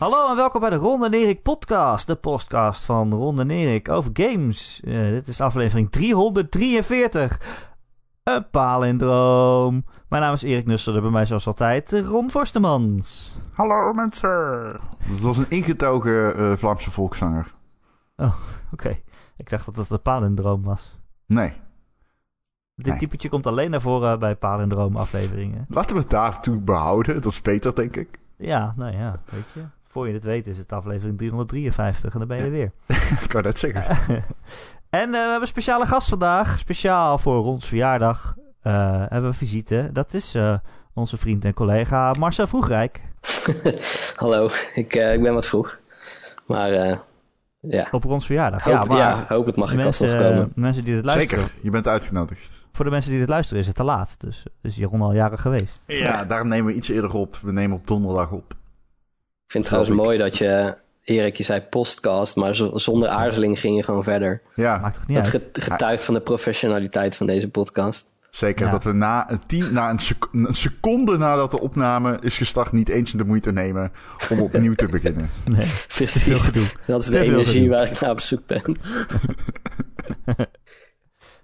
Hallo 0.00 0.28
en 0.28 0.36
welkom 0.36 0.60
bij 0.60 0.70
de 0.70 0.76
Ron 0.76 1.04
en 1.04 1.12
Erik 1.12 1.42
podcast. 1.42 2.06
De 2.06 2.14
podcast 2.14 2.84
van 2.84 3.14
Ron 3.14 3.40
en 3.40 3.50
Erik 3.50 3.88
over 3.88 4.10
games. 4.12 4.80
Uh, 4.84 5.08
dit 5.08 5.28
is 5.28 5.40
aflevering 5.40 5.90
343. 5.90 7.40
Een 8.22 8.50
palindroom. 8.50 9.84
Mijn 10.08 10.22
naam 10.22 10.32
is 10.32 10.42
Erik 10.42 10.66
Nusselder, 10.66 11.02
bij 11.02 11.10
mij 11.10 11.26
zoals 11.26 11.46
altijd 11.46 11.92
Ron 11.92 12.30
Forstemans. 12.30 13.36
Hallo 13.52 13.92
mensen. 13.92 14.80
Dat 15.08 15.20
was 15.20 15.38
een 15.38 15.50
ingetogen 15.50 16.40
uh, 16.40 16.56
Vlaamse 16.56 16.90
volkszanger. 16.90 17.54
Oh, 18.16 18.26
oké. 18.26 18.34
Okay. 18.72 19.02
Ik 19.36 19.50
dacht 19.50 19.64
dat 19.64 19.76
het 19.76 19.90
een 19.90 20.02
palindroom 20.02 20.62
was. 20.62 20.98
Nee. 21.26 21.52
Dit 22.74 22.86
nee. 22.86 22.98
typetje 22.98 23.28
komt 23.28 23.46
alleen 23.46 23.70
naar 23.70 23.80
voren 23.80 24.18
bij 24.18 24.36
palindroom 24.36 24.96
afleveringen. 24.96 25.66
Laten 25.68 25.96
we 25.96 26.02
het 26.02 26.10
daartoe 26.10 26.60
behouden. 26.60 27.22
Dat 27.22 27.32
is 27.32 27.42
beter, 27.42 27.74
denk 27.74 27.96
ik. 27.96 28.18
Ja, 28.36 28.74
nou 28.76 28.96
ja, 28.96 29.20
weet 29.30 29.50
je. 29.54 29.60
Voor 29.90 30.08
je 30.08 30.14
het 30.14 30.24
weet 30.24 30.46
is 30.46 30.58
het 30.58 30.72
aflevering 30.72 31.18
353 31.18 32.12
en 32.12 32.18
dan 32.18 32.28
ben 32.28 32.36
je 32.36 32.44
er 32.44 32.50
weer. 32.50 32.72
ik 33.22 33.28
kan 33.28 33.42
net 33.42 33.58
zeggen. 33.58 33.84
en 34.90 35.06
uh, 35.06 35.10
we 35.10 35.18
hebben 35.18 35.40
een 35.40 35.46
speciale 35.46 35.86
gast 35.86 36.08
vandaag. 36.08 36.58
Speciaal 36.58 37.18
voor 37.18 37.42
Rons 37.42 37.66
verjaardag 37.66 38.34
uh, 38.62 39.04
hebben 39.08 39.30
we 39.30 39.36
visite. 39.36 39.90
Dat 39.92 40.14
is 40.14 40.34
uh, 40.34 40.58
onze 40.94 41.16
vriend 41.16 41.44
en 41.44 41.54
collega 41.54 42.12
Marcel 42.18 42.46
Vroegrijk. 42.46 43.00
Hallo, 44.16 44.48
ik, 44.74 44.94
ik 44.94 45.22
ben 45.22 45.34
wat 45.34 45.46
vroeg. 45.46 45.78
Maar 46.46 46.72
ja. 47.60 47.88
Op 47.90 48.04
Rons 48.04 48.26
verjaardag. 48.26 48.62
Hoop, 48.62 48.72
ja, 48.72 48.84
maar 48.84 48.98
ja, 48.98 49.24
hoop 49.28 49.46
het 49.46 49.56
mag 49.56 49.72
ik 49.72 49.84
alsnog 49.84 50.16
komen. 50.16 50.52
Mensen 50.54 50.84
die 50.84 50.94
dit 50.94 51.04
luisteren. 51.04 51.44
Zeker, 51.44 51.58
je 51.62 51.70
bent 51.70 51.86
uitgenodigd. 51.86 52.66
Voor 52.72 52.84
de 52.84 52.90
mensen 52.90 53.10
die 53.10 53.20
dit 53.20 53.28
luisteren 53.28 53.60
is 53.60 53.66
het 53.66 53.76
te 53.76 53.84
laat. 53.84 54.14
Dus 54.18 54.44
is 54.62 54.76
Jeroen 54.76 55.00
al 55.00 55.12
jaren 55.12 55.38
geweest. 55.38 55.82
Ja, 55.86 56.24
daarom 56.24 56.48
nemen 56.48 56.66
we 56.66 56.74
iets 56.74 56.88
eerder 56.88 57.14
op. 57.14 57.36
We 57.42 57.52
nemen 57.52 57.76
op 57.76 57.86
donderdag 57.86 58.32
op. 58.32 58.58
Ik 59.50 59.56
vind 59.56 59.68
het 59.68 59.74
trouwens 59.74 60.06
mooi 60.06 60.18
dat 60.18 60.38
je, 60.38 60.76
Erik, 61.04 61.36
je 61.36 61.42
zei 61.42 61.60
postcast, 61.60 62.36
maar 62.36 62.54
zonder 62.74 63.08
aarzeling 63.08 63.60
ging 63.60 63.76
je 63.76 63.82
gewoon 63.82 64.02
verder. 64.02 64.42
Ja. 64.54 64.78
Maakt 64.78 64.94
toch 64.94 65.06
niet 65.06 65.16
dat 65.16 65.32
uit. 65.32 65.58
getuigt 65.60 66.04
van 66.04 66.14
de 66.14 66.20
professionaliteit 66.20 67.16
van 67.16 67.26
deze 67.26 67.48
podcast. 67.48 68.10
Zeker, 68.30 68.64
ja. 68.64 68.70
dat 68.70 68.84
we 68.84 68.92
na, 68.92 69.30
een, 69.30 69.46
tien, 69.46 69.72
na 69.72 69.90
een, 69.90 69.98
sec 69.98 70.28
een, 70.32 70.54
seconde 70.54 71.16
nadat 71.16 71.50
de 71.50 71.60
opname 71.60 72.18
is 72.20 72.36
gestart 72.36 72.72
niet 72.72 72.88
eens 72.88 73.12
de 73.12 73.24
moeite 73.24 73.52
nemen 73.52 73.92
om 74.30 74.40
opnieuw 74.40 74.74
te 74.74 74.88
beginnen. 74.88 75.28
Nee, 75.44 75.66
precies. 75.96 76.50
Dat 76.86 77.02
is 77.02 77.08
de 77.08 77.20
energie 77.20 77.68
waar 77.68 77.90
ik 77.90 78.00
naar 78.00 78.10
op 78.10 78.20
zoek 78.20 78.46
ben. 78.46 78.76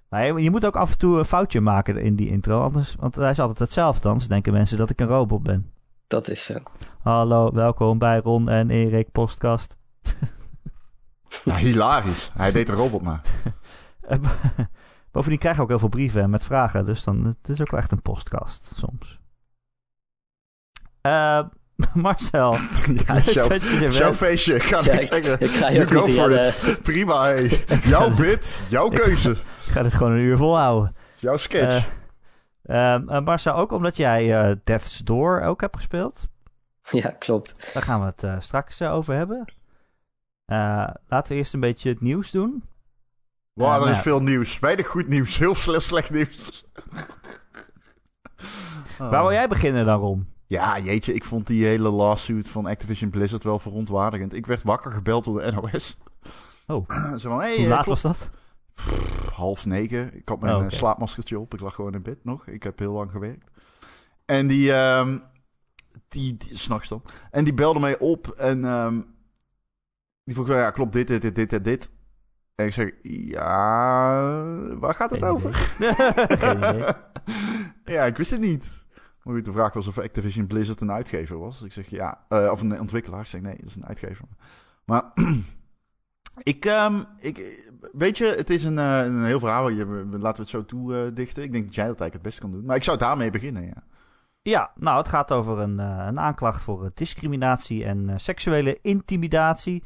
Maar 0.08 0.40
je 0.40 0.50
moet 0.50 0.66
ook 0.66 0.76
af 0.76 0.92
en 0.92 0.98
toe 0.98 1.18
een 1.18 1.24
foutje 1.24 1.60
maken 1.60 1.96
in 1.96 2.16
die 2.16 2.28
intro, 2.28 2.62
anders, 2.62 2.94
want 2.98 3.16
hij 3.16 3.30
is 3.30 3.40
altijd 3.40 3.58
hetzelfde. 3.58 4.08
Anders 4.08 4.28
denken 4.28 4.52
mensen 4.52 4.78
dat 4.78 4.90
ik 4.90 5.00
een 5.00 5.06
robot 5.06 5.42
ben. 5.42 5.74
Dat 6.06 6.28
is 6.28 6.44
zo. 6.44 6.54
Hallo, 7.02 7.52
welkom 7.52 7.98
bij 7.98 8.18
Ron 8.18 8.48
en 8.48 8.70
Erik 8.70 9.10
Postkast. 9.12 9.76
Ja, 11.44 11.56
hilarisch. 11.66 12.30
Hij 12.36 12.52
deed 12.52 12.68
een 12.68 12.74
robot 12.74 13.02
maar. 13.02 13.20
Bovendien 15.12 15.38
krijg 15.38 15.56
je 15.56 15.62
ook 15.62 15.68
heel 15.68 15.78
veel 15.78 15.88
brieven 15.88 16.30
met 16.30 16.44
vragen, 16.44 16.86
dus 16.86 17.04
dan 17.04 17.24
het 17.24 17.48
is 17.48 17.60
ook 17.60 17.70
wel 17.70 17.80
echt 17.80 17.92
een 17.92 18.02
postkast 18.02 18.72
soms. 18.76 19.18
Uh, 21.02 21.42
Marcel. 21.94 22.56
ja, 23.06 23.20
show, 23.20 23.62
showfeestje. 23.90 24.54
Ik 24.54 24.62
ga 24.62 24.80
ja, 24.84 24.92
niks 24.92 25.06
zeggen. 25.06 25.40
Ik 25.40 25.50
ga 25.50 25.68
je 25.68 25.88
go 25.88 26.06
for 26.06 26.30
it. 26.30 26.78
Prima, 26.82 27.22
hey. 27.22 27.64
Jouw 27.82 28.14
bit, 28.14 28.62
jouw 28.68 28.88
keuze. 28.88 29.30
Ik, 29.30 29.36
ik 29.66 29.72
ga 29.72 29.82
dit 29.82 29.94
gewoon 29.94 30.12
een 30.12 30.18
uur 30.18 30.36
volhouden. 30.36 30.94
Jouw 31.18 31.36
sketch. 31.36 31.76
Uh, 31.76 31.84
uh, 32.66 33.20
Marcel, 33.20 33.54
ook 33.54 33.72
omdat 33.72 33.96
jij 33.96 34.50
uh, 34.50 34.56
Death's 34.64 34.98
Door 34.98 35.40
ook 35.40 35.60
hebt 35.60 35.76
gespeeld. 35.76 36.28
Ja, 36.90 37.10
klopt. 37.10 37.74
Daar 37.74 37.82
gaan 37.82 38.00
we 38.00 38.06
het 38.06 38.22
uh, 38.22 38.34
straks 38.38 38.82
over 38.82 39.14
hebben. 39.14 39.44
Uh, 40.52 40.88
laten 41.08 41.32
we 41.32 41.38
eerst 41.38 41.54
een 41.54 41.60
beetje 41.60 41.88
het 41.88 42.00
nieuws 42.00 42.30
doen. 42.30 42.64
Wow, 43.52 43.82
er 43.84 43.90
is 43.90 43.98
veel 43.98 44.22
nieuws. 44.22 44.58
Weinig 44.58 44.86
goed 44.86 45.08
nieuws. 45.08 45.38
Heel 45.38 45.54
slecht, 45.54 45.82
slecht 45.82 46.10
nieuws. 46.10 46.64
oh. 48.98 48.98
Waar 49.10 49.22
wil 49.22 49.32
jij 49.32 49.48
beginnen 49.48 49.84
dan, 49.84 50.00
Ron? 50.00 50.28
Ja, 50.46 50.78
jeetje, 50.78 51.14
ik 51.14 51.24
vond 51.24 51.46
die 51.46 51.64
hele 51.64 51.88
lawsuit 51.88 52.48
van 52.48 52.66
Activision 52.66 53.10
Blizzard 53.10 53.42
wel 53.42 53.58
verontwaardigend. 53.58 54.34
Ik 54.34 54.46
werd 54.46 54.62
wakker 54.62 54.92
gebeld 54.92 55.24
door 55.24 55.40
de 55.40 55.52
NOS. 55.52 55.96
Oh, 56.66 56.88
Zo 57.20 57.28
van, 57.30 57.40
hey, 57.40 57.56
hoe 57.56 57.66
laat 57.66 57.84
klopt. 57.84 58.02
was 58.02 58.18
dat? 58.18 58.30
Pff, 58.76 59.28
half 59.28 59.66
negen. 59.66 60.14
Ik 60.14 60.28
had 60.28 60.40
mijn 60.40 60.52
Oh, 60.52 60.58
okay. 60.58 60.70
slaapmaskertje 60.70 61.38
op. 61.38 61.54
Ik 61.54 61.60
lag 61.60 61.74
gewoon 61.74 61.94
in 61.94 62.02
bed 62.02 62.24
nog. 62.24 62.46
Ik 62.46 62.62
heb 62.62 62.78
heel 62.78 62.92
lang 62.92 63.10
gewerkt. 63.10 63.50
En 64.24 64.46
die, 64.46 64.72
um, 64.72 65.22
die, 66.08 66.36
die 66.36 66.58
s'nachts 66.58 66.88
dan. 66.88 67.02
En 67.30 67.44
die 67.44 67.54
belde 67.54 67.80
mij 67.80 67.98
op 67.98 68.28
en 68.28 68.64
um, 68.64 69.14
die 70.24 70.34
vroeg 70.34 70.46
wel, 70.46 70.58
ja, 70.58 70.70
klopt 70.70 70.92
dit, 70.92 71.08
dit, 71.08 71.22
dit, 71.22 71.34
dit 71.34 71.52
en 71.52 71.62
dit. 71.62 71.90
En 72.54 72.66
ik 72.66 72.72
zeg, 72.72 72.90
ja, 73.02 73.54
waar 74.78 74.94
gaat 74.94 75.10
het 75.10 75.18
Geen 75.20 75.28
over? 75.28 75.74
Ja, 77.84 78.04
ik 78.04 78.16
wist 78.16 78.30
het 78.30 78.40
niet. 78.40 78.86
Maar 79.22 79.34
goed, 79.34 79.44
de 79.44 79.52
vraag 79.52 79.72
was 79.72 79.86
of 79.86 79.98
Activision 79.98 80.46
Blizzard 80.46 80.80
een 80.80 80.92
uitgever 80.92 81.38
was. 81.38 81.62
Ik 81.62 81.72
zeg 81.72 81.90
ja, 81.90 82.24
uh, 82.28 82.48
of 82.50 82.60
een 82.60 82.80
ontwikkelaar. 82.80 83.20
Ik 83.20 83.26
zeg 83.26 83.40
nee, 83.40 83.56
dat 83.56 83.66
is 83.68 83.76
een 83.76 83.86
uitgever. 83.86 84.24
Maar 84.84 85.12
ik, 86.52 86.64
um, 86.64 87.04
ik, 87.18 87.70
weet 87.92 88.18
je, 88.18 88.26
het 88.26 88.50
is 88.50 88.64
een, 88.64 88.76
uh, 88.76 89.04
een 89.04 89.24
heel 89.24 89.38
verhaal. 89.38 89.70
Laten 89.70 90.18
we 90.20 90.26
het 90.26 90.48
zo 90.48 90.64
toedichten. 90.64 91.38
Uh, 91.38 91.44
ik 91.44 91.52
denk 91.52 91.64
dat 91.64 91.74
jij 91.74 91.86
dat 91.86 92.00
eigenlijk 92.00 92.12
het 92.12 92.22
beste 92.22 92.40
kan 92.40 92.50
doen. 92.50 92.64
Maar 92.64 92.76
ik 92.76 92.84
zou 92.84 92.98
daarmee 92.98 93.30
beginnen, 93.30 93.64
ja. 93.64 93.82
Ja, 94.42 94.70
nou, 94.74 94.98
het 94.98 95.08
gaat 95.08 95.32
over 95.32 95.58
een, 95.58 95.78
uh, 95.80 96.04
een 96.06 96.20
aanklacht 96.20 96.62
voor 96.62 96.90
discriminatie 96.94 97.84
en 97.84 98.20
seksuele 98.20 98.78
intimidatie. 98.82 99.82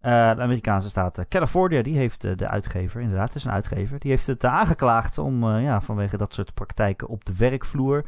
De 0.00 0.08
Amerikaanse 0.38 0.88
staat 0.88 1.28
California, 1.28 1.82
die 1.82 1.96
heeft 1.96 2.38
de 2.38 2.48
uitgever, 2.48 3.00
inderdaad, 3.00 3.26
het 3.26 3.36
is 3.36 3.44
een 3.44 3.52
uitgever, 3.52 3.98
die 3.98 4.10
heeft 4.10 4.26
het 4.26 4.44
aangeklaagd 4.44 5.18
om, 5.18 5.46
ja, 5.46 5.80
vanwege 5.80 6.16
dat 6.16 6.34
soort 6.34 6.54
praktijken 6.54 7.08
op 7.08 7.24
de 7.24 7.36
werkvloer. 7.36 8.04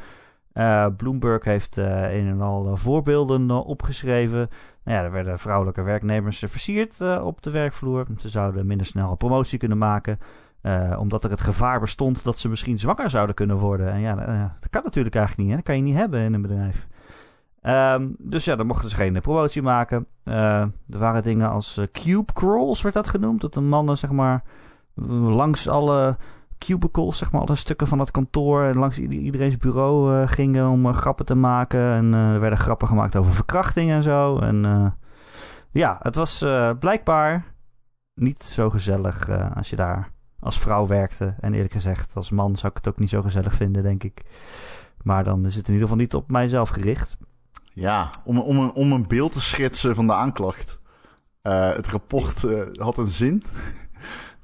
Uh, 0.54 0.86
Bloomberg 0.96 1.44
heeft 1.44 1.78
uh, 1.78 2.14
een 2.14 2.28
en 2.28 2.40
al 2.40 2.66
uh, 2.66 2.76
voorbeelden 2.76 3.50
opgeschreven. 3.50 4.48
Nou 4.84 4.98
ja, 4.98 5.04
er 5.04 5.12
werden 5.12 5.38
vrouwelijke 5.38 5.82
werknemers 5.82 6.38
versierd 6.38 7.00
op 7.20 7.42
de 7.42 7.50
werkvloer. 7.50 8.06
Ze 8.16 8.28
zouden 8.28 8.66
minder 8.66 8.86
snel 8.86 9.10
een 9.10 9.16
promotie 9.16 9.58
kunnen 9.58 9.78
maken. 9.78 10.18
omdat 10.98 11.24
er 11.24 11.30
het 11.30 11.40
gevaar 11.40 11.80
bestond 11.80 12.24
dat 12.24 12.38
ze 12.38 12.48
misschien 12.48 12.78
zwanger 12.78 13.10
zouden 13.10 13.34
kunnen 13.34 13.56
worden. 13.56 13.92
En 13.92 14.00
ja, 14.00 14.14
dat 14.60 14.70
kan 14.70 14.82
natuurlijk 14.84 15.14
eigenlijk 15.14 15.48
niet. 15.48 15.50
Hè? 15.50 15.62
Dat 15.62 15.64
kan 15.64 15.76
je 15.76 15.82
niet 15.82 16.00
hebben 16.00 16.20
in 16.20 16.34
een 16.34 16.42
bedrijf. 16.42 16.86
Um, 17.62 18.16
dus 18.18 18.44
ja, 18.44 18.56
dan 18.56 18.66
mochten 18.66 18.88
ze 18.88 18.96
geen 18.96 19.20
promotie 19.20 19.62
maken. 19.62 20.06
er 20.24 20.72
waren 20.86 21.22
dingen 21.22 21.50
als 21.50 21.80
cube 21.92 22.32
crawls, 22.32 22.82
werd 22.82 22.94
dat 22.94 23.08
genoemd. 23.08 23.40
Dat 23.40 23.54
de 23.54 23.60
mannen, 23.60 23.96
zeg 23.96 24.10
maar, 24.10 24.42
langs 24.94 25.68
alle 25.68 26.16
cubicles, 26.58 27.18
zeg 27.18 27.32
maar, 27.32 27.40
alle 27.40 27.54
stukken 27.54 27.86
van 27.86 27.98
het 27.98 28.10
kantoor 28.10 28.64
en 28.64 28.78
langs 28.78 28.98
iedereen's 28.98 29.56
bureau 29.56 30.14
uh, 30.14 30.28
gingen 30.28 30.68
om 30.68 30.86
uh, 30.86 30.94
grappen 30.94 31.26
te 31.26 31.34
maken. 31.34 31.80
En 31.80 32.12
uh, 32.12 32.30
er 32.30 32.40
werden 32.40 32.58
grappen 32.58 32.88
gemaakt 32.88 33.16
over 33.16 33.34
verkrachting 33.34 33.90
en 33.90 34.02
zo. 34.02 34.38
En 34.38 34.92
ja, 35.70 35.98
het 36.02 36.14
was 36.14 36.44
blijkbaar 36.78 37.44
niet 38.14 38.42
zo 38.42 38.70
gezellig 38.70 39.28
als 39.54 39.70
je 39.70 39.76
daar 39.76 40.12
als 40.40 40.58
vrouw 40.58 40.86
werkte. 40.86 41.34
En 41.40 41.54
eerlijk 41.54 41.72
gezegd, 41.72 42.16
als 42.16 42.30
man 42.30 42.56
zou 42.56 42.68
ik 42.68 42.76
het 42.76 42.88
ook 42.88 42.98
niet 42.98 43.08
zo 43.08 43.22
gezellig 43.22 43.54
vinden, 43.54 43.82
denk 43.82 44.02
ik. 44.02 44.22
Maar 45.02 45.24
dan 45.24 45.46
is 45.46 45.54
het 45.54 45.68
in 45.68 45.72
ieder 45.72 45.88
geval 45.88 46.02
niet 46.02 46.14
op 46.14 46.30
mijzelf 46.30 46.68
gericht. 46.68 47.16
Ja, 47.72 48.10
om, 48.24 48.38
om, 48.38 48.58
een, 48.58 48.72
om 48.72 48.92
een 48.92 49.06
beeld 49.06 49.32
te 49.32 49.40
schetsen 49.40 49.94
van 49.94 50.06
de 50.06 50.14
aanklacht. 50.14 50.80
het 51.42 51.86
rapport 51.86 52.46
had 52.76 52.98
een 52.98 53.06
zin. 53.06 53.42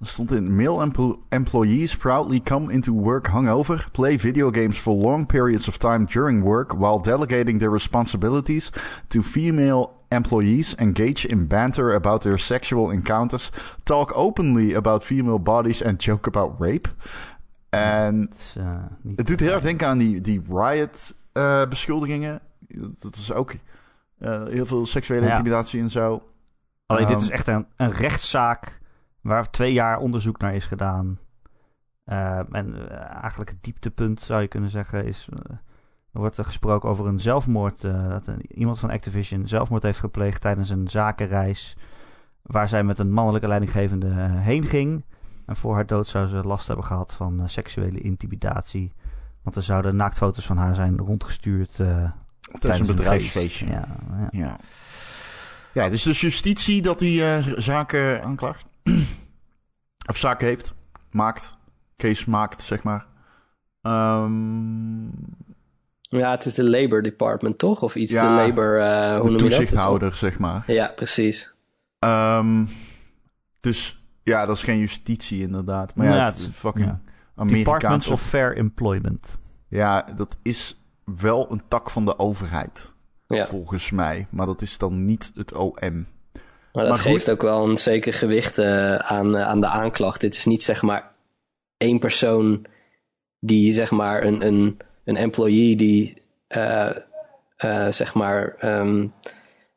Er 0.01 0.07
stond 0.07 0.31
in: 0.31 0.57
Male 0.57 0.81
empl 0.83 1.19
employees 1.29 1.97
proudly 1.97 2.41
come 2.41 2.73
into 2.73 2.93
work 2.93 3.29
hungover, 3.29 3.91
play 3.93 4.17
video 4.17 4.51
games 4.51 4.79
for 4.79 4.95
long 4.95 5.27
periods 5.27 5.69
of 5.69 5.77
time 5.77 6.07
during 6.07 6.43
work 6.43 6.73
while 6.73 6.99
delegating 7.03 7.59
their 7.59 7.73
responsibilities 7.73 8.73
to 9.09 9.23
female 9.23 9.91
employees, 10.09 10.75
engage 10.79 11.27
in 11.27 11.47
banter 11.47 11.95
about 11.95 12.23
their 12.23 12.39
sexual 12.39 12.91
encounters, 12.91 13.51
talk 13.85 14.17
openly 14.17 14.73
about 14.75 15.05
female 15.05 15.39
bodies 15.39 15.83
and 15.83 16.05
joke 16.05 16.27
about 16.27 16.59
rape. 16.59 16.89
En 17.69 18.21
het, 18.21 18.57
uh, 18.59 18.67
het 19.17 19.27
doet 19.27 19.41
heel 19.41 19.53
erg 19.53 19.63
denken 19.63 19.87
aan 19.87 19.99
die, 19.99 20.21
die 20.21 20.43
riot-beschuldigingen. 20.49 22.41
Uh, 22.69 22.85
dat 23.01 23.17
is 23.17 23.33
ook 23.33 23.55
uh, 24.19 24.45
heel 24.45 24.67
veel 24.67 24.87
seksuele 24.87 25.25
ja. 25.25 25.31
intimidatie 25.31 25.81
en 25.81 25.91
zo. 25.91 26.23
Alleen 26.87 27.03
um, 27.03 27.09
dit 27.09 27.21
is 27.21 27.31
echt 27.31 27.47
een, 27.47 27.67
een 27.77 27.93
rechtszaak 27.93 28.80
waar 29.21 29.51
twee 29.51 29.73
jaar 29.73 29.99
onderzoek 29.99 30.39
naar 30.39 30.55
is 30.55 30.67
gedaan. 30.67 31.19
Uh, 32.07 32.39
en 32.51 32.75
uh, 32.75 32.91
eigenlijk 33.21 33.51
het 33.51 33.63
dieptepunt, 33.63 34.21
zou 34.21 34.41
je 34.41 34.49
kunnen 34.49 34.71
zeggen, 34.71 35.05
is... 35.05 35.29
Uh, 35.33 35.57
er 36.13 36.21
wordt 36.21 36.39
er 36.39 36.45
gesproken 36.45 36.89
over 36.89 37.07
een 37.07 37.19
zelfmoord. 37.19 37.81
dat 37.83 38.27
een, 38.27 38.59
iemand 38.59 38.79
van 38.79 38.91
Activision 38.91 39.49
zelfmoord 39.49 39.83
heeft 39.83 39.99
gepleegd 39.99 40.41
tijdens 40.41 40.71
een 40.71 40.89
zakenreis... 40.89 41.77
waar 42.43 42.69
zij 42.69 42.83
met 42.83 42.99
een 42.99 43.13
mannelijke 43.13 43.49
leidinggevende 43.49 44.11
heen 44.21 44.67
ging. 44.67 45.05
En 45.47 45.57
voor 45.57 45.75
haar 45.75 45.87
dood 45.87 46.07
zou 46.07 46.27
ze 46.27 46.37
last 46.37 46.67
hebben 46.67 46.85
gehad 46.85 47.15
van 47.15 47.49
seksuele 47.49 48.01
intimidatie. 48.01 48.93
Want 49.43 49.57
er 49.57 49.63
zouden 49.63 49.97
naaktfoto's 49.97 50.47
van 50.47 50.57
haar 50.57 50.75
zijn 50.75 50.99
rondgestuurd... 50.99 51.75
tijdens 52.59 52.81
een 52.81 52.87
bedrijfsfeestje. 52.87 53.67
Ja, 53.67 53.89
ja. 54.11 54.29
ja. 54.31 54.57
Ja, 55.73 55.83
het 55.83 55.93
is 55.93 56.03
dus 56.03 56.21
justitie 56.21 56.83
dat 56.83 56.99
die 56.99 57.43
zaken 57.61 58.25
aanklaagt. 58.25 58.70
of 60.11 60.17
zaken 60.17 60.47
heeft, 60.47 60.75
maakt, 61.11 61.55
case 61.97 62.31
maakt, 62.31 62.63
zeg 62.63 62.83
maar. 62.83 63.07
Um... 63.83 65.11
Ja, 66.01 66.31
het 66.31 66.45
is 66.45 66.55
de 66.55 66.71
Labor 66.71 67.03
Department, 67.03 67.59
toch? 67.59 67.83
Of 67.83 67.95
iets, 67.95 68.13
ja, 68.13 68.29
de 68.29 68.49
Labor, 68.49 68.79
uh, 68.79 69.21
hoe 69.21 69.31
de 69.31 69.37
toezichthouder, 69.37 70.15
zeg 70.15 70.39
maar. 70.39 70.63
Ja, 70.67 70.93
precies. 70.97 71.53
Um, 72.05 72.69
dus 73.61 74.03
ja, 74.23 74.47
dat 74.47 74.57
is 74.57 74.63
geen 74.63 74.79
justitie 74.79 75.43
inderdaad. 75.43 75.95
Maar 75.95 76.07
ja, 76.07 76.15
ja 76.15 76.25
het 76.25 76.37
is 76.37 76.51
fucking 76.55 76.87
ja. 76.87 77.01
Amerikaanse... 77.35 77.65
Department 77.65 78.11
of 78.11 78.23
Fair 78.23 78.57
Employment. 78.57 79.39
Ja, 79.69 80.03
dat 80.17 80.37
is 80.43 80.81
wel 81.05 81.53
een 81.53 81.63
tak 81.69 81.91
van 81.91 82.05
de 82.05 82.19
overheid. 82.19 82.95
Ja. 83.27 83.47
Volgens 83.47 83.91
mij. 83.91 84.27
Maar 84.31 84.47
dat 84.47 84.63
is 84.63 84.79
dan 84.79 85.05
niet 85.05 85.33
het 85.35 85.55
OM. 85.55 86.07
Maar 86.73 86.85
dat 86.85 87.01
geeft 87.01 87.31
ook 87.31 87.43
wel 87.43 87.69
een 87.69 87.79
zeker 87.79 88.13
gewicht 88.13 88.59
uh, 88.59 88.95
aan, 88.95 89.37
uh, 89.37 89.43
aan 89.43 89.61
de 89.61 89.69
aanklacht. 89.69 90.21
Dit 90.21 90.35
is 90.35 90.45
niet 90.45 90.63
zeg 90.63 90.83
maar 90.83 91.11
één 91.77 91.99
persoon 91.99 92.67
die 93.39 93.73
zeg 93.73 93.91
maar 93.91 94.25
een, 94.25 94.47
een, 94.47 94.79
een 95.05 95.17
employee 95.17 95.77
die 95.77 96.23
uh, 96.49 96.91
zeg 97.91 98.15
maar 98.15 98.57
um, 98.65 99.13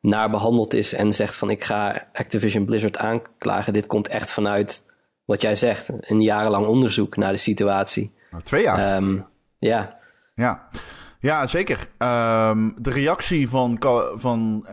naar 0.00 0.30
behandeld 0.30 0.74
is 0.74 0.92
en 0.92 1.12
zegt 1.12 1.36
van 1.36 1.50
ik 1.50 1.64
ga 1.64 2.06
Activision 2.12 2.64
Blizzard 2.64 2.98
aanklagen. 2.98 3.72
Dit 3.72 3.86
komt 3.86 4.08
echt 4.08 4.30
vanuit 4.30 4.86
wat 5.24 5.42
jij 5.42 5.54
zegt, 5.54 5.92
een 6.00 6.20
jarenlang 6.20 6.66
onderzoek 6.66 7.16
naar 7.16 7.32
de 7.32 7.38
situatie. 7.38 8.12
Nou, 8.30 8.42
twee 8.42 8.62
jaar. 8.62 8.96
Um, 8.96 9.26
ja. 9.58 9.98
Ja. 10.34 10.68
Ja, 11.20 11.46
zeker. 11.46 11.88
Um, 11.98 12.74
de 12.78 12.90
reactie 12.90 13.48
van, 13.48 13.76
van 14.14 14.66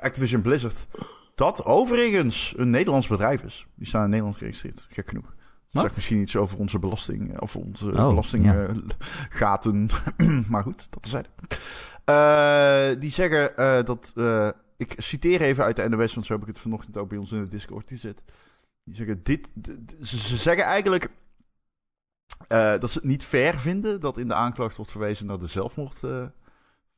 Activision 0.00 0.42
Blizzard. 0.42 0.86
Dat 1.40 1.64
overigens 1.64 2.54
een 2.56 2.70
Nederlands 2.70 3.06
bedrijf 3.06 3.42
is. 3.42 3.66
Die 3.74 3.86
staan 3.86 4.04
in 4.04 4.10
Nederland 4.10 4.36
geregistreerd. 4.36 4.86
Gek 4.90 5.08
genoeg. 5.08 5.34
Dat 5.70 5.82
zegt 5.82 5.96
misschien 5.96 6.20
iets 6.20 6.36
over 6.36 6.58
onze 6.58 6.78
belasting. 6.78 7.40
Of 7.40 7.56
onze 7.56 7.86
oh, 7.86 8.08
belastinggaten. 8.08 9.88
Ja. 10.16 10.42
maar 10.52 10.62
goed, 10.62 10.86
dat 10.90 11.06
is 11.06 11.12
uh, 11.12 13.00
Die 13.00 13.10
zeggen 13.10 13.52
uh, 13.56 13.82
dat. 13.82 14.12
ik 14.76 14.94
citeer 14.96 15.40
even 15.40 15.64
uit 15.64 15.76
de 15.76 15.88
NOS, 15.88 16.14
want 16.14 16.26
zo 16.26 16.32
heb 16.32 16.42
ik 16.42 16.48
het 16.48 16.58
vanochtend 16.58 16.96
ook 16.96 17.08
bij 17.08 17.18
ons 17.18 17.32
in 17.32 17.40
de 17.40 17.48
Discord 17.48 17.88
gezet. 17.88 18.22
Die 18.84 18.94
zeggen 18.94 19.22
dit. 19.22 19.50
ze 20.02 20.36
zeggen 20.36 20.64
eigenlijk 20.64 21.10
dat 22.80 22.90
ze 22.90 22.98
het 22.98 23.08
niet 23.08 23.24
fair 23.24 23.58
vinden 23.58 24.00
dat 24.00 24.18
in 24.18 24.28
de 24.28 24.34
aanklacht 24.34 24.76
wordt 24.76 24.90
verwezen 24.90 25.26
naar 25.26 25.38
de 25.38 25.46
zelfmoord 25.46 26.00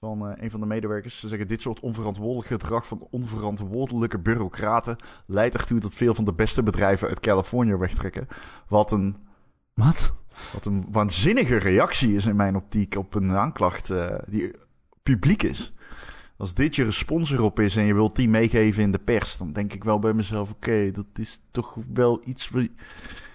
van 0.03 0.29
uh, 0.29 0.33
een 0.37 0.51
van 0.51 0.61
de 0.61 0.67
medewerkers. 0.67 1.21
Ze 1.21 1.29
zeggen 1.29 1.49
dit 1.49 1.61
soort 1.61 1.81
onverantwoordelijk 1.81 2.47
gedrag 2.47 2.87
van 2.87 3.07
onverantwoordelijke 3.11 4.19
bureaucraten 4.19 4.97
leidt 5.27 5.55
ertoe 5.55 5.81
dat 5.81 5.95
veel 5.95 6.15
van 6.15 6.25
de 6.25 6.33
beste 6.33 6.63
bedrijven 6.63 7.09
uit 7.09 7.21
Californië 7.21 7.77
wegtrekken. 7.77 8.29
Wat 8.69 8.93
een. 8.93 9.17
Wat? 9.75 10.15
Wat 10.53 10.67
een 10.67 10.87
waanzinnige 10.91 11.57
reactie 11.57 12.15
is 12.15 12.27
in 12.27 12.37
mijn 12.37 12.57
optiek 12.57 12.97
op 12.97 13.15
een 13.15 13.33
aanklacht 13.33 13.93
die 14.27 14.51
publiek 15.03 15.43
is. 15.43 15.73
Als 16.37 16.55
dit 16.55 16.77
je 16.77 16.85
respons 16.85 17.33
erop 17.33 17.61
is 17.61 17.77
en 17.77 17.85
je 17.85 17.95
wilt 17.95 18.17
die 18.17 18.29
meegeven 18.29 18.83
in 18.83 18.93
de 18.93 18.99
pers, 18.99 19.37
dan 19.37 19.53
denk 19.53 19.73
ik 19.73 19.85
wel 19.85 19.99
bij 19.99 20.13
mezelf: 20.13 20.51
oké, 20.51 20.91
dat 20.91 21.07
is 21.15 21.43
toch 21.51 21.77
wel 21.93 22.21
iets 22.25 22.51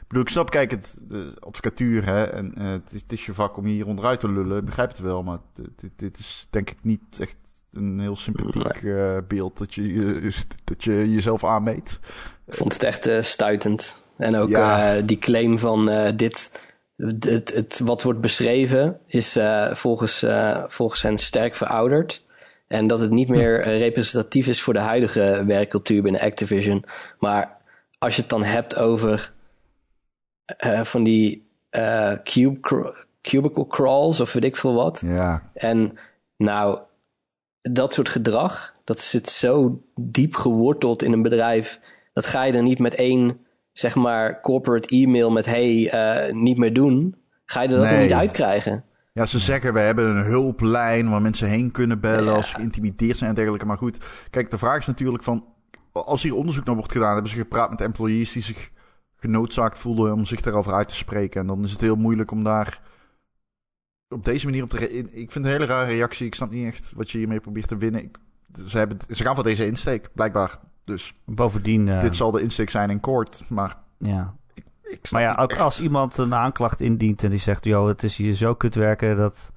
bedoel, 0.08 0.24
ik 0.24 0.30
snap, 0.30 0.50
kijk, 0.50 0.72
het, 0.72 0.98
de 1.02 1.34
advocatuur, 1.40 2.06
hè, 2.06 2.24
en 2.24 2.54
uh, 2.58 2.72
het, 2.72 2.92
is, 2.92 3.02
het, 3.02 3.12
is, 3.12 3.26
je 3.26 3.34
vak 3.34 3.58
om 3.58 3.66
hier 3.66 3.86
onderuit 3.86 4.20
te 4.20 4.32
lullen, 4.32 4.58
ik 4.58 4.66
begrijp 4.66 4.90
het 4.90 5.00
wel, 5.00 5.24
maar 5.24 5.38
dit, 5.54 5.92
dit 5.96 6.18
is 6.18 6.48
denk 6.50 6.70
ik 6.70 6.78
niet 6.82 7.20
echt 7.20 7.36
een 7.72 8.00
heel 8.00 8.16
sympathiek 8.16 8.82
uh, 8.82 9.18
beeld 9.28 9.58
dat 9.58 9.74
je, 9.74 10.32
dat 10.64 10.84
je 10.84 11.14
jezelf 11.14 11.44
aanmeet. 11.44 12.00
Ik 12.48 12.56
vond 12.56 12.74
het 12.74 12.84
echt 12.84 13.08
uh, 13.08 13.22
stuitend. 13.22 14.14
En 14.18 14.36
ook 14.36 14.50
ja. 14.50 15.02
die 15.02 15.18
claim 15.18 15.60
van 15.60 15.86
dit, 16.16 16.62
het, 16.96 17.54
het, 17.54 17.80
wat 17.84 18.04
wordt 18.04 18.22
beschreven, 18.22 19.00
is 19.08 19.40
volgens, 19.72 20.26
volgens 20.68 21.02
hen 21.02 21.18
sterk 21.18 21.56
verouderd. 21.56 22.26
En 22.68 22.88
dat 22.88 23.00
het 23.00 23.12
niet 23.12 23.28
meer 23.28 23.78
representatief 23.78 24.48
is 24.48 24.62
voor 24.62 24.74
de 24.74 24.80
huidige 24.80 25.44
werkcultuur 25.48 26.02
binnen 26.02 26.22
Activision. 26.22 26.86
Maar 27.20 27.58
als 27.98 28.16
je 28.16 28.22
het 28.22 28.30
dan 28.30 28.44
hebt 28.44 28.76
over 28.76 29.34
uh, 30.66 30.84
van 30.84 31.04
die 31.04 31.48
uh, 31.72 32.14
cube, 32.24 32.94
cubicle 33.22 33.68
crawls 33.68 34.20
of 34.20 34.34
weet 34.34 34.44
ik 34.44 34.56
veel 34.56 34.74
wat. 34.74 35.02
Ja. 35.06 35.52
En 35.54 35.98
nou, 36.38 36.80
dat 37.62 37.94
soort 37.94 38.10
gedrag, 38.10 38.76
dat 38.84 39.00
zit 39.00 39.30
zo 39.30 39.82
diep 39.96 40.36
geworteld 40.36 41.04
in 41.04 41.12
een 41.12 41.22
bedrijf. 41.22 41.80
Dat 42.14 42.26
ga 42.26 42.44
je 42.44 42.52
dan 42.52 42.64
niet 42.64 42.80
met 42.80 42.96
één, 42.96 43.40
zeg 43.72 43.96
maar, 43.96 44.42
corporate 44.42 44.88
e-mail 44.88 45.32
met 45.32 45.46
hey, 45.46 45.94
uh, 46.28 46.34
niet 46.34 46.58
meer 46.58 46.74
doen. 46.74 47.16
Ga 47.46 47.62
je 47.62 47.70
er 47.70 47.76
dat 47.76 47.92
er 47.92 48.02
niet 48.02 48.14
uitkrijgen. 48.14 48.84
Ja, 49.14 49.26
ze 49.26 49.40
zeggen 49.40 49.74
we 49.74 49.80
hebben 49.80 50.06
een 50.06 50.24
hulplijn 50.24 51.10
waar 51.10 51.22
mensen 51.22 51.48
heen 51.48 51.72
kunnen 51.72 52.00
bellen 52.00 52.34
als 52.34 52.50
ze 52.50 52.56
geïntimideerd 52.56 53.18
zijn 53.18 53.30
en 53.30 53.36
dergelijke. 53.36 53.66
Maar 53.66 53.78
goed, 53.78 54.06
kijk, 54.30 54.50
de 54.50 54.58
vraag 54.58 54.78
is 54.78 54.86
natuurlijk 54.86 55.24
van, 55.24 55.46
als 55.92 56.24
hier 56.24 56.36
onderzoek 56.36 56.66
naar 56.66 56.76
wordt 56.76 56.92
gedaan, 56.92 57.14
hebben 57.14 57.32
ze 57.32 57.38
gepraat 57.38 57.70
met 57.70 57.82
employees 57.82 58.32
die 58.32 58.42
zich 58.42 58.70
genoodzaakt 59.28 59.80
voelde 59.80 60.14
om 60.14 60.26
zich 60.26 60.42
daarover 60.42 60.74
uit 60.74 60.88
te 60.88 60.96
spreken. 60.96 61.42
En 61.42 61.48
dan 61.48 61.64
is 61.64 61.72
het 61.72 61.82
heel 61.82 61.96
moeilijk 61.96 62.32
om 62.32 62.44
daar 62.44 62.82
op 64.10 64.26
deze 64.26 64.46
manier 64.46 64.64
op 64.64 64.70
te... 64.70 64.90
Ik 64.90 65.32
vind 65.32 65.34
het 65.34 65.46
een 65.46 65.52
hele 65.52 65.66
rare 65.66 65.92
reactie. 65.92 66.26
Ik 66.26 66.36
snap 66.36 66.52
niet 66.52 66.66
echt 66.66 66.94
wat 66.96 67.12
je 67.12 67.18
hiermee 67.18 67.40
probeert 67.40 67.68
te 67.68 67.78
winnen. 67.78 68.04
Ik, 68.04 68.18
ze, 68.66 68.78
hebben, 68.78 68.98
ze 69.10 69.24
gaan 69.24 69.36
voor 69.36 69.44
deze 69.44 69.66
insteek, 69.66 70.10
blijkbaar. 70.14 70.60
Dus 70.84 71.14
bovendien... 71.26 71.88
Uh, 71.88 72.00
dit 72.00 72.16
zal 72.16 72.32
de 72.32 72.42
insteek 72.42 72.70
zijn 72.70 72.90
in 72.90 73.00
kort, 73.00 73.44
maar... 73.50 73.78
Ja. 73.98 74.36
Ik, 74.84 75.12
maar 75.12 75.22
ja, 75.22 75.36
ook 75.36 75.56
als 75.56 75.82
iemand 75.82 76.18
een 76.18 76.34
aanklacht 76.34 76.82
indient 76.82 77.24
en 77.24 77.30
die 77.30 77.40
zegt... 77.40 77.64
joh, 77.64 77.88
het 77.88 78.04
is 78.04 78.18
hier 78.18 78.34
zo 78.34 78.54
kut 78.54 78.76
werken 78.76 79.18
dat, 79.18 79.52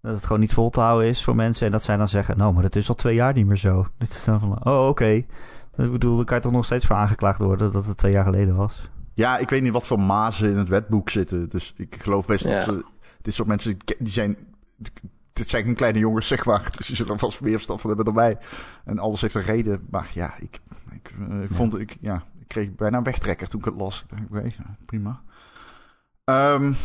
dat 0.00 0.14
het 0.14 0.26
gewoon 0.26 0.40
niet 0.40 0.54
vol 0.54 0.70
te 0.70 0.80
houden 0.80 1.08
is 1.08 1.24
voor 1.24 1.36
mensen. 1.36 1.66
En 1.66 1.72
dat 1.72 1.84
zij 1.84 1.96
dan 1.96 2.08
zeggen... 2.08 2.36
nou, 2.36 2.54
maar 2.54 2.62
het 2.62 2.76
is 2.76 2.88
al 2.88 2.94
twee 2.94 3.14
jaar 3.14 3.32
niet 3.32 3.46
meer 3.46 3.56
zo. 3.56 3.86
Dit 3.98 4.08
is 4.08 4.24
dan 4.24 4.40
van... 4.40 4.64
oh, 4.64 4.88
oké. 4.88 5.24
Ik 5.76 5.92
bedoel, 5.92 6.16
dan 6.16 6.24
kan 6.24 6.36
je 6.36 6.42
toch 6.42 6.52
nog 6.52 6.64
steeds 6.64 6.86
voor 6.86 6.96
aangeklaagd 6.96 7.40
worden... 7.40 7.72
dat 7.72 7.86
het 7.86 7.96
twee 7.96 8.12
jaar 8.12 8.24
geleden 8.24 8.56
was. 8.56 8.90
Ja, 9.20 9.38
ik 9.38 9.50
weet 9.50 9.62
niet 9.62 9.72
wat 9.72 9.86
voor 9.86 10.00
mazen 10.00 10.50
in 10.50 10.56
het 10.56 10.68
wetboek 10.68 11.10
zitten. 11.10 11.48
Dus 11.48 11.72
ik 11.76 11.96
geloof 12.02 12.26
best 12.26 12.44
dat 12.44 12.60
ze... 12.60 12.84
Dit 13.22 13.34
soort 13.34 13.48
mensen, 13.48 13.76
die 13.98 14.12
zijn... 14.12 14.36
Dit 15.32 15.48
zijn 15.48 15.64
geen 15.64 15.74
kleine 15.74 15.98
jongens, 15.98 16.26
zeg 16.26 16.44
maar. 16.44 16.70
Dus 16.76 16.86
die 16.86 16.96
zullen 16.96 17.12
er 17.12 17.18
vast 17.18 17.40
meer 17.40 17.52
verstand 17.52 17.80
van 17.80 17.88
hebben 17.88 18.06
dan 18.06 18.14
wij. 18.14 18.38
En 18.84 18.98
alles 18.98 19.20
heeft 19.20 19.34
een 19.34 19.42
reden. 19.42 19.86
Maar 19.90 20.10
ja, 20.14 20.36
ik, 20.36 20.60
ik, 20.90 21.12
eh, 21.18 21.42
ik 21.42 21.52
vond... 21.52 21.78
Ik, 21.78 21.96
ja, 22.00 22.24
ik 22.40 22.48
kreeg 22.48 22.74
bijna 22.74 22.98
een 22.98 23.04
wegtrekker 23.04 23.48
toen 23.48 23.60
ik 23.60 23.66
het 23.66 23.74
las. 23.74 24.02
Ik 24.02 24.08
dacht, 24.08 24.46
oké, 24.46 24.52
prima. 24.86 25.22
Um, 26.24 26.76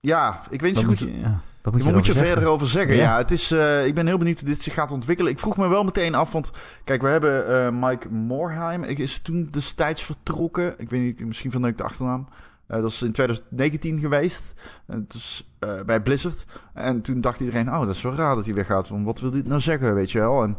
ja, 0.00 0.40
ik 0.50 0.60
weet 0.60 0.74
niet 0.74 0.82
zo 0.82 0.88
goed... 0.88 0.98
Je, 0.98 1.18
ja. 1.18 1.40
Wat 1.62 1.72
moet 1.72 1.84
je, 1.84 1.92
moet 1.92 2.06
je 2.06 2.14
verder 2.14 2.46
over 2.46 2.66
zeggen? 2.66 2.96
Ja, 2.96 3.16
het 3.16 3.30
is, 3.30 3.52
uh, 3.52 3.86
ik 3.86 3.94
ben 3.94 4.06
heel 4.06 4.18
benieuwd 4.18 4.38
hoe 4.38 4.48
dit 4.48 4.62
zich 4.62 4.74
gaat 4.74 4.92
ontwikkelen. 4.92 5.32
Ik 5.32 5.38
vroeg 5.38 5.56
me 5.56 5.68
wel 5.68 5.84
meteen 5.84 6.14
af, 6.14 6.32
want 6.32 6.50
kijk, 6.84 7.02
we 7.02 7.08
hebben 7.08 7.50
uh, 7.50 7.88
Mike 7.88 8.08
Morheim. 8.08 8.82
Ik 8.82 8.98
is 8.98 9.18
toen 9.18 9.48
destijds 9.50 10.02
vertrokken. 10.02 10.74
Ik 10.78 10.90
weet 10.90 11.00
niet, 11.00 11.26
misschien 11.26 11.50
van 11.50 11.66
ik 11.66 11.76
de 11.76 11.82
achternaam. 11.82 12.28
Uh, 12.68 12.80
dat 12.80 12.90
is 12.90 13.02
in 13.02 13.12
2019 13.12 14.00
geweest. 14.00 14.54
Dus, 14.86 15.50
bij 15.86 16.02
Blizzard. 16.02 16.46
En 16.74 17.00
toen 17.00 17.20
dacht 17.20 17.40
iedereen, 17.40 17.68
oh, 17.68 17.80
dat 17.80 17.94
is 17.94 18.02
wel 18.02 18.14
raar 18.14 18.34
dat 18.34 18.44
hij 18.44 18.54
weggaat. 18.54 18.88
Want 18.88 19.04
wat 19.04 19.20
wil 19.20 19.30
dit 19.30 19.48
nou 19.48 19.60
zeggen, 19.60 19.94
weet 19.94 20.10
je 20.10 20.18
wel? 20.18 20.42
En 20.42 20.56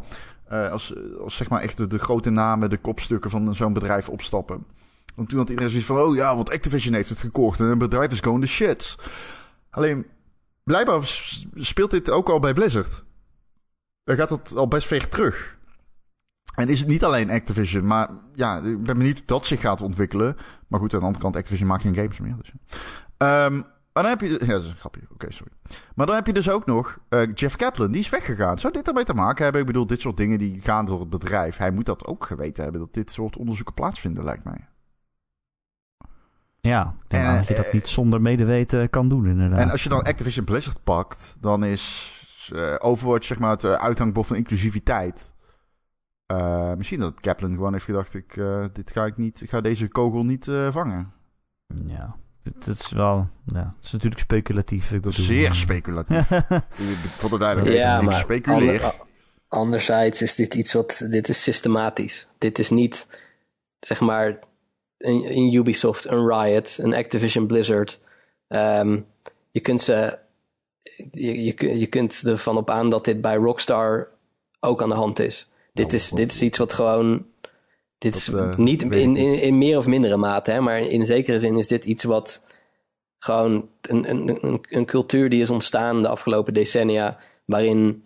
als, 0.71 0.93
als 1.23 1.35
zeg 1.35 1.49
maar 1.49 1.61
echt 1.61 1.77
de, 1.77 1.87
de 1.87 1.99
grote 1.99 2.29
namen, 2.29 2.69
de 2.69 2.77
kopstukken 2.77 3.29
van 3.29 3.55
zo'n 3.55 3.73
bedrijf 3.73 4.09
opstappen. 4.09 4.65
En 5.15 5.25
toen 5.25 5.37
had 5.37 5.49
iedereen 5.49 5.69
zoiets 5.69 5.87
van, 5.87 5.99
oh 5.99 6.15
ja, 6.15 6.35
want 6.35 6.51
Activision 6.51 6.93
heeft 6.93 7.09
het 7.09 7.19
gekocht. 7.19 7.59
En 7.59 7.65
een 7.65 7.77
bedrijf 7.77 8.11
is 8.11 8.19
gewoon 8.19 8.41
de 8.41 8.47
shit. 8.47 8.95
Alleen 9.69 10.05
blijkbaar 10.63 10.99
speelt 11.53 11.91
dit 11.91 12.09
ook 12.09 12.29
al 12.29 12.39
bij 12.39 12.53
Blizzard. 12.53 13.03
Dan 14.03 14.15
gaat 14.15 14.29
het 14.29 14.55
al 14.55 14.67
best 14.67 14.87
ver 14.87 15.09
terug. 15.09 15.57
En 16.55 16.69
is 16.69 16.79
het 16.79 16.87
niet 16.87 17.03
alleen 17.03 17.29
Activision, 17.29 17.85
maar 17.85 18.09
ja, 18.33 18.57
ik 18.57 18.83
ben 18.83 18.97
benieuwd 18.97 19.21
dat 19.25 19.45
zich 19.45 19.61
gaat 19.61 19.81
ontwikkelen. 19.81 20.35
Maar 20.67 20.79
goed, 20.79 20.93
aan 20.93 20.99
de 20.99 21.05
andere 21.05 21.23
kant, 21.23 21.35
Activision 21.35 21.67
maakt 21.67 21.81
geen 21.81 21.95
games 21.95 22.19
meer. 22.19 22.35
Dus. 22.37 22.51
Um, 23.17 23.65
maar 23.93 24.03
dan 24.03 24.11
heb 24.11 24.21
je... 24.21 24.29
Ja, 24.29 24.45
dat 24.45 24.61
is 24.61 24.69
een 24.69 24.77
grapje. 24.77 25.01
Oké, 25.13 25.31
sorry. 25.31 25.51
Maar 25.95 26.05
dan 26.05 26.15
heb 26.15 26.27
je 26.27 26.33
dus 26.33 26.49
ook 26.49 26.65
nog 26.65 26.97
uh, 27.09 27.21
Jeff 27.33 27.55
Kaplan. 27.55 27.91
Die 27.91 28.01
is 28.01 28.09
weggegaan. 28.09 28.59
Zou 28.59 28.73
dit 28.73 28.87
ermee 28.87 29.03
te 29.03 29.13
maken 29.13 29.43
hebben? 29.43 29.61
Ik 29.61 29.67
bedoel, 29.67 29.87
dit 29.87 29.99
soort 29.99 30.17
dingen 30.17 30.39
die 30.39 30.61
gaan 30.61 30.85
door 30.85 30.99
het 30.99 31.09
bedrijf. 31.09 31.57
Hij 31.57 31.71
moet 31.71 31.85
dat 31.85 32.05
ook 32.05 32.25
geweten 32.25 32.63
hebben, 32.63 32.81
dat 32.81 32.93
dit 32.93 33.11
soort 33.11 33.37
onderzoeken 33.37 33.73
plaatsvinden, 33.73 34.23
lijkt 34.23 34.43
mij. 34.43 34.67
Ja, 36.67 36.95
ik 37.03 37.09
denk 37.09 37.37
dat 37.37 37.47
je 37.47 37.55
dat 37.55 37.73
niet 37.73 37.87
zonder 37.87 38.21
medeweten 38.21 38.89
kan 38.89 39.09
doen 39.09 39.27
inderdaad. 39.27 39.59
En 39.59 39.69
als 39.69 39.83
je 39.83 39.89
dan 39.89 40.01
Activision 40.01 40.45
Blizzard 40.45 40.83
pakt, 40.83 41.37
dan 41.39 41.63
is 41.63 42.11
uh, 42.53 42.75
Overwatch 42.79 43.25
zeg 43.25 43.39
maar 43.39 43.49
het 43.49 43.65
uithangbod 43.65 44.27
van 44.27 44.35
inclusiviteit. 44.35 45.33
Uh, 46.31 46.73
misschien 46.73 46.99
dat 46.99 47.19
Kaplan 47.19 47.53
gewoon 47.53 47.73
heeft 47.73 47.85
gedacht, 47.85 48.13
ik, 48.13 48.41
dit 48.73 48.91
ga 48.91 49.05
ik 49.05 49.17
niet, 49.17 49.41
ik 49.41 49.49
ga 49.49 49.61
deze 49.61 49.87
kogel 49.87 50.23
niet 50.23 50.45
vangen. 50.69 51.13
Ja, 51.85 52.15
het 52.43 52.67
is 52.67 52.91
wel, 52.91 53.27
ja, 53.45 53.73
het 53.75 53.85
is 53.85 53.91
natuurlijk 53.91 54.21
speculatief. 54.21 54.91
Ik 54.91 55.01
bedoel, 55.01 55.11
Zeer 55.11 55.53
speculatief. 55.53 56.27
Voor 57.19 57.29
de 57.29 57.37
duidelijkheid, 57.37 57.77
ja, 57.77 58.01
ik 58.01 58.11
speculeer. 58.11 58.93
anderzijds 59.47 60.21
is 60.21 60.35
dit 60.35 60.53
iets 60.53 60.73
wat, 60.73 61.05
dit 61.09 61.29
is 61.29 61.43
systematisch. 61.43 62.27
Dit 62.37 62.59
is 62.59 62.69
niet, 62.69 63.07
zeg 63.79 63.99
maar, 63.99 64.39
een, 65.03 65.37
een 65.37 65.53
Ubisoft, 65.53 66.05
een 66.05 66.27
Riot, 66.27 66.77
een 66.81 66.93
Activision 66.93 67.47
Blizzard. 67.47 68.01
Ehm, 68.47 68.99
je 69.51 69.59
kunt 69.59 69.81
ze, 69.81 70.17
je, 71.11 71.43
je, 71.43 71.79
je 71.79 71.87
kunt 71.87 72.21
ervan 72.25 72.57
op 72.57 72.69
aan 72.69 72.89
dat 72.89 73.05
dit 73.05 73.21
bij 73.21 73.35
Rockstar 73.35 74.07
ook 74.59 74.81
aan 74.81 74.89
de 74.89 74.95
hand 74.95 75.19
is. 75.19 75.49
Dit, 75.73 75.93
is, 75.93 76.09
dit 76.09 76.31
is 76.31 76.41
iets 76.41 76.57
wat 76.57 76.73
gewoon. 76.73 77.25
Dit 77.97 78.15
is 78.15 78.25
Dat, 78.25 78.53
eh, 78.53 78.57
niet 78.59 78.81
in, 78.81 79.15
in, 79.15 79.41
in 79.41 79.57
meer 79.57 79.77
of 79.77 79.85
mindere 79.85 80.17
mate, 80.17 80.51
hè, 80.51 80.59
maar 80.59 80.79
in 80.79 81.05
zekere 81.05 81.39
zin 81.39 81.57
is 81.57 81.67
dit 81.67 81.85
iets 81.85 82.03
wat 82.03 82.45
gewoon 83.19 83.69
een, 83.81 84.09
een, 84.09 84.45
een, 84.45 84.65
een 84.69 84.85
cultuur 84.85 85.29
die 85.29 85.41
is 85.41 85.49
ontstaan 85.49 86.01
de 86.01 86.07
afgelopen 86.07 86.53
decennia, 86.53 87.17
waarin 87.45 88.01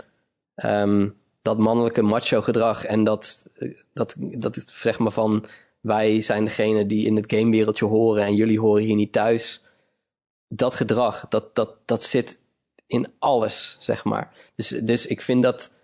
ehm, 0.55 1.09
dat 1.41 1.57
mannelijke 1.57 2.01
macho 2.01 2.41
gedrag 2.41 2.85
en 2.85 3.03
dat, 3.03 3.49
dat, 3.93 4.15
dat 4.17 4.55
het 4.55 4.69
zeg 4.69 4.99
maar 4.99 5.11
van 5.11 5.45
wij 5.87 6.21
zijn 6.21 6.43
degene 6.43 6.85
die 6.85 7.05
in 7.05 7.15
het 7.15 7.31
gamewereldje 7.33 7.85
horen 7.85 8.23
en 8.23 8.35
jullie 8.35 8.59
horen 8.59 8.83
hier 8.83 8.95
niet 8.95 9.11
thuis. 9.11 9.63
Dat 10.47 10.75
gedrag, 10.75 11.27
dat, 11.27 11.55
dat, 11.55 11.75
dat 11.85 12.03
zit 12.03 12.41
in 12.87 13.07
alles, 13.19 13.77
zeg 13.79 14.03
maar. 14.03 14.33
Dus, 14.55 14.67
dus 14.67 15.07
ik 15.07 15.21
vind 15.21 15.43
dat. 15.43 15.75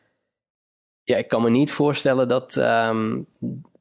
Ja, 1.03 1.17
ik 1.17 1.27
kan 1.27 1.41
me 1.41 1.50
niet 1.50 1.72
voorstellen 1.72 2.27
dat. 2.27 2.57
ehm, 2.57 3.19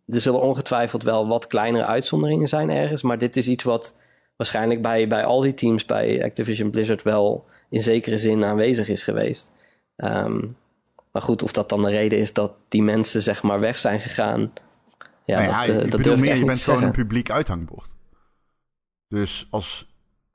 er 0.07 0.21
zullen 0.21 0.41
ongetwijfeld 0.41 1.02
wel 1.02 1.29
wat 1.29 1.47
kleinere 1.47 1.85
uitzonderingen 1.85 2.49
zijn 2.49 2.71
ergens. 2.71 3.02
Maar 3.02 3.19
dit 3.19 3.37
is 3.37 3.49
iets 3.49 3.64
wat 3.64 3.95
waarschijnlijk 4.37 4.83
bij, 4.83 5.09
bij 5.09 5.25
al 5.25 5.41
die 5.41 5.55
teams 5.55 5.85
bij 5.85 6.25
Activision 6.25 6.71
Blizzard 6.71 7.02
wel 7.02 7.45
in 7.71 7.81
zekere 7.81 8.19
zin 8.19 8.45
aanwezig 8.45 8.88
is 8.88 9.02
geweest. 9.02 9.52
Ehm, 9.97 10.41
maar 11.12 11.23
goed, 11.23 11.43
of 11.43 11.52
dat 11.52 11.69
dan 11.69 11.83
de 11.83 11.91
reden 11.91 12.19
is 12.19 12.33
dat 12.33 12.52
die 12.69 12.83
mensen 12.83 13.23
zeg 13.23 13.43
maar 13.43 13.61
weg 13.61 13.79
zijn 13.79 14.00
gegaan. 14.00 14.52
Ja, 15.25 15.38
Nou 15.38 15.50
ja, 15.50 15.59
dat, 15.59 15.69
eh, 15.69 15.85
ik 15.85 15.91
dat 15.91 16.02
bedoel 16.02 16.17
meer, 16.17 16.37
je 16.37 16.45
bent 16.45 16.62
gewoon 16.62 16.83
een 16.83 16.91
publiek 16.91 17.31
uithangbord. 17.31 17.95
Dus 19.09 19.47
als... 19.50 19.91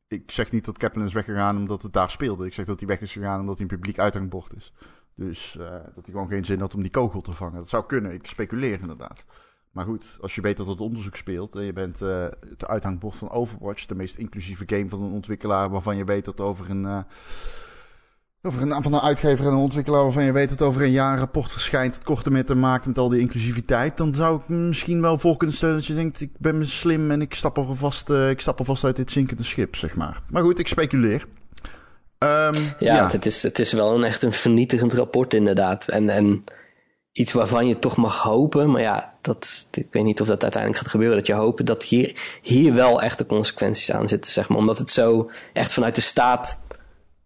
Ik 0.08 0.32
zeg 0.32 0.52
niet 0.52 0.66
dat 0.66 0.78
Kaplan 0.78 1.06
is 1.06 1.14
weggegaan 1.14 1.58
omdat 1.58 1.82
het 1.82 1.94
daar 1.94 2.10
speelde. 2.10 2.46
Ik 2.46 2.54
zeg 2.54 2.66
dat 2.66 2.80
hij 2.80 2.88
weg 2.88 3.02
is 3.02 3.12
gegaan 3.12 3.40
omdat 3.40 3.56
hij 3.58 3.64
een 3.64 3.76
publiek 3.76 4.00
uithangbord 4.00 4.56
is. 4.56 4.74
Dus 5.16 5.58
eh, 5.58 5.70
dat 5.70 6.06
hij 6.06 6.12
gewoon 6.12 6.28
geen 6.28 6.46
zin 6.46 6.60
had 6.60 6.76
om 6.76 6.82
die 6.82 6.92
kogel 6.92 7.22
te 7.22 7.32
vangen. 7.32 7.58
Dat 7.58 7.70
zou 7.70 7.86
kunnen. 7.86 8.14
Ik 8.14 8.26
speculeer 8.26 8.80
inderdaad. 8.80 9.26
Maar 9.72 9.86
goed, 9.86 10.18
als 10.22 10.36
je 10.36 10.42
weet 10.42 10.58
dat 10.58 10.68
het 10.68 10.80
onderzoek 10.82 11.16
speelt 11.16 11.56
en 11.56 11.64
je 11.64 11.74
bent 11.74 12.02
eh, 12.02 12.28
het 12.50 12.68
uithangbord 12.68 13.16
van 13.16 13.30
Overwatch, 13.30 13.86
de 13.86 13.96
meest 13.96 14.16
inclusieve 14.16 14.64
game 14.68 14.90
van 14.90 15.02
een 15.02 15.12
ontwikkelaar 15.12 15.70
waarvan 15.70 15.98
je 15.98 16.04
weet 16.04 16.26
dat 16.26 16.42
over 16.42 16.70
een, 16.70 17.06
over 18.48 18.62
een 18.62 18.84
van 18.84 18.94
een 18.94 19.00
uitgever 19.00 19.46
en 19.46 19.52
een 19.52 19.58
ontwikkelaar 19.58 20.04
waarvan 20.04 20.24
je 20.24 20.32
weet 20.32 20.50
dat 20.50 20.62
over 20.62 20.82
een 20.82 20.92
jaar 20.92 21.14
een 21.14 21.20
rapport 21.20 21.52
verschijnt, 21.52 21.96
het 21.96 22.04
korte 22.04 22.32
met 22.32 22.48
te 22.48 22.56
maken 22.56 22.90
met 22.90 22.98
al 22.98 23.10
die 23.10 23.20
inclusiviteit, 23.20 23.98
dan 23.98 24.16
zou 24.16 24.40
ik 24.40 24.48
misschien 24.48 25.02
wel 25.02 25.18
voor 25.18 25.38
kunnen 25.38 25.56
stellen 25.56 25.76
dat 25.76 25.86
je 25.86 25.94
denkt, 25.94 26.22
ik 26.22 26.32
ben 26.38 26.68
slim 26.68 27.12
en 27.12 27.22
ik 27.22 27.34
stap 27.34 27.58
alvast, 27.58 28.10
eh 28.10 28.30
ik 28.30 28.42
stap 28.42 28.60
alvast 28.60 28.84
uit 28.84 28.96
dit 28.96 29.12
zinkende 29.12 29.44
schip, 29.44 29.76
zeg 29.76 29.96
maar. 29.96 30.22
Maar 30.30 30.44
goed, 30.44 30.60
ik 30.60 30.68
speculeer. 30.68 31.26
Ehm, 32.18 32.54
Ja, 32.80 32.96
ja. 32.96 33.12
Het, 33.12 33.26
is, 33.26 33.44
het 33.44 33.60
is 33.60 33.72
wel 33.72 33.96
een 33.96 34.04
echt 34.04 34.24
een 34.24 34.34
vernietigend 34.34 34.94
rapport 34.94 35.34
inderdaad. 35.34 35.88
En, 35.88 36.10
en 36.10 36.44
iets 37.12 37.34
waarvan 37.34 37.68
je 37.68 37.80
toch 37.80 37.96
mag 37.96 38.22
hopen. 38.22 38.72
Maar 38.72 38.82
ja, 38.82 39.14
dat, 39.22 39.68
ik 39.72 39.88
weet 39.92 40.04
niet 40.04 40.22
of 40.22 40.28
dat 40.28 40.42
uiteindelijk 40.42 40.82
gaat 40.82 40.92
gebeuren. 40.92 41.18
Dat 41.18 41.28
je 41.28 41.34
hoopt 41.34 41.66
dat 41.66 41.84
hier, 41.84 42.40
hier 42.42 42.74
wel 42.74 43.02
echte 43.02 43.26
consequenties 43.26 43.92
aan 43.92 44.08
zitten. 44.08 44.34
Zeg 44.34 44.50
maar. 44.50 44.58
Omdat 44.58 44.78
het 44.78 44.90
zo 44.90 45.30
echt 45.54 45.74
vanuit 45.74 45.96
de 45.96 46.02
staat 46.02 46.62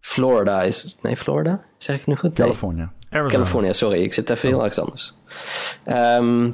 Florida 0.02 0.62
is. 0.62 0.96
Nee, 1.02 1.16
Florida? 1.16 1.64
Zeg 1.78 2.00
ik 2.00 2.06
nu 2.06 2.14
goed? 2.16 2.38
Nee. 2.38 2.46
California. 2.46 2.92
Arizona. 3.10 3.32
California, 3.34 3.72
sorry. 3.72 4.02
Ik 4.02 4.12
zit 4.14 4.30
even 4.30 4.48
heel 4.48 4.58
ergens 4.58 4.78
anders. 4.78 5.14
Ehm, 5.84 6.50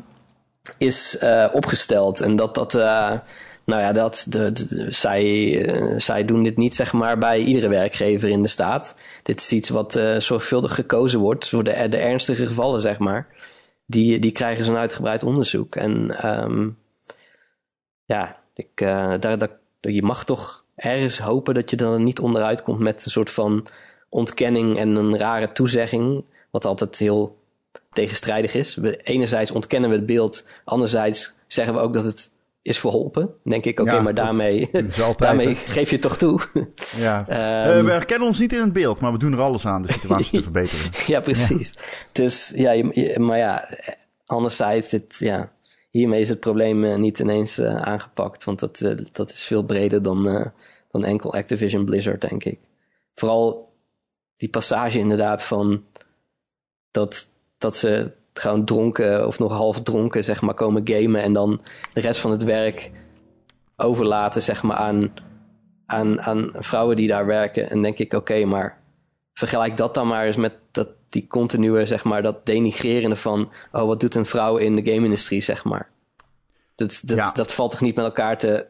is 0.79 1.19
eh, 1.19 1.45
opgesteld. 1.53 2.21
En 2.21 2.37
dat 2.37 2.55
dat... 2.55 2.75
eh, 2.75 3.13
nou 3.65 3.83
ja, 3.83 3.93
dat, 3.93 4.27
de, 4.29 4.53
de- 4.53 4.67
de- 4.67 4.93
zij, 4.93 5.25
eh, 5.67 5.99
zij 5.99 6.25
doen 6.25 6.43
dit 6.43 6.57
niet 6.57 6.75
zeg 6.75 6.93
maar 6.93 7.19
bij 7.19 7.39
iedere 7.41 7.69
werkgever 7.69 8.29
in 8.29 8.43
de 8.43 8.49
staat. 8.49 8.97
Dit 9.23 9.41
is 9.41 9.53
iets 9.53 9.69
wat 9.69 9.97
eh, 9.97 10.19
zorgvuldig 10.19 10.75
gekozen 10.75 11.21
wordt 11.21 11.49
voor 11.49 11.65
de, 11.65 11.87
de 11.89 11.97
ernstige 11.97 12.47
gevallen, 12.47 12.81
zeg 12.81 12.99
maar. 12.99 13.27
Die, 13.87 14.19
die 14.19 14.31
krijgen 14.33 14.65
zo'n 14.65 14.77
uitgebreid 14.77 15.23
onderzoek. 15.25 15.77
En 15.77 16.19
ehm, 16.23 16.69
ja, 18.05 18.37
ik, 18.55 18.69
eh, 18.81 19.13
daar, 19.21 19.39
daar, 19.39 19.51
je 19.81 20.03
mag 20.03 20.25
toch 20.25 20.65
ergens 20.79 21.19
hopen 21.19 21.55
dat 21.55 21.71
je 21.71 21.77
er 21.77 22.01
niet 22.01 22.21
onderuit 22.21 22.63
komt 22.63 22.79
met 22.79 23.05
een 23.05 23.11
soort 23.11 23.31
van 23.31 23.67
ontkenning 24.09 24.79
en 24.79 24.97
een 24.97 25.19
rare 25.19 25.53
toezegging. 25.53 26.25
Wat 26.51 26.65
altijd 26.65 26.99
heel 26.99 27.37
tegenstrijdig 27.93 28.55
is. 28.55 28.75
We, 28.75 28.97
enerzijds 28.97 29.51
ontkennen 29.51 29.91
we 29.91 29.97
het 29.97 30.07
beeld, 30.07 30.47
anderzijds 30.65 31.39
zeggen 31.47 31.75
we 31.75 31.81
ook 31.81 31.95
dat 31.95 32.05
het 32.05 32.31
is 32.63 32.79
verholpen. 32.79 33.23
Dan 33.23 33.33
denk 33.53 33.65
ik, 33.65 33.81
oké, 33.81 33.95
Ja, 33.95 34.01
maar 34.03 34.15
daarmee, 34.15 34.67
altijd, 34.75 35.19
daarmee 35.19 35.55
geef 35.55 35.91
je 35.91 35.99
toch 35.99 36.17
toe. 36.17 36.41
Ja. 36.97 37.25
Ehm, 37.29 37.79
Eh, 37.79 37.85
we 37.85 37.91
herkennen 37.91 38.27
ons 38.29 38.39
niet 38.39 38.53
in 38.53 38.61
het 38.61 38.73
beeld, 38.73 39.01
maar 39.01 39.13
we 39.13 39.19
doen 39.19 39.33
er 39.33 39.41
alles 39.41 39.67
aan 39.67 39.83
de 39.83 39.93
situatie 39.93 40.39
te 40.39 40.43
verbeteren. 40.53 40.91
ja, 41.07 41.21
precies. 41.21 41.75
Dus 42.13 42.53
ja, 42.57 42.71
je- 42.71 42.91
je- 42.93 43.19
maar 43.21 43.39
ja, 43.39 43.69
anderzijds, 44.27 44.89
dit, 44.89 45.17
ja, 45.19 45.53
hiermee 45.91 46.21
is 46.21 46.29
het 46.29 46.41
probleem 46.41 46.85
eh, 46.85 46.97
niet 46.97 47.19
ineens 47.19 47.59
eh, 47.59 47.77
aangepakt. 47.83 48.45
Want 48.45 48.59
dat, 48.61 48.83
dat 49.13 49.31
is 49.31 49.45
veel 49.45 49.63
breder 49.63 50.03
dan, 50.03 50.29
dan 50.89 51.05
enkel 51.05 51.33
Activision 51.33 51.85
Blizzard, 51.85 52.21
denk 52.21 52.45
ik. 52.45 52.61
Vooral 53.15 53.73
die 54.37 54.49
passage 54.49 54.99
inderdaad 54.99 55.43
van 55.43 55.85
dat, 56.91 57.27
dat 57.59 57.77
ze 57.77 58.13
gewoon 58.33 58.65
dronken 58.65 59.27
of 59.27 59.39
nog 59.39 59.53
half 59.53 59.83
dronken, 59.83 60.25
zeg 60.25 60.41
maar, 60.41 60.55
komen 60.55 60.89
gamen 60.89 61.23
en 61.23 61.33
dan 61.33 61.61
de 61.93 62.01
rest 62.01 62.21
van 62.21 62.31
het 62.31 62.45
werk 62.45 62.91
overlaten, 63.77 64.43
zeg 64.43 64.63
maar, 64.63 64.77
aan, 64.77 65.13
aan, 65.87 66.21
aan 66.21 66.51
vrouwen 66.55 66.97
die 66.97 67.09
daar 67.09 67.27
werken. 67.27 67.71
En 67.71 67.83
denk 67.83 67.99
ik, 67.99 68.13
oké, 68.13 68.45
maar 68.45 68.81
vergelijk 69.33 69.77
dat 69.77 69.95
dan 69.95 70.07
maar 70.07 70.27
eens 70.27 70.37
met 70.37 70.59
dat, 70.71 70.89
die 71.09 71.27
continue, 71.27 71.87
zeg 71.87 72.05
maar, 72.05 72.23
dat 72.23 72.47
denigrerende 72.47 73.17
van, 73.17 73.51
oh, 73.73 73.85
wat 73.85 74.01
doet 74.01 74.15
een 74.15 74.27
vrouw 74.27 74.57
in 74.57 74.77
de 74.77 74.93
game-industrie, 74.93 75.41
zeg 75.41 75.65
maar. 75.65 75.89
Dat, 76.75 77.01
dat, 77.05 77.17
Ja. 77.17 77.33
dat 77.33 77.53
valt 77.53 77.71
toch 77.71 77.81
niet 77.81 77.95
met 77.95 78.05
elkaar 78.05 78.39
te... 78.39 78.67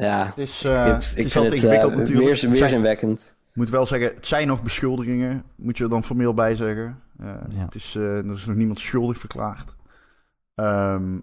Ja, 0.00 0.26
Het 0.26 0.38
is, 0.38 0.64
eh, 0.64 0.86
ik, 0.86 0.92
het 0.92 1.02
ik 1.02 1.08
is 1.08 1.14
vind 1.14 1.24
altijd 1.34 1.44
het 1.44 1.52
ingewikkeld 1.52 1.92
eh, 1.92 1.98
natuurlijk. 1.98 2.24
weer, 2.24 2.30
Het 2.30 2.38
zijn- 2.40 2.52
weerzinwekkend. 2.52 3.36
Ik 3.50 3.54
moet 3.56 3.70
wel 3.70 3.86
zeggen, 3.86 4.14
het 4.14 4.26
zijn 4.26 4.46
nog 4.48 4.62
beschuldigingen, 4.62 5.42
moet 5.56 5.76
je 5.78 5.84
er 5.84 5.90
dan 5.90 6.04
formeel 6.04 6.34
bij 6.34 6.54
zeggen. 6.56 7.00
Eh, 7.18 7.26
Ja. 7.48 7.64
het 7.64 7.74
is, 7.74 7.94
eh, 7.96 8.18
er 8.18 8.30
is 8.32 8.46
nog 8.46 8.56
niemand 8.56 8.78
schuldig 8.78 9.18
verklaard. 9.18 9.76
Ehm, 10.54 11.18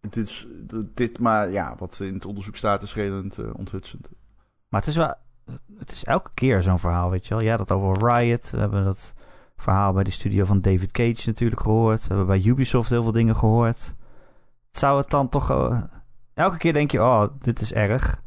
het 0.00 0.16
is, 0.16 0.46
dit, 0.94 1.18
maar 1.18 1.50
ja, 1.50 1.74
wat 1.78 2.00
in 2.00 2.14
het 2.14 2.24
onderzoek 2.26 2.56
staat 2.56 2.82
is 2.82 2.94
redelijk 2.94 3.36
eh, 3.36 3.44
onthutsend. 3.52 4.08
Maar 4.68 4.80
het 4.80 4.88
is 4.88 4.96
wel... 4.96 5.14
Het 5.78 5.92
is 5.92 6.04
elke 6.04 6.30
keer 6.34 6.62
zo'n 6.62 6.78
verhaal, 6.78 7.10
weet 7.10 7.26
je 7.26 7.34
wel. 7.34 7.42
Ja, 7.44 7.56
dat 7.56 7.70
over 7.70 8.08
Riot. 8.14 8.50
We 8.50 8.58
hebben 8.58 8.84
dat 8.84 9.14
verhaal 9.56 9.92
bij 9.92 10.04
de 10.04 10.10
studio 10.10 10.44
van 10.44 10.60
David 10.60 10.90
Cage 10.92 11.22
natuurlijk 11.26 11.60
gehoord. 11.60 12.00
We 12.00 12.06
hebben 12.14 12.26
bij 12.26 12.42
Ubisoft 12.44 12.90
heel 12.90 13.02
veel 13.02 13.12
dingen 13.12 13.36
gehoord. 13.36 13.94
Zou 14.70 14.98
het 15.00 15.10
dan 15.10 15.28
toch... 15.28 15.50
eh, 16.36 16.44
elke 16.44 16.56
keer 16.56 16.72
denk 16.72 16.90
je, 16.90 17.00
oh, 17.00 17.24
dit 17.40 17.60
is 17.60 17.72
erg. 17.72 18.22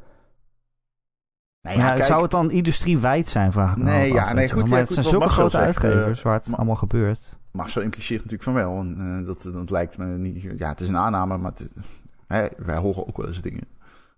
Nou 1.62 1.78
ja, 1.78 1.92
kijk, 1.94 2.04
zou 2.04 2.22
het 2.22 2.32
dan 2.32 2.52
industriewijd 2.52 3.28
zijn, 3.30 3.52
vraag 3.52 3.72
ik 3.72 3.78
me 3.78 3.84
Nee, 3.84 4.14
ja, 4.14 4.34
nee, 4.34 4.50
goed, 4.50 4.62
Maar 4.62 4.70
ja, 4.70 4.76
het 4.78 4.86
goed, 4.86 4.94
zijn 4.96 5.06
zulke 5.08 5.30
grote 5.30 5.50
zegt, 5.58 5.84
eh, 5.84 5.90
uitgevers 5.90 6.22
waar 6.22 6.34
het 6.34 6.48
Ma- 6.48 6.56
allemaal 6.58 6.76
gebeurt. 6.76 7.40
Marcel 7.52 7.82
impliceert 7.82 8.24
natuurlijk 8.24 8.44
van 8.44 8.54
wel. 8.54 8.80
En, 8.80 9.20
eh, 9.20 9.26
dat, 9.26 9.44
dat 9.54 9.70
lijkt 9.70 9.98
me 9.98 10.06
niet... 10.06 10.42
Ja, 10.58 10.70
het 10.70 10.82
is 10.82 10.88
een 10.88 10.98
aanname, 10.98 11.38
maar 11.38 11.52
het 11.52 11.60
is- 11.60 11.72
hè, 12.28 12.48
wij 12.58 12.78
horen 12.78 13.08
ook 13.08 13.18
wel 13.18 13.28
eens 13.28 13.42
dingen. 13.42 13.64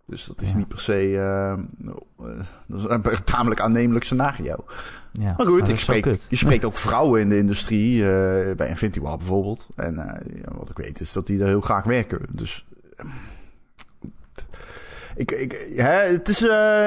Dus 0.06 0.26
dat 0.26 0.42
is 0.42 0.52
Ja. 0.52 0.58
niet 0.58 0.68
per 0.68 0.80
se... 0.80 0.94
eh, 1.18 1.52
eh, 1.52 1.60
dat 2.68 2.80
is 2.80 2.84
een 2.88 3.24
tamelijk 3.24 3.62
aannemelijk 3.62 4.06
scenario. 4.06 4.56
Ja, 5.12 5.34
Maar 5.38 5.48
goed, 5.48 5.70
ik 5.70 5.80
spreek, 5.80 6.06
je 6.30 6.36
spreekt 6.36 6.66
ook 6.66 6.78
vrouwen 6.78 7.22
in 7.22 7.30
de 7.30 7.38
industrie, 7.38 8.02
eh, 8.10 8.56
bij 8.56 8.68
Infinity 8.70 9.00
War 9.00 9.18
bijvoorbeeld. 9.18 9.68
En 9.76 9.98
eh, 10.00 10.32
wat 10.58 10.70
ik 10.70 10.78
weet 10.78 11.00
is 11.00 11.12
dat 11.14 11.28
die 11.28 11.40
er 11.42 11.48
heel 11.48 11.62
graag 11.62 11.84
werken. 11.84 12.20
Dus 12.32 12.66
eh, 12.98 13.06
ik, 15.16 15.32
ik, 15.32 15.74
hè, 15.76 15.92
het, 16.12 16.30
is, 16.30 16.42
eh, 16.44 16.86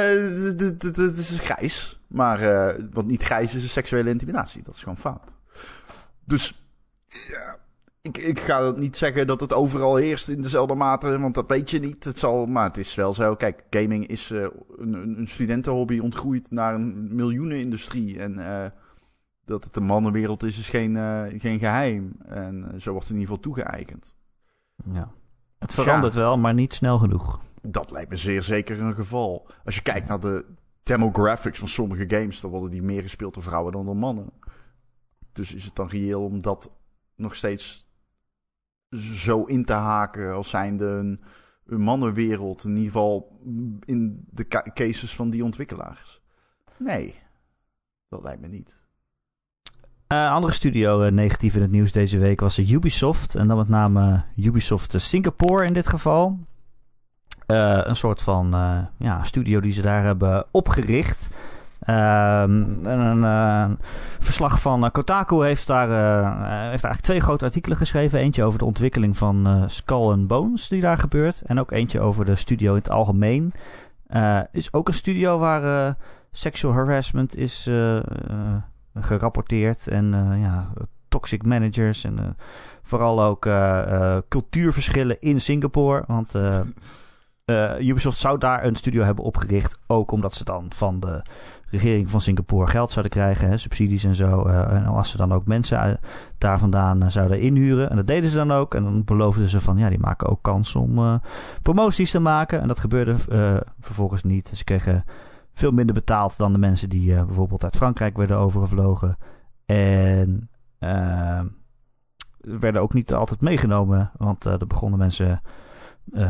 het- 0.78 1.19
is 1.19 1.38
grijs. 1.40 2.00
Maar 2.07 2.40
eh, 2.40 2.85
wat 2.93 3.07
niet 3.07 3.23
grijs 3.23 3.54
is, 3.54 3.64
is 3.64 3.73
seksuele 3.73 4.11
intimidatie. 4.11 4.62
Dat 4.62 4.75
is 4.75 4.81
gewoon 4.83 4.99
fout. 4.99 5.35
Dus 6.25 6.64
ja, 7.07 7.57
ik, 8.02 8.19
ik 8.19 8.40
ga 8.40 8.71
niet 8.71 8.97
zeggen 8.97 9.26
dat 9.26 9.40
het 9.40 9.52
overal 9.52 9.97
heerst 9.97 10.28
in 10.28 10.40
dezelfde 10.43 10.75
mate, 10.75 11.19
want 11.19 11.35
dat 11.35 11.49
weet 11.49 11.71
je 11.71 11.81
niet. 11.81 12.04
Het 12.04 12.19
zal, 12.19 12.47
maar 12.47 12.64
het 12.64 12.76
is 12.76 12.95
wel 12.95 13.14
zo. 13.14 13.35
Kijk, 13.37 13.62
gaming 13.71 14.07
is 14.07 14.31
eh, 14.31 14.47
een, 14.76 14.95
een 15.19 15.26
studentenhobby 15.28 15.99
ontgroeid 15.99 16.50
naar 16.50 16.75
een 16.75 17.14
miljoenenindustrie. 17.14 18.19
En 18.19 18.73
dat 19.45 19.64
het 19.64 19.76
een 19.76 19.85
mannenwereld 19.85 20.43
is, 20.43 20.59
is 20.59 20.69
geen, 20.69 20.97
geen 21.40 21.59
geheim. 21.59 22.12
En 22.26 22.75
zo 22.78 22.90
wordt 22.90 23.09
het 23.09 23.16
in 23.16 23.21
ieder 23.23 23.37
geval 23.37 23.52
toegeëigend. 23.52 24.16
Ja. 24.93 25.11
Het 25.59 25.75
verandert 25.75 26.14
wel, 26.14 26.38
maar 26.38 26.54
niet 26.54 26.75
snel 26.75 26.99
genoeg. 26.99 27.40
Dat 27.66 27.90
lijkt 27.90 28.11
me 28.11 28.16
zeer 28.16 28.42
zeker 28.42 28.80
een 28.80 28.94
geval. 28.94 29.47
Als 29.64 29.75
je 29.75 29.83
kijkt 29.83 30.09
naar 30.09 30.21
de 30.21 30.44
demographics 30.83 31.59
van 31.59 31.68
sommige 31.68 32.04
games, 32.09 32.40
dan 32.40 32.50
worden 32.50 32.71
die 32.71 32.83
meer 32.83 33.02
gespeeld 33.02 33.35
door 33.35 33.42
vrouwen 33.42 33.73
dan 33.73 33.85
door 33.85 33.97
mannen. 33.97 34.30
dus 35.33 35.54
is 35.54 35.64
het 35.64 35.76
dan 35.76 35.88
reëel 35.88 36.25
om 36.25 36.42
dat 36.42 36.71
nog 37.16 37.35
steeds 37.35 37.87
zo 39.00 39.42
in 39.42 39.64
te 39.64 39.73
haken 39.73 40.35
als 40.35 40.50
zijnde 40.50 40.87
een, 40.87 41.21
een 41.66 41.80
mannenwereld, 41.80 42.64
in 42.64 42.71
ieder 42.71 42.85
geval 42.85 43.40
in 43.85 44.25
de 44.30 44.47
cases 44.75 45.14
van 45.14 45.30
die 45.30 45.44
ontwikkelaars? 45.44 46.23
Nee, 46.78 47.14
dat 48.09 48.25
lijkt 48.25 48.40
me 48.40 48.49
niet. 48.49 48.83
Uh, 50.09 50.33
andere 50.33 50.52
studio 50.52 51.04
uh, 51.04 51.12
negatief 51.12 51.54
in 51.54 51.62
het 51.62 51.71
nieuws 51.71 51.92
deze 51.92 52.18
week 52.18 52.40
was 52.40 52.59
Ubisoft. 52.59 53.35
En 53.35 53.49
dan 53.49 53.56
met 53.56 53.68
name 53.68 54.25
Ubisoft 54.37 55.00
Singapore 55.00 55.66
in 55.66 55.73
dit 55.73 55.87
geval. 55.87 56.38
Uh, 57.54 57.80
een 57.82 57.96
soort 57.96 58.23
van 58.23 58.54
ja, 58.96 59.25
studio 59.25 59.61
die 59.61 59.73
ze 59.73 59.82
daar 59.82 60.02
hebben 60.02 60.44
opgericht. 60.50 61.37
Ehm, 61.80 62.87
een 62.87 63.78
verslag 64.18 64.61
van 64.61 64.90
Kotaku 64.90 65.44
heeft 65.44 65.66
daar 65.66 65.88
heeft 66.49 66.84
eigenlijk 66.84 67.00
twee 67.00 67.20
grote 67.20 67.44
artikelen 67.44 67.76
geschreven. 67.76 68.18
Eentje 68.18 68.44
over 68.44 68.58
de 68.58 68.64
ontwikkeling 68.64 69.16
van 69.16 69.64
Skull 69.66 70.11
and 70.11 70.26
Bones 70.26 70.68
die 70.68 70.80
daar 70.80 70.99
gebeurt. 70.99 71.42
En 71.42 71.61
ook 71.61 71.70
eentje 71.70 72.00
over 72.00 72.25
de 72.25 72.34
studio 72.34 72.70
in 72.70 72.78
het 72.78 72.90
algemeen. 72.90 73.52
is 74.52 74.73
ook 74.73 74.88
een 74.88 74.94
studio 74.94 75.38
waar 75.38 75.96
sexual 76.30 76.73
harassment 76.75 77.37
is 77.37 77.70
gerapporteerd. 78.94 79.88
En 79.88 80.11
ja, 80.40 80.68
toxic 81.08 81.44
managers 81.46 82.04
en 82.04 82.37
vooral 82.82 83.23
ook 83.23 83.49
cultuurverschillen 84.28 85.20
in 85.20 85.40
Singapore. 85.40 86.04
Want 86.06 86.34
Ubisoft 87.80 88.18
zou 88.18 88.38
daar 88.38 88.64
een 88.64 88.76
studio 88.76 89.04
hebben 89.04 89.24
opgericht. 89.24 89.78
Ook 89.86 90.10
omdat 90.10 90.34
ze 90.34 90.44
dan 90.44 90.66
van 90.68 91.00
de 91.00 91.22
regering 91.70 92.10
van 92.10 92.20
Singapore 92.20 92.66
geld 92.66 92.90
zouden 92.90 93.12
krijgen, 93.12 93.48
hè, 93.48 93.56
subsidies 93.56 94.04
en 94.04 94.14
zo. 94.14 94.44
en 94.44 94.84
als 94.84 95.10
ze 95.10 95.16
dan 95.16 95.32
ook 95.32 95.46
mensen 95.46 96.00
daar 96.38 96.58
vandaan 96.58 97.10
zouden 97.10 97.40
inhuren. 97.40 97.90
En 97.90 97.96
dat 97.96 98.06
deden 98.06 98.30
ze 98.30 98.36
dan 98.36 98.52
ook. 98.52 98.74
En 98.74 98.82
dan 98.82 99.04
beloofden 99.04 99.48
ze 99.48 99.60
van 99.60 99.76
ja, 99.76 99.88
die 99.88 99.98
maken 99.98 100.28
ook 100.28 100.42
kans 100.42 100.74
om 100.74 101.20
promoties 101.62 102.10
te 102.10 102.20
maken. 102.20 102.60
En 102.60 102.68
dat 102.68 102.80
gebeurde 102.80 103.14
vervolgens 103.80 104.22
niet. 104.22 104.48
Ze 104.48 104.64
kregen 104.64 105.04
veel 105.52 105.72
minder 105.72 105.94
betaald 105.94 106.38
dan 106.38 106.52
de 106.52 106.58
mensen 106.58 106.88
die 106.88 107.14
bijvoorbeeld 107.14 107.64
uit 107.64 107.76
Frankrijk 107.76 108.16
werden 108.16 108.36
overgevlogen. 108.36 109.16
En 109.66 110.50
werden 112.40 112.82
ook 112.82 112.92
niet 112.92 113.14
altijd 113.14 113.40
meegenomen, 113.40 114.10
want 114.16 114.44
er 114.44 114.66
begonnen 114.66 114.98
mensen 114.98 115.40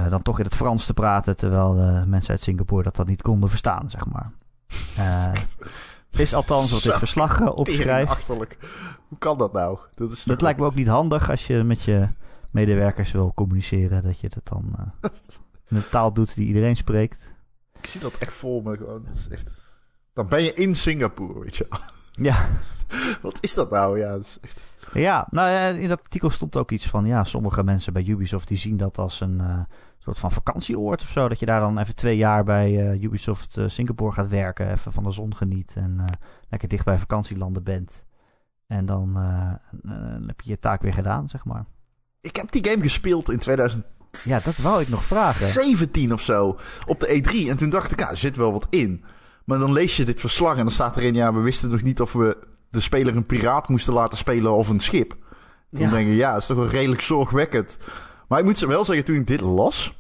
dan 0.08 0.22
toch 0.22 0.38
in 0.38 0.44
het 0.44 0.54
Frans 0.54 0.86
te 0.86 0.94
praten, 0.94 1.36
terwijl 1.36 1.74
de 1.74 2.04
mensen 2.06 2.30
uit 2.30 2.42
Singapore 2.42 2.82
dat 2.82 2.96
dan 2.96 3.06
niet 3.06 3.22
konden 3.22 3.48
verstaan, 3.48 3.90
zeg 3.90 4.06
maar. 4.06 4.32
is 6.10 6.34
althans 6.34 6.70
wat 6.70 6.82
dit 6.82 6.94
verslag 6.94 7.52
opschrijft. 7.52 8.10
Achterlijk. 8.10 8.58
Hoe 9.08 9.18
kan 9.18 9.38
dat 9.38 9.52
nou? 9.52 9.78
Dat, 9.94 10.12
is 10.12 10.24
dat 10.24 10.40
lijkt 10.40 10.60
me 10.60 10.66
ook 10.66 10.74
niet 10.74 10.86
handig 10.86 11.30
als 11.30 11.46
je 11.46 11.62
met 11.62 11.82
je 11.82 12.08
medewerkers 12.50 13.12
wil 13.12 13.32
communiceren, 13.34 14.02
dat 14.02 14.20
je 14.20 14.28
dat 14.28 14.46
dan 14.46 14.74
in 15.68 15.76
een 15.76 15.88
taal 15.90 16.12
doet 16.12 16.34
die 16.34 16.46
iedereen 16.46 16.76
spreekt. 16.76 17.32
Ik 17.80 17.86
zie 17.86 18.00
dat 18.00 18.14
echt 18.18 18.34
voor 18.34 18.62
me 18.62 18.76
gewoon. 18.76 19.06
echt... 19.30 19.50
Dan 20.12 20.26
ben 20.26 20.42
je 20.42 20.52
in 20.52 20.74
Singapore, 20.74 21.40
weet 21.40 21.56
je 21.56 21.66
Ja. 22.12 22.48
Wat 23.22 23.38
is 23.40 23.54
dat 23.54 23.70
nou? 23.70 23.98
Ja, 23.98 24.12
dat 24.12 24.20
is 24.20 24.38
echt... 24.40 24.60
ja, 24.92 25.26
nou 25.30 25.78
in 25.78 25.88
dat 25.88 26.02
artikel 26.02 26.30
stond 26.30 26.56
ook 26.56 26.70
iets 26.70 26.86
van... 26.86 27.06
Ja, 27.06 27.24
sommige 27.24 27.62
mensen 27.62 27.92
bij 27.92 28.04
Ubisoft 28.04 28.48
die 28.48 28.56
zien 28.56 28.76
dat 28.76 28.98
als 28.98 29.20
een 29.20 29.38
uh, 29.40 29.58
soort 29.98 30.18
van 30.18 30.32
vakantieoord 30.32 31.02
of 31.02 31.08
zo. 31.08 31.28
Dat 31.28 31.38
je 31.38 31.46
daar 31.46 31.60
dan 31.60 31.78
even 31.78 31.94
twee 31.94 32.16
jaar 32.16 32.44
bij 32.44 32.70
uh, 32.70 33.02
Ubisoft 33.02 33.56
uh, 33.56 33.68
Singapore 33.68 34.12
gaat 34.12 34.28
werken. 34.28 34.70
Even 34.70 34.92
van 34.92 35.04
de 35.04 35.10
zon 35.10 35.36
geniet 35.36 35.74
en 35.76 36.04
lekker 36.48 36.68
dicht 36.68 36.84
bij 36.84 36.98
vakantielanden 36.98 37.62
bent. 37.62 38.04
En 38.66 38.86
dan 38.86 39.16
heb 40.26 40.40
je 40.40 40.50
je 40.50 40.58
taak 40.58 40.82
weer 40.82 40.92
gedaan, 40.92 41.28
zeg 41.28 41.44
maar. 41.44 41.64
Ik 42.20 42.36
heb 42.36 42.52
die 42.52 42.66
game 42.68 42.82
gespeeld 42.82 43.30
in 43.30 43.38
2000 43.38 43.84
ja, 44.22 44.40
dat 44.44 44.56
wou 44.56 44.82
ik 44.82 44.88
nog 44.88 45.04
vragen. 45.04 45.48
17 45.48 46.12
of 46.12 46.20
zo 46.20 46.58
op 46.86 47.00
de 47.00 47.22
E3. 47.22 47.48
En 47.48 47.56
toen 47.56 47.70
dacht 47.70 47.92
ik, 47.92 47.98
ja, 47.98 48.10
er 48.10 48.16
zit 48.16 48.36
wel 48.36 48.52
wat 48.52 48.66
in. 48.70 49.04
Maar 49.44 49.58
dan 49.58 49.72
lees 49.72 49.96
je 49.96 50.04
dit 50.04 50.20
verslag 50.20 50.56
en 50.56 50.62
dan 50.62 50.70
staat 50.70 50.96
erin... 50.96 51.14
ja, 51.14 51.34
we 51.34 51.40
wisten 51.40 51.70
nog 51.70 51.82
niet 51.82 52.00
of 52.00 52.12
we 52.12 52.36
de 52.74 52.80
speler 52.80 53.16
een 53.16 53.26
piraat 53.26 53.68
moesten 53.68 53.92
laten 53.92 54.18
spelen 54.18 54.52
of 54.52 54.68
een 54.68 54.80
schip. 54.80 55.16
Dan 55.70 55.90
denk 55.90 56.06
je, 56.06 56.14
ja, 56.14 56.32
dat 56.32 56.40
is 56.40 56.46
toch 56.46 56.56
wel 56.56 56.68
redelijk 56.68 57.00
zorgwekkend. 57.00 57.78
Maar 58.28 58.38
ik 58.38 58.44
moet 58.44 58.58
ze 58.58 58.66
wel 58.66 58.84
zeggen, 58.84 59.04
toen 59.04 59.16
ik 59.16 59.26
dit 59.26 59.40
las... 59.40 59.96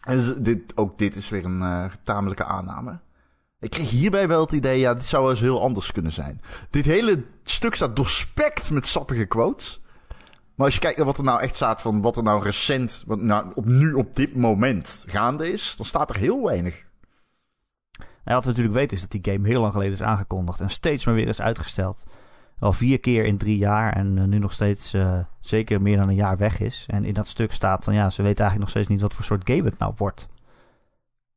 En 0.00 0.42
dit, 0.42 0.76
ook 0.76 0.98
dit 0.98 1.16
is 1.16 1.28
weer 1.28 1.44
een 1.44 1.60
uh, 1.60 1.84
tamelijke 2.02 2.44
aanname. 2.44 3.00
Ik 3.60 3.70
kreeg 3.70 3.90
hierbij 3.90 4.28
wel 4.28 4.40
het 4.40 4.52
idee, 4.52 4.78
ja, 4.78 4.94
dit 4.94 5.06
zou 5.06 5.22
wel 5.22 5.30
eens 5.30 5.40
heel 5.40 5.62
anders 5.62 5.92
kunnen 5.92 6.12
zijn. 6.12 6.40
Dit 6.70 6.84
hele 6.84 7.24
stuk 7.42 7.74
staat 7.74 7.96
doorspekt 7.96 8.70
met 8.70 8.86
sappige 8.86 9.26
quotes. 9.26 9.80
Maar 10.54 10.66
als 10.66 10.74
je 10.74 10.80
kijkt 10.80 10.96
naar 10.96 11.06
wat 11.06 11.18
er 11.18 11.24
nou 11.24 11.40
echt 11.40 11.56
staat 11.56 11.80
van 11.82 12.02
wat 12.02 12.16
er 12.16 12.22
nou 12.22 12.42
recent, 12.42 13.02
wat 13.06 13.20
nou 13.20 13.52
op 13.54 13.64
nu 13.64 13.92
op 13.92 14.16
dit 14.16 14.36
moment 14.36 15.04
gaande 15.06 15.52
is, 15.52 15.74
dan 15.76 15.86
staat 15.86 16.10
er 16.10 16.16
heel 16.16 16.44
weinig. 16.44 16.84
Nou, 18.26 18.38
wat 18.38 18.44
we 18.44 18.50
natuurlijk 18.50 18.78
weten 18.78 18.96
is 18.96 19.02
dat 19.02 19.22
die 19.22 19.32
game 19.32 19.48
heel 19.48 19.60
lang 19.60 19.72
geleden 19.72 19.92
is 19.92 20.02
aangekondigd 20.02 20.60
en 20.60 20.70
steeds 20.70 21.06
maar 21.06 21.14
weer 21.14 21.28
is 21.28 21.40
uitgesteld. 21.40 22.04
Al 22.58 22.72
vier 22.72 23.00
keer 23.00 23.24
in 23.24 23.38
drie 23.38 23.56
jaar 23.56 23.92
en 23.92 24.16
uh, 24.16 24.24
nu 24.24 24.38
nog 24.38 24.52
steeds 24.52 24.94
uh, 24.94 25.18
zeker 25.40 25.82
meer 25.82 25.96
dan 25.96 26.08
een 26.08 26.14
jaar 26.14 26.36
weg 26.36 26.60
is. 26.60 26.84
En 26.88 27.04
in 27.04 27.14
dat 27.14 27.26
stuk 27.26 27.52
staat 27.52 27.84
van 27.84 27.94
ja, 27.94 28.10
ze 28.10 28.22
weten 28.22 28.44
eigenlijk 28.44 28.58
nog 28.58 28.68
steeds 28.68 28.88
niet 28.88 29.00
wat 29.00 29.14
voor 29.14 29.24
soort 29.24 29.50
game 29.50 29.62
het 29.62 29.78
nou 29.78 29.92
wordt. 29.96 30.28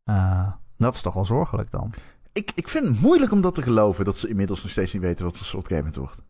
Uh, 0.06 0.48
dat 0.78 0.96
is 0.96 1.02
toch 1.02 1.14
wel 1.14 1.26
zorgelijk 1.26 1.72
dan. 1.72 1.94
Ik, 2.34 2.52
ik 2.56 2.70
vind 2.70 2.88
het 2.88 3.02
moeilijk 3.02 3.32
om 3.32 3.42
dat 3.42 3.56
te 3.56 3.62
geloven 3.62 4.06
dat 4.06 4.18
ze 4.18 4.28
inmiddels 4.28 4.62
nog 4.62 4.72
steeds 4.72 4.94
niet 4.94 5.02
weten 5.02 5.26
wat 5.26 5.38
voor 5.38 5.46
soort 5.46 5.68
game 5.68 5.84
het 5.84 5.96
wordt. 5.96 6.22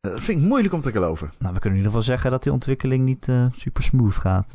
Dat 0.00 0.20
vind 0.20 0.40
ik 0.40 0.46
moeilijk 0.46 0.74
om 0.74 0.80
te 0.80 0.92
geloven. 0.92 1.32
Nou, 1.38 1.54
we 1.54 1.60
kunnen 1.60 1.78
in 1.78 1.84
ieder 1.84 2.00
geval 2.00 2.02
zeggen 2.14 2.30
dat 2.30 2.42
die 2.42 2.52
ontwikkeling 2.52 3.04
niet 3.04 3.28
uh, 3.28 3.46
super 3.52 3.82
smooth 3.82 4.14
gaat. 4.14 4.52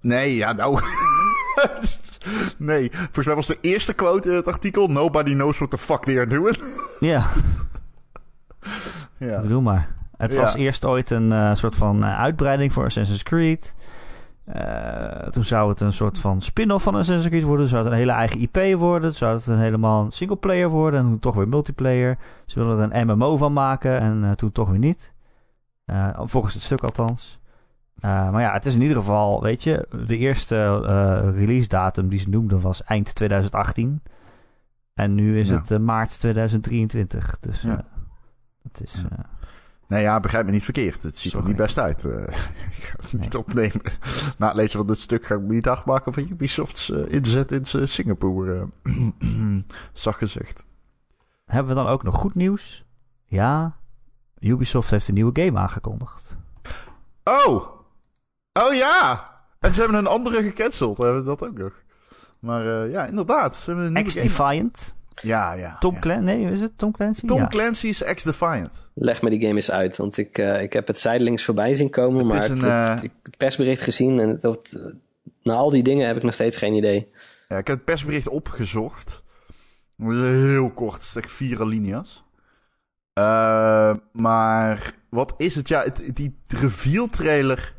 Nee, 0.00 0.34
ja, 0.34 0.52
nou. 0.52 0.80
nee, 2.58 2.90
volgens 2.92 3.26
mij 3.26 3.34
was 3.34 3.46
de 3.46 3.58
eerste 3.60 3.94
quote 3.94 4.28
in 4.28 4.34
het 4.34 4.48
artikel: 4.48 4.86
Nobody 4.88 5.32
knows 5.32 5.58
what 5.58 5.70
the 5.70 5.78
fuck 5.78 6.04
they 6.04 6.16
are 6.16 6.26
doing. 6.26 6.56
ja. 7.00 7.26
ja. 9.16 9.40
Bedoel 9.40 9.60
maar. 9.60 9.94
Het 10.16 10.32
ja. 10.32 10.40
was 10.40 10.54
eerst 10.54 10.84
ooit 10.84 11.10
een 11.10 11.30
uh, 11.30 11.54
soort 11.54 11.76
van 11.76 12.04
uitbreiding 12.04 12.72
voor 12.72 12.84
Assassin's 12.84 13.22
Creed. 13.22 13.74
Uh, 14.56 15.28
toen 15.30 15.44
zou 15.44 15.70
het 15.70 15.80
een 15.80 15.92
soort 15.92 16.18
van 16.18 16.42
spin-off 16.42 16.84
van 16.84 16.94
Assassin's 16.94 17.28
Creed 17.28 17.42
worden. 17.42 17.68
Zou 17.68 17.82
het 17.82 17.92
een 17.92 17.98
hele 17.98 18.12
eigen 18.12 18.40
IP 18.40 18.78
worden. 18.78 19.14
Zou 19.14 19.34
het 19.34 19.46
een 19.46 19.58
helemaal 19.58 20.10
singleplayer 20.10 20.68
worden. 20.68 21.00
En 21.00 21.06
toen 21.06 21.18
toch 21.18 21.34
weer 21.34 21.48
multiplayer. 21.48 22.18
Ze 22.46 22.58
wilden 22.58 22.92
er 22.92 23.00
een 23.00 23.06
MMO 23.06 23.36
van 23.36 23.52
maken. 23.52 24.00
En 24.00 24.36
toen 24.36 24.52
toch 24.52 24.68
weer 24.68 24.78
niet. 24.78 25.12
Volgens 26.16 26.54
het 26.54 26.62
stuk 26.62 26.82
althans. 26.82 27.38
Maar 28.00 28.40
ja, 28.40 28.52
het 28.52 28.66
is 28.66 28.74
in 28.74 28.80
ieder 28.80 28.96
geval, 28.96 29.42
weet 29.42 29.62
je, 29.62 29.88
de 30.06 30.16
eerste 30.16 30.80
release 31.30 31.68
datum 31.68 32.08
die 32.08 32.18
ze 32.18 32.28
noemden 32.28 32.60
was 32.60 32.84
eind 32.84 33.14
2018. 33.14 34.02
En 34.94 35.14
nu 35.14 35.38
is 35.38 35.48
ja. 35.48 35.62
het 35.66 35.80
maart 35.82 36.18
2023. 36.20 37.38
Dus 37.40 37.62
ja. 37.62 37.84
het 38.62 38.80
is... 38.82 39.04
Ja. 39.10 39.26
Nee, 39.88 40.02
ja, 40.02 40.20
begrijp 40.20 40.44
me 40.44 40.50
niet 40.50 40.64
verkeerd. 40.64 41.02
Het 41.02 41.16
ziet 41.16 41.32
er 41.32 41.44
niet 41.44 41.56
best 41.56 41.78
uit. 41.78 42.04
Uh, 42.04 42.22
ik 42.78 42.84
ga 42.84 42.96
het 43.02 43.12
niet 43.12 43.36
opnemen. 43.36 43.80
Na 44.38 44.46
het 44.46 44.56
lezen 44.56 44.78
van 44.78 44.86
dit 44.86 44.98
stuk 44.98 45.26
ga 45.26 45.34
ik 45.34 45.40
me 45.40 45.54
niet 45.54 45.68
afmaken 45.68 46.12
van 46.12 46.28
Ubisoft's 46.30 46.88
uh, 46.88 47.12
inzet 47.12 47.52
in 47.52 47.64
uh, 47.76 47.86
Singapore. 47.86 48.68
Zag 49.92 50.18
gezegd. 50.18 50.64
Hebben 51.44 51.74
we 51.74 51.82
dan 51.82 51.90
ook 51.90 52.02
nog 52.02 52.14
goed 52.14 52.34
nieuws? 52.34 52.84
Ja, 53.24 53.76
Ubisoft 54.38 54.90
heeft 54.90 55.08
een 55.08 55.14
nieuwe 55.14 55.42
game 55.42 55.58
aangekondigd. 55.58 56.36
Oh! 57.24 57.66
Oh 58.60 58.74
ja! 58.74 59.30
En 59.60 59.74
ze 59.74 59.80
hebben 59.80 59.98
een 59.98 60.06
andere 60.06 60.42
gecanceld. 60.42 60.98
Hebben 60.98 61.18
we 61.18 61.24
dat 61.24 61.48
ook 61.48 61.58
nog. 61.58 61.72
Maar 62.38 62.90
ja, 62.90 63.06
inderdaad. 63.06 63.56
Ze 63.56 63.70
hebben 63.70 63.96
een 63.96 64.04
X-Defiant. 64.04 64.94
Ja, 65.22 65.52
ja. 65.52 65.76
Tom 65.78 66.00
Clancy, 66.00 66.24
nee, 66.24 66.50
is 66.50 66.60
het 66.60 66.78
Tom 66.78 66.92
Clancy? 66.92 67.26
Tom 67.26 67.38
ja. 67.38 67.46
Clancy's 67.46 68.02
X-Defiant. 68.14 68.90
Leg 68.94 69.22
me 69.22 69.30
die 69.30 69.40
game 69.40 69.54
eens 69.54 69.70
uit, 69.70 69.96
want 69.96 70.16
ik, 70.16 70.38
uh, 70.38 70.62
ik 70.62 70.72
heb 70.72 70.86
het 70.86 70.98
zijdelings 70.98 71.44
voorbij 71.44 71.74
zien 71.74 71.90
komen, 71.90 72.18
het 72.18 72.26
maar 72.26 72.44
een, 72.44 72.56
het, 72.56 72.64
uh... 72.64 72.88
het, 72.88 73.00
het, 73.00 73.36
persbericht 73.36 73.82
gezien 73.82 74.20
en 74.20 74.28
het, 74.28 74.82
na 75.42 75.54
al 75.54 75.70
die 75.70 75.82
dingen 75.82 76.06
heb 76.06 76.16
ik 76.16 76.22
nog 76.22 76.34
steeds 76.34 76.56
geen 76.56 76.74
idee. 76.74 77.12
Ja, 77.48 77.58
ik 77.58 77.66
heb 77.66 77.76
het 77.76 77.84
persbericht 77.84 78.28
opgezocht. 78.28 79.22
Het 79.96 80.12
is 80.12 80.20
heel 80.20 80.70
kort, 80.70 80.92
het 80.92 81.02
is 81.02 81.16
echt 81.16 81.32
vier 81.32 81.60
alinea's. 81.60 82.24
Uh, 83.18 83.94
maar 84.12 84.94
wat 85.08 85.34
is 85.36 85.54
het? 85.54 85.68
Ja, 85.68 85.82
het, 85.82 86.10
die 86.14 86.38
reveal 86.48 87.06
trailer 87.06 87.73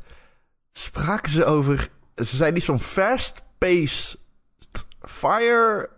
spraken 0.78 1.32
ze 1.32 1.46
over. 1.46 1.90
Ze 2.16 2.36
zijn 2.36 2.56
iets 2.56 2.66
van 2.66 2.80
fast-paced 2.80 4.24
fire 5.02 5.90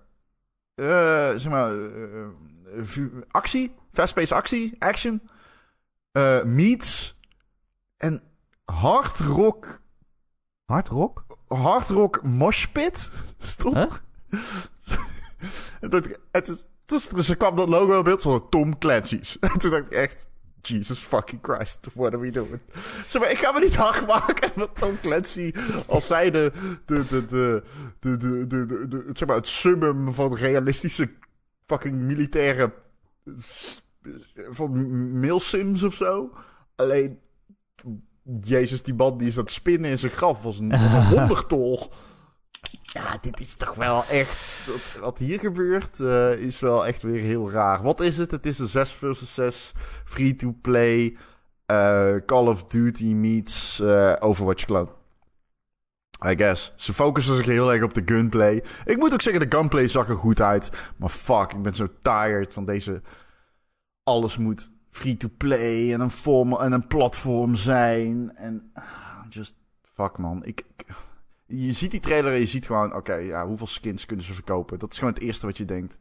uh, 0.75 1.35
zeg 1.35 1.49
maar, 1.49 1.75
uh, 1.75 3.05
actie, 3.31 3.75
fast-paced 3.91 4.31
actie, 4.31 4.75
action, 4.79 5.21
uh, 6.11 6.43
meets 6.43 7.15
en 7.97 8.21
hard 8.65 9.19
rock. 9.19 9.81
Hard 10.65 10.87
rock? 10.87 11.25
Hard 11.47 11.89
rock 11.89 12.23
moshpit. 12.23 13.11
Stop. 13.39 13.73
Huh? 13.73 13.93
En, 15.79 15.89
dat, 15.89 16.17
toen, 16.85 16.99
toen, 16.99 17.23
ze 17.23 17.35
kwam 17.35 17.55
dat 17.55 17.69
logo 17.69 17.97
in 17.97 18.03
beeld, 18.03 18.21
zo 18.21 18.49
Tom 18.49 18.77
Clancy's. 18.77 19.37
En 19.39 19.57
toen 19.57 19.71
dacht 19.71 19.85
ik 19.85 19.91
echt, 19.91 20.27
Jesus 20.67 20.99
fucking 20.99 21.39
Christ, 21.41 21.87
what 21.93 22.13
are 22.13 22.21
we 22.21 22.29
doing? 22.31 22.59
Zeg 23.07 23.21
maar, 23.21 23.31
ik 23.31 23.37
ga 23.37 23.51
me 23.51 23.59
niet 23.59 23.75
hard 23.75 24.07
maken 24.07 24.51
met 24.55 24.75
Tom 24.75 24.99
Clancy 25.01 25.51
als 25.87 26.07
zij 26.07 26.31
de, 26.31 26.51
de, 26.85 27.05
de, 27.09 27.25
de, 27.25 27.63
de, 27.99 28.17
de, 28.17 28.47
de, 28.47 28.65
de, 28.65 28.87
de- 28.87 29.09
zeg 29.13 29.27
maar, 29.27 29.37
het 29.37 29.47
summum 29.47 30.13
van 30.13 30.35
realistische 30.35 31.09
fucking 31.65 31.95
militaire 32.01 32.73
van 34.49 35.19
mailsims 35.19 35.83
of 35.83 35.93
zo. 35.93 36.31
Alleen, 36.75 37.19
Jezus, 38.41 38.83
die 38.83 38.93
man 38.93 39.17
die 39.17 39.27
is 39.27 39.35
het 39.35 39.51
spinnen 39.51 39.91
in 39.91 39.97
zijn 39.99 40.11
graf 40.11 40.45
als 40.45 40.59
een, 40.59 40.73
wondertol. 41.15 41.91
Ja, 42.93 43.17
dit 43.21 43.39
is 43.39 43.55
toch 43.55 43.73
wel 43.73 44.03
echt. 44.05 44.65
wat- 44.99 45.17
hier 45.17 45.39
gebeurt 45.39 45.99
eh, 45.99 46.33
is 46.33 46.59
wel 46.59 46.85
echt 46.87 47.01
weer 47.01 47.21
heel 47.21 47.51
raar. 47.51 47.81
Wat 47.83 47.99
is 47.99 48.17
het? 48.17 48.31
Het 48.31 48.45
is 48.45 48.59
een 48.59 48.67
6 48.67 48.91
versus 48.91 49.33
6 49.33 49.71
free-to-play 50.05 51.17
eh, 51.65 52.15
Call 52.25 52.47
of 52.47 52.63
Duty 52.63 53.05
meets 53.13 53.79
eh, 53.79 54.13
Overwatch 54.19 54.65
clone. 54.65 54.89
I 56.25 56.35
guess. 56.37 56.73
Ze 56.75 56.93
focussen 56.93 57.35
zich 57.35 57.45
heel 57.45 57.73
erg 57.73 57.83
op 57.83 57.93
de 57.93 58.01
gunplay. 58.05 58.63
Ik 58.85 58.97
moet 58.97 59.13
ook 59.13 59.21
zeggen, 59.21 59.49
de 59.49 59.57
gunplay 59.57 59.87
zag 59.87 60.09
er 60.09 60.15
goed 60.15 60.41
uit. 60.41 60.69
Maar 60.97 61.09
fuck, 61.09 61.51
ik 61.51 61.61
ben 61.61 61.73
zo 61.75 61.87
tired 62.01 62.53
van 62.53 62.65
deze... 62.65 63.01
Alles 64.03 64.37
moet 64.37 64.69
free-to-play 64.89 65.93
en 65.93 66.01
een, 66.01 66.57
en 66.59 66.71
een 66.71 66.87
platform 66.87 67.55
zijn. 67.55 68.35
En 68.35 68.71
ah, 68.73 68.83
just... 69.29 69.55
Fuck 69.93 70.17
man. 70.17 70.45
Ik- 70.45 70.65
je 71.47 71.73
ziet 71.73 71.91
die 71.91 71.99
trailer 71.99 72.33
en 72.33 72.39
je 72.39 72.47
ziet 72.47 72.65
gewoon... 72.65 72.95
Oké, 72.95 73.13
ja, 73.13 73.45
hoeveel 73.45 73.67
skins 73.67 74.05
kunnen 74.05 74.25
ze 74.25 74.33
verkopen? 74.33 74.79
Dat 74.79 74.91
is 74.91 74.97
gewoon 74.97 75.13
het 75.13 75.23
eerste 75.23 75.45
wat 75.45 75.57
je 75.57 75.65
denkt. 75.65 75.97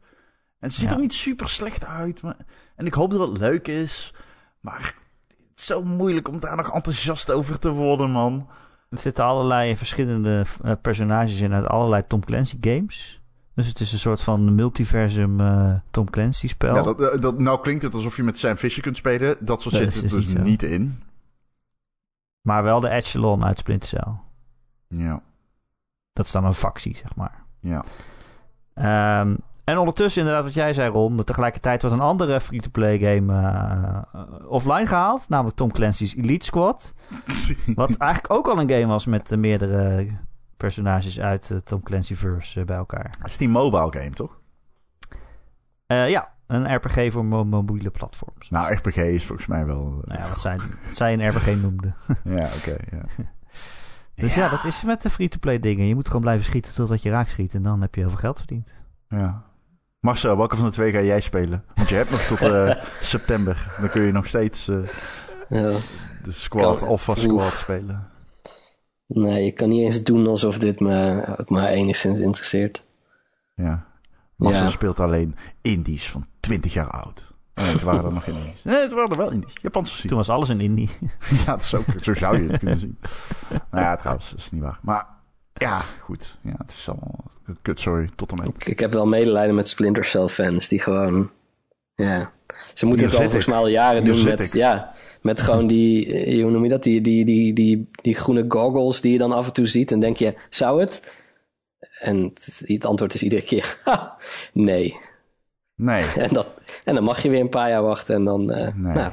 En 0.59 0.67
het 0.67 0.73
ziet 0.73 0.89
Ja. 0.89 0.95
er 0.95 1.01
niet 1.01 1.13
super 1.13 1.49
slecht 1.49 1.85
uit. 1.85 2.21
Maar, 2.21 2.37
en 2.75 2.85
ik 2.85 2.93
hoop 2.93 3.11
dat 3.11 3.27
het 3.29 3.37
leuk 3.37 3.67
is. 3.67 4.13
Maar 4.59 4.95
het 5.49 5.59
is 5.59 5.65
zo 5.65 5.83
moeilijk 5.83 6.27
om 6.27 6.39
daar 6.39 6.55
nog 6.55 6.73
enthousiast 6.73 7.31
over 7.31 7.59
te 7.59 7.71
worden, 7.71 8.11
man. 8.11 8.49
Er 8.89 8.97
zitten 8.99 9.25
allerlei 9.25 9.77
verschillende 9.77 10.45
eh, 10.63 10.71
personages 10.81 11.41
in 11.41 11.53
uit 11.53 11.65
allerlei 11.67 12.03
Tom 12.07 12.25
Clancy 12.25 12.57
games. 12.61 13.21
Dus 13.55 13.67
het 13.67 13.79
is 13.79 13.91
een 13.93 13.99
soort 13.99 14.21
van 14.21 14.55
multiversum 14.55 15.39
eh, 15.39 15.73
Tom 15.91 16.09
Clancy 16.09 16.47
spel. 16.47 16.75
Ja, 16.75 16.81
dat, 16.81 17.01
eh, 17.01 17.21
dat, 17.21 17.39
nou 17.39 17.61
klinkt 17.61 17.83
het 17.83 17.93
alsof 17.93 18.15
je 18.15 18.23
met 18.23 18.37
Sam 18.37 18.55
Fisher 18.55 18.81
kunt 18.81 18.97
spelen. 18.97 19.37
Dat 19.39 19.61
soort 19.61 19.73
Nee, 19.75 19.83
zit 19.83 19.97
er 19.99 20.05
is 20.05 20.11
dus 20.11 20.27
niet 20.27 20.43
niet 20.43 20.63
in. 20.63 21.03
Maar 22.41 22.63
wel 22.63 22.79
de 22.79 22.87
Echelon 22.87 23.45
uit 23.45 23.57
Splinter 23.57 23.87
Cell. 23.89 24.13
Ja, 24.87 25.21
Dat 26.17 26.25
is 26.25 26.31
dan 26.31 26.45
een 26.45 26.53
factie, 26.53 26.95
zeg 26.95 27.15
maar. 27.15 27.43
ja. 27.59 27.83
Ehm, 28.73 29.35
en 29.63 29.77
ondertussen, 29.77 30.21
inderdaad, 30.21 30.45
wat 30.45 30.53
jij 30.53 30.73
zei, 30.73 30.89
Ron. 30.89 31.23
Tegelijkertijd 31.23 31.81
wordt 31.81 31.95
een 31.97 32.01
andere 32.03 32.41
free-to-play 32.41 32.99
game 32.99 33.33
eh, 33.41 33.97
eh, 34.13 34.49
offline 34.49 34.85
gehaald. 34.87 35.29
Namelijk 35.29 35.55
Tom 35.57 35.71
Clancy's 35.71 36.15
Elite 36.15 36.45
Squad. 36.45 36.93
Wat 37.75 37.95
eigenlijk 37.97 38.33
ook 38.33 38.47
al 38.47 38.59
een 38.59 38.69
game 38.69 38.85
was 38.85 39.05
met 39.05 39.31
eh, 39.31 39.37
meerdere 39.37 40.07
personages 40.57 41.19
uit 41.19 41.47
de 41.47 41.63
Tom 41.63 41.83
Clancy-verse 41.83 42.65
bij 42.65 42.77
elkaar. 42.77 43.09
Het 43.19 43.27
is 43.27 43.37
die 43.37 43.49
mobile 43.49 43.91
game, 43.99 44.09
toch? 44.13 44.39
Ja, 45.87 46.31
een 46.47 46.75
RPG 46.75 47.11
voor 47.11 47.25
mo- 47.25 47.43
mobiele 47.45 47.89
platforms. 47.89 48.49
Nou, 48.49 48.73
RPG 48.73 48.95
is 48.97 49.25
volgens 49.25 49.47
mij 49.47 49.65
wel... 49.65 50.01
Nou 50.03 50.21
ja, 50.21 50.27
wat 50.27 50.39
zij, 50.39 50.57
wat 50.85 50.95
zij 50.95 51.13
een 51.13 51.27
RPG 51.29 51.61
noemden. 51.61 51.95
Ja, 52.23 52.47
oké. 52.57 52.75
ja. 52.91 53.01
Dus 54.21 54.35
ja. 54.35 54.49
dat 54.49 54.63
is 54.63 54.83
met 54.83 55.01
de 55.01 55.09
free-to-play 55.09 55.59
dingen. 55.59 55.85
Je 55.87 55.95
moet 55.95 56.07
gewoon 56.07 56.21
blijven 56.21 56.45
schieten 56.45 56.73
totdat 56.73 57.01
je 57.01 57.09
raak 57.09 57.27
schiet. 57.29 57.53
En 57.53 57.61
dan 57.61 57.81
heb 57.81 57.95
je 57.95 58.01
heel 58.01 58.09
veel 58.09 58.19
geld 58.19 58.37
verdiend. 58.37 58.73
ja. 59.09 59.45
Marcel, 59.99 60.37
welke 60.37 60.55
van 60.55 60.65
de 60.65 60.71
twee 60.71 60.91
ga 60.91 61.01
jij 61.01 61.19
spelen? 61.21 61.63
Want 61.75 61.89
je 61.89 61.95
hebt 61.95 62.11
nog 62.11 62.21
tot 62.21 62.39
eh, 62.41 62.75
september. 63.13 63.75
Dan 63.79 63.89
kun 63.89 64.01
je 64.01 64.11
nog 64.11 64.27
steeds 64.27 64.67
eh, 64.67 64.77
Ja. 65.49 65.71
de 66.23 66.31
squad, 66.31 66.81
Alpha 66.83 67.11
Oef. 67.11 67.19
Squad 67.19 67.53
spelen. 67.53 68.07
Nee, 69.07 69.45
ik 69.45 69.55
kan 69.55 69.69
niet 69.69 69.85
eens 69.85 70.03
doen 70.03 70.27
alsof 70.27 70.57
dit 70.59 70.79
me 70.79 71.25
ook 71.39 71.49
maar 71.49 71.67
enigszins 71.67 72.19
interesseert. 72.19 72.85
Ja. 73.55 73.85
Marcel 74.35 74.63
Ja. 74.63 74.69
speelt 74.69 74.99
alleen 74.99 75.35
indies 75.61 76.09
van 76.09 76.25
20 76.39 76.73
jaar 76.73 76.89
oud. 76.89 77.33
Nee, 77.57 77.65
het 77.71 77.81
waren 77.81 78.05
er 78.05 78.13
nog 78.13 78.23
geen 78.23 78.35
indies. 78.35 78.63
Nee, 78.63 78.75
het 78.81 78.91
waren 78.91 79.09
er 79.09 79.17
wel 79.17 79.31
indies. 79.31 79.53
Japanse 79.61 79.91
serie. 79.93 80.07
Toen 80.07 80.17
was 80.17 80.29
alles 80.29 80.49
een 80.49 80.61
indie. 80.61 80.89
Ja, 81.45 81.45
dat 81.45 81.61
is 81.61 81.75
ook, 81.75 81.83
zo 82.01 82.13
zou 82.13 82.41
je 82.41 82.47
het 82.47 82.57
kunnen 82.57 82.79
zien. 82.79 82.97
Nou 83.71 83.83
ja, 83.83 83.95
trouwens, 83.95 84.29
dat 84.29 84.39
is 84.39 84.51
niet 84.51 84.61
waar. 84.61 84.79
Maar 84.81 85.05
ja, 85.53 85.81
goed. 86.01 86.37
Ja, 86.43 86.53
het 86.57 86.71
is 86.71 86.89
allemaal 86.89 87.31
kut, 87.61 87.79
sorry. 87.79 88.09
Tot 88.15 88.31
en 88.31 88.37
met. 88.37 88.47
Ik, 88.47 88.65
ik 88.65 88.79
heb 88.79 88.93
wel 88.93 89.05
medelijden 89.07 89.55
met 89.55 89.67
Splinter 89.67 90.05
Cell 90.05 90.27
fans 90.27 90.67
die 90.67 90.79
gewoon... 90.79 91.31
Ja, 91.95 92.31
ze 92.73 92.85
moeten 92.85 93.05
Hier 93.07 93.15
het 93.15 93.23
al 93.23 93.29
volgens 93.29 93.45
mij 93.45 93.57
al 93.57 93.67
jaren 93.67 94.03
Hier 94.03 94.13
doen 94.13 94.23
met... 94.23 94.51
Ja, 94.53 94.93
met 95.21 95.41
gewoon 95.41 95.67
die... 95.67 96.13
eh, 96.13 96.41
Hoe 96.43 96.51
noem 96.51 96.63
je 96.63 96.69
dat? 96.69 96.83
Die, 96.83 97.01
die, 97.01 97.25
die, 97.25 97.53
die, 97.53 97.89
die 98.01 98.15
groene 98.15 98.45
goggles 98.47 99.01
die 99.01 99.11
je 99.11 99.17
dan 99.17 99.31
af 99.31 99.45
en 99.47 99.53
toe 99.53 99.65
ziet. 99.65 99.91
En 99.91 99.99
denk 99.99 100.17
je, 100.17 100.35
zou 100.49 100.79
het? 100.79 101.21
En 101.99 102.23
het, 102.23 102.61
het 102.65 102.85
antwoord 102.85 103.13
is 103.13 103.23
iedere 103.23 103.41
keer... 103.43 103.79
"Ha, 103.83 104.17
nee. 104.53 104.97
Nee, 105.77 106.03
En, 106.25 106.29
dat, 106.33 106.47
en 106.83 106.95
dan 106.95 107.03
mag 107.03 107.21
je 107.21 107.29
weer 107.29 107.39
een 107.41 107.49
paar 107.49 107.69
jaar 107.69 107.81
wachten 107.81 108.15
en 108.15 108.23
dan... 108.23 108.51
eh, 108.51 108.73
nee. 108.75 108.93
nou, 108.93 109.11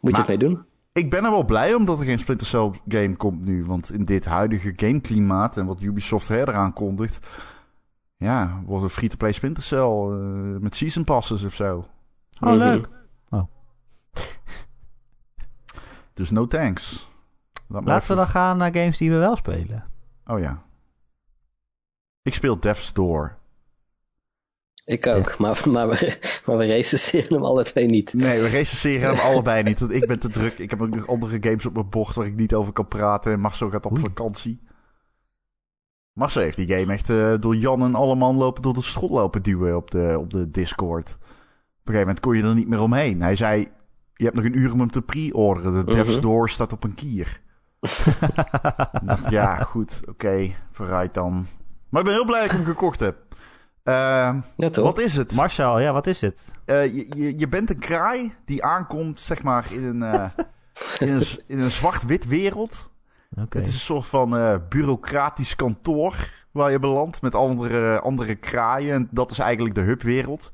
moet 0.00 0.12
je 0.12 0.18
het 0.18 0.28
mee 0.28 0.38
doen. 0.38 0.64
Ik 0.92 1.10
ben 1.10 1.24
er 1.24 1.30
wel 1.30 1.44
blij 1.44 1.74
omdat 1.74 1.98
er 1.98 2.04
geen 2.04 2.18
Splinter 2.18 2.46
Cell 2.46 2.70
game 2.88 3.16
komt 3.16 3.44
nu. 3.44 3.64
Want 3.64 3.92
in 3.92 4.04
dit 4.04 4.24
huidige 4.24 4.72
gameklimaat 4.76 5.56
en 5.56 5.66
wat 5.66 5.80
Ubisoft 5.82 6.26
verder 6.26 6.54
aankondigt... 6.54 7.26
Ja, 8.16 8.62
wordt 8.66 8.84
een 8.84 8.90
free-to-play 8.90 9.32
Splinter 9.32 9.62
Cell 9.62 9.80
eh, 9.80 10.60
met 10.60 10.76
season 10.76 11.04
passes 11.04 11.44
of 11.44 11.54
zo. 11.54 11.76
Oh, 12.40 12.48
Mhm. 12.50 12.58
leuk. 12.58 12.88
Dus 16.14 16.30
no 16.30 16.46
thanks. 16.46 17.08
Laten 17.68 18.10
we 18.10 18.16
dan 18.16 18.26
gaan 18.26 18.56
naar 18.56 18.72
games 18.74 18.98
die 18.98 19.10
we 19.10 19.16
wel 19.16 19.36
spelen. 19.36 19.84
Oh 20.26 20.40
ja. 20.40 20.62
Ik 22.22 22.34
speel 22.34 22.60
Death's 22.60 22.92
Door. 22.92 23.36
Ik 24.84 25.06
ook, 25.06 25.38
maar, 25.38 25.62
maar, 25.68 25.88
we, 25.88 26.18
maar 26.46 26.56
we 26.56 26.64
recenseren 26.64 27.34
hem 27.34 27.44
alle 27.44 27.64
twee 27.64 27.86
niet. 27.86 28.12
Nee, 28.14 28.40
we 28.40 28.48
recenseren 28.48 29.08
hem 29.08 29.18
allebei 29.30 29.62
niet. 29.62 29.80
Want 29.80 29.92
ik 29.92 30.06
ben 30.06 30.18
te 30.20 30.28
druk. 30.28 30.58
Ik 30.58 30.70
heb 30.70 30.82
ook 30.82 30.94
nog 30.94 31.06
andere 31.06 31.36
games 31.40 31.66
op 31.66 31.74
mijn 31.74 31.88
bocht 31.88 32.14
waar 32.14 32.26
ik 32.26 32.34
niet 32.34 32.54
over 32.54 32.72
kan 32.72 32.88
praten. 32.88 33.32
En 33.32 33.40
Marcel 33.40 33.70
gaat 33.70 33.86
op 33.86 33.92
Oei. 33.92 34.00
vakantie. 34.00 34.60
Marcel 36.12 36.42
heeft 36.42 36.56
die 36.56 36.68
game 36.68 36.92
echt 36.92 37.10
eh, 37.10 37.34
door 37.40 37.56
Jan 37.56 37.82
en 37.82 37.94
alle 37.94 38.14
man 38.14 38.36
lopen 38.36 38.62
door 38.62 38.74
de 38.74 38.82
strot 38.82 39.10
lopen 39.10 39.42
duwen 39.42 39.76
op 39.76 39.90
de, 39.90 40.16
op 40.18 40.30
de 40.30 40.50
Discord. 40.50 41.08
Op 41.10 41.20
een 41.20 41.94
gegeven 41.94 42.06
moment 42.06 42.20
kon 42.20 42.36
je 42.36 42.42
er 42.42 42.54
niet 42.54 42.68
meer 42.68 42.80
omheen. 42.80 43.22
Hij 43.22 43.36
zei, 43.36 43.68
je 44.14 44.24
hebt 44.24 44.36
nog 44.36 44.44
een 44.44 44.58
uur 44.58 44.72
om 44.72 44.78
hem 44.78 44.90
te 44.90 45.02
pre-orderen. 45.02 45.72
De 45.72 45.92
Death's 45.92 46.12
Mhm. 46.12 46.20
Door 46.20 46.50
staat 46.50 46.72
op 46.72 46.84
een 46.84 46.94
kier. 46.94 47.40
Dacht, 49.04 49.30
ja, 49.30 49.56
goed, 49.56 50.02
oké, 50.08 50.50
vooruit 50.70 51.14
dan. 51.14 51.46
Maar 51.88 52.00
ik 52.00 52.06
ben 52.06 52.16
heel 52.16 52.24
blij 52.24 52.40
dat 52.42 52.50
ik 52.50 52.56
hem 52.56 52.66
gekocht 52.66 53.00
heb. 53.00 53.16
Eh, 53.84 54.34
Ja, 54.56 54.70
toch? 54.70 54.84
wat 54.84 54.98
is 54.98 55.16
het? 55.16 55.34
Marcel, 55.34 55.80
ja, 55.80 55.92
wat 55.92 56.06
is 56.06 56.20
het? 56.20 56.40
Eh, 56.64 56.84
je, 56.94 57.06
je, 57.16 57.38
je 57.38 57.48
bent 57.48 57.70
een 57.70 57.78
kraai 57.78 58.34
die 58.44 58.64
aankomt, 58.64 59.20
zeg 59.20 59.42
maar, 59.42 59.66
in 59.72 59.84
een, 59.84 60.02
eh, 60.02 60.24
in 61.08 61.08
een, 61.14 61.22
z- 61.22 61.38
in 61.46 61.58
een 61.60 61.70
zwart-wit 61.70 62.26
wereld. 62.26 62.90
Oké. 63.40 63.58
Het 63.58 63.66
is 63.66 63.72
een 63.72 63.78
soort 63.80 64.06
van 64.06 64.36
eh, 64.36 64.54
bureaucratisch 64.68 65.56
kantoor 65.56 66.30
waar 66.50 66.70
je 66.70 66.78
belandt 66.78 67.22
met 67.22 67.34
andere, 67.34 68.00
andere 68.00 68.34
kraaien. 68.34 68.94
En 68.94 69.08
dat 69.10 69.30
is 69.30 69.38
eigenlijk 69.38 69.74
de 69.74 69.80
hubwereld. 69.80 70.52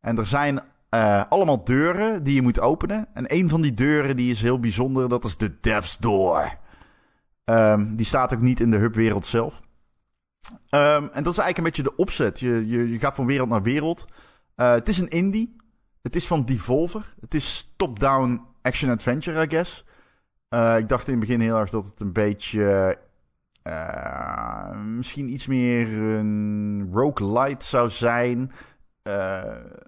En 0.00 0.18
er 0.18 0.26
zijn 0.26 0.60
eh, 0.88 1.22
allemaal 1.28 1.64
deuren 1.64 2.22
die 2.22 2.34
je 2.34 2.42
moet 2.42 2.60
openen. 2.60 3.06
En 3.14 3.24
een 3.34 3.48
van 3.48 3.60
die 3.62 3.74
deuren 3.74 4.16
die 4.16 4.30
is 4.30 4.42
heel 4.42 4.60
bijzonder, 4.60 5.08
dat 5.08 5.24
is 5.24 5.36
de 5.36 5.60
Death's 5.60 5.98
Door. 5.98 6.54
Ehm, 7.44 7.94
die 7.96 8.06
staat 8.06 8.34
ook 8.34 8.40
niet 8.40 8.60
in 8.60 8.70
de 8.70 8.76
hubwereld 8.76 9.26
zelf. 9.26 9.60
Ehm, 10.68 11.06
en 11.12 11.22
dat 11.22 11.32
is 11.32 11.38
eigenlijk 11.38 11.58
een 11.58 11.64
beetje 11.64 11.82
de 11.82 11.96
opzet. 11.96 12.40
Je, 12.40 12.68
je, 12.68 12.90
je 12.90 12.98
gaat 12.98 13.14
van 13.14 13.26
wereld 13.26 13.48
naar 13.48 13.62
wereld. 13.62 14.04
Eh, 14.54 14.72
het 14.72 14.88
is 14.88 14.98
een 14.98 15.08
indie. 15.08 15.56
Het 16.02 16.16
is 16.16 16.26
van 16.26 16.44
Devolver. 16.44 17.14
Het 17.20 17.34
is 17.34 17.72
top-down 17.76 18.40
action-adventure, 18.62 19.44
I 19.44 19.48
guess. 19.48 19.84
Eh, 20.48 20.76
ik 20.78 20.88
dacht 20.88 21.06
in 21.06 21.12
het 21.12 21.20
begin 21.20 21.40
heel 21.40 21.56
erg 21.56 21.70
dat 21.70 21.84
het 21.84 22.00
een 22.00 22.12
beetje... 22.12 22.98
eh, 23.62 24.80
misschien 24.80 25.32
iets 25.32 25.46
meer 25.46 25.92
een 25.92 26.90
roguelite 26.92 27.66
zou 27.66 27.90
zijn. 27.90 28.52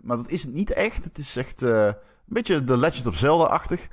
Maar 0.02 0.16
dat 0.16 0.28
is 0.28 0.42
het 0.42 0.52
niet 0.52 0.70
echt. 0.70 1.04
Het 1.04 1.18
is 1.18 1.36
echt 1.36 1.62
een 1.62 1.94
beetje 2.24 2.64
The 2.64 2.76
Legend 2.76 3.06
of 3.06 3.16
Zelda-achtig. 3.16 3.88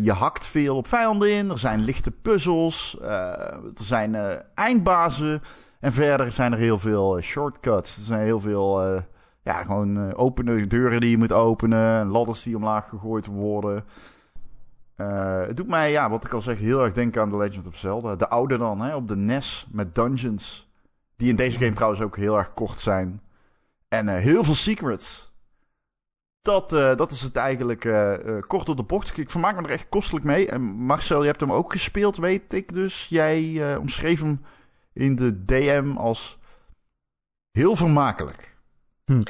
Je 0.00 0.12
hakt 0.12 0.46
veel 0.46 0.76
op 0.76 0.88
vijanden 0.88 1.32
in. 1.32 1.50
Er 1.50 1.58
zijn 1.58 1.84
lichte 1.84 2.10
puzzels. 2.10 2.96
er 3.00 3.60
zijn 3.74 4.42
eindbazen. 4.54 5.42
En 5.80 5.92
verder 5.92 6.32
zijn 6.32 6.52
er 6.52 6.58
heel 6.58 6.78
veel 6.78 7.16
eh, 7.16 7.22
shortcuts. 7.22 7.96
Er 7.96 8.02
zijn 8.02 8.20
heel 8.20 8.40
veel... 8.40 8.82
eh, 8.82 9.02
ja, 9.42 9.64
gewoon 9.64 9.98
eh, 9.98 10.18
openen 10.18 10.68
deuren 10.68 11.00
die 11.00 11.10
je 11.10 11.18
moet 11.18 11.32
openen. 11.32 12.06
Ladders 12.06 12.42
die 12.42 12.56
omlaag 12.56 12.88
gegooid 12.88 13.26
worden. 13.26 13.84
Het 14.96 15.56
doet 15.56 15.68
mij, 15.68 15.90
ja, 15.90 16.10
wat 16.10 16.24
ik 16.24 16.32
al 16.32 16.40
zeg, 16.40 16.58
heel 16.58 16.84
erg 16.84 16.92
denken 16.92 17.22
aan 17.22 17.30
The 17.30 17.36
Legend 17.36 17.66
of 17.66 17.76
Zelda. 17.76 18.16
De 18.16 18.28
oude 18.28 18.58
dan, 18.58 18.80
hè, 18.80 18.94
op 18.94 19.08
de 19.08 19.16
NES 19.16 19.66
met 19.70 19.94
dungeons. 19.94 20.70
Die 21.16 21.28
in 21.28 21.36
deze 21.36 21.58
game 21.58 21.72
trouwens 21.72 22.02
ook 22.02 22.16
heel 22.16 22.38
erg 22.38 22.54
kort 22.54 22.80
zijn. 22.80 23.20
En 23.88 24.08
heel 24.08 24.44
veel 24.44 24.54
secrets. 24.54 25.34
Dat, 26.42 26.70
dat 26.70 27.10
is 27.10 27.20
het 27.20 27.36
eigenlijk 27.36 27.80
kort 28.46 28.66
door 28.66 28.76
de 28.76 28.82
bocht. 28.82 29.18
Ik 29.18 29.30
vermaak 29.30 29.56
me 29.56 29.62
er 29.62 29.70
echt 29.70 29.88
kostelijk 29.88 30.24
mee. 30.24 30.48
En 30.48 30.60
Marcel, 30.62 31.20
je 31.20 31.26
hebt 31.26 31.40
hem 31.40 31.52
ook 31.52 31.72
gespeeld, 31.72 32.16
weet 32.16 32.52
ik 32.52 32.72
dus. 32.72 33.06
Jij 33.08 33.76
omschreef 33.76 34.20
hem 34.20 34.40
in 34.96 35.16
de 35.16 35.44
DM 35.44 35.92
als 35.96 36.38
heel 37.50 37.76
vermakelijk. 37.76 38.54
Hm. 39.04 39.20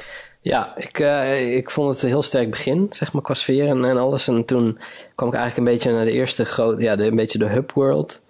Ja, 0.41 0.75
ik, 0.75 0.99
uh, 0.99 1.55
ik 1.55 1.69
vond 1.69 1.93
het 1.93 2.03
een 2.03 2.09
heel 2.09 2.23
sterk 2.23 2.49
begin, 2.49 2.87
zeg 2.89 3.13
maar, 3.13 3.21
qua 3.21 3.33
sfeer 3.33 3.67
en, 3.67 3.85
en, 3.85 3.97
alles. 3.97 4.27
En 4.27 4.45
toen 4.45 4.79
kwam 5.15 5.29
ik 5.29 5.35
eigenlijk 5.35 5.67
een 5.67 5.73
beetje 5.73 5.91
naar 5.91 6.05
de 6.05 6.11
eerste 6.11 6.45
grote, 6.45 6.81
ja, 6.81 6.95
de, 6.95 7.05
een 7.05 7.15
beetje 7.15 7.37
de 7.37 7.47
hub 7.47 7.71
world. 7.71 8.23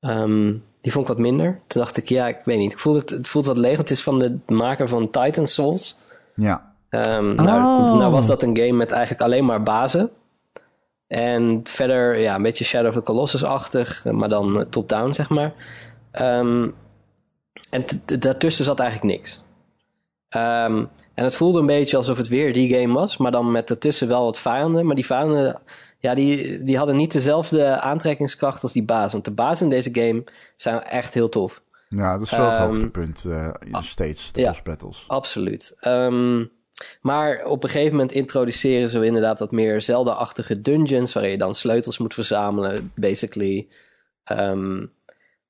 Um, 0.00 0.64
die 0.80 0.92
vond 0.92 1.08
ik 1.08 1.14
wat 1.14 1.24
minder. 1.24 1.60
Toen 1.66 1.82
dacht 1.82 1.96
ik, 1.96 2.08
ja, 2.08 2.28
ik 2.28 2.40
weet 2.44 2.58
niet. 2.58 2.72
Ik 2.72 2.78
voelde 2.78 2.98
het, 2.98 3.10
het 3.10 3.28
voelt 3.28 3.46
wat 3.46 3.58
leeg. 3.58 3.76
Het 3.76 3.90
is 3.90 4.02
van 4.02 4.18
de 4.18 4.38
maker 4.46 4.88
van 4.88 5.10
Titan 5.10 5.46
Souls. 5.46 5.96
Ja. 6.34 6.74
Um, 6.90 7.34
nou, 7.34 7.90
oh. 7.90 7.98
nou 7.98 8.12
was 8.12 8.26
dat 8.26 8.42
een 8.42 8.56
game 8.56 8.72
met 8.72 8.90
eigenlijk 8.92 9.22
alleen 9.22 9.44
maar 9.44 9.62
bazen. 9.62 10.10
En 11.06 11.60
verder, 11.64 12.18
ja, 12.18 12.34
een 12.34 12.42
beetje 12.42 12.64
Shadow 12.64 12.88
of 12.88 12.94
the 12.94 13.02
Colossus-achtig, 13.02 14.04
maar 14.04 14.28
dan 14.28 14.66
top-down, 14.70 15.12
zeg 15.12 15.28
maar. 15.28 15.52
Um, 16.20 16.74
en 17.70 17.84
daartussen 18.20 18.64
zat 18.64 18.80
eigenlijk 18.80 19.12
niks. 19.16 19.42
Um, 20.30 20.88
en 21.14 21.24
het 21.24 21.34
voelde 21.34 21.58
een 21.58 21.66
beetje 21.66 21.96
alsof 21.96 22.16
het 22.16 22.28
weer 22.28 22.52
die 22.52 22.74
game 22.74 22.94
was, 22.94 23.16
maar 23.16 23.30
dan 23.30 23.50
met 23.50 23.70
ertussen 23.70 24.08
wel 24.08 24.24
wat 24.24 24.38
vijanden. 24.38 24.86
Maar 24.86 24.94
die 24.94 25.06
vijanden, 25.06 25.62
ja, 25.98 26.14
die, 26.14 26.62
die 26.62 26.76
hadden 26.76 26.96
niet 26.96 27.12
dezelfde 27.12 27.80
aantrekkingskracht 27.80 28.62
als 28.62 28.72
die 28.72 28.84
baas. 28.84 29.12
Want 29.12 29.24
de 29.24 29.30
baas 29.30 29.62
in 29.62 29.68
deze 29.68 29.90
game 29.92 30.24
zijn 30.56 30.82
echt 30.82 31.14
heel 31.14 31.28
tof. 31.28 31.62
Ja, 31.88 32.12
dat 32.12 32.22
is 32.22 32.30
wel 32.30 32.50
het 32.50 32.58
um, 32.58 32.66
hoogtepunt 32.66 33.24
uh, 33.26 33.48
in 33.60 33.82
steeds, 33.82 34.32
de 34.32 34.40
ja, 34.40 34.46
boss 34.46 34.62
battles. 34.62 35.04
Absoluut. 35.06 35.76
Um, 35.80 36.50
maar 37.00 37.44
op 37.44 37.62
een 37.62 37.70
gegeven 37.70 37.92
moment 37.92 38.12
introduceren 38.12 38.88
ze 38.88 39.04
inderdaad 39.04 39.38
wat 39.38 39.50
meer 39.50 39.80
Zelda-achtige 39.80 40.60
dungeons, 40.60 41.12
waarin 41.12 41.32
je 41.32 41.38
dan 41.38 41.54
sleutels 41.54 41.98
moet 41.98 42.14
verzamelen, 42.14 42.92
basically. 42.94 43.68
Um, 44.32 44.92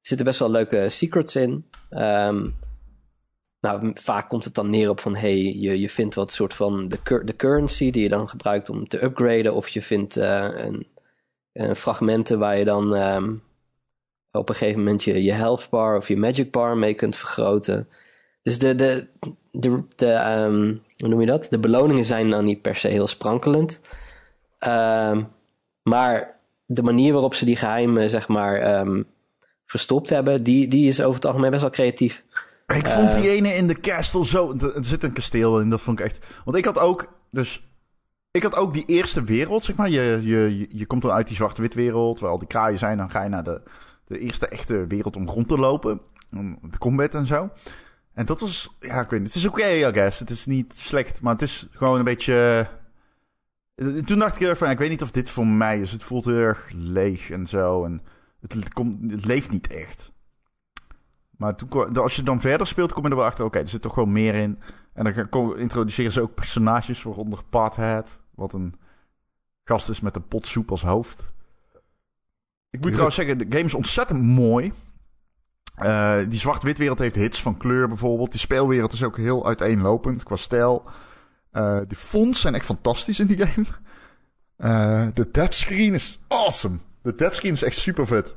zitten 0.06 0.26
best 0.26 0.38
wel 0.38 0.50
leuke 0.50 0.88
secrets 0.88 1.36
in. 1.36 1.70
Um, 1.90 2.54
nou, 3.60 3.90
vaak 3.94 4.28
komt 4.28 4.44
het 4.44 4.54
dan 4.54 4.70
neer 4.70 4.88
op 4.88 5.00
van 5.00 5.16
hey, 5.16 5.36
je, 5.36 5.80
je 5.80 5.88
vindt 5.88 6.14
wat 6.14 6.32
soort 6.32 6.54
van 6.54 6.88
de, 6.88 7.22
de 7.24 7.36
currency 7.36 7.90
die 7.90 8.02
je 8.02 8.08
dan 8.08 8.28
gebruikt 8.28 8.68
om 8.68 8.88
te 8.88 9.04
upgraden. 9.04 9.54
Of 9.54 9.68
je 9.68 9.82
vindt 9.82 10.16
uh, 10.16 10.48
een, 10.54 10.86
een, 11.52 11.76
fragmenten 11.76 12.38
waar 12.38 12.58
je 12.58 12.64
dan 12.64 12.92
um, 12.92 13.42
op 14.30 14.48
een 14.48 14.54
gegeven 14.54 14.78
moment 14.78 15.04
je, 15.04 15.22
je 15.22 15.32
health 15.32 15.66
bar 15.70 15.96
of 15.96 16.08
je 16.08 16.16
magic 16.16 16.50
bar 16.50 16.76
mee 16.76 16.94
kunt 16.94 17.16
vergroten. 17.16 17.88
Dus 18.42 18.58
de, 18.58 18.74
de, 18.74 19.08
de, 19.50 19.82
de 19.96 20.12
um, 20.12 20.82
hoe 20.96 21.08
noem 21.08 21.20
je 21.20 21.26
dat? 21.26 21.46
De 21.50 21.58
beloningen 21.58 22.04
zijn 22.04 22.30
dan 22.30 22.44
niet 22.44 22.62
per 22.62 22.76
se 22.76 22.88
heel 22.88 23.06
sprankelend. 23.06 23.80
Maar 25.82 26.40
de 26.66 26.82
manier 26.82 27.12
waarop 27.12 27.34
ze 27.34 27.44
die 27.44 27.56
geheimen, 27.56 28.10
zeg 28.10 28.28
maar, 28.28 28.86
verstopt 29.74 30.10
hebben, 30.10 30.42
die, 30.42 30.68
die 30.68 30.86
is 30.86 31.00
over 31.00 31.14
het 31.14 31.24
algemeen 31.24 31.50
best 31.50 31.62
wel 31.62 31.70
creatief. 31.70 32.24
Ik 32.66 32.86
vond 32.88 33.12
die 33.12 33.22
eh. 33.22 33.32
ene 33.32 33.48
in 33.48 33.66
de 33.66 33.80
castle 33.80 34.26
zo. 34.26 34.52
Er 34.52 34.84
zit 34.84 35.02
een 35.02 35.12
kasteel 35.12 35.60
in, 35.60 35.70
dat 35.70 35.80
vond 35.80 35.98
ik 35.98 36.04
echt. 36.04 36.26
Want 36.44 36.56
ik 36.56 36.64
had 36.64 36.78
ook. 36.78 37.12
Dus. 37.30 37.68
Ik 38.30 38.42
had 38.42 38.56
ook 38.56 38.72
die 38.72 38.84
eerste 38.86 39.24
wereld, 39.24 39.64
zeg 39.64 39.76
maar. 39.76 39.90
Je, 39.90 40.20
je, 40.22 40.66
je 40.70 40.86
komt 40.86 41.02
dan 41.02 41.10
uit 41.10 41.26
die 41.26 41.36
zwart-wit 41.36 41.74
wereld, 41.74 42.20
waar 42.20 42.30
al 42.30 42.38
die 42.38 42.48
kraaien 42.48 42.78
zijn. 42.78 42.98
Dan 42.98 43.10
ga 43.10 43.22
je 43.22 43.28
naar 43.28 43.44
de, 43.44 43.62
de 44.04 44.18
eerste 44.18 44.48
echte 44.48 44.86
wereld 44.86 45.16
om 45.16 45.28
rond 45.28 45.48
te 45.48 45.58
lopen. 45.58 46.00
De 46.70 46.78
combat 46.78 47.14
en 47.14 47.26
zo. 47.26 47.50
En 48.12 48.26
dat 48.26 48.40
was. 48.40 48.76
Ja, 48.80 49.00
ik 49.00 49.10
weet 49.10 49.20
niet. 49.20 49.28
Het 49.28 49.36
is 49.36 49.46
oké, 49.46 49.60
okay, 49.60 49.88
I 49.88 49.92
guess. 49.92 50.18
Het 50.18 50.30
is 50.30 50.46
niet 50.46 50.74
slecht, 50.76 51.20
maar 51.20 51.32
het 51.32 51.42
is 51.42 51.68
gewoon 51.70 51.98
een 51.98 52.04
beetje. 52.04 52.68
Toen 54.04 54.18
dacht 54.18 54.40
ik 54.40 54.56
van, 54.56 54.70
ik 54.70 54.78
weet 54.78 54.90
niet 54.90 55.02
of 55.02 55.10
dit 55.10 55.30
voor 55.30 55.46
mij 55.46 55.80
is. 55.80 55.92
Het 55.92 56.02
voelt 56.02 56.24
heel 56.24 56.34
erg 56.34 56.70
leeg 56.74 57.30
en 57.30 57.46
zo. 57.46 57.84
En 57.84 58.02
het, 58.52 58.72
komt, 58.72 59.10
het 59.10 59.24
leeft 59.24 59.50
niet 59.50 59.66
echt. 59.66 60.12
Maar 61.30 61.56
toen, 61.56 61.96
als 61.96 62.16
je 62.16 62.22
dan 62.22 62.40
verder 62.40 62.66
speelt, 62.66 62.92
kom 62.92 63.02
je 63.02 63.08
er 63.08 63.16
wel 63.16 63.24
achter... 63.24 63.44
oké, 63.44 63.58
er 63.58 63.68
zit 63.68 63.82
toch 63.82 63.94
wel 63.94 64.06
meer 64.06 64.34
in. 64.34 64.58
En 64.92 65.04
dan 65.30 65.58
introduceren 65.58 66.12
ze 66.12 66.20
ook 66.20 66.34
personages, 66.34 67.02
waaronder 67.02 67.44
Parthead... 67.44 68.20
wat 68.34 68.52
een 68.52 68.74
gast 69.64 69.88
is 69.88 70.00
met 70.00 70.16
een 70.16 70.28
pot 70.28 70.46
soep 70.46 70.70
als 70.70 70.82
hoofd. 70.82 71.32
Ik 72.70 72.80
moet 72.80 72.88
trouwens 72.88 73.16
zeggen, 73.16 73.38
de 73.38 73.46
game 73.48 73.64
is 73.64 73.74
ontzettend 73.74 74.22
mooi. 74.22 74.72
Uh, 75.82 76.18
die 76.28 76.38
zwart-wit 76.38 76.78
wereld 76.78 76.98
heeft 76.98 77.14
hits 77.14 77.42
van 77.42 77.56
kleur 77.56 77.88
bijvoorbeeld. 77.88 78.30
Die 78.30 78.40
speelwereld 78.40 78.92
is 78.92 79.02
ook 79.02 79.16
heel 79.16 79.46
uiteenlopend 79.46 80.22
qua 80.22 80.36
stijl. 80.36 80.84
Uh, 81.52 81.80
de 81.88 81.96
fonts 81.96 82.40
zijn 82.40 82.54
echt 82.54 82.64
fantastisch 82.64 83.20
in 83.20 83.26
die 83.26 83.46
game. 83.46 83.66
Uh, 84.58 85.08
de 85.14 85.30
deathscreen 85.30 85.94
is 85.94 86.20
awesome. 86.28 86.78
De 87.04 87.14
deathscreen 87.14 87.52
is 87.52 87.62
echt 87.62 87.76
super 87.76 88.06
vet. 88.06 88.34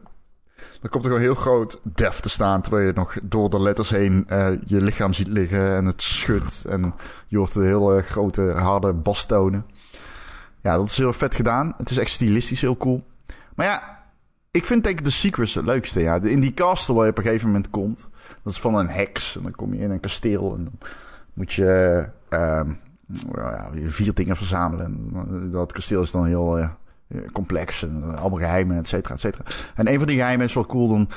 Dan 0.81 0.89
komt 0.89 1.03
er 1.03 1.09
gewoon 1.09 1.25
heel 1.25 1.35
groot 1.35 1.79
def 1.83 2.19
te 2.19 2.29
staan. 2.29 2.61
Terwijl 2.61 2.85
je 2.85 2.93
nog 2.93 3.17
door 3.23 3.49
de 3.49 3.61
letters 3.61 3.89
heen 3.89 4.27
uh, 4.29 4.47
je 4.65 4.81
lichaam 4.81 5.13
ziet 5.13 5.27
liggen. 5.27 5.75
En 5.75 5.85
het 5.85 6.01
schudt. 6.01 6.65
En 6.69 6.93
je 7.27 7.37
hoort 7.37 7.53
de 7.53 7.63
hele 7.63 8.01
grote 8.01 8.41
harde 8.41 8.93
bastonen. 8.93 9.65
Ja, 10.61 10.75
dat 10.77 10.85
is 10.85 10.97
heel 10.97 11.13
vet 11.13 11.35
gedaan. 11.35 11.73
Het 11.77 11.89
is 11.89 11.97
echt 11.97 12.09
stilistisch 12.09 12.61
heel 12.61 12.77
cool. 12.77 13.03
Maar 13.55 13.65
ja, 13.65 14.03
ik 14.51 14.65
vind 14.65 14.83
denk 14.83 14.99
ik 14.99 15.05
de 15.05 15.11
secrets 15.11 15.53
het 15.53 15.65
leukste. 15.65 15.99
Ja. 15.99 16.15
In 16.21 16.39
die 16.39 16.53
castle 16.53 16.93
waar 16.93 17.05
je 17.05 17.11
op 17.11 17.17
een 17.17 17.23
gegeven 17.23 17.47
moment 17.47 17.69
komt. 17.69 18.09
Dat 18.43 18.53
is 18.53 18.59
van 18.59 18.75
een 18.75 18.89
heks. 18.89 19.35
En 19.35 19.43
dan 19.43 19.51
kom 19.51 19.73
je 19.73 19.79
in 19.79 19.91
een 19.91 19.99
kasteel. 19.99 20.55
En 20.55 20.63
dan 20.63 20.77
moet 21.33 21.53
je 21.53 22.09
uh, 22.29 22.61
ja, 23.35 23.69
vier 23.85 24.13
dingen 24.13 24.35
verzamelen. 24.35 25.51
Dat 25.51 25.71
kasteel 25.71 26.01
is 26.01 26.11
dan 26.11 26.25
heel... 26.25 26.69
Eh, 27.07 27.25
complex 27.31 27.83
en 27.83 28.03
eh, 28.03 28.21
allemaal 28.21 28.39
geheimen, 28.39 28.77
et 28.77 28.87
cetera, 28.87 29.13
et 29.13 29.19
cetera. 29.19 29.43
En 29.75 29.87
een 29.87 29.97
van 29.97 30.07
die 30.07 30.17
geheimen 30.17 30.45
is 30.45 30.53
wel 30.53 30.65
cool. 30.65 30.87
Dan, 30.87 31.09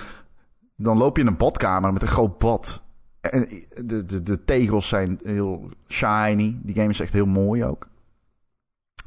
dan 0.76 0.98
loop 0.98 1.16
je 1.16 1.22
in 1.22 1.28
een 1.28 1.36
badkamer 1.36 1.92
met 1.92 2.02
een 2.02 2.08
groot 2.08 2.38
bad. 2.38 2.82
En 3.20 3.48
de, 3.84 4.04
de, 4.04 4.22
de 4.22 4.44
tegels 4.44 4.88
zijn 4.88 5.18
heel 5.22 5.70
shiny. 5.88 6.60
Die 6.62 6.74
game 6.74 6.88
is 6.88 7.00
echt 7.00 7.12
heel 7.12 7.26
mooi 7.26 7.64
ook. 7.64 7.88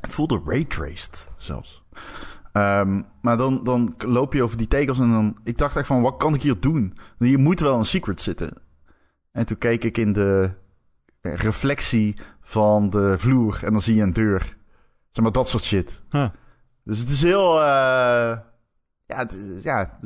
Het 0.02 0.12
voelde 0.12 0.41
raytraced 0.46 1.30
zelfs. 1.38 1.84
Um, 2.54 3.04
maar 3.22 3.38
dan, 3.38 3.63
dan 3.63 3.96
loop 3.98 4.34
je 4.34 4.43
over 4.43 4.58
die 4.58 4.67
tegels 4.67 5.00
en 5.00 5.12
dan... 5.12 5.38
Ik 5.43 5.58
dacht 5.58 5.76
echt 5.76 5.88
van, 5.88 6.02
wat 6.02 6.17
kan 6.17 6.34
ik 6.34 6.41
hier 6.41 6.60
doen? 6.60 6.98
Hier 7.17 7.39
moet 7.39 7.60
wel 7.60 7.78
een 7.78 7.86
secret 7.86 8.22
zitten. 8.22 8.54
En 9.32 9.46
toen 9.46 9.58
keek 9.58 9.84
ik 9.84 9.98
in 9.98 10.13
de 10.13 10.52
reflectie 11.22 12.15
van 12.41 12.89
de 12.89 13.17
vloer 13.17 13.60
en 13.63 13.72
dan 13.72 13.82
zie 13.82 13.96
je 13.96 14.02
een 14.02 14.13
deur. 14.13 14.58
Zeg 15.12 15.24
maar, 15.24 15.34
dat 15.34 15.50
soort 15.50 15.63
shit. 15.63 16.02
Huh. 16.10 16.30
Dus 16.84 17.00
het 17.00 17.10
is 17.10 17.22
heel... 17.22 17.56
Uh, 17.56 18.38
ja, 19.08 19.28
ja, 19.63 19.98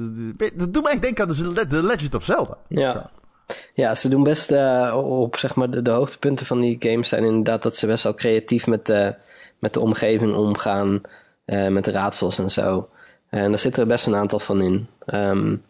dat 0.56 0.74
doet 0.74 0.84
mij 0.84 0.92
echt 0.92 1.02
denken 1.02 1.28
aan 1.28 1.54
de, 1.70 1.84
Legend 1.84 2.16
of 2.16 2.24
Zelda. 2.24 2.58
Ja. 2.68 3.10
Ja, 3.74 3.96
ze 3.96 4.10
doen 4.10 4.24
best 4.24 4.52
uh, 4.52 4.94
op 5.04 5.36
zeg 5.36 5.56
maar 5.56 5.84
de, 5.84 5.92
hoogtepunten 5.92 6.46
van 6.46 6.60
die 6.60 6.76
games 6.80 7.08
zijn 7.08 7.24
inderdaad 7.24 7.63
dat 7.63 7.76
ze 7.76 7.88
best 7.88 8.04
wel 8.04 8.13
creatief 8.13 8.68
met 8.68 8.86
de, 8.86 9.16
met 9.60 9.74
de 9.74 9.80
omgeving 9.80 10.36
omgaan, 10.36 11.02
uh, 11.46 11.68
met 11.68 11.86
de 11.86 11.92
raadsels 11.92 12.40
en 12.40 12.50
zo. 12.50 12.90
En 13.30 13.50
daar 13.50 13.60
zitten 13.60 13.82
er 13.82 13.88
best 13.88 14.06
een 14.06 14.16
aantal 14.16 14.40
van 14.40 14.62
in. 14.62 14.88
Um, 15.06 15.63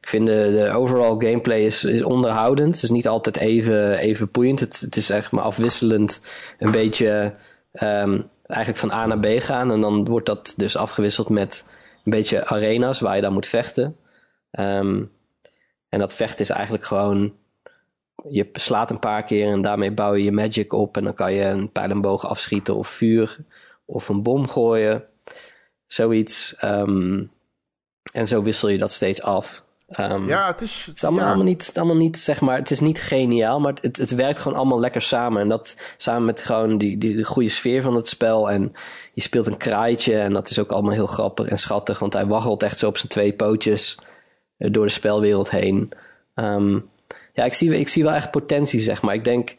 ik 0.00 0.08
vind 0.08 0.26
de, 0.26 0.70
overall 0.74 1.28
gameplay 1.28 1.64
is, 1.64 1.84
is 1.84 2.02
onderhoudend. 2.02 2.74
Het 2.74 2.82
is 2.82 2.90
niet 2.90 3.08
altijd 3.08 3.36
even, 3.36 3.98
even 3.98 4.28
boeiend. 4.30 4.60
Het, 4.60 4.80
het 4.80 4.96
is 4.96 5.10
echt 5.10 5.30
maar 5.30 5.44
afwisselend 5.44 6.20
een 6.58 6.70
beetje 6.70 7.34
um, 7.82 8.28
eigenlijk 8.54 8.78
van 8.78 9.00
A 9.00 9.06
naar 9.06 9.18
B 9.18 9.40
gaan. 9.42 9.70
En 9.70 9.80
dan 9.80 10.04
wordt 10.04 10.26
dat 10.26 10.54
dus 10.56 10.76
afgewisseld 10.76 11.28
met 11.28 11.68
een 12.04 12.10
beetje 12.10 12.46
arena's 12.46 13.00
waar 13.00 13.16
je 13.16 13.22
dan 13.22 13.32
moet 13.32 13.46
vechten. 13.46 13.96
Um, 14.50 15.12
en 15.88 15.98
dat 15.98 16.14
vechten 16.14 16.40
is 16.40 16.50
eigenlijk 16.50 16.84
gewoon. 16.84 17.34
Je 18.28 18.48
slaat 18.52 18.90
een 18.90 18.98
paar 18.98 19.24
keer 19.24 19.52
en 19.52 19.60
daarmee 19.60 19.92
bouw 19.92 20.14
je 20.14 20.24
je 20.24 20.32
magic 20.32 20.72
op. 20.72 20.96
En 20.96 21.04
dan 21.04 21.14
kan 21.14 21.32
je 21.32 21.44
een 21.44 21.72
pijlenboog 21.72 22.26
afschieten 22.26 22.76
of 22.76 22.88
vuur 22.88 23.36
of 23.84 24.08
een 24.08 24.22
bom 24.22 24.48
gooien. 24.48 25.04
Zoiets. 25.86 26.56
Um, 26.64 27.32
en 28.12 28.26
zo 28.26 28.42
wissel 28.42 28.68
je 28.68 28.78
dat 28.78 28.92
steeds 28.92 29.22
af. 29.22 29.63
Um, 30.00 30.28
ja, 30.28 30.46
het 30.46 30.60
is... 30.60 30.84
Het 30.86 30.96
is 30.96 31.04
allemaal, 31.04 31.42
niet, 31.42 31.72
allemaal 31.74 31.96
niet, 31.96 32.18
zeg 32.18 32.40
maar... 32.40 32.58
Het 32.58 32.70
is 32.70 32.80
niet 32.80 33.00
geniaal, 33.00 33.60
maar 33.60 33.74
het, 33.80 33.96
het 33.96 34.14
werkt 34.14 34.38
gewoon 34.38 34.58
allemaal 34.58 34.80
lekker 34.80 35.02
samen. 35.02 35.40
En 35.40 35.48
dat 35.48 35.94
samen 35.96 36.24
met 36.24 36.40
gewoon 36.40 36.78
die, 36.78 36.98
die 36.98 37.16
de 37.16 37.24
goede 37.24 37.48
sfeer 37.48 37.82
van 37.82 37.94
het 37.94 38.08
spel. 38.08 38.50
En 38.50 38.72
je 39.12 39.20
speelt 39.20 39.46
een 39.46 39.56
kraaitje 39.56 40.18
en 40.18 40.32
dat 40.32 40.50
is 40.50 40.58
ook 40.58 40.72
allemaal 40.72 40.92
heel 40.92 41.06
grappig 41.06 41.46
en 41.46 41.58
schattig. 41.58 41.98
Want 41.98 42.12
hij 42.12 42.26
waggelt 42.26 42.62
echt 42.62 42.78
zo 42.78 42.88
op 42.88 42.96
zijn 42.96 43.08
twee 43.08 43.32
pootjes 43.32 43.98
eh, 44.56 44.72
door 44.72 44.86
de 44.86 44.92
spelwereld 44.92 45.50
heen. 45.50 45.90
Um, 46.34 46.88
ja, 47.32 47.44
ik 47.44 47.54
zie, 47.54 47.78
ik 47.78 47.88
zie 47.88 48.04
wel 48.04 48.12
echt 48.12 48.30
potentie, 48.30 48.80
zeg 48.80 49.02
maar. 49.02 49.14
Ik 49.14 49.24
denk... 49.24 49.54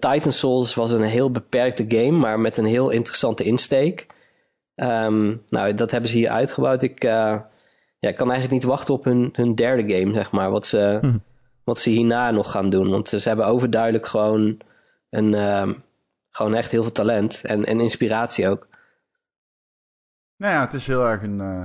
Titan 0.00 0.32
Souls 0.32 0.74
was 0.74 0.92
een 0.92 1.02
heel 1.02 1.30
beperkte 1.30 1.84
game, 1.88 2.18
maar 2.18 2.40
met 2.40 2.56
een 2.56 2.64
heel 2.64 2.90
interessante 2.90 3.44
insteek. 3.44 4.06
Um, 4.76 5.42
nou, 5.48 5.74
dat 5.74 5.90
hebben 5.90 6.10
ze 6.10 6.16
hier 6.16 6.30
uitgebouwd. 6.30 6.82
Ik... 6.82 7.04
Uh, 7.04 7.36
ja, 8.02 8.08
ik 8.08 8.16
kan 8.16 8.30
eigenlijk 8.30 8.52
niet 8.62 8.70
wachten 8.70 8.94
op 8.94 9.04
hun, 9.04 9.28
hun 9.32 9.54
derde 9.54 9.94
game, 9.98 10.14
zeg 10.14 10.30
maar. 10.30 10.50
Wat 10.50 10.66
ze, 10.66 10.98
hm. 11.00 11.18
wat 11.64 11.78
ze 11.78 11.90
hierna 11.90 12.30
nog 12.30 12.50
gaan 12.50 12.70
doen. 12.70 12.90
Want 12.90 13.08
ze, 13.08 13.28
hebben 13.28 13.46
overduidelijk 13.46 14.06
gewoon 14.06 14.58
een, 15.10 15.34
ehm, 15.34 15.74
gewoon 16.30 16.54
echt 16.54 16.70
heel 16.70 16.82
veel 16.82 16.92
talent 16.92 17.44
en, 17.44 17.64
en 17.64 17.80
inspiratie 17.80 18.48
ook. 18.48 18.68
Nou 20.36 20.52
ja, 20.54 20.60
het 20.60 20.72
is 20.74 20.86
heel 20.86 21.06
erg 21.08 21.22
een. 21.22 21.40
eh, 21.40 21.64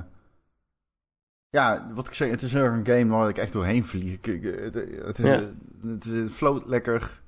ja, 1.49 1.91
wat 1.93 2.07
ik 2.07 2.13
zeg, 2.13 2.29
het 2.29 2.41
is 2.41 2.53
heel 2.53 2.63
erg 2.63 2.73
een 2.73 2.85
game 2.85 3.07
waar 3.17 3.29
ik 3.29 3.37
echt 3.37 3.53
doorheen 3.53 3.85
vlieg. 3.85 4.19
Ik- 4.19 4.43
Het, 4.43 4.73
het, 5.05 5.19
is, 5.19 5.25
Ja. 5.25 5.33
eh, 5.35 5.41
het, 5.81 6.03
het 6.03 6.31
float 6.31 6.65
lekker. 6.65 7.21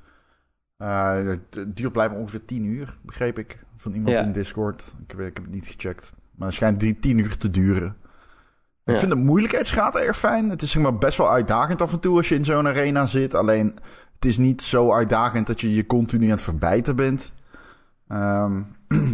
Het 0.77 1.53
duurt 1.77 1.91
blijkbaar 1.91 2.19
ongeveer 2.19 2.45
10 2.45 2.63
uur, 2.63 2.97
begreep 3.01 3.39
ik. 3.39 3.59
Van 3.75 3.93
iemand 3.93 4.15
Ja. 4.15 4.21
in 4.23 4.31
Discord. 4.31 4.95
Ik, 5.07 5.11
weet- 5.15 5.27
ik 5.27 5.35
heb 5.35 5.43
het 5.45 5.53
niet 5.53 5.67
gecheckt. 5.67 6.13
Maar 6.35 6.47
het 6.47 6.55
schijnt 6.55 6.79
die 6.79 6.99
10 6.99 7.17
uur 7.17 7.37
te 7.37 7.51
duren. 7.51 7.97
Ja. 8.89 8.95
Ik 8.95 8.99
vind 8.99 9.11
de 9.11 9.17
moeilijkheidsgraad 9.17 9.95
erg 9.95 10.17
fijn. 10.17 10.49
Het 10.49 10.61
is 10.61 10.71
zeg 10.71 10.81
maar 10.81 10.97
best 10.97 11.17
wel 11.17 11.31
uitdagend 11.31 11.81
af 11.81 11.91
en 11.91 11.99
toe 11.99 12.17
als 12.17 12.29
je 12.29 12.35
in 12.35 12.45
zo'n 12.45 12.67
arena 12.67 13.05
zit. 13.05 13.35
Alleen, 13.35 13.75
het 14.13 14.25
is 14.25 14.37
niet 14.37 14.61
zo 14.61 14.93
uitdagend 14.93 15.47
dat 15.47 15.61
je 15.61 15.73
je 15.73 15.85
continu 15.85 16.25
aan 16.25 16.31
het 16.31 16.41
verbijten 16.41 16.95
bent. 16.95 17.33
Ehm, 18.07 18.61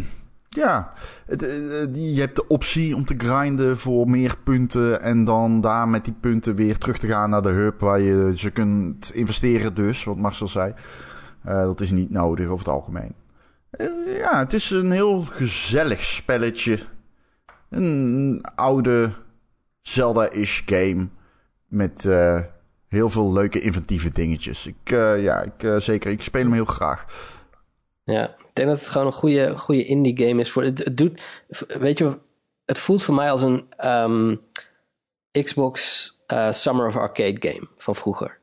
ja, 0.50 0.92
het, 1.26 1.44
eh, 1.44 2.14
je 2.14 2.20
hebt 2.20 2.36
de 2.36 2.48
optie 2.48 2.96
om 2.96 3.06
te 3.06 3.16
grinden 3.18 3.78
voor 3.78 4.10
meer 4.10 4.36
punten. 4.44 5.02
En 5.02 5.26
dan 5.26 5.62
daar 5.62 5.88
met 5.88 6.06
die 6.06 6.16
punten 6.20 6.56
weer 6.56 6.78
terug 6.78 6.98
te 6.98 7.08
gaan 7.08 7.30
naar 7.30 7.42
de 7.42 7.50
hub 7.50 7.80
waar 7.80 8.00
je 8.00 8.32
ze 8.36 8.52
kunt 8.52 9.12
investeren. 9.14 9.74
Dus, 9.74 10.04
wat 10.04 10.18
Marcel 10.18 10.48
zei. 10.48 10.74
Eh, 11.44 11.62
dat 11.62 11.82
is 11.82 11.92
niet 11.92 12.10
nodig 12.10 12.46
over 12.46 12.66
het 12.66 12.76
algemeen. 12.76 13.16
Eh, 13.70 13.88
ja, 14.18 14.40
het 14.40 14.54
is 14.54 14.70
een 14.70 14.92
heel 14.92 15.22
gezellig 15.22 16.04
spelletje. 16.04 16.80
Een 17.70 18.44
oude 18.56 19.12
Zelda-ish 19.88 20.62
game. 20.65 21.08
Met 21.67 22.06
eh, 22.06 22.41
heel 22.88 23.10
veel 23.10 23.34
leuke 23.34 23.60
inventieve 23.60 24.10
dingetjes. 24.10 24.67
Ik, 24.67 24.91
eh, 24.91 25.24
ja, 25.24 25.41
ik, 25.41 25.63
eh, 25.63 25.78
zeker. 25.78 26.12
Ik 26.12 26.24
speel 26.24 26.41
hem 26.41 26.54
heel 26.54 26.65
graag. 26.65 27.06
Ja, 28.04 28.30
ik 28.30 28.50
denk 28.54 28.67
dat 28.67 28.80
het 28.80 28.88
gewoon 28.88 29.08
een 29.08 29.13
goede, 29.13 29.58
goede 29.58 29.86
indie 29.86 30.17
game 30.28 30.41
is. 30.41 30.52
Voor, 30.52 30.63
het, 30.63 30.78
het 30.84 30.98
doet, 30.98 31.43
weet 31.80 31.98
je, 31.98 32.17
het 32.65 32.78
voelt 32.80 33.04
voor 33.04 33.15
mij 33.15 33.32
als 33.32 33.41
een 33.41 33.65
ehm, 33.78 34.36
Xbox 35.32 36.10
Summer 36.50 36.88
of 36.88 36.98
Arcade 36.98 37.50
game 37.50 37.67
van 37.78 37.95
vroeger. 37.95 38.38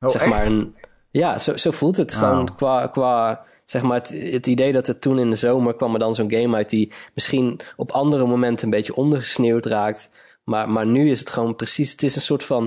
Oh, 0.00 0.10
zeg 0.10 0.20
echt? 0.22 0.30
maar 0.30 0.46
een, 0.46 0.74
ja, 1.10 1.38
zo, 1.38 1.56
zo 1.56 1.70
voelt 1.70 1.96
het. 1.96 2.14
Gewoon 2.14 2.48
Oh. 2.50 2.56
qua, 2.56 2.86
qua 2.86 3.44
zeg 3.64 3.82
maar 3.82 3.98
het, 3.98 4.08
het 4.08 4.46
idee 4.46 4.72
dat 4.72 4.88
er 4.88 4.98
toen 4.98 5.18
in 5.18 5.30
de 5.30 5.36
zomer 5.36 5.74
kwam 5.74 5.92
er 5.92 5.98
dan 5.98 6.14
zo'n 6.14 6.30
game 6.30 6.56
uit 6.56 6.70
die 6.70 6.92
misschien 7.14 7.60
op 7.76 7.90
andere 7.90 8.26
momenten 8.26 8.64
een 8.64 8.70
beetje 8.70 8.94
ondergesneeuwd 8.94 9.66
raakt. 9.66 10.10
Maar, 10.46 10.68
maar 10.70 10.86
nu 10.86 11.10
is 11.10 11.18
het 11.20 11.30
gewoon 11.30 11.54
precies, 11.54 11.90
het 11.90 12.02
is 12.02 12.14
een 12.16 12.20
soort 12.22 12.44
van, 12.44 12.62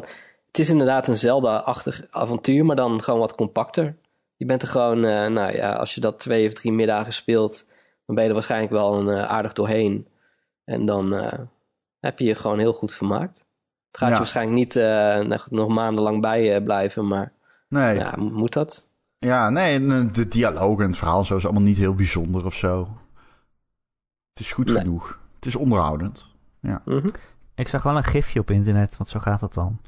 het 0.47 0.59
is 0.59 0.69
inderdaad 0.69 1.07
een 1.07 1.15
Zelda-achtig 1.15 2.01
avontuur, 2.09 2.65
maar 2.65 2.75
dan 2.75 3.01
gewoon 3.03 3.19
wat 3.19 3.35
compacter. 3.35 3.95
Je 4.35 4.45
bent 4.45 4.61
er 4.61 4.67
gewoon, 4.67 5.05
eh, 5.05 5.27
nou 5.27 5.55
ja, 5.55 5.73
als 5.73 5.95
je 5.95 6.01
dat 6.01 6.19
twee 6.19 6.47
of 6.47 6.53
drie 6.53 6.71
middagen 6.71 7.13
speelt, 7.13 7.67
dan 8.05 8.15
ben 8.15 8.23
je 8.23 8.29
er 8.29 8.35
waarschijnlijk 8.35 8.71
wel 8.71 8.93
een, 8.99 9.09
eh, 9.09 9.25
aardig 9.29 9.53
doorheen. 9.53 10.07
En 10.63 10.85
dan 10.85 11.13
eh, 11.15 11.39
heb 11.99 12.19
je 12.19 12.25
je 12.25 12.35
gewoon 12.35 12.59
heel 12.59 12.73
goed 12.73 12.93
vermaakt. 12.93 13.37
Het 13.87 13.97
gaat 13.97 14.07
Ja. 14.07 14.13
je 14.13 14.19
waarschijnlijk 14.19 14.57
niet 14.57 14.73
nog, 15.27 15.49
nog 15.51 15.67
maandenlang 15.67 16.21
bij 16.21 16.63
blijven, 16.63 17.07
maar 17.07 17.31
Nee. 17.69 17.95
ja, 17.95 18.13
mo- 18.17 18.29
moet 18.29 18.53
dat? 18.53 18.89
Ja, 19.17 19.49
nee, 19.49 19.79
de 20.11 20.27
dialoog 20.27 20.79
en 20.79 20.87
het 20.87 20.97
verhaal 20.97 21.23
zo 21.23 21.35
is 21.35 21.43
allemaal 21.45 21.63
niet 21.63 21.77
heel 21.77 21.93
bijzonder 21.95 22.45
of 22.45 22.53
zo. 22.53 22.87
Het 24.33 24.39
is 24.39 24.51
goed 24.51 24.65
Nee. 24.65 24.75
genoeg. 24.77 25.19
Het 25.35 25.45
is 25.45 25.55
onderhoudend. 25.55 26.27
Mhm. 26.59 27.07
Ik 27.59 27.67
zag 27.67 27.83
wel 27.83 27.97
een 27.97 28.03
gifje 28.03 28.39
op 28.39 28.51
internet, 28.51 28.97
want 28.97 29.09
zo 29.09 29.19
gaat 29.19 29.39
dat 29.39 29.53
dan. 29.53 29.79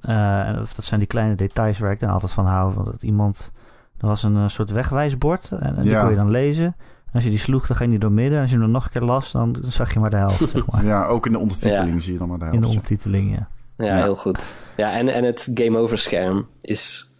Eh, 0.00 0.40
en 0.48 0.54
dat, 0.54 0.84
zijn 0.84 1.00
die 1.00 1.08
kleine 1.08 1.34
details 1.34 1.78
waar 1.78 1.92
ik 1.92 2.00
dan 2.00 2.10
altijd 2.10 2.32
van 2.32 2.46
hou. 2.46 2.74
Want 2.74 2.86
dat 2.86 3.02
iemand, 3.02 3.52
er 3.98 4.06
was 4.06 4.22
een 4.22 4.36
eh, 4.36 4.48
soort 4.48 4.70
wegwijsbord 4.70 5.50
en, 5.50 5.76
en 5.76 5.82
die 5.82 5.90
Ja. 5.90 6.00
kon 6.00 6.10
je 6.10 6.16
dan 6.16 6.30
lezen. 6.30 6.64
En 7.06 7.12
als 7.12 7.24
je 7.24 7.30
die 7.30 7.38
sloeg, 7.38 7.66
dan 7.66 7.76
ging 7.76 7.90
die 7.90 7.98
door 7.98 8.12
midden. 8.12 8.34
En 8.34 8.40
als 8.40 8.50
je 8.50 8.56
hem 8.56 8.64
dan 8.64 8.74
nog 8.74 8.84
een 8.84 8.90
keer 8.90 9.02
las, 9.02 9.32
dan 9.32 9.56
zag 9.60 9.92
je 9.92 10.00
maar 10.00 10.10
de 10.10 10.16
helft, 10.16 10.50
zeg 10.50 10.66
maar. 10.66 10.84
Ja, 10.92 11.04
ook 11.06 11.26
in 11.26 11.32
de 11.32 11.38
ondertiteling 11.38 11.94
Ja. 11.94 12.00
zie 12.00 12.12
je 12.12 12.18
dan 12.18 12.28
maar 12.28 12.38
de 12.38 12.44
In 12.44 12.50
de 12.50 12.56
helft. 12.56 12.74
ondertiteling, 12.74 13.30
ja. 13.34 13.48
Ja, 13.76 13.84
Ja. 13.96 14.02
heel 14.02 14.16
goed. 14.16 14.54
Ja, 14.76 14.92
en, 14.92 15.08
en 15.08 15.24
het 15.24 15.50
game 15.54 15.78
over 15.78 15.98
scherm 15.98 16.46
is... 16.60 17.10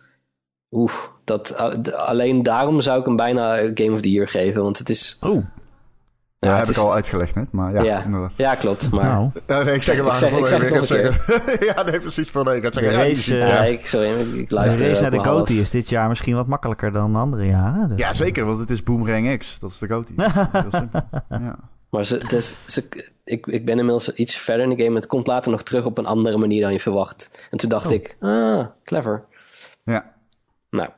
Oeh, 0.71 0.93
dat, 1.25 1.53
uh, 1.87 1.93
alleen 1.95 2.43
daarom 2.43 2.81
zou 2.81 3.01
ik 3.01 3.07
hem 3.07 3.17
bijna 3.17 3.57
Game 3.57 3.91
of 3.93 4.01
the 4.01 4.11
Year 4.11 4.29
geven. 4.29 4.63
Want 4.63 4.79
het 4.79 4.89
is... 4.91 5.17
Oh, 5.21 5.45
Ja, 6.49 6.57
heb 6.57 6.69
is- 6.69 6.77
ik 6.77 6.83
al 6.83 6.95
uitgelegd 6.95 7.35
net, 7.35 7.53
maar 7.53 7.73
ja, 7.73 7.83
Ja. 7.83 8.05
inderdaad. 8.05 8.33
Ja, 8.37 8.55
klopt. 8.55 8.91
Maar 8.91 9.05
nou. 9.05 9.31
Ja, 9.47 9.63
nee, 9.63 9.75
ik 9.75 9.83
zeg 9.83 9.95
het 9.97 10.05
Ik 10.05 10.11
maar. 10.11 10.17
zeg- 10.21 10.31
ik 10.33 10.41
de- 10.41 10.47
zeg 10.47 10.59
het 10.61 10.69
ik 10.71 10.77
nog 10.77 10.87
ga 10.87 10.95
een 10.95 11.13
zeggen- 11.13 11.67
ja, 11.75 11.83
nee, 11.83 12.01
precies. 12.01 12.31
Voor 12.31 12.45
nee, 12.45 12.57
ik 12.57 12.63
ga 12.65 12.73
zeggen, 12.73 12.93
De 12.93 12.99
race, 13.09 13.37
ja, 13.37 13.65
ik, 13.65 13.87
sorry, 13.87 14.09
ik 14.39 14.49
De 14.49 14.55
luister 14.55 14.87
race 14.89 15.03
naar 15.03 15.11
de. 15.11 15.19
GOTY 15.19 15.53
is 15.53 15.71
dit 15.71 15.89
jaar 15.89 16.09
misschien 16.09 16.35
wat 16.35 16.47
makkelijker 16.47 16.93
dan 16.93 17.17
andere 17.17 17.47
jaren. 17.47 17.89
Dus, 17.89 17.99
ja, 17.99 18.13
zeker, 18.15 18.45
want 18.47 18.59
het 18.59 18.71
is 18.71 18.83
Boomerang 18.83 19.39
X. 19.39 19.59
Dat 19.59 19.71
is 19.71 19.79
de 19.79 20.03
simpel. 20.71 21.01
Ja. 21.29 21.57
Maar 21.91 22.05
ze, 22.05 22.25
dus, 22.29 22.55
ze, 22.67 22.89
ik, 23.25 23.47
ik 23.47 23.65
ben 23.65 23.79
inmiddels 23.79 24.13
iets 24.15 24.37
verder 24.37 24.71
in 24.71 24.77
de 24.77 24.83
game. 24.85 24.95
Het 24.97 25.07
komt 25.07 25.27
later 25.27 25.51
nog 25.51 25.63
terug 25.63 25.85
op 25.85 25.99
een 25.99 26.07
andere 26.07 26.37
manier 26.39 26.63
dan 26.63 26.73
je 26.73 26.81
verwacht. 26.81 27.49
En 27.51 27.59
toen 27.59 27.69
dacht 27.69 27.87
Oh. 27.87 27.93
ik, 27.93 28.17
ah, 28.21 28.67
clever. 28.85 29.25
ja. 29.85 30.11
Nou, 30.71 30.89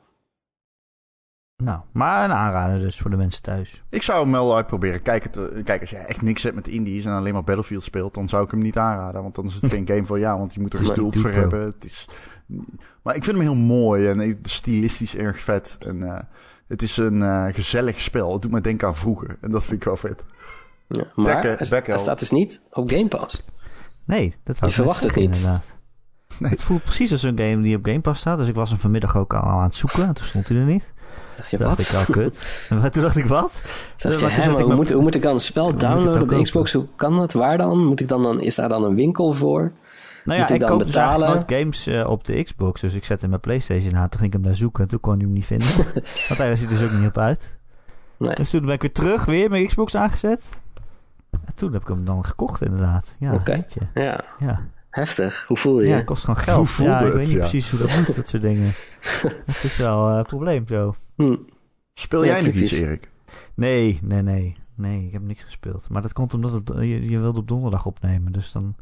Nou, 1.56 1.80
maar 1.92 2.24
een 2.24 2.32
aanrader 2.36 2.80
dus 2.80 2.98
voor 3.00 3.10
de 3.10 3.16
mensen 3.16 3.42
thuis. 3.42 3.82
Ik 3.90 4.02
zou 4.02 4.22
hem 4.22 4.32
wel 4.32 4.56
uitproberen. 4.56 5.02
Kijk, 5.02 5.22
het, 5.22 5.36
eh, 5.36 5.64
kijk, 5.64 5.80
als 5.80 5.90
je 5.90 5.96
echt 5.96 6.22
niks 6.22 6.42
hebt 6.42 6.54
met 6.54 6.68
indies 6.68 7.04
en 7.04 7.12
alleen 7.12 7.32
maar 7.32 7.44
Battlefield 7.44 7.82
speelt, 7.82 8.14
dan 8.14 8.28
zou 8.28 8.44
ik 8.44 8.50
hem 8.50 8.60
niet 8.60 8.78
aanraden. 8.78 9.22
Want 9.22 9.34
dan 9.34 9.44
is 9.44 9.54
het 9.54 9.70
geen 9.72 9.86
game 9.86 10.04
voor 10.04 10.18
jou, 10.18 10.38
want 10.38 10.54
je 10.54 10.60
moet 10.60 10.72
er 10.72 10.84
geduld 10.84 11.16
voor 11.16 11.30
hebben. 11.30 11.60
Het 11.60 11.84
is... 11.84 12.08
Maar 13.02 13.16
ik 13.16 13.24
vind 13.24 13.36
hem 13.36 13.44
heel 13.46 13.54
mooi 13.54 14.06
en 14.08 14.38
stilistisch 14.42 15.16
erg 15.16 15.40
vet. 15.40 15.76
En 15.80 16.02
eh, 16.02 16.20
het 16.68 16.82
is 16.82 16.96
een 16.96 17.22
eh, 17.22 17.46
gezellig 17.50 18.00
spel. 18.00 18.32
Het 18.32 18.42
doet 18.42 18.50
me 18.50 18.60
denken 18.60 18.88
aan 18.88 18.96
vroeger 18.96 19.36
en 19.40 19.50
dat 19.50 19.62
vind 19.64 19.80
ik 19.80 19.84
wel 19.84 19.96
vet. 19.96 20.24
ja. 20.88 21.04
maar 21.14 21.24
Dekken- 21.24 21.56
hij, 21.58 21.68
dekken 21.68 21.92
hij 21.92 22.02
staat 22.02 22.18
dus 22.18 22.30
niet 22.30 22.62
op 22.70 22.88
Game 22.90 23.08
Pass. 23.08 23.44
Nee, 24.04 24.34
dat 24.44 24.56
zou 24.56 24.70
Je 24.70 24.76
verwacht 24.76 25.02
het 25.02 25.14
niet. 25.14 25.24
inderdaad. 25.36 25.76
Nee. 26.38 26.50
Het 26.50 26.62
voelt 26.62 26.82
precies 26.82 27.12
als 27.12 27.22
een 27.22 27.38
game 27.38 27.60
die 27.60 27.76
op 27.76 27.84
Game 27.86 28.00
Pass 28.00 28.20
staat. 28.20 28.38
Dus 28.38 28.48
ik 28.48 28.54
was 28.54 28.70
hem 28.70 28.78
vanmiddag 28.78 29.16
ook 29.16 29.34
al 29.34 29.42
aan 29.42 29.62
het 29.62 29.74
zoeken. 29.74 30.06
En 30.06 30.14
toen 30.14 30.24
stond 30.24 30.48
hij 30.48 30.56
er 30.56 30.64
niet. 30.64 30.92
Dacht 31.36 31.50
je, 31.50 31.56
Toen 31.56 31.66
wat? 31.66 31.76
dacht 31.76 31.90
ik, 31.90 31.96
al 31.96 32.14
kut. 32.22 32.66
En 32.82 32.90
toen 32.92 33.02
dacht 33.02 33.16
ik, 33.16 33.26
wat? 33.26 33.52
Toen 33.96 34.10
dacht 34.10 34.20
je, 34.20 34.26
Maar 34.26 34.34
toen 34.34 34.40
hè, 34.40 34.42
zat 34.42 34.46
maar 34.52 34.60
ik 34.60 34.66
hoe, 34.66 34.74
moet, 34.74 34.90
hoe 34.90 35.02
moet 35.02 35.14
ik 35.14 35.22
dan 35.22 35.34
een 35.34 35.40
spel 35.40 35.76
downloaden 35.76 36.22
op 36.22 36.28
de? 36.28 36.42
Xbox? 36.42 36.72
Hoe 36.72 36.86
kan 36.96 37.16
dat? 37.16 37.32
Waar 37.32 37.56
dan? 37.58 37.84
Moet 37.86 38.00
ik 38.00 38.08
dan, 38.08 38.22
dan? 38.22 38.40
Is 38.40 38.54
daar 38.54 38.68
dan 38.68 38.84
een 38.84 38.94
winkel 38.94 39.32
voor? 39.32 39.72
Nou 40.24 40.38
Moet 40.40 40.48
ja, 40.48 40.54
ik 40.54 40.60
dan 40.60 40.68
koop 40.70 40.78
dus 40.78 40.86
betalen? 40.86 41.28
nooit 41.28 41.44
games 41.46 41.86
eh, 41.86 42.06
op 42.10 42.24
de 42.24 42.42
Xbox. 42.42 42.80
Dus 42.80 42.94
ik 42.94 43.04
zette 43.04 43.28
mijn 43.28 43.40
Playstation 43.40 43.96
aan. 43.96 44.08
Toen 44.08 44.20
ging 44.20 44.26
ik 44.26 44.32
hem 44.32 44.42
daar 44.42 44.56
zoeken. 44.56 44.82
En 44.82 44.88
toen 44.88 45.00
kon 45.00 45.12
hij 45.12 45.22
hem 45.22 45.32
niet 45.32 45.46
vinden. 45.46 45.66
Want 46.28 46.36
daar 46.38 46.56
ziet 46.56 46.68
dus 46.68 46.82
ook 46.82 46.92
niet 46.92 47.06
op 47.08 47.18
uit. 47.18 47.58
Nee. 48.16 48.34
Dus 48.34 48.50
toen 48.50 48.64
ben 48.64 48.74
ik 48.74 48.80
weer 48.82 48.92
terug. 48.92 49.24
Weer 49.24 49.50
mijn 49.50 49.66
Xbox 49.66 49.94
aangezet. 49.96 50.50
En 51.30 51.54
toen 51.54 51.72
heb 51.72 51.82
ik 51.82 51.88
hem 51.88 52.04
dan 52.04 52.24
gekocht 52.24 52.62
inderdaad. 52.62 53.16
Ja, 53.18 53.32
Oké. 53.32 53.52
je. 53.68 54.00
Ja, 54.00 54.24
Ja. 54.38 54.60
Heftig. 54.94 55.44
Hoe 55.46 55.56
voel 55.56 55.80
je 55.80 55.84
ja, 55.86 55.90
je? 55.90 55.96
het 55.96 56.04
kost 56.06 56.24
gewoon 56.24 56.40
geld. 56.42 56.56
Hoe 56.58 56.66
voelde 56.66 56.92
ja, 56.92 56.98
ik 56.98 57.04
het? 57.04 57.14
weet 57.14 57.22
niet 57.26 57.32
Ja. 57.34 57.38
precies 57.38 57.70
hoe 57.70 57.78
dat 57.80 57.96
moet, 57.96 58.16
dat 58.16 58.28
soort 58.28 58.42
dingen. 58.42 58.70
Het 59.46 59.62
is 59.64 59.76
wel 59.76 60.10
eh, 60.10 60.16
een 60.16 60.24
probleem 60.24 60.66
zo. 60.66 60.94
Hm. 61.16 61.36
Speel 61.94 62.24
Ja, 62.24 62.32
jij 62.32 62.42
nog 62.46 62.54
iets, 62.54 62.72
Erik? 62.72 63.10
Nee, 63.54 63.98
nee, 64.02 64.22
nee. 64.22 64.52
Nee, 64.76 65.06
ik 65.06 65.12
heb 65.12 65.22
niks 65.22 65.42
gespeeld. 65.42 65.88
Maar 65.88 66.02
dat 66.02 66.12
komt 66.12 66.34
omdat 66.34 66.52
het, 66.52 66.68
je, 66.76 67.10
je 67.10 67.18
wilde 67.18 67.38
op 67.38 67.48
donderdag 67.48 67.86
opnemen. 67.86 68.32
Dus 68.32 68.52
dan 68.52 68.76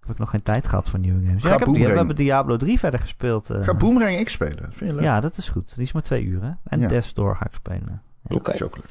heb 0.00 0.10
ik 0.10 0.18
nog 0.18 0.30
geen 0.30 0.42
tijd 0.42 0.66
gehad 0.66 0.88
voor 0.88 0.98
nieuwe 0.98 1.22
games. 1.22 1.42
Ga 1.42 1.48
Ja, 1.48 1.54
ik 1.54 1.60
heb, 1.60 1.68
we 1.76 1.96
hebben 1.96 2.16
Diablo 2.16 2.56
3 2.56 2.78
verder 2.78 3.00
gespeeld. 3.00 3.50
eh. 3.50 3.62
Ga 3.64 3.74
Boomerang 3.74 4.24
X 4.24 4.32
spelen. 4.32 4.68
Vind 4.72 4.90
je 4.90 4.94
leuk? 4.96 5.00
Ja, 5.04 5.20
dat 5.20 5.36
is 5.36 5.48
goed. 5.48 5.74
Die 5.74 5.84
is 5.84 5.92
maar 5.92 6.02
twee 6.02 6.24
uur, 6.24 6.42
hè? 6.42 6.50
En 6.64 6.80
Ja. 6.80 6.88
Death's 6.88 7.14
Door 7.14 7.36
ga 7.36 7.46
ik 7.46 7.54
spelen. 7.54 8.02
Ja, 8.28 8.36
Oké. 8.36 8.52
Is 8.52 8.62
ook 8.62 8.76
leuk. 8.76 8.86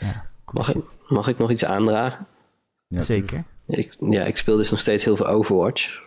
ja. 0.00 0.24
Mag, 0.50 0.74
ik, 0.74 0.84
mag 1.08 1.28
ik 1.28 1.38
nog 1.38 1.50
iets 1.50 1.64
aandragen? 1.64 2.26
Ja, 2.86 3.00
Zeker. 3.00 3.44
Ik, 3.76 3.96
ja, 4.00 4.24
ik 4.24 4.36
speel 4.36 4.56
dus 4.56 4.70
nog 4.70 4.80
steeds 4.80 5.04
heel 5.04 5.16
veel 5.16 5.26
Overwatch. 5.26 6.00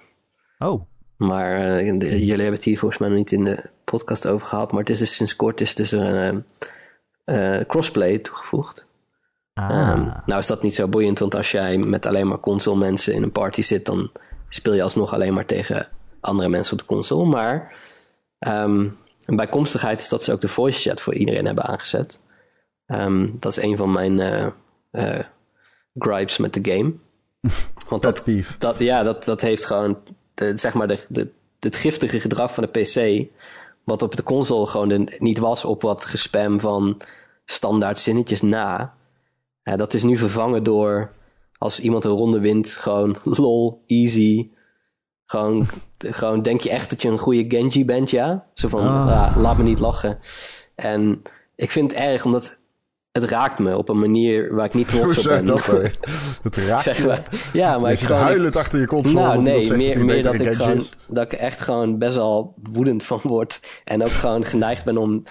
Oh, 0.60 0.82
Maar 1.18 1.78
eh, 1.78 2.00
de- 2.00 2.10
jullie 2.10 2.30
hebben 2.32 2.54
het 2.54 2.64
hier 2.64 2.80
volgens 2.80 3.00
mij 3.00 3.10
nog 3.10 3.18
niet 3.18 3.32
in 3.32 3.44
de 3.44 3.70
podcast 3.84 4.28
over 4.28 4.48
gehad. 4.48 4.72
Maar 4.72 4.80
het 4.80 4.90
is 4.90 5.00
dus 5.00 5.16
sinds 5.16 5.36
kort 5.36 5.62
is 5.62 5.76
dus 5.76 5.92
er 5.92 6.02
een 6.16 6.46
eh, 7.24 7.60
crossplay 7.68 8.18
toegevoegd. 8.20 8.86
ah. 9.54 9.70
Ehm, 9.70 10.10
nou 10.26 10.40
is 10.40 10.48
dat 10.48 10.62
niet 10.64 10.76
zo 10.76 10.88
boeiend, 10.88 11.20
want 11.20 11.36
als 11.36 11.52
jij 11.52 11.78
met 11.78 12.06
alleen 12.06 12.28
maar 12.28 12.40
console 12.40 12.78
mensen 12.78 13.14
in 13.14 13.24
een 13.24 13.32
party 13.32 13.62
zit, 13.62 13.86
dan 13.86 14.12
speel 14.50 14.74
je 14.74 14.84
alsnog 14.84 15.14
alleen 15.14 15.34
maar 15.34 15.46
tegen 15.46 15.88
andere 16.22 16.50
mensen 16.50 16.74
op 16.74 16.80
de 16.80 16.86
console. 16.86 17.26
Maar 17.26 17.76
ehm, 18.40 18.90
een 19.26 19.36
bijkomstigheid 19.36 20.00
is 20.02 20.10
dat 20.10 20.24
ze 20.24 20.32
ook 20.32 20.42
de 20.42 20.48
voice 20.48 20.90
chat 20.90 21.02
voor 21.02 21.14
iedereen 21.14 21.46
hebben 21.46 21.64
aangezet. 21.64 22.20
Dat 23.34 23.58
is 23.58 23.64
een 23.64 23.78
van 23.78 23.92
mijn 23.92 24.20
eh, 24.92 25.20
gripes 25.94 26.38
met 26.38 26.54
de 26.54 26.72
game. 26.72 26.94
Want 27.90 28.02
dat, 28.60 28.76
ja, 28.80 29.04
dat, 29.04 29.24
dat 29.24 29.42
heeft 29.42 29.66
gewoon 29.66 29.98
de, 30.34 30.58
zeg 30.58 30.74
maar 30.74 30.88
de, 30.88 31.06
de, 31.10 31.32
het 31.60 31.76
giftige 31.76 32.20
gedrag 32.20 32.54
van 32.54 32.68
de 32.72 32.80
PC. 32.82 33.28
Wat 33.84 34.02
op 34.02 34.16
de 34.16 34.24
console 34.24 34.66
gewoon 34.66 34.88
de- 34.90 35.16
niet 35.20 35.38
was 35.38 35.66
op 35.66 35.82
wat 35.82 36.06
gespam 36.06 36.60
van 36.60 37.02
standaard 37.46 38.00
zinnetjes 38.00 38.42
na. 38.42 38.94
Ja, 39.64 39.76
dat 39.76 39.94
is 39.94 40.04
nu 40.04 40.18
vervangen 40.18 40.64
door 40.64 41.12
als 41.58 41.80
iemand 41.80 42.06
een 42.06 42.12
ronde 42.12 42.40
wint, 42.40 42.70
gewoon 42.70 43.16
lol, 43.40 43.84
easy. 43.88 44.50
Gewoon, 45.26 45.66
gewoon 45.98 46.42
denk 46.42 46.62
je 46.62 46.70
echt 46.70 46.90
dat 46.90 47.02
je 47.02 47.10
een 47.10 47.18
goede 47.18 47.46
Genji 47.48 47.86
bent, 47.86 48.10
ja? 48.10 48.46
Zo 48.54 48.68
van, 48.68 48.82
Ah. 48.82 49.12
ah, 49.28 49.38
laat 49.42 49.58
me 49.58 49.64
niet 49.64 49.80
lachen. 49.80 50.20
En 50.76 51.22
ik 51.56 51.72
vind 51.72 51.92
het 51.92 52.00
erg 52.02 52.26
omdat 52.26 52.60
het 53.22 53.30
raakt 53.30 53.60
me 53.60 53.78
op 53.78 53.90
een 53.90 54.00
manier 54.00 54.56
waar 54.56 54.66
ik 54.66 54.74
niet 54.74 54.90
trots 54.96 55.18
op 55.18 55.24
ben. 55.24 55.46
dat. 55.46 55.66
Het 56.44 56.58
raakt 56.58 56.82
Zeg 56.82 57.06
maar. 57.06 57.24
Ja, 57.54 57.78
maar 57.78 57.92
Je 57.92 57.98
ik 57.98 58.04
gewoon... 58.04 58.22
huilend 58.22 58.56
achter 58.56 58.80
je 58.80 58.88
console. 58.88 59.20
Nou, 59.20 59.42
nee, 59.42 59.74
meer, 60.04 60.24
dat 60.24 60.40
ik, 60.40 60.54
gewoon, 60.54 60.86
dat 61.08 61.24
ik 61.24 61.32
er 61.32 61.40
echt 61.40 61.62
gewoon 61.62 61.98
best 61.98 62.16
wel 62.16 62.54
woedend 62.72 63.04
van 63.04 63.20
word. 63.24 63.82
En 63.84 64.02
ook 64.02 64.12
gewoon 64.12 64.46
geneigd 64.46 64.86
ben 64.86 64.98
om 64.98 65.24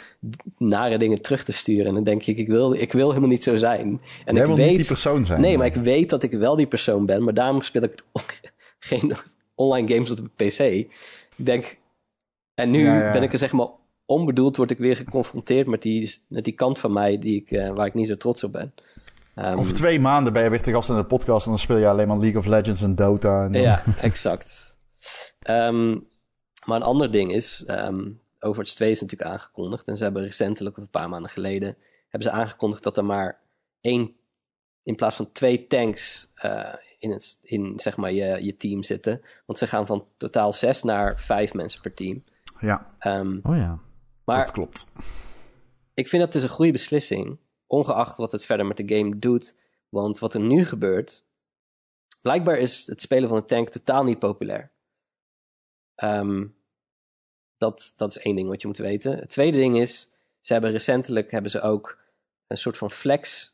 nare 0.58 0.98
dingen 0.98 1.22
terug 1.22 1.44
te 1.44 1.52
sturen. 1.52 1.86
En 1.86 1.94
dan 1.94 2.04
denk 2.04 2.22
ik, 2.22 2.36
ik 2.36 2.46
wil, 2.46 2.72
ik 2.72 2.92
wil 2.92 3.08
helemaal 3.08 3.28
niet 3.28 3.42
zo 3.42 3.56
zijn. 3.56 4.00
En 4.24 4.34
Jij 4.34 4.42
ik 4.42 4.46
wil 4.48 4.56
weet, 4.56 4.68
niet 4.68 4.76
die 4.76 4.86
persoon 4.86 5.26
zijn. 5.26 5.40
Nee, 5.40 5.58
maar 5.58 5.66
ik 5.66 5.74
weet 5.74 6.10
dat 6.10 6.22
ik 6.22 6.32
wel 6.32 6.56
die 6.56 6.66
persoon 6.66 7.06
ben. 7.06 7.24
Maar 7.24 7.34
daarom 7.34 7.60
speel 7.60 7.82
ik 7.82 8.02
geen 8.78 9.14
online 9.54 9.88
games 9.94 10.10
op 10.10 10.16
de 10.16 10.44
PC. 10.44 10.58
Ik 10.58 10.88
denk... 11.36 11.78
En 12.54 12.70
nu 12.70 12.84
Ja, 12.84 12.98
ja. 12.98 13.12
ben 13.12 13.22
ik 13.22 13.32
er 13.32 13.38
zeg 13.38 13.52
maar 13.52 13.68
onbedoeld... 14.06 14.56
word 14.56 14.70
ik 14.70 14.78
weer 14.78 14.96
geconfronteerd 14.96 15.66
met 15.66 15.82
die, 15.82 16.14
met 16.28 16.44
die 16.44 16.54
kant 16.54 16.78
van 16.78 16.92
mij... 16.92 17.18
Die 17.18 17.40
ik, 17.40 17.50
eh, 17.50 17.70
waar 17.70 17.86
ik 17.86 17.94
niet 17.94 18.06
zo 18.06 18.16
trots 18.16 18.44
op 18.44 18.52
ben. 18.52 18.74
Ehm, 19.34 19.58
Over 19.58 19.74
twee 19.74 20.00
maanden 20.00 20.32
ben 20.32 20.42
je 20.44 20.50
weer 20.50 20.62
te 20.62 20.70
gast 20.72 20.88
in 20.88 20.96
de 20.96 21.04
podcast 21.04 21.44
en 21.44 21.50
dan 21.50 21.60
speel 21.60 21.76
je 21.76 21.88
alleen 21.88 22.08
maar 22.08 22.18
League 22.18 22.38
of 22.40 22.46
Legends 22.46 22.82
en 22.82 22.94
Dota. 22.94 23.44
En 23.44 23.52
dan- 23.52 23.62
Ja, 23.62 23.82
exact. 24.00 24.78
Ehm, 25.38 25.90
maar 26.66 26.76
een 26.76 26.82
ander 26.82 27.10
ding 27.10 27.32
is, 27.32 27.64
ehm, 27.66 28.10
Overwatch 28.40 28.74
2 28.74 28.90
is 28.90 29.00
natuurlijk 29.00 29.30
aangekondigd. 29.30 29.86
En 29.88 29.96
ze 29.96 30.02
hebben 30.04 30.22
recentelijk, 30.22 30.76
of 30.76 30.82
een 30.82 30.88
paar 30.90 31.08
maanden 31.08 31.30
geleden, 31.30 31.76
hebben 32.08 32.30
ze 32.30 32.36
aangekondigd 32.36 32.82
dat 32.82 32.96
er 32.96 33.04
maar 33.04 33.38
één, 33.80 34.12
in 34.82 34.94
plaats 34.94 35.16
van 35.16 35.32
twee 35.32 35.66
tanks 35.66 36.30
eh, 36.34 36.72
in, 36.98 37.10
het, 37.10 37.38
in 37.42 37.72
zeg 37.76 37.96
maar 37.96 38.12
je, 38.12 38.44
je 38.44 38.56
team 38.56 38.82
zitten. 38.82 39.20
Want 39.46 39.58
ze 39.58 39.66
gaan 39.66 39.86
van 39.86 40.04
totaal 40.16 40.52
zes 40.52 40.82
naar 40.82 41.20
vijf 41.20 41.54
mensen 41.54 41.80
per 41.80 41.94
team. 41.94 42.24
Ja, 42.60 42.86
Ehm, 42.98 43.38
Oh 43.42 43.56
ja. 43.56 43.78
Maar 44.24 44.44
dat 44.44 44.50
klopt. 44.50 44.86
ik 45.94 46.08
vind 46.08 46.22
dat 46.22 46.32
dus 46.32 46.42
een 46.42 46.48
goede 46.48 46.72
beslissing, 46.72 47.38
ongeacht 47.66 48.16
wat 48.16 48.32
het 48.32 48.44
verder 48.44 48.66
met 48.66 48.76
de 48.76 48.96
game 48.96 49.18
doet. 49.18 49.56
Want 49.88 50.18
wat 50.18 50.34
er 50.34 50.40
nu 50.40 50.64
gebeurt, 50.64 51.24
blijkbaar 52.22 52.58
is 52.58 52.86
het 52.86 53.02
spelen 53.02 53.28
van 53.28 53.38
een 53.38 53.46
tank 53.46 53.68
totaal 53.68 54.04
niet 54.04 54.18
populair. 54.18 54.72
Ehm, 55.94 56.46
dat, 57.56 57.92
dat 57.96 58.10
is 58.10 58.18
één 58.18 58.36
ding 58.36 58.48
wat 58.48 58.60
je 58.60 58.66
moet 58.66 58.78
weten. 58.78 59.18
Het 59.18 59.28
tweede 59.28 59.58
ding 59.58 59.78
is, 59.78 60.14
ze 60.40 60.52
hebben 60.52 60.70
recentelijk 60.70 61.30
hebben 61.30 61.50
ze 61.50 61.60
ook 61.60 61.98
een 62.46 62.58
soort 62.58 62.76
van 62.76 62.90
flex 62.90 63.52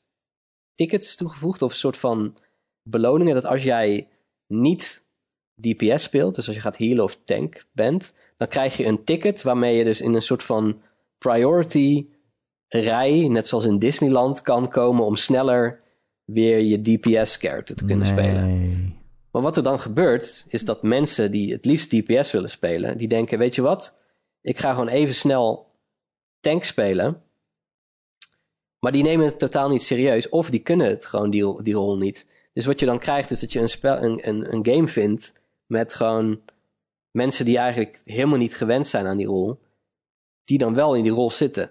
tickets 0.75 1.17
toegevoegd, 1.17 1.63
of 1.63 1.71
een 1.71 1.77
soort 1.77 1.97
van 1.97 2.37
beloningen 2.83 3.35
dat 3.35 3.45
als 3.45 3.63
jij 3.63 4.09
niet 4.47 5.07
DPS 5.61 6.03
speelt, 6.03 6.35
dus 6.35 6.47
als 6.47 6.57
je 6.57 6.63
gaat 6.63 6.79
healen 6.79 7.05
of 7.05 7.19
tank 7.25 7.67
bent, 7.73 8.15
dan 8.37 8.49
krijg 8.49 8.77
je 8.77 8.87
een 8.87 9.05
ticket 9.05 9.43
waarmee 9.43 9.77
je 9.77 9.85
dus 9.85 10.01
in 10.01 10.15
een 10.15 10.23
soort 10.23 10.43
van 10.43 10.81
priority 11.19 12.07
rij, 12.69 13.29
net 13.29 13.47
zoals 13.47 13.65
in 13.65 13.79
Disneyland, 13.79 14.43
kan 14.43 14.69
komen 14.69 15.05
om 15.05 15.17
sneller 15.17 15.81
weer 16.25 16.59
je 16.59 16.81
DPS-character 16.81 17.77
te 17.77 17.85
kunnen 17.85 18.07
spelen. 18.07 18.99
Maar 19.31 19.43
wat 19.43 19.57
er 19.57 19.63
dan 19.63 19.81
gebeurt, 19.81 20.45
is 20.49 20.65
dat 20.65 20.83
mensen 20.83 21.31
die 21.31 21.53
het 21.53 21.65
liefst 21.65 21.91
DPS 21.91 22.33
willen 22.33 22.51
spelen, 22.51 22.99
die 22.99 23.09
denken, 23.09 23.39
weet 23.39 23.55
je 23.55 23.63
wat, 23.63 23.99
ik 24.43 24.59
ga 24.59 24.71
gewoon 24.71 24.89
even 24.89 25.15
snel 25.15 25.67
tank 26.41 26.65
spelen. 26.65 27.23
Maar 28.79 28.93
die 28.93 29.03
nemen 29.03 29.27
het 29.27 29.39
totaal 29.39 29.69
niet 29.69 29.83
serieus, 29.83 30.29
of 30.29 30.51
die 30.51 30.61
kunnen 30.61 30.87
het 30.87 31.07
gewoon 31.07 31.31
die, 31.31 31.63
die 31.63 31.75
rol 31.75 31.97
niet. 31.97 32.27
Dus 32.53 32.67
wat 32.67 32.81
je 32.81 32.87
dan 32.87 32.99
krijgt, 32.99 33.31
is 33.31 33.41
dat 33.41 33.53
je 33.53 33.61
een, 33.61 33.69
spel, 33.69 34.03
een, 34.03 34.29
een, 34.29 34.53
een 34.53 34.67
game 34.67 34.89
vindt 34.89 35.40
met 35.71 35.95
gewoon 35.95 36.41
mensen 37.11 37.45
die 37.45 37.59
eigenlijk 37.59 38.01
helemaal 38.05 38.39
niet 38.39 38.57
gewend 38.57 38.87
zijn 38.87 39.07
aan 39.07 39.17
die 39.17 39.27
rol, 39.27 39.61
die 40.45 40.59
dan 40.59 40.75
wel 40.75 40.95
in 40.95 41.03
die 41.03 41.13
rol 41.13 41.31
zitten. 41.31 41.71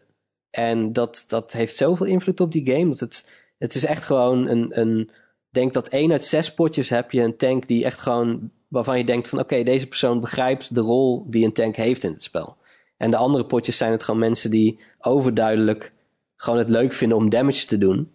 En 0.50 0.94
dat, 0.94 1.26
dat 1.28 1.52
heeft 1.52 1.76
zoveel 1.76 2.06
invloed 2.06 2.40
op 2.40 2.52
die 2.52 2.72
game. 2.72 2.90
Dat 2.90 3.00
het, 3.00 3.48
het 3.58 3.76
is 3.76 3.86
echt 3.86 4.04
gewoon 4.04 4.48
een, 4.48 4.80
een. 4.80 5.10
Denk 5.50 5.74
dat 5.74 5.88
één 5.88 6.12
uit 6.12 6.24
zes 6.24 6.54
potjes 6.54 6.90
heb 6.90 7.12
je 7.12 7.22
een 7.22 7.38
tank 7.38 7.68
die 7.68 7.86
echt 7.86 8.00
gewoon. 8.00 8.52
waarvan 8.68 8.98
je 8.98 9.04
denkt 9.04 9.30
van 9.30 9.40
oké, 9.40 9.64
deze 9.64 9.88
persoon 9.88 10.20
begrijpt 10.20 10.76
de 10.76 10.82
rol 10.82 11.26
die 11.30 11.46
een 11.46 11.54
tank 11.54 11.76
heeft 11.76 12.04
in 12.04 12.12
het 12.12 12.24
spel. 12.24 12.58
En 12.98 13.12
de 13.12 13.18
andere 13.18 13.46
potjes 13.46 13.78
zijn 13.78 13.92
het 13.92 14.04
gewoon 14.04 14.20
mensen 14.20 14.52
die 14.52 14.80
overduidelijk 15.00 15.94
gewoon 16.36 16.60
het 16.60 16.70
leuk 16.70 16.94
vinden 16.94 17.18
om 17.18 17.30
damage 17.30 17.66
te 17.66 17.78
doen. 17.78 18.12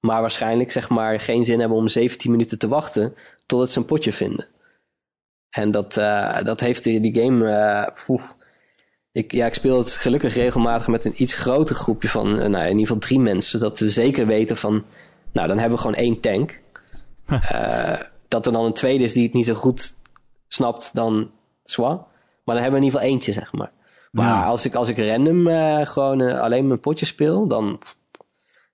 Maar 0.00 0.20
waarschijnlijk 0.20 0.72
zeg 0.72 0.88
maar 0.88 1.20
geen 1.20 1.44
zin 1.44 1.60
hebben 1.60 1.78
om 1.78 1.88
17 1.88 2.30
minuten 2.30 2.58
te 2.58 2.68
wachten 2.68 3.14
totdat 3.46 3.70
ze 3.70 3.78
een 3.78 3.84
potje 3.84 4.12
vinden. 4.12 4.48
En 5.50 5.70
dat, 5.70 5.96
eh, 5.96 6.42
dat 6.42 6.60
heeft 6.60 6.84
die, 6.84 7.00
die 7.00 7.22
game. 7.22 7.48
eh, 7.48 8.16
ik, 9.12 9.32
ja, 9.32 9.46
ik 9.46 9.54
speel 9.54 9.78
het 9.78 9.92
gelukkig 9.92 10.34
regelmatig 10.34 10.88
met 10.88 11.04
een 11.04 11.22
iets 11.22 11.34
groter 11.34 11.74
groepje 11.76 12.08
van, 12.08 12.26
eh, 12.38 12.48
nou, 12.48 12.62
in 12.64 12.70
ieder 12.70 12.86
geval 12.86 12.98
drie 12.98 13.18
mensen. 13.20 13.60
Dat 13.60 13.78
we 13.78 13.88
zeker 13.88 14.26
weten 14.26 14.56
van, 14.56 14.84
nou, 15.32 15.48
dan 15.48 15.58
hebben 15.58 15.76
we 15.78 15.82
gewoon 15.84 15.96
één 15.98 16.20
tank. 16.20 16.60
Dat 18.28 18.46
er 18.46 18.52
dan 18.52 18.64
een 18.64 18.72
tweede 18.72 19.04
is 19.04 19.12
die 19.12 19.24
het 19.24 19.32
niet 19.32 19.46
zo 19.46 19.54
goed 19.54 19.98
snapt, 20.48 20.94
dan 20.94 21.30
zwa. 21.64 21.88
Maar 22.44 22.54
dan 22.54 22.64
hebben 22.64 22.72
we 22.72 22.78
in 22.78 22.84
ieder 22.84 23.00
geval 23.00 23.14
eentje, 23.14 23.32
zeg 23.32 23.52
maar. 23.52 23.70
Maar 24.10 24.26
Ja. 24.26 24.44
als, 24.44 24.64
ik, 24.64 24.74
als 24.74 24.88
ik 24.88 24.98
random 24.98 25.46
gewoon 25.86 26.20
alleen 26.38 26.66
mijn 26.66 26.80
potje 26.80 27.06
speel, 27.06 27.46
dan... 27.46 27.80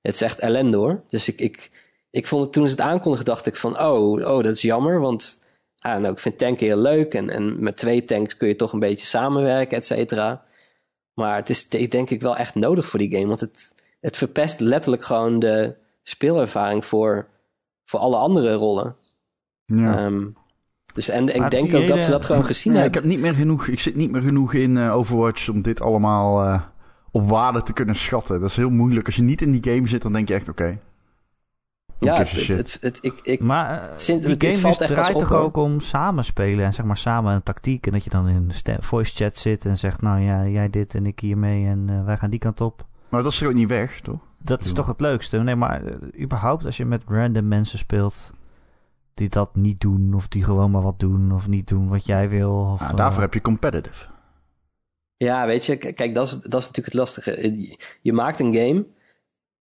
Het 0.03 0.14
is 0.14 0.20
echt 0.20 0.39
ellende 0.39 0.77
hoor. 0.77 1.03
Dus 1.09 1.29
ik, 1.29 1.41
ik, 1.41 1.70
ik 2.11 2.27
vond 2.27 2.45
het 2.45 2.53
toen 2.53 2.64
ze 2.68 2.70
het 2.70 2.81
aankondigden, 2.81 3.27
dacht 3.35 3.47
ik 3.47 3.57
van... 3.57 3.81
Oh, 3.81 4.11
oh 4.12 4.43
dat 4.43 4.47
is 4.47 4.62
jammer, 4.62 5.01
want 5.01 5.41
I 5.87 5.89
don't 5.91 5.99
know, 6.01 6.12
ik 6.12 6.18
vind 6.18 6.39
tanken 6.39 6.66
heel 6.66 6.78
leuk. 6.78 7.14
En, 7.14 7.30
en 7.30 7.62
met 7.62 7.76
twee 7.76 8.05
tanks 8.05 8.37
kun 8.37 8.49
je 8.49 8.57
toch 8.57 8.72
een 8.72 8.78
beetje 8.78 9.07
samenwerken, 9.07 9.76
et 9.76 9.84
cetera. 9.87 10.45
Maar 11.14 11.37
het 11.37 11.51
is 11.51 11.68
de- 11.68 11.89
denk 11.89 12.11
ik 12.11 12.22
wel 12.22 12.37
echt 12.37 12.55
nodig 12.55 12.87
voor 12.87 12.99
die 12.99 13.12
game. 13.12 13.26
Want 13.26 13.41
het, 13.41 13.74
het 14.01 14.16
verpest 14.16 14.61
letterlijk 14.61 15.05
gewoon 15.05 15.39
de 15.39 15.74
speelervaring 16.03 16.84
voor, 16.84 17.26
voor 17.84 18.01
alle 18.01 18.16
andere 18.16 18.53
rollen. 18.55 18.97
Ja. 19.64 19.99
Ehm, 19.99 20.26
dus, 20.95 21.09
en 21.09 21.34
ik 21.34 21.51
denk 21.51 21.74
ook 21.74 21.87
dat 21.87 22.03
ze 22.03 22.11
dat 22.11 22.24
gewoon 22.24 22.45
gezien 22.45 22.72
Ja, 22.72 22.78
ik 22.78 22.84
hebben. 22.84 23.03
heb 23.03 23.11
niet 23.11 23.20
meer 23.20 23.34
genoeg. 23.34 23.66
Ik 23.66 23.80
zit 23.80 23.95
niet 23.97 24.11
meer 24.11 24.22
genoeg 24.22 24.55
in 24.55 24.76
eh, 24.76 24.95
Overwatch 24.97 25.49
om 25.49 25.62
dit 25.62 25.80
allemaal 25.80 26.43
eh, 26.43 26.62
op 27.11 27.28
waarde 27.28 27.62
te 27.62 27.72
kunnen 27.72 27.95
schatten. 27.95 28.41
Dat 28.41 28.49
is 28.51 28.57
heel 28.57 28.70
moeilijk. 28.70 29.07
Als 29.07 29.16
je 29.16 29.22
niet 29.22 29.43
in 29.43 29.53
die 29.61 29.72
game 29.74 29.89
zit, 29.89 30.03
dan 30.03 30.12
denk 30.12 30.28
je 30.28 30.34
echt 30.34 30.49
oké. 30.49 30.78
Ja, 32.01 32.16
het, 32.18 32.30
het, 32.30 32.47
het, 32.49 32.78
het- 32.80 32.99
ik, 33.03 33.18
ik, 33.22 33.40
Maar 33.40 33.82
eh, 33.82 33.88
Sinds- 33.97 34.24
die 34.26 34.36
dit 34.36 34.51
game 34.51 34.61
valt 34.74 34.88
draait 34.88 35.18
toch 35.18 35.32
ook 35.32 35.57
om 35.57 35.80
samen 35.80 36.24
spelen 36.24 36.64
en 36.64 36.72
zeg 36.72 36.86
maar 36.86 36.97
samen 36.97 37.34
een 37.34 37.42
tactiek. 37.42 37.86
En 37.86 37.92
dat 37.92 38.05
je 38.05 38.11
dan 38.11 38.28
in 38.28 38.51
voice 38.80 39.14
chat 39.14 39.36
zit 39.36 39.66
en 39.66 39.78
zegt, 39.78 40.01
nou 40.03 40.20
ja, 40.20 40.47
jij 40.47 40.70
dit 40.70 40.94
en 40.94 41.07
ik 41.07 41.20
hiermee 41.20 41.66
en 41.66 41.84
eh, 41.88 42.05
wij 42.05 42.16
gaan 42.16 42.30
die 42.30 42.38
kant 42.38 42.61
op. 42.61 42.86
Maar 43.09 43.22
dat 43.22 43.32
is 43.32 43.42
ook 43.44 43.55
niet 43.55 43.68
weg, 43.68 44.01
toch? 44.01 44.18
Dat 44.38 44.64
is 44.64 44.72
toch 44.72 44.86
het 44.86 45.01
leukste. 45.01 45.38
Nee, 45.38 45.57
maar 45.57 45.84
eh, 45.84 46.22
überhaupt 46.22 46.64
als 46.64 46.76
je 46.76 46.84
met 46.84 47.03
random 47.07 47.49
mensen 47.49 47.78
speelt 47.78 48.32
die 49.14 49.28
dat 49.28 49.57
niet 49.57 49.80
doen 49.80 50.14
of 50.14 50.28
die 50.28 50.44
gewoon 50.44 50.70
maar 50.70 50.82
wat 50.82 50.99
doen 51.01 51.32
of 51.32 51.49
niet 51.49 51.68
doen 51.68 51.88
wat 51.88 52.07
jij 52.07 52.28
wil. 52.28 52.53
Of, 52.72 52.80
Nou, 52.80 52.97
daarvoor 52.97 53.22
heb 53.22 53.34
je 53.34 53.40
competitive. 53.40 54.07
Ja, 55.16 55.47
weet 55.47 55.66
je, 55.66 55.76
kijk, 55.76 56.14
dat 56.14 56.26
is, 56.26 56.32
dat 56.32 56.61
is 56.61 56.66
natuurlijk 56.66 56.86
het 56.86 56.94
lastige. 56.94 57.30
Je, 57.61 57.78
je 58.03 58.12
maakt 58.12 58.40
een 58.40 58.55
game. 58.55 58.86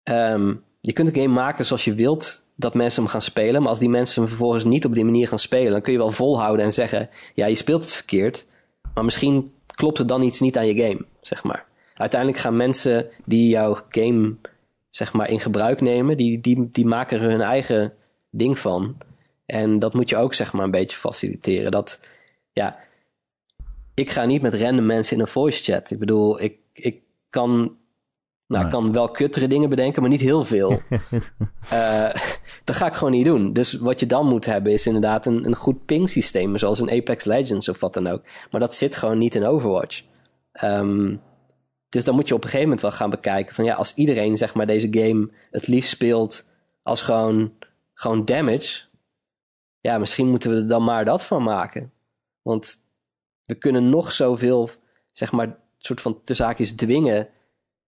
ehm, 0.03 0.55
je 0.85 0.93
kunt 0.93 1.07
een 1.07 1.21
game 1.21 1.33
maken 1.33 1.65
zoals 1.65 1.83
je 1.83 1.93
wilt 1.93 2.45
dat 2.55 2.73
mensen 2.73 3.01
hem 3.01 3.11
gaan 3.11 3.21
spelen. 3.21 3.61
Maar 3.61 3.69
als 3.69 3.79
die 3.79 3.89
mensen 3.89 4.19
hem 4.21 4.29
vervolgens 4.29 4.63
niet 4.63 4.85
op 4.85 4.93
die 4.93 5.05
manier 5.05 5.27
gaan 5.27 5.39
spelen, 5.39 5.71
dan 5.71 5.81
kun 5.81 5.91
je 5.91 5.97
wel 5.97 6.11
volhouden 6.11 6.65
en 6.65 6.73
zeggen: 6.73 7.09
Ja, 7.33 7.45
je 7.45 7.55
speelt 7.55 7.81
het 7.81 7.93
verkeerd. 7.93 8.47
Maar 8.93 9.03
misschien 9.03 9.53
klopt 9.67 9.97
er 9.97 10.07
dan 10.07 10.21
iets 10.21 10.39
niet 10.39 10.57
aan 10.57 10.67
je 10.67 10.83
game, 10.83 11.05
zeg 11.21 11.43
maar. 11.43 11.65
Uiteindelijk 11.93 12.41
gaan 12.41 12.57
mensen 12.57 13.07
die 13.25 13.47
jouw 13.47 13.77
game, 13.89 14.35
zeg 14.89 15.13
maar, 15.13 15.29
in 15.29 15.39
gebruik 15.39 15.81
nemen, 15.81 16.17
die, 16.17 16.41
die, 16.41 16.69
die 16.71 16.85
maken 16.85 17.19
er 17.19 17.29
hun 17.29 17.41
eigen 17.41 17.93
ding 18.29 18.59
van. 18.59 18.97
En 19.45 19.79
dat 19.79 19.93
moet 19.93 20.09
je 20.09 20.17
ook, 20.17 20.33
zeg 20.33 20.53
maar, 20.53 20.65
een 20.65 20.71
beetje 20.71 20.97
faciliteren. 20.97 21.71
Dat, 21.71 22.09
ja, 22.53 22.77
ik 23.93 24.09
ga 24.09 24.25
niet 24.25 24.41
met 24.41 24.53
random 24.53 24.85
mensen 24.85 25.15
in 25.15 25.21
een 25.21 25.27
voice 25.27 25.63
chat. 25.63 25.91
Ik 25.91 25.99
bedoel, 25.99 26.41
ik, 26.41 26.57
ik 26.73 27.01
kan, 27.29 27.77
nou, 28.47 28.65
ik 28.65 28.71
kan 28.71 28.91
wel 28.91 29.09
kuttere 29.09 29.47
dingen 29.47 29.69
bedenken, 29.69 30.01
maar 30.01 30.11
niet 30.11 30.21
heel 30.21 30.43
veel. 30.43 30.79
Eh, 31.69 32.09
dat 32.63 32.75
ga 32.75 32.87
ik 32.87 32.93
gewoon 32.93 33.13
niet 33.13 33.25
doen. 33.25 33.53
Dus 33.53 33.73
wat 33.73 33.99
je 33.99 34.05
dan 34.05 34.27
moet 34.27 34.45
hebben 34.45 34.71
is 34.71 34.87
inderdaad 34.87 35.25
een, 35.25 35.45
een 35.45 35.55
goed 35.55 35.85
ping 35.85 36.09
systeem, 36.09 36.57
zoals 36.57 36.79
in 36.79 36.91
Apex 36.91 37.23
Legends 37.23 37.69
of 37.69 37.79
wat 37.79 37.93
dan 37.93 38.07
ook. 38.07 38.21
Maar 38.51 38.59
dat 38.59 38.75
zit 38.75 38.95
gewoon 38.95 39.17
niet 39.17 39.35
in 39.35 39.45
Overwatch. 39.45 40.03
Ehm, 40.51 41.15
dus 41.89 42.03
dan 42.03 42.15
moet 42.15 42.27
je 42.27 42.33
op 42.33 42.43
een 42.43 42.49
gegeven 42.49 42.69
moment 42.69 42.81
wel 42.81 42.91
gaan 42.91 43.09
bekijken 43.09 43.55
van 43.55 43.65
ja, 43.65 43.75
als 43.75 43.93
iedereen 43.93 44.37
zeg 44.37 44.53
maar 44.53 44.65
deze 44.65 44.87
game 44.91 45.29
het 45.51 45.67
liefst 45.67 45.89
speelt 45.89 46.49
als 46.83 47.01
gewoon, 47.01 47.53
gewoon 47.93 48.25
damage, 48.25 48.83
ja, 49.79 49.97
misschien 49.97 50.29
moeten 50.29 50.49
we 50.49 50.55
er 50.55 50.67
dan 50.67 50.83
maar 50.83 51.05
dat 51.05 51.23
van 51.23 51.43
maken. 51.43 51.91
Want 52.41 52.75
we 53.45 53.55
kunnen 53.55 53.89
nog 53.89 54.11
zoveel, 54.11 54.69
zeg 55.11 55.31
maar, 55.31 55.57
soort 55.77 56.01
van 56.01 56.21
te 56.23 56.33
zaakjes 56.33 56.75
dwingen, 56.75 57.29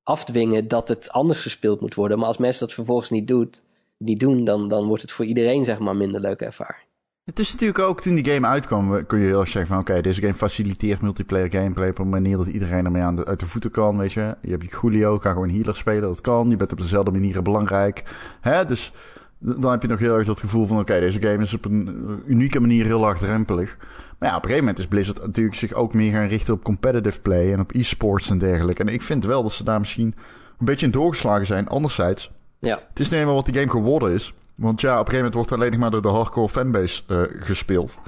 afdwingen 0.07 0.67
dat 0.67 0.87
het 0.87 1.11
anders 1.11 1.41
gespeeld 1.41 1.81
moet 1.81 1.95
worden. 1.95 2.17
Maar 2.17 2.27
als 2.27 2.37
mensen 2.37 2.65
dat 2.65 2.75
vervolgens 2.75 3.09
niet, 3.09 3.27
doet, 3.27 3.63
niet 3.97 4.19
doen, 4.19 4.45
dan, 4.45 4.67
dan 4.67 4.87
wordt 4.87 5.01
het 5.01 5.11
voor 5.11 5.25
iedereen, 5.25 5.63
zeg 5.63 5.79
maar, 5.79 5.95
minder 5.95 6.21
leuke 6.21 6.45
ervaring. 6.45 6.85
Het 7.23 7.39
is 7.39 7.51
natuurlijk 7.51 7.79
ook, 7.79 8.01
toen 8.01 8.15
die 8.15 8.33
game 8.33 8.47
uitkwam, 8.47 9.05
kun 9.05 9.19
je 9.19 9.25
heel 9.25 9.45
zeggen 9.45 9.67
van... 9.67 9.79
oké, 9.79 10.01
deze 10.01 10.21
game 10.21 10.33
faciliteert 10.33 11.01
multiplayer 11.01 11.51
gameplay 11.51 11.89
op 11.89 11.99
een 11.99 12.09
manier 12.09 12.37
dat 12.37 12.47
iedereen 12.47 12.85
ermee 12.85 13.01
aan 13.01 13.15
de, 13.15 13.25
uit 13.25 13.39
de 13.39 13.45
voeten 13.45 13.71
kan, 13.71 13.97
weet 13.97 14.13
je. 14.13 14.35
Je 14.41 14.49
hebt 14.51 14.77
Julio, 14.81 15.17
kan 15.17 15.33
gewoon 15.33 15.49
healer 15.49 15.75
spelen, 15.75 16.01
dat 16.01 16.21
kan. 16.21 16.49
Je 16.49 16.55
bent 16.55 16.71
op 16.71 16.77
dezelfde 16.77 17.11
manieren 17.11 17.43
belangrijk. 17.43 18.03
Hè? 18.41 18.65
Dus 18.65 18.91
dan 19.39 19.71
heb 19.71 19.81
je 19.81 19.88
nog 19.88 19.99
heel 19.99 20.17
erg 20.17 20.27
dat 20.27 20.39
gevoel 20.39 20.67
van... 20.67 20.79
oké, 20.79 20.99
deze 20.99 21.21
game 21.21 21.43
is 21.43 21.53
op 21.53 21.65
een 21.65 22.21
unieke 22.25 22.59
manier 22.59 22.85
heel 22.85 22.99
laagdrempelig. 22.99 23.77
Maar 24.19 24.29
ja, 24.29 24.35
op 24.35 24.43
een 24.43 24.49
gegeven 24.49 24.59
moment 24.59 24.79
is 24.79 24.88
Blizzard 24.88 25.25
natuurlijk 25.25 25.55
zich 25.55 25.73
ook 25.73 25.93
meer 25.93 26.11
gaan 26.11 26.27
richten 26.27 26.53
op 26.53 26.63
competitive 26.63 27.21
play... 27.21 27.53
en 27.53 27.59
op 27.59 27.73
e-sports 27.73 28.29
en 28.29 28.38
dergelijke. 28.38 28.81
En 28.81 28.93
ik 28.93 29.01
vind 29.01 29.25
wel 29.25 29.43
dat 29.43 29.51
ze 29.51 29.63
daar 29.63 29.79
misschien 29.79 30.15
een 30.59 30.65
beetje 30.65 30.85
in 30.85 30.91
doorgeslagen 30.91 31.45
zijn. 31.45 31.67
Anderzijds, 31.67 32.31
Ja, 32.59 32.81
het 32.89 32.99
is 32.99 33.09
niet 33.09 33.19
eenmaal 33.19 33.35
wat 33.35 33.45
die 33.45 33.53
game 33.53 33.69
geworden 33.69 34.11
is. 34.11 34.33
Want 34.55 34.81
ja, 34.81 34.91
op 34.91 34.99
een 34.99 35.05
gegeven 35.05 35.17
moment 35.17 35.33
wordt 35.33 35.51
alleen 35.51 35.71
nog 35.71 35.79
maar 35.79 35.91
door 35.91 36.01
de 36.01 36.17
hardcore 36.17 36.49
fanbase 36.49 37.03
eh, 37.07 37.21
gespeeld. 37.43 37.99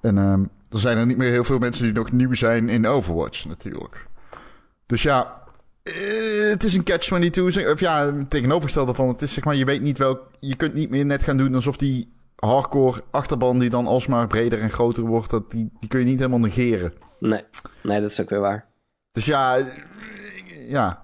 En 0.00 0.18
ehm, 0.18 0.44
er 0.70 0.78
zijn 0.78 0.98
er 0.98 1.06
niet 1.06 1.16
meer 1.16 1.30
heel 1.30 1.44
veel 1.44 1.58
mensen 1.58 1.84
die 1.84 1.92
nog 1.92 2.12
nieuw 2.12 2.34
zijn 2.34 2.68
in 2.68 2.86
Overwatch 2.86 3.44
natuurlijk. 3.44 4.06
Dus 4.86 5.02
ja, 5.02 5.43
eh, 5.92 6.48
het 6.50 6.64
is 6.64 6.74
een 6.74 6.84
catch-22. 6.84 7.52
zeg- 7.52 7.72
Of 7.72 7.80
ja, 7.80 8.14
tegenovergestelde 8.28 8.94
van, 8.94 9.08
het 9.08 9.22
is 9.22 9.34
zeg 9.34 9.44
maar, 9.44 9.54
je 9.54 9.64
weet 9.64 9.82
niet 9.82 9.98
welk... 9.98 10.30
Je 10.40 10.56
kunt 10.56 10.74
niet 10.74 10.90
meer 10.90 11.06
net 11.06 11.24
gaan 11.24 11.36
doen 11.36 11.54
alsof 11.54 11.76
die 11.76 12.12
hardcore 12.36 13.02
achterban 13.10 13.58
die 13.58 13.70
dan 13.70 13.86
alsmaar 13.86 14.26
breder 14.26 14.60
en 14.60 14.70
groter 14.70 15.02
wordt, 15.02 15.30
dat 15.30 15.50
die, 15.50 15.70
die 15.80 15.88
kun 15.88 15.98
je 16.00 16.04
niet 16.06 16.18
helemaal 16.18 16.38
negeren. 16.38 16.92
nee. 17.20 17.42
Nee, 17.82 18.00
dat 18.00 18.10
is 18.10 18.20
ook 18.20 18.28
weer 18.30 18.40
waar. 18.40 18.66
Dus 19.12 19.24
ja, 19.24 19.56
eh, 19.56 19.64
ja. 20.70 21.00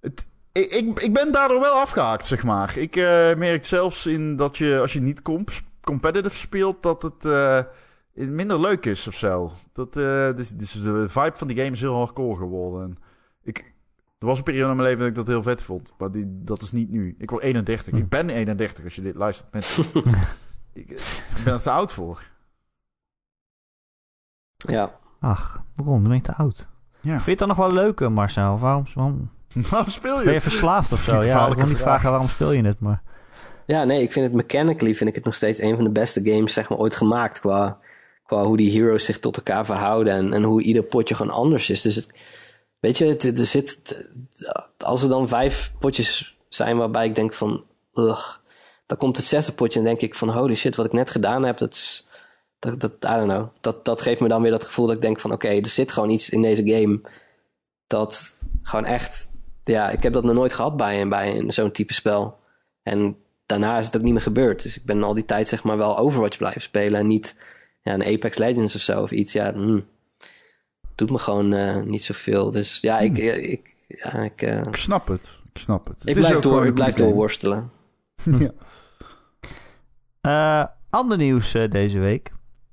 Het, 0.00 0.26
ik, 0.52 0.70
ik, 0.70 1.00
ik 1.00 1.12
ben 1.14 1.32
daardoor 1.32 1.60
wel 1.60 1.74
afgehaakt, 1.74 2.26
zeg 2.26 2.42
maar. 2.44 2.78
Ik 2.78 2.96
eh, 2.96 3.34
merk 3.34 3.64
zelfs 3.64 4.06
in 4.06 4.36
dat 4.36 4.56
je, 4.56 4.78
als 4.80 4.92
je 4.92 5.00
niet 5.00 5.22
comp 5.22 5.50
competitive 5.80 6.36
speelt, 6.36 6.82
dat 6.82 7.02
het 7.02 7.24
minder 8.14 8.60
leuk 8.60 8.86
is 8.86 9.06
of 9.08 9.14
zo. 9.14 9.52
Dat, 9.72 9.96
eh, 9.96 10.34
dus, 10.36 10.50
dus 10.50 10.72
de 10.72 11.08
vibe 11.08 11.32
van 11.36 11.46
die 11.48 11.56
game 11.56 11.70
is 11.70 11.80
heel 11.80 11.94
hardcore 11.96 12.36
geworden. 12.36 12.82
En 12.82 12.96
ik, 13.42 13.74
er 14.18 14.26
was 14.26 14.38
een 14.38 14.44
periode 14.44 14.70
in 14.70 14.76
mijn 14.76 14.88
leven 14.88 15.00
dat 15.00 15.08
ik 15.08 15.14
dat 15.14 15.26
heel 15.26 15.42
vet 15.42 15.62
vond, 15.62 15.94
maar 15.98 16.10
die, 16.10 16.24
dat 16.28 16.62
is 16.62 16.72
niet 16.72 16.90
nu. 16.90 17.14
Ik 17.18 17.30
word 17.30 17.42
31. 17.42 17.94
Ik 17.94 18.08
ben 18.08 18.30
31 18.30 18.84
als 18.84 18.94
je 18.94 19.02
dit 19.02 19.14
luistert. 19.14 19.52
Mensen. 19.52 19.84
ik, 20.72 20.90
ik 20.90 21.42
ben 21.44 21.52
er 21.52 21.62
te 21.62 21.70
oud 21.70 21.92
voor. 21.92 22.22
Ja. 24.56 24.98
Ach, 25.20 25.62
waarom? 25.74 25.98
Dan 26.00 26.08
ben 26.08 26.16
je 26.16 26.22
te 26.22 26.34
oud. 26.34 26.66
Ja. 27.00 27.12
Vind 27.12 27.24
je 27.24 27.30
het 27.30 27.38
dan 27.38 27.48
nog 27.48 27.56
wel 27.56 27.72
leuk, 27.72 28.00
eh, 28.00 28.08
Marcel? 28.08 28.58
Waarom, 28.58 28.84
waarom 28.94 29.30
Waarom 29.70 29.90
speel 29.90 30.16
ben 30.16 30.26
je 30.26 30.32
je? 30.32 30.40
verslaafd 30.40 30.92
of 30.92 31.02
zo? 31.02 31.22
Ja, 31.22 31.46
ik 31.46 31.54
wil 31.54 31.66
niet 31.66 31.76
vraag. 31.76 31.88
vragen 31.88 32.10
waarom 32.10 32.28
speel 32.28 32.52
je 32.52 32.64
het, 32.64 32.80
maar... 32.80 33.02
Ja, 33.66 33.84
nee, 33.84 34.02
ik 34.02 34.12
vind 34.12 34.26
het 34.26 34.34
mechanically 34.34 34.94
vind 34.94 35.08
ik 35.08 35.14
het 35.14 35.24
nog 35.24 35.34
steeds 35.34 35.60
een 35.60 35.74
van 35.74 35.84
de 35.84 35.90
beste 35.90 36.20
games 36.24 36.52
zeg 36.52 36.68
maar, 36.68 36.78
ooit 36.78 36.94
gemaakt. 36.94 37.40
Qua, 37.40 37.78
qua 38.26 38.44
hoe 38.44 38.56
die 38.56 38.80
heroes 38.80 39.04
zich 39.04 39.18
tot 39.18 39.36
elkaar 39.36 39.66
verhouden 39.66 40.12
en, 40.12 40.32
en 40.32 40.42
hoe 40.42 40.62
ieder 40.62 40.82
potje 40.82 41.14
gewoon 41.14 41.32
anders 41.32 41.70
is. 41.70 41.82
Dus 41.82 41.94
het, 41.94 42.12
weet 42.80 42.98
je, 42.98 43.16
er 43.36 43.46
zit, 43.46 44.06
als 44.78 45.02
er 45.02 45.08
dan 45.08 45.28
vijf 45.28 45.72
potjes 45.78 46.36
zijn 46.48 46.76
waarbij 46.76 47.06
ik 47.06 47.14
denk 47.14 47.32
van, 47.32 47.64
ugh, 47.94 48.36
dan 48.86 48.98
komt 48.98 49.16
het 49.16 49.26
zesde 49.26 49.52
potje 49.52 49.78
en 49.78 49.84
denk 49.84 50.00
ik 50.00 50.14
van, 50.14 50.28
holy 50.28 50.54
shit, 50.54 50.76
wat 50.76 50.86
ik 50.86 50.92
net 50.92 51.10
gedaan 51.10 51.44
heb, 51.44 51.58
dat 51.58 52.04
dat, 52.58 52.80
dat, 52.80 52.92
I 52.92 53.16
don't 53.16 53.30
know. 53.30 53.48
Dat, 53.60 53.84
dat 53.84 54.00
geeft 54.00 54.20
me 54.20 54.28
dan 54.28 54.42
weer 54.42 54.50
dat 54.50 54.64
gevoel 54.64 54.86
dat 54.86 54.94
ik 54.96 55.02
denk 55.02 55.20
van, 55.20 55.32
oké, 55.32 55.48
er 55.48 55.66
zit 55.66 55.92
gewoon 55.92 56.10
iets 56.10 56.30
in 56.30 56.42
deze 56.42 56.68
game 56.68 57.00
dat 57.86 58.42
gewoon 58.62 58.84
echt, 58.84 59.30
ja, 59.64 59.90
ik 59.90 60.02
heb 60.02 60.12
dat 60.12 60.24
nog 60.24 60.34
nooit 60.34 60.52
gehad 60.52 60.76
bij, 60.76 61.08
bij 61.08 61.44
zo'n 61.46 61.72
type 61.72 61.94
spel. 61.94 62.38
En 62.82 63.16
daarna 63.46 63.78
is 63.78 63.86
het 63.86 63.96
ook 63.96 64.02
niet 64.02 64.12
meer 64.12 64.22
gebeurd. 64.22 64.62
Dus 64.62 64.76
ik 64.76 64.84
ben 64.84 65.02
al 65.02 65.14
die 65.14 65.24
tijd 65.24 65.48
zeg 65.48 65.62
maar 65.62 65.76
wel 65.76 65.98
Overwatch 65.98 66.38
blijven 66.38 66.60
spelen 66.60 67.00
en 67.00 67.06
niet 67.06 67.38
ja, 67.82 67.94
een 67.94 68.04
Apex 68.04 68.38
Legends 68.38 68.74
of 68.74 68.80
zo 68.80 69.02
of 69.02 69.10
iets. 69.10 69.32
Ja, 69.32 69.52
hmm, 69.52 69.86
doet 70.96 71.10
me 71.10 71.18
gewoon 71.18 71.52
eh, 71.52 71.82
niet 71.82 72.02
zoveel. 72.02 72.50
Dus 72.50 72.80
ja, 72.80 72.98
ik, 72.98 73.18
ik, 73.18 73.74
ja, 73.88 74.12
ik, 74.12 74.42
eh, 74.42 74.60
Ik 74.62 74.76
snap 74.76 75.06
het. 75.08 75.38
Ik 75.52 75.58
snap 75.60 75.84
het. 75.86 76.00
ik 76.00 76.08
Het 76.08 76.16
is 76.16 76.26
blijf, 76.26 76.38
door, 76.38 76.66
ik 76.66 76.74
blijf 76.74 76.94
doorworstelen. 76.94 77.70
ja. 78.24 78.50
Eh, 80.20 80.64
ander 80.90 81.16
nieuws 81.18 81.54
eh, 81.54 81.70
deze 81.70 81.98
week. 81.98 82.32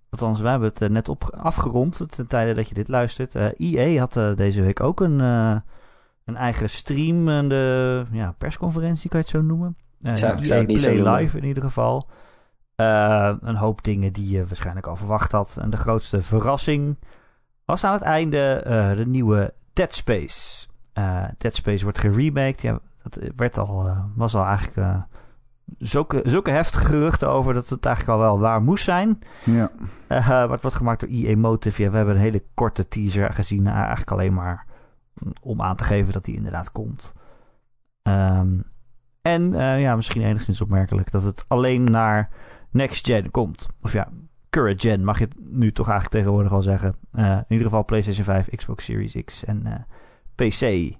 Althans, 0.10 0.40
wij 0.40 0.52
hebben 0.52 0.70
het 0.70 0.82
eh, 0.82 0.90
net 0.90 1.10
op, 1.10 1.36
afgerond 1.38 2.02
ten 2.16 2.28
tijde 2.28 2.54
dat 2.54 2.68
je 2.68 2.74
dit 2.74 2.88
luistert. 2.88 3.36
Eh 3.36 3.48
EA 3.58 4.00
had 4.00 4.18
eh, 4.18 4.36
deze 4.36 4.62
week 4.62 4.80
ook 4.80 5.00
een, 5.02 5.22
eh, 5.22 5.56
een 6.26 6.36
eigen 6.36 6.70
streamende 6.70 8.06
ja, 8.12 8.36
persconferentie, 8.38 9.10
kan 9.10 9.20
je 9.20 9.26
het 9.26 9.36
zo 9.36 9.42
noemen. 9.42 9.78
Eh, 10.02 10.16
Zou- 10.16 10.34
ik 10.34 10.40
EA 10.40 10.46
zou 10.46 10.60
het 10.60 10.68
niet 10.70 10.82
zo 10.82 10.90
Play 10.90 11.02
noemen. 11.02 11.22
Live 11.22 11.38
in 11.38 11.44
ieder 11.44 11.64
geval. 11.64 12.08
Eh, 12.76 13.34
een 13.42 13.56
hoop 13.56 13.84
dingen 13.84 14.14
die 14.14 14.30
je 14.30 14.46
waarschijnlijk 14.46 14.88
al 14.88 14.96
verwacht 14.96 15.32
had. 15.32 15.58
En 15.62 15.70
de 15.70 15.78
grootste 15.78 16.22
verrassing 16.22 16.98
was 17.66 17.84
aan 17.84 17.94
het 17.94 18.02
einde 18.02 18.54
eh, 18.54 18.96
de 18.96 19.06
nieuwe 19.06 19.54
Dead 19.74 19.94
Space. 19.94 20.68
Eh, 20.94 21.24
Dead 21.38 21.56
Space 21.56 21.84
wordt 21.84 22.00
geremaked. 22.00 22.62
Ja, 22.62 22.80
dat 23.04 23.20
werd 23.36 23.58
al, 23.58 23.88
eh, 23.88 24.04
was 24.16 24.36
al 24.36 24.46
eigenlijk 24.46 25.06
zulke, 25.78 26.22
zulke 26.24 26.52
heftige 26.52 26.86
geruchten 26.86 27.30
over 27.30 27.54
dat 27.54 27.70
het 27.70 27.86
eigenlijk 27.86 28.18
al 28.18 28.24
wel 28.24 28.40
waar 28.40 28.62
moest 28.62 28.84
zijn. 28.84 29.20
ja. 29.44 29.72
Maar 30.08 30.50
het 30.50 30.62
wordt 30.62 30.78
gemaakt 30.78 31.00
door 31.00 31.10
EA 31.10 31.38
Motive. 31.38 31.82
Ja, 31.82 31.90
we 31.90 31.98
hebben 31.98 32.16
een 32.16 32.22
hele 32.22 32.44
korte 32.54 32.88
teaser 32.88 33.34
gezien. 33.34 33.68
eigenlijk 33.68 34.12
alleen 34.12 34.34
maar 34.34 34.66
om 35.42 35.62
aan 35.62 35.76
te 35.76 35.84
geven 35.84 36.14
dat 36.14 36.26
die 36.26 36.36
inderdaad 36.36 36.72
komt. 36.72 37.14
Ehm, 38.02 38.60
en 39.22 39.52
ja, 39.80 39.96
misschien 39.96 40.22
enigszins 40.22 40.62
opmerkelijk 40.62 41.12
dat 41.12 41.24
het 41.24 41.46
alleen 41.48 41.84
naar 41.84 42.30
next 42.70 43.06
gen 43.06 43.32
komt. 43.32 43.68
Of 43.82 43.94
ja, 43.94 44.08
current 44.54 44.82
gen 44.82 45.04
mag 45.04 45.20
je 45.20 45.24
het 45.26 45.36
nu 45.40 45.72
toch 45.72 45.86
eigenlijk 45.90 46.16
tegenwoordig 46.16 46.52
wel 46.52 46.62
zeggen. 46.62 46.96
Eh, 47.12 47.26
in 47.32 47.46
ieder 47.48 47.66
geval 47.66 47.86
PlayStation 47.86 48.26
5, 48.26 48.50
Xbox 48.56 48.86
Series 48.86 49.16
X 49.26 49.46
en 49.46 49.66
eh, 49.66 49.80
PC. 50.36 50.96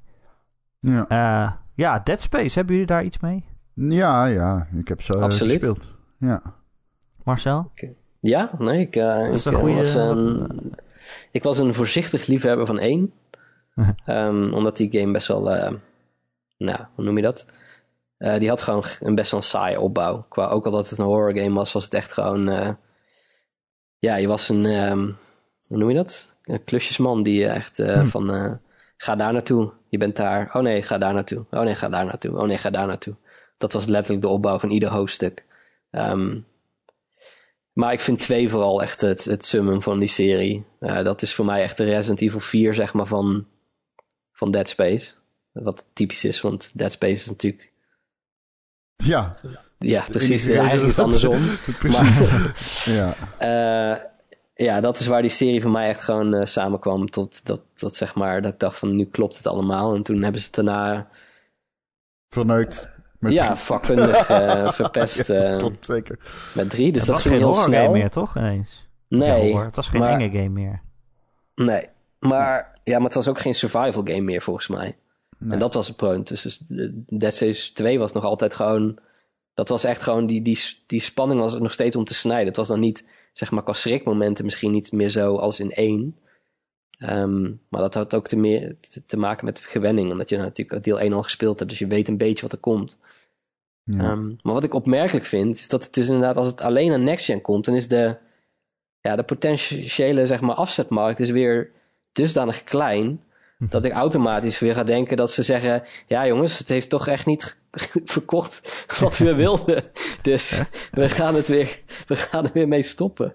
Ja. 0.80 1.08
Eh, 1.08 1.52
ja, 1.76 2.00
Dead 2.00 2.22
Space, 2.22 2.56
hebben 2.56 2.74
jullie 2.74 2.90
daar 2.90 3.04
iets 3.04 3.20
mee? 3.20 3.46
ja, 3.74 4.26
ja. 4.26 4.68
Ik 4.76 4.88
heb 4.88 5.02
zo 5.02 5.14
Absoluut. 5.14 5.52
gespeeld. 5.54 5.94
Ja. 6.18 6.42
Marcel? 7.24 7.72
Ja, 8.20 8.52
nee, 8.58 8.80
ik, 8.80 8.96
eh, 8.96 9.34
ik, 9.34 9.46
een 9.46 9.54
goeie- 9.54 9.76
was 9.76 9.94
een, 9.94 10.48
ik 11.32 11.44
was 11.44 11.58
een 11.58 11.74
voorzichtig 11.74 12.28
liefhebber 12.28 12.66
van 12.66 12.80
één. 12.80 13.14
Ehm, 14.06 14.54
omdat 14.54 14.78
die 14.78 15.00
game 15.00 15.12
best 15.12 15.28
wel, 15.28 15.52
eh, 15.52 15.74
nou, 16.58 16.80
hoe 16.96 17.06
noem 17.06 17.16
je 17.16 17.22
dat? 17.24 17.46
Eh, 18.18 18.40
die 18.40 18.50
had 18.50 18.62
gewoon 18.62 18.84
een 19.00 19.16
best 19.16 19.32
wel 19.32 19.40
een 19.40 19.46
saaie 19.46 19.80
opbouw. 19.80 20.26
Qua, 20.30 20.48
ook 20.48 20.66
al 20.66 20.72
dat 20.72 20.90
het 20.90 21.00
een 21.00 21.06
horror 21.06 21.38
game 21.38 21.54
was, 21.54 21.72
was 21.72 21.84
het 21.84 21.94
echt 21.94 22.14
gewoon... 22.14 22.78
ja, 24.04 24.16
je 24.16 24.28
was 24.28 24.50
een, 24.50 24.66
ehm, 24.66 25.12
hoe 25.68 25.78
noem 25.78 25.90
je 25.90 25.96
dat? 25.96 26.36
Een 26.44 26.64
klusjesman 26.64 27.24
die 27.24 27.48
echt 27.48 27.80
eh, 27.80 28.06
van... 28.06 28.34
eh, 28.34 28.54
ga 28.98 29.16
daar 29.16 29.34
naartoe, 29.34 29.74
je 29.90 29.98
bent 29.98 30.16
daar. 30.16 30.50
Oh 30.54 30.62
nee, 30.62 30.82
ga 30.82 30.98
daar 30.98 31.14
naartoe. 31.14 31.46
Oh 31.52 31.62
nee, 31.62 31.76
ga 31.76 31.90
daar 31.90 32.06
naartoe. 32.06 32.38
Oh 32.38 32.46
nee, 32.46 32.58
ga 32.58 32.70
daar 32.70 32.88
naartoe. 32.88 33.16
Dat 33.58 33.74
was 33.74 33.86
letterlijk 33.86 34.22
de 34.22 34.30
opbouw 34.30 34.60
van 34.60 34.70
ieder 34.70 34.90
hoofdstuk. 34.90 35.46
Ehm, 35.90 36.40
maar 37.74 37.94
ik 37.94 38.00
vind 38.00 38.20
twee 38.20 38.50
vooral 38.50 38.82
echt 38.82 39.02
het, 39.02 39.26
het 39.26 39.46
summum 39.46 39.82
van 39.82 40.00
die 40.00 40.10
serie. 40.10 40.66
Eh, 40.80 41.04
dat 41.04 41.22
is 41.22 41.34
voor 41.34 41.46
mij 41.46 41.62
echt 41.62 41.78
de 41.78 41.84
Resident 41.84 42.22
Evil 42.22 42.40
4, 42.40 42.74
zeg 42.74 42.94
maar, 42.94 43.08
van, 43.08 43.48
van 44.32 44.52
Dead 44.52 44.70
Space. 44.70 45.14
Wat 45.52 45.88
typisch 45.94 46.24
is, 46.24 46.42
want 46.42 46.72
Dead 46.74 46.92
Space 46.92 47.14
is 47.14 47.26
natuurlijk... 47.26 47.72
Ja. 48.96 49.36
Ja, 49.90 50.04
precies. 50.12 50.48
Eigenlijk 50.48 50.82
is 50.88 50.96
het 50.96 51.06
andersom. 51.06 51.38
Precies. 51.80 52.86
ja. 52.98 53.14
Eh, 53.38 54.00
ja, 54.56 54.82
dat 54.82 55.00
is 55.00 55.08
waar 55.08 55.22
die 55.22 55.30
serie 55.32 55.62
voor 55.62 55.72
mij 55.72 55.88
echt 55.88 56.02
gewoon 56.02 56.34
eh, 56.34 56.46
samenkwam. 56.46 57.10
Tot 57.10 57.46
dat, 57.46 57.62
dat, 57.76 57.96
zeg 57.96 58.16
maar, 58.16 58.42
dat 58.42 58.54
ik 58.54 58.60
dacht 58.60 58.78
van, 58.78 58.96
nu 58.96 59.06
klopt 59.06 59.38
het 59.38 59.48
allemaal. 59.48 59.96
En 59.96 60.04
toen 60.04 60.22
hebben 60.24 60.42
ze 60.42 60.48
het 60.48 60.56
daarna, 60.56 61.08
Verneukt. 62.30 62.90
Met 63.20 63.32
ja, 63.34 63.58
vakkundig 63.58 64.30
eh, 64.30 64.72
verpest 64.72 65.28
Ja, 65.28 65.34
dat 65.34 65.52
eh, 65.54 65.58
klopt 65.58 65.86
zeker. 65.86 66.20
met 66.56 66.70
drie. 66.70 66.92
Dus 66.92 67.02
het 67.02 67.12
dat 67.12 67.16
was 67.16 67.22
ging 67.22 67.34
geen 67.36 67.44
heel 67.44 67.54
horror 67.54 67.64
snel. 67.74 67.86
game 67.86 67.98
meer, 67.98 68.10
toch? 68.10 68.38
Ineens. 68.38 68.88
Nee. 69.08 69.58
Het 69.58 69.76
was 69.76 69.88
geen 69.88 70.00
maar- 70.02 70.20
enge 70.20 70.32
game 70.32 70.50
meer. 70.50 70.82
Nee, 71.56 71.90
maar, 72.20 72.80
ja, 72.84 72.96
maar 72.96 73.06
het 73.06 73.14
was 73.14 73.28
ook 73.28 73.40
geen 73.40 73.56
survival 73.56 74.04
game 74.04 74.22
meer 74.22 74.42
volgens 74.42 74.68
mij. 74.68 74.98
En 75.50 75.60
dat 75.60 75.74
was 75.74 75.88
het 75.88 75.96
punt. 75.98 76.28
Dus, 76.28 76.42
dus 76.42 76.58
de- 76.58 77.04
Dead 77.08 77.34
Space 77.34 77.74
2 77.74 78.00
was 78.00 78.12
nog 78.12 78.24
altijd 78.24 78.54
gewoon... 78.54 79.00
Dat 79.54 79.70
was 79.70 79.84
echt 79.84 80.02
gewoon... 80.02 80.26
Die, 80.26 80.42
die, 80.42 80.60
die 80.86 81.00
spanning 81.00 81.40
was 81.40 81.60
nog 81.60 81.72
steeds 81.72 81.96
om 81.96 82.06
te 82.06 82.14
snijden. 82.14 82.48
Het 82.48 82.56
was 82.56 82.68
dan 82.68 82.80
niet, 82.80 83.08
zeg 83.34 83.52
maar, 83.52 83.64
qua 83.64 83.74
schrikmomenten 83.74 84.46
misschien 84.46 84.72
niet 84.72 84.92
meer 84.92 85.10
zo 85.10 85.36
als 85.36 85.60
in 85.60 85.72
één. 85.72 86.18
Ehm, 86.98 87.44
maar 87.70 87.82
dat 87.82 87.94
had 87.94 88.16
ook 88.16 88.28
te, 88.28 88.36
meer, 88.36 88.76
te, 88.80 89.06
te 89.06 89.18
maken 89.18 89.46
met 89.46 89.60
gewenning. 89.60 90.12
Omdat 90.12 90.30
je 90.30 90.38
natuurlijk 90.38 90.84
deel 90.84 91.00
1 91.00 91.14
al 91.14 91.24
gespeeld 91.24 91.60
hebt. 91.60 91.72
Dus 91.72 91.80
je 91.80 91.88
weet 91.88 92.08
een 92.08 92.18
beetje 92.18 92.42
wat 92.42 92.52
er 92.52 92.58
komt. 92.58 92.98
Ja. 93.84 94.00
Ehm, 94.00 94.28
maar 94.28 94.54
wat 94.54 94.64
ik 94.64 94.74
opmerkelijk 94.74 95.26
vind, 95.26 95.58
is 95.58 95.70
dat 95.70 95.84
het 95.84 95.94
dus 95.94 96.08
inderdaad, 96.08 96.38
als 96.38 96.48
het 96.48 96.62
alleen 96.62 96.94
aan 96.94 97.04
Next 97.04 97.26
Gen 97.26 97.42
komt, 97.42 97.66
dan 97.66 97.76
is 97.76 97.88
de, 97.88 98.18
ja, 99.02 99.16
de 99.16 99.24
potentiële 99.24 100.26
zeg 100.26 100.42
maar, 100.42 100.56
afzetmarkt 100.56 101.20
is 101.20 101.30
weer 101.30 101.72
dusdanig 102.12 102.64
klein. 102.64 103.24
dat 103.70 103.86
ik 103.86 103.92
automatisch 103.92 104.60
weer 104.60 104.74
ga 104.74 104.84
denken 104.84 105.18
dat 105.18 105.32
ze 105.32 105.44
zeggen: 105.44 105.82
Ja, 106.08 106.28
jongens, 106.28 106.58
het 106.58 106.70
heeft 106.70 106.90
toch 106.90 107.08
echt 107.08 107.26
niet 107.26 107.58
verkocht 108.06 108.86
wat 109.00 109.18
we 109.18 109.36
wilden. 109.36 109.84
Dus 110.22 110.64
we 110.92 111.10
gaan, 111.10 111.36
het 111.36 111.48
weer, 111.48 111.80
we 112.08 112.16
gaan 112.16 112.46
er 112.46 112.52
weer 112.54 112.68
mee 112.68 112.82
stoppen. 112.82 113.34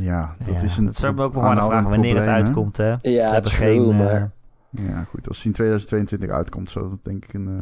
Ja, 0.00 0.36
dat 0.44 0.62
is 0.62 0.76
een. 0.76 0.84
Dat 0.84 0.96
zou 0.96 1.12
ik 1.12 1.18
me 1.18 1.24
ook 1.24 1.34
nog 1.34 1.42
maar 1.42 1.56
vragen 1.56 1.90
wanneer 1.90 2.16
het 2.16 2.26
uitkomt. 2.28 2.76
Hè? 2.76 2.94
Ja, 3.02 3.34
het 3.34 3.46
is 3.46 3.52
geen. 3.52 3.96
Maar... 3.96 4.30
Ja, 4.70 5.02
goed. 5.02 5.28
Als 5.28 5.36
het 5.36 5.46
in 5.46 5.52
2022 5.52 6.30
uitkomt, 6.30 6.70
zou 6.70 6.88
dat 6.90 6.98
denk 7.02 7.24
ik 7.24 7.34
een. 7.34 7.48
Uh, 7.48 7.60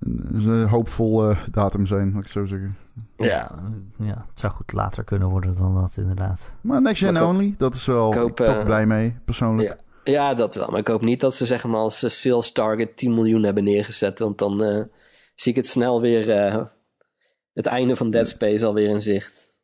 een, 0.00 0.48
een 0.48 0.68
hoopvol 0.68 1.34
datum 1.50 1.86
zijn, 1.86 2.12
laat 2.12 2.22
ik 2.22 2.28
zo 2.28 2.44
zeggen. 2.44 2.76
Ja, 3.16 3.50
ja, 3.96 4.26
het 4.28 4.40
zou 4.40 4.52
goed 4.52 4.72
later 4.72 5.04
kunnen 5.04 5.28
worden 5.28 5.56
dan 5.56 5.74
dat, 5.74 5.96
inderdaad. 5.96 6.54
Maar 6.60 6.82
next 6.82 7.02
gen 7.02 7.26
only, 7.26 7.54
dat 7.58 7.74
is 7.74 7.86
wel 7.86 8.26
ik 8.26 8.36
toch 8.36 8.64
blij 8.64 8.86
mee, 8.86 9.16
persoonlijk. 9.24 9.68
Ja. 9.68 9.76
Ja, 10.10 10.34
dat 10.34 10.54
wel. 10.54 10.70
Maar 10.70 10.80
ik 10.80 10.88
hoop 10.88 11.04
niet 11.04 11.20
dat 11.20 11.34
ze 11.34 11.46
zeg 11.46 11.64
maar 11.64 11.80
als 11.80 12.20
sales 12.20 12.52
target 12.52 12.96
10 12.96 13.14
miljoen 13.14 13.42
hebben 13.42 13.64
neergezet. 13.64 14.18
Want 14.18 14.38
dan 14.38 14.62
uh, 14.62 14.82
zie 15.34 15.50
ik 15.50 15.56
het 15.56 15.66
snel 15.66 16.00
weer 16.00 16.28
uh, 16.28 16.62
het 17.52 17.66
einde 17.66 17.96
van 17.96 18.10
Dead 18.10 18.28
Space 18.28 18.64
alweer 18.64 18.88
in 18.88 19.00
zicht. 19.00 19.58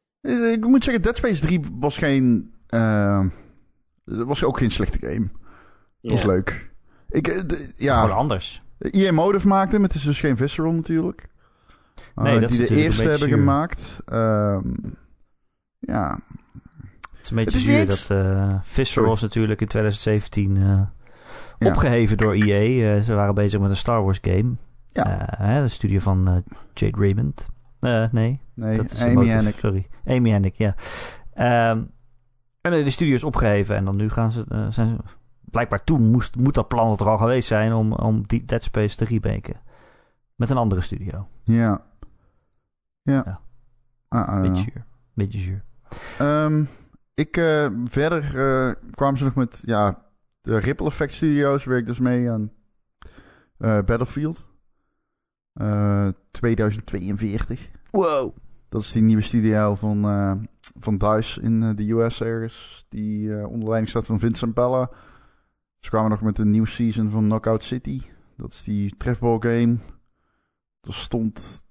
Ik 0.52 0.66
moet 0.66 0.84
zeggen, 0.84 1.02
Dead 1.02 1.16
Space 1.16 1.40
3 1.40 1.60
was 1.78 1.98
geen... 1.98 2.54
Uh, 2.70 3.26
was 4.04 4.44
ook 4.44 4.58
geen 4.58 4.70
slechte 4.70 4.98
game. 5.00 5.30
Het 6.00 6.10
was 6.10 6.22
leuk. 6.22 6.70
Ik, 7.08 7.44
ja, 7.76 8.00
Gewoon 8.00 8.16
anders. 8.16 8.62
EA 8.78 9.12
Motive 9.12 9.46
maakte 9.46 9.74
hem. 9.74 9.82
Het 9.82 9.94
is 9.94 10.02
dus 10.02 10.20
geen 10.20 10.36
Visceral 10.36 10.72
natuurlijk. 10.72 11.28
Nee, 12.14 12.40
dat 12.40 12.50
die 12.50 12.62
is 12.62 12.68
de 12.68 12.74
eerste 12.74 13.08
hebben 13.08 13.28
gemaakt. 13.28 13.96
Um, 14.12 14.74
ja, 15.78 16.20
is 17.26 17.36
een 17.36 17.44
beetje 17.44 17.58
zuur 17.58 17.86
dat 17.86 18.08
uh, 18.12 18.54
Visceral 18.62 19.08
was 19.08 19.22
natuurlijk 19.22 19.60
in 19.60 19.66
2017 19.66 20.56
uh, 20.56 20.62
ja. 21.58 21.68
opgeheven 21.68 22.16
door 22.16 22.34
EA. 22.34 22.96
Uh, 22.96 23.02
ze 23.02 23.14
waren 23.14 23.34
bezig 23.34 23.60
met 23.60 23.70
een 23.70 23.76
Star 23.76 24.02
Wars 24.02 24.18
game. 24.22 24.54
Ja. 24.86 25.26
Hè, 25.36 25.62
de 25.62 25.68
studio 25.68 25.98
van 25.98 26.44
Jade 26.74 26.98
Raymond. 27.00 27.48
nee, 27.80 28.40
nee 28.54 28.76
dat 28.76 28.90
is 28.90 29.02
Amy 29.02 29.26
Hennig. 29.26 29.58
Sorry, 29.58 29.86
Amy 30.06 30.30
Hennig, 30.30 30.56
ja. 30.56 30.74
Um, 31.70 31.90
en 32.60 32.84
de 32.84 32.90
studio 32.90 33.14
is 33.14 33.24
opgeheven 33.24 33.76
en 33.76 33.84
dan 33.84 33.96
nu 33.96 34.10
gaan 34.10 34.32
ze... 34.32 34.44
zijn 34.70 34.86
ze 34.86 34.96
blijkbaar 35.50 35.84
toen 35.84 36.10
moest, 36.10 36.36
moet 36.36 36.54
dat 36.54 36.68
plan 36.68 36.96
er 36.96 37.08
al 37.08 37.18
geweest 37.18 37.48
zijn 37.48 37.72
om, 37.72 37.92
om 37.92 38.26
die 38.26 38.44
Dead 38.44 38.62
Space 38.62 38.96
te 38.96 39.04
remaken. 39.04 39.54
Met 40.34 40.50
een 40.50 40.56
andere 40.56 40.80
studio. 40.80 41.28
Ja. 41.44 41.84
Ja. 43.02 43.22
ja. 43.24 43.40
Ah, 44.08 44.40
beetje 44.40 44.62
zuur. 44.62 44.84
Beetje 45.14 45.38
zuur. 45.38 45.64
Um, 46.20 46.68
ik, 47.16 47.36
uh, 47.36 47.66
verder 47.84 48.34
uh, 48.34 48.74
kwamen 48.90 49.18
ze 49.18 49.24
nog 49.24 49.34
met 49.34 49.62
ja, 49.64 50.06
de 50.40 50.58
Ripple 50.58 50.86
Effect 50.86 51.12
Studios, 51.12 51.64
werk 51.64 51.86
dus 51.86 51.98
mee 51.98 52.30
aan 52.30 52.52
uh, 53.58 53.78
Battlefield 53.82 54.46
2042. 56.30 57.70
Wow. 57.90 58.36
Dat 58.68 58.82
is 58.82 58.92
die 58.92 59.02
nieuwe 59.02 59.22
studio 59.22 59.74
van, 59.74 60.00
van 60.78 60.98
DICE 60.98 61.40
in 61.40 61.74
de 61.76 61.92
US 61.92 62.20
ergens, 62.20 62.86
die 62.88 63.46
onder 63.46 63.68
leiding 63.68 63.88
staat 63.88 64.06
van 64.06 64.18
Vincent 64.18 64.54
Bella. 64.54 64.90
Ze 65.80 65.90
kwamen 65.90 66.10
nog 66.10 66.20
met 66.20 66.38
een 66.38 66.50
nieuwe 66.50 66.66
season 66.66 67.10
van 67.10 67.24
Knockout 67.24 67.62
City. 67.62 68.00
Dat 68.36 68.52
is 68.52 68.64
die 68.64 68.96
trefball 68.96 69.38
game. 69.40 69.78
Er 70.80 70.94
stond 70.94 71.64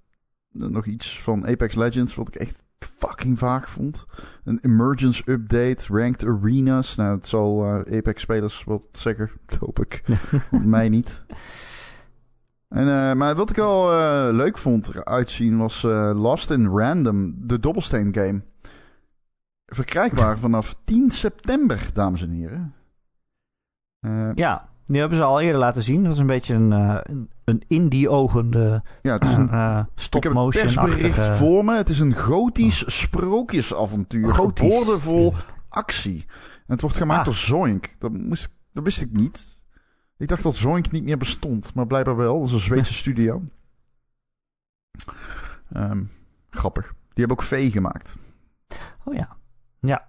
nog 0.49 0.85
iets 0.85 1.21
van 1.21 1.47
Apex 1.47 1.75
Legends, 1.75 2.15
wat 2.15 2.27
ik 2.27 2.35
echt 2.35 2.64
fucking 2.79 3.39
vaag 3.39 3.69
vond. 3.69 4.05
Een 4.43 4.59
emergence 4.61 5.23
update, 5.25 5.85
ranked 5.87 6.25
arenas. 6.25 6.95
Nou, 6.95 7.15
het 7.15 7.27
zal 7.27 7.65
uh, 7.65 7.97
Apex 7.97 8.21
spelers 8.21 8.63
wat 8.63 8.87
zeker, 8.91 9.31
hoop 9.59 9.79
ik. 9.79 10.03
mij 10.51 10.89
niet. 10.89 11.25
En, 12.67 12.87
uh, 12.87 13.13
maar 13.13 13.35
wat 13.35 13.49
ik 13.49 13.55
wel 13.55 13.91
uh, 13.91 14.27
leuk 14.31 14.57
vond 14.57 14.87
eruit 14.87 15.29
zien 15.29 15.57
was 15.57 15.81
Lost 16.13 16.51
in 16.51 16.67
Random, 16.67 17.35
de 17.37 17.59
dobbelsteen 17.59 18.13
game. 18.13 18.41
Verkrijgbaar 19.65 20.39
vanaf 20.39 20.75
10 20.83 21.11
september, 21.11 21.89
dames 21.93 22.21
en 22.21 22.31
heren. 22.31 22.73
ja, 24.35 24.69
die 24.85 24.99
hebben 24.99 25.17
ze 25.17 25.23
al 25.23 25.41
eerder 25.41 25.59
laten 25.59 25.81
zien. 25.81 26.03
Dat 26.03 26.13
is 26.13 26.19
een 26.19 26.25
beetje 26.25 26.53
een, 26.53 26.71
uh, 26.71 26.97
een 27.45 27.63
indie-ogende 27.67 28.83
ja, 29.01 29.13
het 29.13 29.23
is 29.23 29.35
een 29.35 29.49
uh, 29.49 29.83
stop-motion. 29.95 30.67
Ik 30.67 30.73
heb 30.73 30.83
het 30.83 30.95
persbericht 30.99 31.37
voor 31.37 31.65
me. 31.65 31.75
Het 31.75 31.89
is 31.89 31.99
een 31.99 32.15
gotisch 32.15 32.83
oh. 32.83 32.89
sprookjesavontuur. 32.89 34.33
Gotisch. 34.33 34.69
Boordevol 34.69 35.33
actie. 35.69 36.25
En 36.55 36.73
het 36.73 36.81
wordt 36.81 36.97
gemaakt 36.97 37.19
ah. 37.19 37.25
door 37.25 37.33
Zoink. 37.33 37.95
Dat, 37.99 38.11
moest, 38.11 38.49
dat 38.73 38.83
wist 38.83 39.01
ik 39.01 39.11
niet. 39.11 39.63
Ik 40.17 40.27
dacht 40.27 40.43
dat 40.43 40.55
Zoink 40.55 40.91
niet 40.91 41.03
meer 41.03 41.17
bestond. 41.17 41.73
Maar 41.73 41.87
blijkbaar 41.87 42.15
wel. 42.15 42.39
Dat 42.39 42.47
is 42.47 42.53
een 42.53 42.59
Zweedse 42.59 42.93
studio. 42.93 43.41
Um, 45.77 46.11
grappig. 46.49 46.85
Die 46.87 47.25
hebben 47.25 47.37
ook 47.37 47.43
V 47.43 47.71
gemaakt. 47.71 48.15
Oh 49.03 49.13
ja. 49.13 49.37
Ja. 49.79 50.07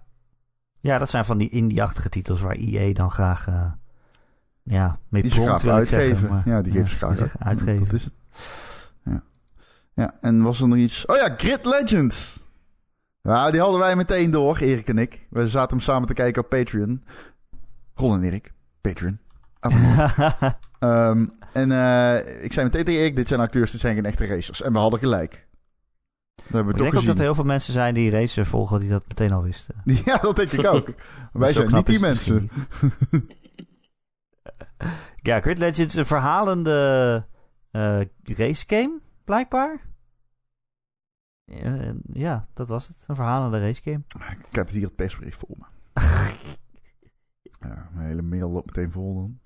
Ja, 0.79 0.97
dat 0.97 1.09
zijn 1.09 1.25
van 1.25 1.37
die 1.37 1.49
indie-achtige 1.49 2.09
titels 2.09 2.41
waar 2.41 2.55
EA 2.55 2.93
dan 2.93 3.11
graag... 3.11 3.47
Uh, 3.47 3.71
ja, 4.67 4.99
mee 5.09 5.21
die 5.21 5.31
ze 5.31 5.41
graag 5.41 5.67
uitgeven. 5.67 6.41
ja, 6.45 6.61
die 6.61 6.71
geven 6.71 6.87
ze 6.87 6.97
graag 6.97 7.35
uitgeven. 7.39 7.83
Dat 7.83 7.93
is 7.93 8.03
het. 8.03 8.13
Ja. 9.03 9.23
ja, 9.93 10.13
en 10.21 10.41
was 10.41 10.61
er 10.61 10.67
nog 10.67 10.77
iets... 10.77 11.05
Oh 11.05 11.15
ja, 11.15 11.33
Grid 11.37 11.65
Legends! 11.65 12.45
Ja, 13.21 13.51
die 13.51 13.61
hadden 13.61 13.79
wij 13.79 13.95
meteen 13.95 14.31
door, 14.31 14.57
Erik 14.57 14.87
en 14.87 14.97
ik. 14.97 15.27
We 15.29 15.47
zaten 15.47 15.77
hem 15.77 15.85
samen 15.85 16.07
te 16.07 16.13
kijken 16.13 16.43
op 16.43 16.49
Patreon. 16.49 17.03
Ron 17.95 18.13
en 18.13 18.23
Erik, 18.23 18.53
Patreon. 18.81 19.19
um, 20.79 21.29
en 21.61 21.69
uh, 21.69 22.43
ik 22.43 22.53
zei 22.53 22.65
meteen 22.65 22.85
tegen 22.85 23.01
Erik, 23.01 23.15
dit 23.15 23.27
zijn 23.27 23.39
acteurs, 23.39 23.71
dit 23.71 23.79
zijn 23.79 23.95
geen 23.95 24.05
echte 24.05 24.25
racers. 24.25 24.61
En 24.61 24.73
we 24.73 24.79
hadden 24.79 24.99
gelijk. 24.99 25.47
Dat 26.35 26.45
hebben 26.45 26.65
we 26.65 26.71
ik 26.71 26.77
denk 26.83 26.95
ook 26.95 27.05
dat 27.05 27.17
er 27.17 27.23
heel 27.23 27.35
veel 27.35 27.43
mensen 27.43 27.73
zijn 27.73 27.93
die 27.93 28.09
racer 28.09 28.45
volgen 28.45 28.79
die 28.79 28.89
dat 28.89 29.03
meteen 29.07 29.31
al 29.31 29.43
wisten. 29.43 29.75
Ja, 30.05 30.17
dat 30.17 30.35
denk 30.35 30.51
ik 30.51 30.65
ook. 30.65 30.93
wij 31.33 31.51
zijn 31.51 31.73
niet 31.73 31.85
die 31.85 31.99
mensen. 31.99 32.49
Ja, 35.15 35.41
Grid 35.41 35.57
Legends 35.57 35.95
een 35.95 36.05
verhalende 36.05 37.25
uh, 37.71 38.01
race 38.23 38.63
game, 38.67 38.99
blijkbaar. 39.25 39.85
Uh, 41.45 41.89
ja, 42.13 42.47
dat 42.53 42.69
was 42.69 42.87
het. 42.87 42.97
Een 43.07 43.15
verhalende 43.15 43.59
race 43.59 43.81
game. 43.83 44.03
Ik 44.49 44.55
heb 44.55 44.69
hier 44.69 44.83
het 44.83 44.95
persbericht 44.95 45.39
voor 45.39 45.55
me. 45.57 45.65
ja, 47.67 47.89
mijn 47.93 48.07
hele 48.07 48.21
mail 48.21 48.51
loopt 48.51 48.65
meteen 48.65 48.91
vol 48.91 49.13
dan. 49.15 49.39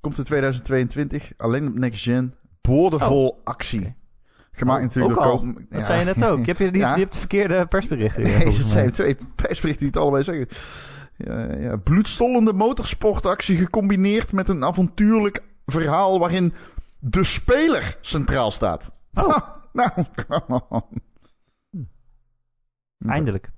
Komt 0.00 0.18
in 0.18 0.24
2022, 0.24 1.32
alleen 1.36 1.68
op 1.68 1.74
Next 1.74 2.02
Gen. 2.02 2.34
Boordevol 2.60 3.28
oh. 3.28 3.44
actie. 3.44 3.94
Gemaakt 4.52 4.78
oh, 4.78 4.84
natuurlijk 4.84 5.14
door 5.14 5.24
Koop... 5.24 5.62
Dat 5.68 5.86
zei 5.86 5.98
je 5.98 6.04
net 6.04 6.24
ook. 6.24 6.38
Je 6.38 6.44
hebt, 6.44 6.58
je, 6.58 6.72
je 6.78 6.84
hebt 6.84 7.12
de 7.12 7.18
verkeerde 7.18 7.66
persberichten. 7.66 8.22
Nee, 8.22 8.32
het 8.32 8.54
zijn 8.54 8.90
twee 8.90 9.16
persberichten 9.34 9.78
die 9.78 9.88
het 9.88 9.96
allebei 9.96 10.22
zeggen. 10.22 10.48
Ja, 11.16 11.56
ja. 11.56 11.76
Bloedstollende 11.76 12.52
motorsportactie 12.52 13.56
gecombineerd 13.56 14.32
met 14.32 14.48
een 14.48 14.64
avontuurlijk 14.64 15.42
verhaal 15.66 16.18
waarin 16.18 16.54
de 16.98 17.24
speler 17.24 17.98
centraal 18.00 18.50
staat. 18.50 18.90
Oh. 19.14 19.38
nou, 19.72 19.90
Eindelijk. 22.98 23.50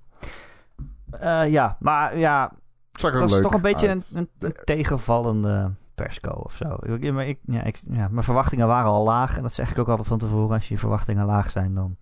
Uh, 1.13 1.49
ja, 1.51 1.77
maar 1.79 2.17
ja. 2.17 2.51
Het 2.91 3.19
was 3.19 3.41
toch 3.41 3.53
een 3.53 3.61
beetje 3.61 3.87
een, 3.87 4.03
een, 4.13 4.29
een, 4.39 4.55
tegenvallende 4.63 5.71
persco 5.95 6.29
of 6.29 6.55
zo. 6.55 6.77
Ik, 6.81 7.13
maar 7.13 7.27
ik, 7.27 7.39
ja, 7.45 7.63
ik, 7.63 7.81
ja, 7.89 8.07
mijn 8.07 8.23
verwachtingen 8.23 8.67
waren 8.67 8.91
al 8.91 9.03
laag. 9.03 9.37
En 9.37 9.41
dat 9.41 9.53
zeg 9.53 9.71
ik 9.71 9.79
ook 9.79 9.87
altijd 9.87 10.07
van 10.07 10.17
tevoren. 10.17 10.55
Als 10.55 10.67
je 10.67 10.77
verwachtingen 10.77 11.25
laag 11.25 11.51
zijn, 11.51 11.73
dan 11.73 11.97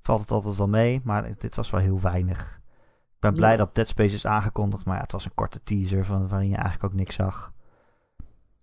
valt 0.00 0.20
het 0.20 0.30
altijd 0.30 0.56
wel 0.56 0.68
mee. 0.68 1.00
Maar 1.04 1.38
dit 1.38 1.56
was 1.56 1.70
wel 1.70 1.80
heel 1.80 2.00
weinig. 2.00 2.59
Ik 3.20 3.26
ben 3.26 3.34
blij 3.34 3.56
dat 3.56 3.74
Dead 3.74 3.88
Space 3.88 4.14
is 4.14 4.26
aangekondigd, 4.26 4.84
maar 4.84 4.96
ja, 4.96 5.02
het 5.02 5.12
was 5.12 5.24
een 5.24 5.34
korte 5.34 5.62
teaser 5.62 6.04
van, 6.04 6.28
waarin 6.28 6.48
je 6.48 6.54
eigenlijk 6.54 6.84
ook 6.84 6.98
niks 6.98 7.14
zag. 7.14 7.52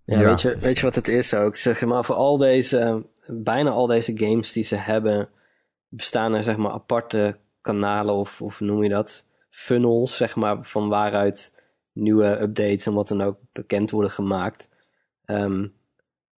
Ja, 0.04 0.18
Weet, 0.18 0.40
je, 0.40 0.56
weet 0.58 0.78
je 0.78 0.84
wat 0.84 0.94
het 0.94 1.08
is 1.08 1.34
ook? 1.34 1.56
Zeg 1.56 1.84
maar, 1.84 2.04
voor 2.04 2.14
al 2.14 2.36
deze, 2.36 3.06
bijna 3.26 3.70
al 3.70 3.86
deze 3.86 4.18
games 4.18 4.52
die 4.52 4.62
ze 4.62 4.76
hebben, 4.76 5.28
bestaan 5.88 6.34
er 6.34 6.44
zeg 6.44 6.56
maar 6.56 6.70
aparte 6.70 7.38
kanalen 7.60 8.14
of, 8.14 8.42
of 8.42 8.60
noem 8.60 8.82
je 8.82 8.88
dat? 8.88 9.28
Funnels, 9.50 10.16
zeg 10.16 10.36
maar, 10.36 10.64
van 10.64 10.88
waaruit 10.88 11.66
nieuwe 11.92 12.40
updates 12.40 12.86
en 12.86 12.94
wat 12.94 13.08
dan 13.08 13.22
ook 13.22 13.38
bekend 13.52 13.90
worden 13.90 14.10
gemaakt. 14.10 14.70
Um, 15.26 15.74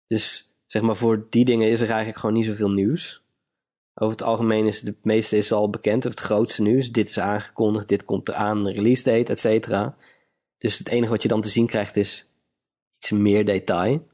dus 0.06 0.56
zeg 0.66 0.82
maar, 0.82 0.96
voor 0.96 1.26
die 1.30 1.44
dingen 1.44 1.70
is 1.70 1.80
er 1.80 1.88
eigenlijk 1.88 2.18
gewoon 2.18 2.34
niet 2.34 2.44
zoveel 2.44 2.70
nieuws. 2.70 3.22
Over 4.00 4.16
het 4.16 4.22
algemeen 4.22 4.66
is 4.66 4.82
het 4.82 5.04
meeste 5.04 5.36
is 5.36 5.52
al 5.52 5.70
bekend, 5.70 6.04
of 6.04 6.10
het 6.10 6.20
grootste 6.20 6.62
nieuws. 6.62 6.92
Dit 6.92 7.08
is 7.08 7.18
aangekondigd, 7.18 7.88
dit 7.88 8.04
komt 8.04 8.28
eraan, 8.28 8.64
de 8.64 8.72
release 8.72 9.04
date, 9.04 9.32
et 9.32 9.38
cetera. 9.38 9.96
Dus 10.58 10.78
het 10.78 10.88
enige 10.88 11.10
wat 11.10 11.22
je 11.22 11.28
dan 11.28 11.40
te 11.40 11.48
zien 11.48 11.66
krijgt 11.66 11.96
is 11.96 12.28
iets 12.96 13.10
meer 13.10 13.44
detail. 13.44 14.06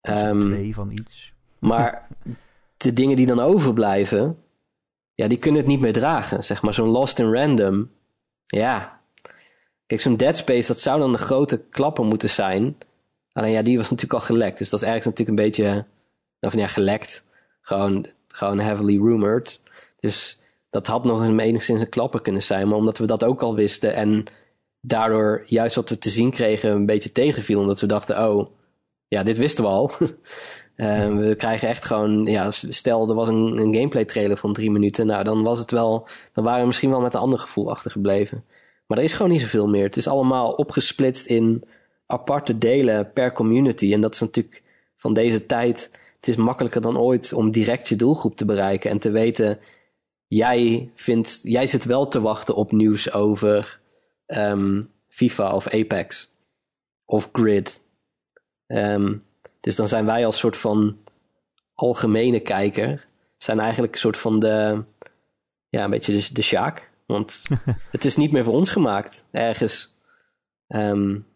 Um, 0.00 0.40
twee 0.40 0.74
van 0.74 0.90
iets. 0.90 1.32
Maar 1.58 2.08
de 2.76 2.92
dingen 2.92 3.16
die 3.16 3.26
dan 3.26 3.40
overblijven, 3.40 4.38
ja, 5.14 5.28
die 5.28 5.38
kunnen 5.38 5.60
het 5.60 5.70
niet 5.70 5.80
meer 5.80 5.92
dragen. 5.92 6.44
Zeg 6.44 6.62
maar 6.62 6.74
zo'n 6.74 6.88
Lost 6.88 7.18
in 7.18 7.32
Random. 7.32 7.90
Ja. 8.46 9.00
Kijk, 9.86 10.00
zo'n 10.00 10.16
Dead 10.16 10.36
Space, 10.36 10.66
dat 10.66 10.80
zou 10.80 11.00
dan 11.00 11.12
een 11.12 11.18
grote 11.18 11.62
klapper 11.70 12.04
moeten 12.04 12.30
zijn. 12.30 12.76
Alleen 13.32 13.50
ja, 13.50 13.62
die 13.62 13.76
was 13.76 13.90
natuurlijk 13.90 14.20
al 14.20 14.26
gelekt. 14.26 14.58
Dus 14.58 14.70
dat 14.70 14.82
is 14.82 14.86
ergens 14.86 15.04
natuurlijk 15.04 15.38
een 15.38 15.44
beetje... 15.44 15.84
Of 16.40 16.54
ja, 16.54 16.66
gelekt. 16.66 17.24
Gewoon, 17.60 18.06
gewoon 18.32 18.58
heavily 18.58 18.96
rumored. 18.96 19.60
Dus 20.00 20.42
dat 20.70 20.86
had 20.86 21.04
nog 21.04 21.22
eens 21.22 21.42
enigszins 21.42 21.80
een 21.80 21.88
klapper 21.88 22.20
kunnen 22.20 22.42
zijn. 22.42 22.68
Maar 22.68 22.78
omdat 22.78 22.98
we 22.98 23.06
dat 23.06 23.24
ook 23.24 23.42
al 23.42 23.54
wisten 23.54 23.94
en 23.94 24.24
daardoor 24.80 25.42
juist 25.46 25.76
wat 25.76 25.88
we 25.88 25.98
te 25.98 26.10
zien 26.10 26.30
kregen 26.30 26.70
een 26.70 26.86
beetje 26.86 27.12
tegenviel. 27.12 27.60
Omdat 27.60 27.80
we 27.80 27.86
dachten, 27.86 28.28
oh, 28.28 28.50
ja, 29.08 29.22
dit 29.22 29.38
wisten 29.38 29.64
we 29.64 29.70
al. 29.70 29.90
uh, 30.00 31.06
we 31.26 31.34
krijgen 31.36 31.68
echt 31.68 31.84
gewoon, 31.84 32.24
ja, 32.26 32.50
stel 32.50 33.08
er 33.08 33.14
was 33.14 33.28
een, 33.28 33.58
een, 33.58 33.74
gameplay 33.74 34.04
trailer 34.04 34.36
van 34.36 34.52
drie 34.52 34.70
minuten. 34.70 35.06
Nou, 35.06 35.24
dan 35.24 35.42
was 35.42 35.58
het 35.58 35.70
wel, 35.70 36.06
dan 36.32 36.44
waren 36.44 36.60
we 36.60 36.66
misschien 36.66 36.90
wel 36.90 37.00
met 37.00 37.14
een 37.14 37.20
ander 37.20 37.38
gevoel 37.38 37.70
achtergebleven. 37.70 38.44
Maar 38.86 38.98
er 38.98 39.04
is 39.04 39.12
gewoon 39.12 39.32
niet 39.32 39.40
zoveel 39.40 39.68
meer. 39.68 39.84
Het 39.84 39.96
is 39.96 40.08
allemaal 40.08 40.52
opgesplitst 40.52 41.26
in 41.26 41.64
aparte 42.06 42.58
delen 42.58 43.12
per 43.12 43.32
community. 43.32 43.92
En 43.92 44.00
dat 44.00 44.14
is 44.14 44.20
natuurlijk 44.20 44.62
van 44.96 45.12
deze 45.12 45.46
tijd. 45.46 45.90
Het 46.22 46.30
is 46.30 46.36
makkelijker 46.36 46.80
dan 46.80 46.98
ooit 46.98 47.32
om 47.32 47.50
direct 47.50 47.88
je 47.88 47.96
doelgroep 47.96 48.36
te 48.36 48.44
bereiken 48.44 48.90
en 48.90 48.98
te 48.98 49.10
weten. 49.10 49.58
Jij, 50.26 50.90
vindt, 50.94 51.40
jij 51.42 51.66
zit 51.66 51.84
wel 51.84 52.08
te 52.08 52.20
wachten 52.20 52.54
op 52.54 52.72
nieuws 52.72 53.12
over 53.12 53.80
um, 54.26 54.90
FIFA 55.08 55.54
of 55.54 55.68
Apex 55.68 56.34
of 57.04 57.28
Grid. 57.32 57.86
Um, 58.66 59.24
dus 59.60 59.76
dan 59.76 59.88
zijn 59.88 60.04
wij 60.04 60.26
als 60.26 60.38
soort 60.38 60.56
van 60.56 60.98
algemene 61.74 62.40
kijker, 62.40 63.08
zijn 63.38 63.60
eigenlijk 63.60 63.92
een 63.92 63.98
soort 63.98 64.16
van 64.16 64.38
de, 64.38 64.84
ja, 65.68 65.84
een 65.84 65.90
beetje 65.90 66.18
de, 66.18 66.32
de 66.32 66.42
Sjaak. 66.42 66.90
Want 67.06 67.42
het 67.90 68.04
is 68.04 68.16
niet 68.16 68.32
meer 68.32 68.44
voor 68.44 68.54
ons 68.54 68.70
gemaakt, 68.70 69.28
ergens. 69.30 69.96
Um, 70.68 71.26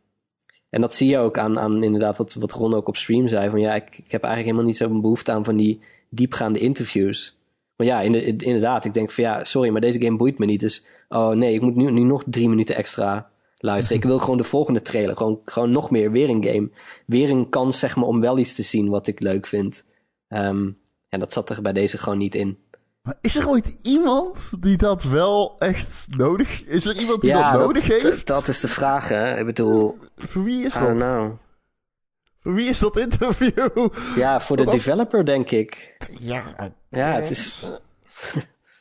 en 0.77 0.83
dat 0.83 0.95
zie 0.95 1.09
je 1.09 1.19
ook 1.19 1.39
aan, 1.39 1.59
aan 1.59 1.83
inderdaad 1.83 2.17
wat, 2.17 2.35
wat 2.35 2.53
Ron 2.53 2.75
ook 2.75 2.89
op 2.89 2.97
stream 2.97 3.29
zei. 3.29 3.51
Van 3.51 3.61
ja, 3.61 3.75
ik, 3.75 3.85
ik 3.85 4.11
heb 4.11 4.23
eigenlijk 4.23 4.45
helemaal 4.45 4.65
niet 4.65 4.77
zo'n 4.77 5.01
behoefte 5.01 5.33
aan 5.33 5.45
van 5.45 5.57
die 5.57 5.81
diepgaande 6.09 6.59
interviews. 6.59 7.37
Maar 7.77 7.87
ja, 7.87 8.01
inderdaad, 8.01 8.85
ik 8.85 8.95
denk 8.95 9.11
van 9.11 9.25
ja, 9.25 9.45
sorry, 9.45 9.71
maar 9.71 9.81
deze 9.81 10.01
game 10.01 10.17
boeit 10.17 10.39
me 10.39 10.47
niet. 10.47 10.61
Dus, 10.61 10.87
oh 11.09 11.31
nee, 11.31 11.55
ik 11.55 11.61
moet 11.61 11.77
nu, 11.77 11.91
nu 11.91 12.03
nog 12.03 12.25
drie 12.27 12.49
minuten 12.49 12.77
extra 12.77 13.31
luisteren. 13.57 14.03
Ik 14.03 14.09
wil 14.09 14.19
gewoon 14.19 14.37
de 14.37 14.45
volgende 14.45 14.83
trailer. 14.83 15.17
Gewoon, 15.17 15.41
gewoon 15.45 15.71
nog 15.71 15.91
meer, 15.91 16.11
weer 16.11 16.29
een 16.29 16.45
game. 16.45 16.71
Weer 17.07 17.31
een 17.31 17.49
kans, 17.49 17.79
zeg 17.79 17.97
maar, 17.97 18.07
om 18.07 18.21
wel 18.21 18.39
iets 18.39 18.55
te 18.55 18.63
zien 18.63 18.89
wat 18.89 19.07
ik 19.07 19.21
leuk 19.21 19.47
vind. 19.47 19.85
Um, 20.29 20.79
en 21.09 21.21
dat 21.21 21.33
zat 21.33 21.51
er 21.51 21.63
bij 21.63 21.73
deze 21.73 21.99
gewoon 21.99 22.19
niet 22.19 22.35
in. 22.35 22.59
Maar 23.07 23.17
is 23.21 23.37
er 23.37 23.49
ooit 23.49 23.77
iemand 23.83 24.51
die 24.61 24.77
dat 24.77 25.03
wel 25.05 25.59
echt 25.59 26.07
nodig... 26.11 26.65
Is 26.65 26.87
er 26.87 26.97
iemand 26.97 27.21
die 27.21 27.33
dat 27.33 27.53
nodig 27.53 27.87
dat, 27.87 28.03
heeft? 28.03 28.27
Dat 28.27 28.49
is 28.49 28.61
de 28.61 28.69
vraag, 28.69 29.09
hè. 29.09 29.39
Ik 29.39 29.47
bedoel... 29.47 29.99
Voor 30.17 30.45
wie 30.45 30.65
is 30.65 30.77
I 30.77 30.81
dat? 30.81 30.97
know. 30.97 31.33
Voor 32.41 32.55
wie 32.55 32.69
is 32.69 32.79
dat 32.79 32.97
interview? 32.99 33.89
Ja, 34.17 34.41
voor 34.41 34.57
de 34.57 34.65
als- 34.65 34.75
developer, 34.75 35.25
denk 35.25 35.51
ik. 35.51 35.97
Ja, 36.19 36.43
Ja, 36.89 37.13
het 37.15 37.31
is... 37.31 37.67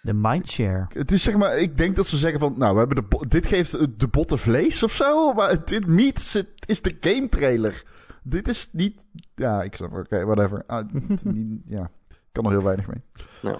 De 0.01 0.13
mindshare. 0.13 0.85
Het 0.89 1.11
is 1.11 1.23
zeg 1.23 1.35
maar, 1.35 1.57
ik 1.57 1.77
denk 1.77 1.95
dat 1.95 2.07
ze 2.07 2.17
zeggen 2.17 2.39
van, 2.39 2.53
nou, 2.57 2.73
we 2.73 2.79
hebben 2.79 3.05
de 3.09 3.25
dit 3.27 3.47
geeft 3.47 3.99
de 3.99 4.07
botte 4.07 4.37
vlees 4.37 4.83
of 4.83 4.91
zo, 4.91 5.33
maar 5.33 5.65
dit 5.65 6.21
zit- 6.21 6.47
is 6.65 6.81
de 6.81 6.97
game 6.99 7.29
trailer. 7.29 7.83
Dit 8.23 8.47
is 8.47 8.69
niet, 8.71 9.01
ja, 9.35 9.61
ik 9.63 9.75
snap, 9.75 9.93
oké, 9.93 10.25
whatever. 10.25 10.63
Niet- 11.23 11.61
ja, 11.67 11.89
ik 12.09 12.15
kan 12.31 12.45
er 12.45 12.51
heel 12.51 12.63
weinig 12.63 12.87
mee. 12.87 13.01
Ja, 13.41 13.59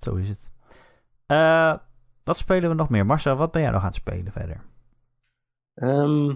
zo 0.00 0.14
is 0.14 0.28
het. 0.28 0.50
Eh, 1.26 1.74
wat 2.24 2.38
spelen 2.38 2.68
we 2.68 2.74
nog 2.76 2.88
meer? 2.88 3.06
Marcel, 3.06 3.36
wat 3.36 3.50
ben 3.52 3.62
jij 3.62 3.70
nog 3.70 3.80
aan 3.80 3.86
het 3.86 3.94
spelen 3.94 4.32
verder? 4.32 4.60
Ehm, 5.74 6.26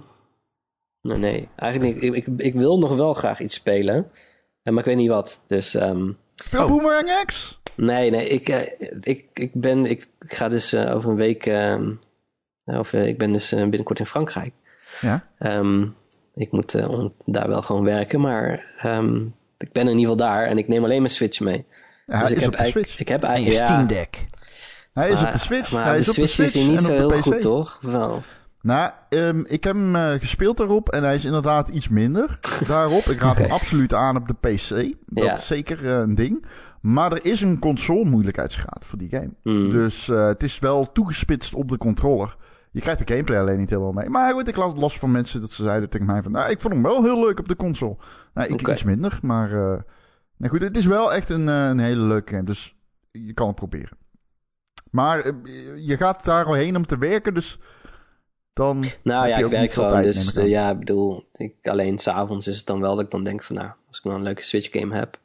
nee, 1.00 1.18
nee, 1.18 1.48
eigenlijk 1.56 1.94
niet. 1.94 2.02
Ik, 2.02 2.14
ik, 2.26 2.26
ik 2.36 2.54
wil 2.54 2.78
nog 2.78 2.96
wel 2.96 3.12
graag 3.14 3.40
iets 3.40 3.54
spelen. 3.54 4.10
eh, 4.62 4.72
Maar 4.72 4.82
ik 4.82 4.88
weet 4.88 4.96
niet 4.96 5.08
wat. 5.08 5.42
Dus 5.46 5.74
ehm, 5.74 6.10
Speel 6.34 6.62
Oh. 6.62 6.68
Boomerang 6.68 7.22
X? 7.26 7.60
nee, 7.76 8.10
nee. 8.10 8.28
Ik, 8.28 8.48
eh, 8.48 8.88
ik, 9.00 9.28
ik, 9.32 9.50
ben, 9.54 9.84
ik, 9.84 10.06
ga 10.18 10.48
dus 10.48 10.74
over 10.74 11.10
een 11.10 11.16
week... 11.16 11.46
ehm, 11.46 11.94
of 12.64 12.92
eh, 12.92 13.06
ik 13.06 13.18
ben 13.18 13.32
dus 13.32 13.50
binnenkort 13.50 13.98
in 13.98 14.06
Frankrijk. 14.06 14.52
Ja. 15.00 15.24
Ehm, 15.38 15.88
ik 16.34 16.52
moet 16.52 16.72
daar 17.24 17.48
wel 17.48 17.62
gewoon 17.62 17.84
werken. 17.84 18.20
Maar 18.20 18.74
ehm, 18.78 19.26
ik 19.58 19.72
ben 19.72 19.82
in 19.88 19.98
ieder 19.98 20.00
geval 20.12 20.16
daar. 20.28 20.46
En 20.46 20.58
ik 20.58 20.68
neem 20.68 20.84
alleen 20.84 21.00
mijn 21.02 21.12
Switch 21.14 21.40
mee. 21.40 21.66
Hij 22.07 22.20
dus 22.20 22.30
ik 22.30 22.36
is 22.36 22.42
heb 22.42 22.46
op 22.46 22.53
de 22.53 22.59
eigenlijk- 22.59 22.86
Switch. 22.86 23.00
Ik 23.00 23.09
heb 23.09 23.22
eigenlijk... 23.22 23.64
Steam 23.66 23.80
ja, 23.80 23.86
Deck. 23.86 24.26
Hij 24.92 25.11
is 25.11 25.22
op 25.22 25.32
de 25.32 25.38
Switch. 25.38 25.72
Maar 25.72 25.84
hij 25.84 25.94
de 25.94 26.00
is 26.00 26.09
op 26.09 26.14
Switch, 26.14 26.36
de 26.36 26.42
is 26.42 26.50
Switch 26.53 26.68
niet 26.68 26.78
en 26.78 26.84
zo 26.84 26.90
heel 26.92 27.09
PC. 27.09 27.14
goed, 27.14 27.40
toch? 27.40 27.78
Wel. 27.82 28.22
Nou, 28.62 28.90
ehm, 29.09 29.42
ik 29.46 29.64
heb 29.64 29.74
hem 29.74 29.96
eh, 29.96 30.11
gespeeld 30.18 30.57
daarop 30.57 30.88
en 30.88 31.03
hij 31.03 31.14
is 31.14 31.24
inderdaad 31.24 31.68
iets 31.68 31.88
minder 31.88 32.38
daarop. 32.68 33.03
Ik 33.03 33.20
raad 33.20 33.38
hem 33.38 33.50
absoluut 33.50 33.94
aan 33.94 34.16
op 34.16 34.28
de 34.28 34.34
PC. 34.34 34.68
Dat 35.07 35.24
Ja. 35.24 35.32
is 35.36 35.46
zeker 35.46 35.86
eh, 35.86 35.98
een 35.98 36.14
ding. 36.14 36.44
Maar 36.80 37.12
er 37.12 37.24
is 37.24 37.40
een 37.40 37.59
console 37.59 38.05
moeilijkheidsgraad 38.05 38.84
voor 38.84 38.98
die 38.98 39.09
game. 39.09 39.30
Hmm. 39.42 39.70
Dus 39.70 40.09
eh, 40.09 40.26
het 40.26 40.42
is 40.42 40.59
wel 40.59 40.92
toegespitst 40.92 41.55
op 41.55 41.68
de 41.68 41.78
controller. 41.78 42.36
Je 42.70 42.80
krijgt 42.80 43.07
de 43.07 43.12
gameplay 43.12 43.38
alleen 43.38 43.59
niet 43.59 43.70
helemaal 43.70 43.92
mee. 43.92 44.09
Maar 44.09 44.32
goed, 44.32 44.48
ik 44.48 44.57
las 44.57 44.72
last 44.76 44.98
van 44.98 45.11
mensen 45.11 45.40
dat 45.40 45.50
ze 45.50 45.62
zeiden 45.62 45.88
tegen 45.88 46.07
mij 46.07 46.22
van... 46.22 46.32
Nou, 46.32 46.50
ik 46.50 46.61
vond 46.61 46.74
hem 46.74 46.82
wel 46.82 47.03
heel 47.03 47.20
leuk 47.24 47.38
op 47.38 47.48
de 47.48 47.57
console. 47.57 47.96
Nou, 48.34 48.48
ik 48.48 48.61
Oké. 48.61 48.72
iets 48.72 48.82
minder, 48.82 49.18
maar... 49.22 49.50
nou 50.43 50.55
goed, 50.55 50.62
het 50.62 50.76
is 50.76 50.86
wel 50.86 51.12
echt 51.14 51.30
een, 51.30 51.49
eh, 51.49 51.68
een 51.68 51.78
hele 51.78 52.01
leuke 52.03 52.32
game. 52.34 52.45
Dus 52.45 52.76
je 53.11 53.32
kan 53.34 53.47
het 53.47 53.57
proberen. 53.57 53.99
Maar 54.90 55.18
eh, 55.20 55.32
je 55.86 55.97
gaat 55.97 56.24
daar 56.24 56.45
al 56.45 56.55
heen 56.55 56.76
om 56.76 56.86
te 56.86 56.99
werken, 56.99 57.34
dus... 57.34 57.59
Dan 58.53 58.84
Nou 59.03 59.20
heb 59.20 59.30
ja, 59.30 59.38
je 59.38 59.45
ik 59.45 59.51
werk 59.51 59.70
gewoon. 59.72 59.90
tijd, 59.90 60.05
dus 60.05 60.28
ik 60.28 60.36
eh, 60.36 60.49
ja, 60.49 60.70
ik 60.70 60.78
bedoel, 60.78 61.28
ik, 61.32 61.68
alleen 61.68 61.99
s'avonds 61.99 62.47
is 62.47 62.57
het 62.57 62.66
dan 62.66 62.80
wel 62.80 62.95
dat 62.95 63.05
ik 63.05 63.11
dan 63.11 63.24
denk 63.24 63.43
van 63.43 63.57
nou, 63.57 63.70
als 63.88 63.99
ik 63.99 64.03
dan 64.03 64.14
een 64.14 64.22
leuke 64.22 64.43
Switch 64.43 64.72
game 64.72 64.95
heb. 64.95 65.20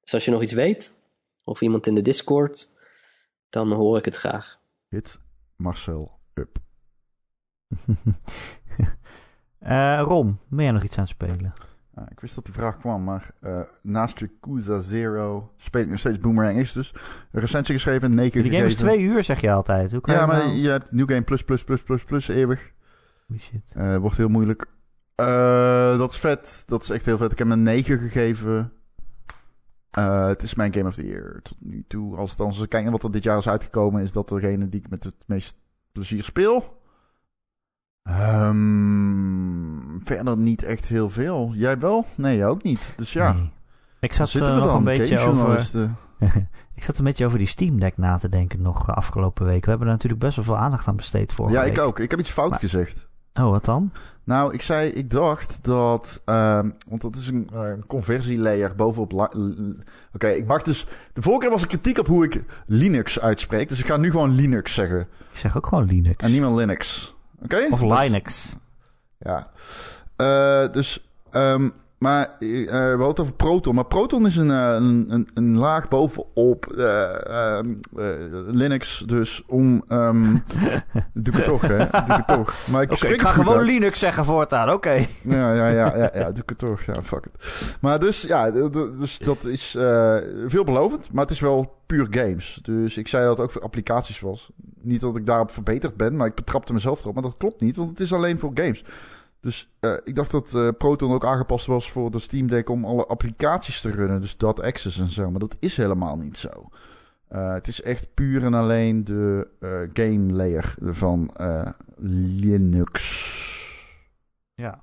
Dus 0.00 0.14
als 0.14 0.24
je 0.24 0.30
nog 0.30 0.42
iets 0.42 0.52
weet, 0.52 0.94
of 1.44 1.60
iemand 1.60 1.86
in 1.86 1.94
de 1.94 2.02
Discord, 2.02 2.72
dan 3.50 3.72
hoor 3.72 3.98
ik 3.98 4.04
het 4.04 4.16
graag. 4.16 4.58
Hit 4.88 5.18
Marcel 5.56 6.18
up. 6.34 6.58
Eh, 9.58 10.02
Ron, 10.04 10.38
ben 10.48 10.64
jij 10.64 10.72
nog 10.72 10.82
iets 10.82 10.98
aan 10.98 11.04
het 11.04 11.12
spelen? 11.12 11.52
Ah, 12.02 12.08
ik 12.10 12.20
wist 12.20 12.34
dat 12.34 12.44
die 12.44 12.54
vraag 12.54 12.76
kwam, 12.78 13.04
maar 13.04 13.30
eh 13.40 13.60
naast 13.82 14.18
Yakuza 14.18 14.80
Zero 14.80 15.52
speel 15.56 15.82
ik 15.82 15.88
nog 15.88 15.98
steeds 15.98 16.18
Boomerang 16.18 16.62
X 16.62 16.72
dus. 16.72 16.94
Een 17.32 17.40
recensie 17.40 17.74
geschreven, 17.74 18.14
9 18.14 18.42
Die 18.42 18.52
game 18.52 18.64
is 18.64 18.74
twee 18.74 19.00
uur, 19.00 19.22
zeg 19.22 19.40
je 19.40 19.50
altijd. 19.52 19.92
Hoe 19.92 20.00
kan 20.00 20.14
Ja, 20.14 20.20
je 20.20 20.26
maar 20.26 20.36
nou- 20.38 20.52
je 20.52 20.68
hebt 20.68 20.92
New 20.92 21.08
Game 21.08 21.22
plus 21.22 21.44
plus 21.44 21.64
plus 21.64 21.82
plus 21.82 22.04
plus 22.04 22.28
eeuwig. 22.28 22.72
Oh, 23.32 23.38
shit. 23.38 23.72
Eh, 23.76 23.96
wordt 23.96 24.16
heel 24.16 24.28
moeilijk. 24.28 24.66
Eh, 25.14 25.98
dat 25.98 26.10
is 26.12 26.18
vet. 26.18 26.62
Dat 26.66 26.82
is 26.82 26.90
echt 26.90 27.04
heel 27.06 27.16
vet. 27.16 27.32
Ik 27.32 27.38
heb 27.38 27.46
hem 27.48 27.56
een 27.56 27.62
9 27.62 27.98
gegeven. 27.98 28.72
Het 29.90 30.42
is 30.42 30.54
mijn 30.54 30.74
Game 30.74 30.88
of 30.88 30.94
the 30.94 31.06
Year 31.06 31.40
tot 31.42 31.56
nu 31.60 31.84
toe. 31.88 32.16
Als, 32.16 32.30
het, 32.30 32.40
als 32.40 32.58
we 32.58 32.66
kijken 32.66 32.90
wat 32.90 33.02
er 33.04 33.10
dit 33.10 33.22
jaar 33.24 33.38
is 33.38 33.48
uitgekomen, 33.48 34.02
is 34.02 34.12
dat 34.12 34.28
degene 34.28 34.68
die 34.68 34.80
ik 34.80 34.90
met 34.90 35.04
het 35.04 35.16
meest 35.26 35.56
plezier 35.92 36.24
speel. 36.24 36.80
Ehm, 38.02 39.98
verder 40.04 40.36
niet 40.36 40.62
echt 40.64 40.88
heel 40.88 41.10
veel. 41.10 41.50
Jij 41.54 41.78
wel? 41.78 42.06
Nee, 42.14 42.36
jij 42.36 42.46
ook 42.46 42.62
niet. 42.62 42.92
Dus 42.96 43.12
ja, 43.12 43.32
Nee. 43.32 43.50
Ik 44.00 44.12
zat 44.12 44.28
zitten 44.28 44.52
we 44.52 44.58
nog 44.58 44.66
dan. 44.68 44.76
een 44.76 44.84
beetje 44.84 45.18
over... 45.18 45.70
Ik 46.74 46.82
zat 46.82 46.98
een 46.98 47.04
beetje 47.04 47.26
over 47.26 47.38
die 47.38 47.46
Steam 47.46 47.80
Deck 47.80 47.96
na 47.96 48.18
te 48.18 48.28
denken 48.28 48.62
nog 48.62 48.88
eh, 48.88 48.94
afgelopen 48.96 49.44
week. 49.46 49.64
We 49.64 49.70
hebben 49.70 49.86
er 49.88 49.92
natuurlijk 49.92 50.22
best 50.22 50.36
wel 50.36 50.44
veel 50.44 50.56
aandacht 50.56 50.86
aan 50.88 50.96
besteed 50.96 51.32
vorige 51.32 51.54
Ja, 51.56 51.62
week. 51.64 51.76
ik 51.76 51.82
ook. 51.82 51.98
Ik 51.98 52.10
heb 52.10 52.20
iets 52.20 52.30
fout 52.30 52.50
Maar- 52.50 52.58
gezegd. 52.58 53.08
Oh, 53.34 53.50
wat 53.50 53.64
dan? 53.64 53.92
Nou, 54.24 54.54
ik 54.54 54.62
zei, 54.62 54.88
ik 54.90 55.10
dacht 55.10 55.58
dat, 55.62 56.20
ehm, 56.24 56.70
want 56.88 57.00
dat 57.02 57.16
is 57.16 57.28
een 57.28 57.48
eh, 57.52 57.62
conversielayer 57.86 58.74
bovenop. 58.74 59.12
Oké, 60.14 60.28
ik 60.28 60.46
mag 60.46 60.62
dus. 60.62 60.86
De 61.12 61.22
vorige 61.22 61.40
keer 61.40 61.50
was 61.50 61.60
er 61.62 61.68
kritiek 61.68 61.98
op 61.98 62.06
hoe 62.06 62.24
ik 62.24 62.44
Linux 62.66 63.20
uitspreek, 63.20 63.68
dus 63.68 63.78
ik 63.78 63.86
ga 63.86 63.96
nu 63.96 64.10
gewoon 64.10 64.34
Linux 64.34 64.74
zeggen 64.74 65.00
Ik 65.00 65.36
zeg 65.38 65.56
ook 65.56 65.66
gewoon 65.66 65.84
Linux. 65.86 66.24
en 66.24 66.30
niet 66.32 66.40
meer 66.40 66.50
Linux. 66.50 67.11
Oké? 67.44 67.66
Of 67.70 67.80
Dus- 67.80 67.98
Linux. 68.00 68.56
ja. 69.18 69.46
Eh, 70.16 70.72
dus, 70.72 71.10
ehm, 71.30 71.68
maar 72.02 72.26
eh, 72.38 72.48
we 72.68 72.86
hadden 72.88 73.08
het 73.08 73.20
over 73.20 73.32
Proton. 73.32 73.74
Maar 73.74 73.84
Proton 73.84 74.26
is 74.26 74.36
een, 74.36 74.50
eh, 74.50 74.74
een, 74.74 75.06
een, 75.08 75.28
een 75.34 75.56
laag 75.56 75.88
bovenop 75.88 76.66
eh, 76.66 77.26
ehm, 77.26 77.74
eh, 77.96 78.04
Linux. 78.46 79.04
Dus 79.06 79.42
om. 79.46 79.82
ehm 79.88 80.22
doe 81.12 81.34
ik 81.34 81.34
het 81.34 81.44
toch, 81.44 81.62
hè? 81.62 81.76
Doe 81.76 81.86
ik 81.86 82.06
het 82.06 82.26
toch. 82.26 82.54
Maar 82.70 82.82
ik 82.82 83.20
ga 83.20 83.32
gewoon 83.32 83.56
uit. 83.56 83.66
Linux 83.66 83.98
zeggen 83.98 84.24
voortaan. 84.24 84.70
Oké. 84.70 85.06
Ja, 85.22 85.52
ja, 85.52 85.68
ja, 85.68 85.96
ja, 85.96 86.10
ja, 86.14 86.32
doe 86.32 86.42
ik 86.42 86.48
het 86.48 86.58
toch. 86.58 86.82
Ja, 86.82 87.02
fuck 87.02 87.26
it. 87.26 87.76
Maar 87.80 88.00
dus, 88.00 88.22
ja, 88.22 88.50
dus 88.50 89.18
dat 89.18 89.44
is 89.44 89.74
eh, 89.74 90.16
veelbelovend, 90.46 91.12
maar 91.12 91.22
het 91.22 91.32
is 91.32 91.40
wel 91.40 91.76
puur 91.86 92.06
games. 92.10 92.58
Dus 92.62 92.96
ik 92.96 93.08
zei 93.08 93.24
dat 93.24 93.36
het 93.36 93.46
ook 93.46 93.52
voor 93.52 93.62
applicaties 93.62 94.20
was. 94.20 94.50
Niet 94.80 95.00
dat 95.00 95.16
ik 95.16 95.26
daarop 95.26 95.50
verbeterd 95.50 95.96
ben, 95.96 96.16
maar 96.16 96.26
ik 96.26 96.34
betrapte 96.34 96.72
mezelf 96.72 97.00
erop. 97.00 97.14
Maar 97.14 97.22
dat 97.22 97.36
klopt 97.36 97.60
niet, 97.60 97.76
want 97.76 97.90
het 97.90 98.00
is 98.00 98.12
alleen 98.12 98.38
voor 98.38 98.50
games. 98.54 98.84
Dus 99.42 99.72
eh, 99.80 99.94
ik 100.04 100.14
dacht 100.14 100.30
dat 100.30 100.54
eh, 100.54 100.68
Proton 100.78 101.12
ook 101.12 101.24
aangepast 101.24 101.66
was 101.66 101.90
voor 101.90 102.10
de 102.10 102.18
Steam 102.18 102.46
Deck 102.46 102.68
om 102.68 102.84
alle 102.84 103.06
applicaties 103.06 103.80
te 103.80 103.90
runnen. 103.90 104.20
Dus 104.20 104.36
dat 104.36 104.60
Access 104.60 104.98
en 104.98 105.10
zo. 105.10 105.30
Maar 105.30 105.40
dat 105.40 105.56
is 105.58 105.76
helemaal 105.76 106.16
niet 106.16 106.38
zo. 106.38 106.68
Uh, 107.32 107.52
het 107.52 107.68
is 107.68 107.82
echt 107.82 108.14
puur 108.14 108.44
en 108.44 108.54
alleen 108.54 109.04
de 109.04 109.48
game 109.92 110.32
layer 110.32 110.74
van 110.80 111.30
Linux. 111.96 113.02
Ja. 114.54 114.82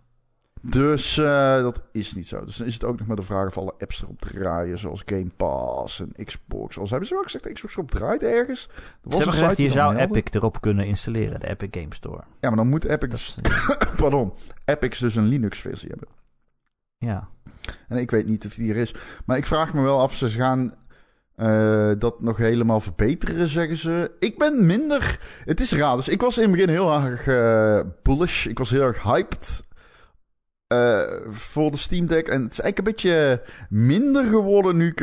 Dus 0.62 1.16
dat 1.62 1.82
is 1.92 2.14
niet 2.14 2.28
zo. 2.28 2.46
Dus 2.46 2.58
dan 2.58 2.68
is 2.68 2.74
het 2.74 2.84
ook 2.84 3.00
nog 3.00 3.08
maar 3.08 3.16
de 3.16 3.22
vraag 3.22 3.48
of 3.48 3.58
alle 3.58 3.74
apps 3.80 4.02
erop 4.02 4.22
draaien, 4.22 4.78
zoals 4.78 5.02
Game 5.06 5.30
Pass 5.38 6.00
en 6.00 6.26
Xbox. 6.26 6.80
Als 6.80 6.90
hebben 6.90 7.08
ze 7.08 7.16
ook 7.16 7.24
gezegd 7.24 7.54
Xbox 7.54 7.78
op 7.78 7.92
draait 7.92 8.24
ergens? 8.24 8.70
Er 8.74 8.82
was 9.02 9.18
ze 9.18 9.24
hebben 9.24 9.40
gezegd, 9.40 9.58
je 9.58 9.70
zou 9.70 9.96
Epic 9.96 10.24
erop 10.32 10.62
kunnen 10.62 10.86
installeren, 10.86 11.40
de 11.40 11.48
Epic 11.48 11.68
Game 11.72 11.94
Store. 11.94 12.24
Ja, 12.40 12.48
maar 12.50 12.58
dan 12.58 12.68
moet 12.68 12.86
Epic, 12.86 13.10
dus, 13.10 13.38
pardon, 14.02 14.34
Epic 14.66 15.00
dus 15.00 15.16
een 15.16 15.28
Linux-versie 15.28 15.90
hebben. 15.90 16.08
Ja. 16.98 17.28
En 17.88 17.98
ik 17.98 18.12
weet 18.12 18.28
niet 18.28 18.46
of 18.46 18.54
die 18.54 18.70
er 18.70 18.78
is. 18.78 18.96
Maar 19.26 19.38
ik 19.38 19.46
vraag 19.46 19.74
me 19.74 19.82
wel 19.82 20.00
af, 20.00 20.14
ze 20.14 20.30
gaan 20.30 20.74
uh, 21.40 21.92
dat 21.98 22.22
nog 22.22 22.38
helemaal 22.38 22.80
verbeteren, 22.80 23.48
zeggen 23.48 23.78
ze. 23.78 24.12
Ik 24.20 24.38
ben 24.38 24.66
minder. 24.66 25.20
Het 25.46 25.60
is 25.60 25.72
raar. 25.72 25.96
Dus 25.96 26.08
ik 26.08 26.22
was 26.22 26.38
in 26.38 26.44
het 26.44 26.52
begin 26.52 26.70
heel 26.70 26.94
erg 26.94 27.28
uh, 27.28 27.80
bullish. 28.04 28.46
Ik 28.46 28.58
was 28.58 28.70
heel 28.70 28.82
erg 28.82 29.04
hyped. 29.04 29.64
Uh, 30.74 31.02
voor 31.32 31.72
de 31.72 31.78
Steam 31.78 32.08
Deck. 32.08 32.28
En 32.28 32.44
het 32.44 32.52
is 32.52 32.60
eigenlijk 32.60 32.78
een 32.78 32.84
beetje 32.84 33.42
minder 33.70 34.26
geworden 34.26 34.78
nu 34.78 34.88
ik, 34.88 35.00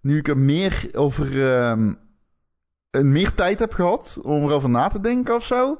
nu 0.00 0.18
ik 0.18 0.28
er 0.28 0.38
meer 0.38 0.88
over. 0.92 1.26
meer 2.90 3.34
tijd 3.34 3.58
heb 3.58 3.72
gehad 3.72 4.18
om 4.22 4.44
erover 4.44 4.68
na 4.68 4.88
te 4.88 5.00
denken 5.00 5.34
of 5.34 5.44
zo. 5.44 5.78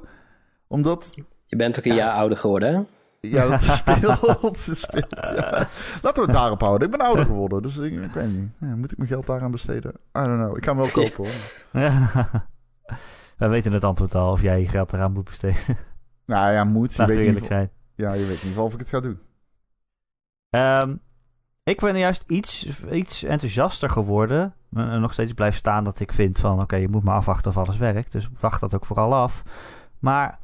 Omdat. 0.67 1.09
Je 1.45 1.55
bent 1.55 1.77
ook 1.77 1.85
een 1.85 1.95
jaar 1.95 2.13
ouder 2.13 2.37
geworden, 2.37 2.73
hè? 2.73 2.81
Ja, 3.21 3.47
dat 3.47 3.61
speelt. 3.61 4.57
speelt 4.57 5.11
ja. 5.11 5.67
Laten 6.01 6.21
we 6.21 6.21
het 6.21 6.33
daarop 6.33 6.61
houden. 6.61 6.87
Ik 6.87 6.97
ben 6.97 7.05
ouder 7.05 7.25
geworden, 7.25 7.61
dus 7.61 7.77
ik, 7.77 7.93
ik 7.93 8.11
weet 8.11 8.33
niet. 8.33 8.49
Ja, 8.59 8.75
moet 8.75 8.91
ik 8.91 8.97
mijn 8.97 9.09
geld 9.09 9.25
daaraan 9.25 9.51
besteden? 9.51 9.91
I 9.91 10.19
don't 10.19 10.37
know. 10.37 10.57
Ik 10.57 10.63
ga 10.63 10.75
hem 10.75 10.81
wel 10.81 10.91
kopen 10.91 11.25
hoor. 11.25 11.33
Ja. 11.81 12.09
Wij 13.37 13.49
weten 13.49 13.73
het 13.73 13.83
antwoord 13.83 14.15
al 14.15 14.31
of 14.31 14.41
jij 14.41 14.59
je 14.59 14.67
geld 14.67 14.93
eraan 14.93 15.11
moet 15.11 15.23
besteden. 15.23 15.77
Nou 16.25 16.51
ja, 16.53 16.63
moet. 16.63 16.97
Laten 16.97 17.15
we 17.15 17.23
eerlijk 17.23 17.45
zijn. 17.45 17.71
Ja, 17.97 18.13
je 18.13 18.25
weet 18.25 18.43
niet 18.43 18.57
of 18.57 18.73
ik 18.73 18.79
het 18.79 18.89
ga 18.89 18.99
doen. 18.99 19.19
Um, 20.49 21.01
ik 21.63 21.79
ben 21.79 21.97
juist 21.97 22.23
iets, 22.27 22.83
iets 22.91 23.23
enthousiaster 23.23 23.89
geworden. 23.89 24.53
En 24.73 25.01
nog 25.01 25.13
steeds 25.13 25.33
blijf 25.33 25.55
staan 25.55 25.83
dat 25.83 25.99
ik 25.99 26.11
vind 26.11 26.39
van... 26.39 26.61
Oké, 26.61 26.75
je 26.75 26.89
moet 26.89 27.03
maar 27.03 27.15
afwachten 27.15 27.51
of 27.51 27.57
alles 27.57 27.77
werkt. 27.77 28.11
Dus 28.11 28.29
wacht 28.39 28.61
dat 28.61 28.75
ook 28.75 28.85
vooral 28.85 29.15
af. 29.15 29.43
Maar 29.99 30.39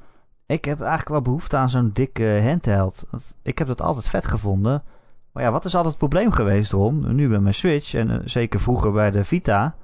ik 0.45 0.65
heb 0.65 0.79
eigenlijk 0.79 1.09
wel 1.09 1.21
behoefte 1.21 1.57
aan 1.57 1.69
zo'n 1.69 1.89
dikke 1.93 2.41
handheld. 2.43 3.05
Ik 3.41 3.57
heb 3.57 3.67
dat 3.67 3.81
altijd 3.81 4.07
vet 4.07 4.27
gevonden. 4.27 4.83
Maar 5.31 5.43
ja, 5.43 5.51
wat 5.51 5.65
is 5.65 5.75
altijd 5.75 5.99
het 5.99 6.09
probleem 6.09 6.31
geweest, 6.31 6.71
Ron? 6.71 7.15
Nu 7.15 7.29
bij 7.29 7.39
mijn 7.39 7.53
Switch 7.53 7.93
en 7.93 8.09
eh, 8.09 8.19
zeker 8.25 8.59
vroeger 8.59 8.91
bij 8.91 9.11
de 9.11 9.23
Vita. 9.23 9.75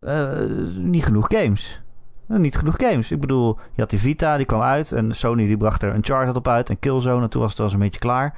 Uh, 0.00 0.76
niet 0.76 1.04
genoeg 1.04 1.26
games. 1.28 1.82
Uh, 2.28 2.38
niet 2.38 2.56
genoeg 2.56 2.74
games. 2.76 3.10
Ik 3.10 3.20
bedoel, 3.20 3.58
je 3.72 3.80
had 3.80 3.90
die 3.90 3.98
Vita, 3.98 4.36
die 4.36 4.46
kwam 4.46 4.62
uit. 4.62 4.92
En 4.92 5.14
Sony 5.14 5.46
die 5.46 5.56
bracht 5.56 5.82
er 5.82 5.88
een 5.88 5.96
Uncharted 5.96 6.36
op 6.36 6.48
uit. 6.48 6.70
En 6.70 6.78
Killzone. 6.78 7.22
En 7.22 7.30
toen 7.30 7.40
was 7.40 7.50
het 7.50 7.58
wel 7.58 7.66
eens 7.66 7.76
een 7.76 7.82
beetje 7.82 8.00
klaar. 8.00 8.34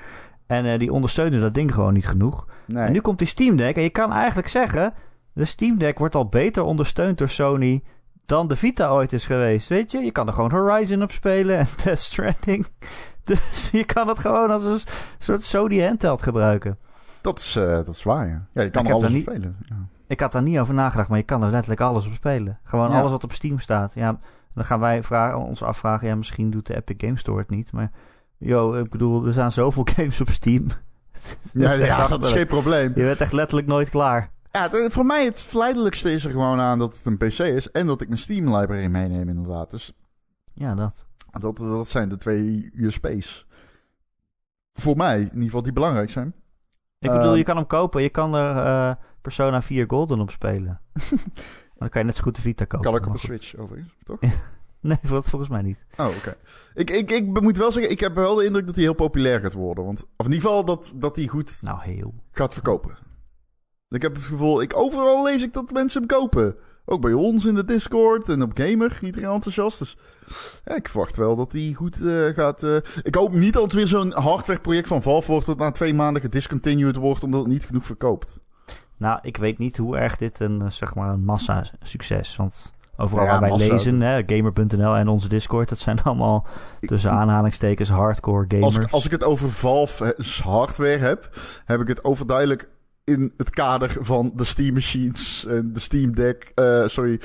En 0.47 0.78
die 0.78 0.93
ondersteunde 0.93 1.41
dat 1.41 1.55
ding 1.55 1.74
gewoon 1.74 1.93
niet 1.93 2.09
genoeg. 2.09 2.47
Nee. 2.64 2.84
En 2.84 2.93
nu 2.93 3.01
komt 3.01 3.18
die 3.18 3.26
Steam 3.26 3.57
Deck. 3.57 3.76
En 3.76 3.82
je 3.82 3.91
kan 3.91 4.12
eigenlijk 4.12 4.49
zeggen... 4.49 4.95
De 5.32 5.45
Steam 5.45 5.78
Deck 5.78 5.99
wordt 5.99 6.14
al 6.14 6.28
beter 6.28 6.62
ondersteund 6.62 7.18
door 7.18 7.28
Sony 7.28 7.82
dan 8.26 8.49
de 8.49 8.57
Vita 8.57 8.91
ooit 8.91 9.12
is 9.12 9.26
geweest. 9.26 9.68
Weet 9.68 9.93
je, 9.93 9.99
je 9.99 10.11
kan 10.11 10.26
er 10.26 10.32
gewoon 10.32 10.51
Horizon 10.51 11.03
op 11.03 11.11
spelen 11.11 11.59
en 11.59 11.66
Death 11.84 11.99
Stranding. 11.99 12.66
Dus 13.24 13.68
je 13.72 13.84
kan 13.84 14.09
het 14.09 14.18
gewoon 14.18 14.51
als 14.51 14.64
een 14.64 14.80
soort 15.18 15.43
Sony 15.43 15.80
handheld 15.80 16.22
gebruiken. 16.22 16.78
Dat 17.20 17.39
is, 17.39 17.57
uh, 17.57 17.64
dat 17.64 17.89
is 17.89 18.03
waar, 18.03 18.28
ja. 18.28 18.47
ja 18.53 18.62
je 18.62 18.70
kan 18.70 18.86
er 18.86 18.93
alles 18.93 19.20
spelen. 19.20 19.57
Ja. 19.68 19.89
Ik 20.09 20.21
had 20.21 20.33
daar 20.33 20.43
niet 20.43 20.59
over 20.59 20.75
nagedacht, 20.75 21.09
maar 21.09 21.19
je 21.19 21.25
kan 21.25 21.43
er 21.43 21.51
letterlijk 21.51 21.81
alles 21.81 22.07
op 22.07 22.13
spelen. 22.13 22.59
Gewoon 22.63 22.91
alles 22.91 23.11
wat 23.11 23.25
op 23.25 23.33
Steam 23.33 23.59
staat. 23.59 23.95
Ja, 23.95 24.19
dan 24.53 24.65
gaan 24.65 24.81
wij 24.81 25.03
vragen, 25.03 25.39
ons 25.39 25.63
afvragen, 25.63 26.09
ja, 26.09 26.15
misschien 26.15 26.51
doet 26.51 26.67
de 26.67 26.77
Epic 26.77 26.97
Game 26.99 27.19
Store 27.19 27.39
het 27.39 27.51
niet. 27.51 27.73
Maar, 27.73 27.91
yo, 28.37 28.75
ik 28.75 28.91
bedoel, 28.91 29.27
er 29.27 29.33
staan 29.33 29.53
zoveel 29.53 29.87
games 29.97 30.21
op 30.21 30.31
Steam. 30.31 30.67
ja, 31.53 31.73
ja 31.73 32.07
dat 32.07 32.25
is 32.25 32.33
geen 32.33 32.47
probleem. 32.47 32.93
Je 32.95 33.03
bent 33.03 33.21
echt 33.21 33.33
letterlijk 33.33 33.69
nooit 33.69 33.89
klaar. 33.89 34.31
Ja, 34.53 34.71
voor 34.91 35.07
mij 35.07 35.25
het 35.25 35.41
verleidelijkste 35.41 36.13
is 36.13 36.25
er 36.25 36.31
gewoon 36.31 36.61
aan 36.61 36.79
dat 36.79 36.97
het 36.97 37.07
een 37.07 37.17
PC 37.17 37.39
is 37.39 37.71
en 37.71 37.87
dat 37.87 38.01
ik 38.01 38.09
mijn 38.09 38.21
Steam 38.21 38.57
library 38.57 38.87
meeneem, 38.87 39.29
inderdaad. 39.29 39.71
Dus 39.71 39.93
ja, 40.55 40.75
dat. 40.75 41.07
Dat, 41.41 41.57
dat 41.57 41.89
zijn 41.89 42.09
de 42.09 42.19
twee 42.19 42.71
USP's. 42.75 43.47
Voor 44.73 44.97
mij, 44.97 45.19
in 45.19 45.25
ieder 45.25 45.43
geval, 45.43 45.63
die 45.63 45.73
belangrijk 45.73 46.11
zijn. 46.11 46.35
Ik 46.99 47.11
bedoel, 47.11 47.31
je 47.31 47.37
ehm, 47.37 47.45
kan 47.45 47.57
hem 47.57 47.67
kopen. 47.67 48.03
Je 48.03 48.09
kan 48.09 48.35
er 48.35 48.57
uh, 48.57 48.95
Persona 49.29 49.62
4 49.62 49.85
Golden 49.89 50.20
op 50.20 50.31
spelen. 50.31 50.81
dan 51.79 51.89
kan 51.89 52.01
je 52.01 52.07
net 52.07 52.16
zo 52.16 52.22
goed 52.22 52.37
de 52.37 52.41
Vita 52.41 52.64
kopen. 52.64 52.91
Kan 52.91 53.01
ik 53.01 53.07
op 53.07 53.12
een 53.12 53.18
Switch 53.18 53.57
overigens, 53.57 53.95
toch? 54.05 54.20
nee, 54.81 54.99
volgens 55.03 55.49
mij 55.49 55.62
niet. 55.62 55.85
Oh, 55.97 56.07
oké. 56.07 56.37
Ik, 56.74 56.91
ik, 56.91 57.11
ik 57.11 57.41
moet 57.41 57.57
wel 57.57 57.72
zeggen, 57.72 57.91
ik 57.93 58.01
heb 58.01 58.14
wel 58.14 58.35
de 58.35 58.45
indruk 58.45 58.66
dat 58.66 58.74
hij 58.74 58.85
heel 58.85 58.95
populair 58.95 59.41
gaat 59.41 59.53
worden. 59.53 59.85
Want, 59.85 60.05
of 60.16 60.26
in 60.26 60.33
ieder 60.33 60.49
geval 60.49 60.64
dat, 60.64 60.93
dat 60.97 61.16
hij 61.16 61.26
goed 61.26 61.59
nou, 61.62 61.83
heel. 61.83 62.14
gaat 62.31 62.53
verkopen. 62.53 62.97
Ik 63.89 64.03
heb 64.03 64.14
het 64.14 64.24
gevoel, 64.24 64.62
ik, 64.62 64.76
overal 64.76 65.24
lees 65.24 65.43
ik 65.43 65.53
dat 65.53 65.72
mensen 65.72 66.01
hem 66.01 66.09
kopen. 66.18 66.57
Ook 66.85 67.01
bij 67.01 67.12
ons 67.12 67.45
in 67.45 67.55
de 67.55 67.64
Discord 67.64 68.29
en 68.29 68.43
op 68.43 68.51
Gamer. 68.55 68.99
Iedereen 69.03 69.31
enthousiast. 69.31 69.79
Dus 69.79 69.97
ja, 70.64 70.74
ik 70.76 70.89
verwacht 70.89 71.16
wel 71.16 71.37
dat 71.37 71.53
hij 71.53 71.72
goed 71.72 72.01
uh, 72.01 72.26
gaat. 72.35 72.62
Uh, 72.62 72.76
ik 73.03 73.14
hoop 73.14 73.33
niet 73.33 73.53
dat 73.53 73.62
het 73.62 73.72
weer 73.72 73.87
zo'n 73.87 74.12
hardwareproject 74.12 74.89
van 74.89 75.03
Valve 75.03 75.31
wordt. 75.31 75.47
dat 75.47 75.59
na 75.59 75.70
twee 75.70 75.95
maanden 75.95 76.22
gediscontinued 76.22 76.97
wordt 76.97 77.24
omdat 77.24 77.41
het 77.41 77.49
niet 77.49 77.64
genoeg 77.64 77.85
verkoopt. 77.85 78.41
Nou, 78.99 79.19
ik 79.23 79.37
weet 79.37 79.59
niet 79.59 79.77
hoe 79.77 79.97
erg 79.97 80.17
dit 80.17 80.41
een, 80.41 80.63
eh, 80.63 80.71
zeg 80.71 80.95
maar 80.95 81.09
een 81.09 81.25
massa 81.25 81.65
succes. 81.83 82.37
Want 82.37 82.75
overal 82.97 83.25
ja, 83.25 83.31
waar 83.31 83.41
wij 83.41 83.69
lezen, 83.69 84.03
gamer.nl 84.27 84.97
en 84.97 85.09
onze 85.09 85.29
Discord, 85.29 85.69
dat 85.69 85.79
zijn 85.79 86.03
allemaal 86.05 86.47
tussen 86.81 87.11
aanhalingstekens 87.11 87.89
hardcore 87.89 88.45
gamers. 88.49 88.77
Als, 88.77 88.93
als 88.93 89.05
ik 89.05 89.11
het 89.11 89.25
over 89.25 89.51
Valve 89.51 90.17
hardware 90.43 90.99
heb, 90.99 91.31
heb 91.65 91.81
ik 91.81 91.89
het 91.89 92.05
overduidelijk 92.05 92.69
in 93.09 93.33
het 93.37 93.51
kader 93.51 93.97
van 94.01 94.33
de 94.35 94.45
Steam 94.45 94.75
Machines 94.75 95.47
en 95.47 95.73
de 95.73 95.81
Steam 95.81 96.15
Deck, 96.15 96.53
uh, 96.55 96.87
sorry, 96.87 97.13
uh, 97.13 97.21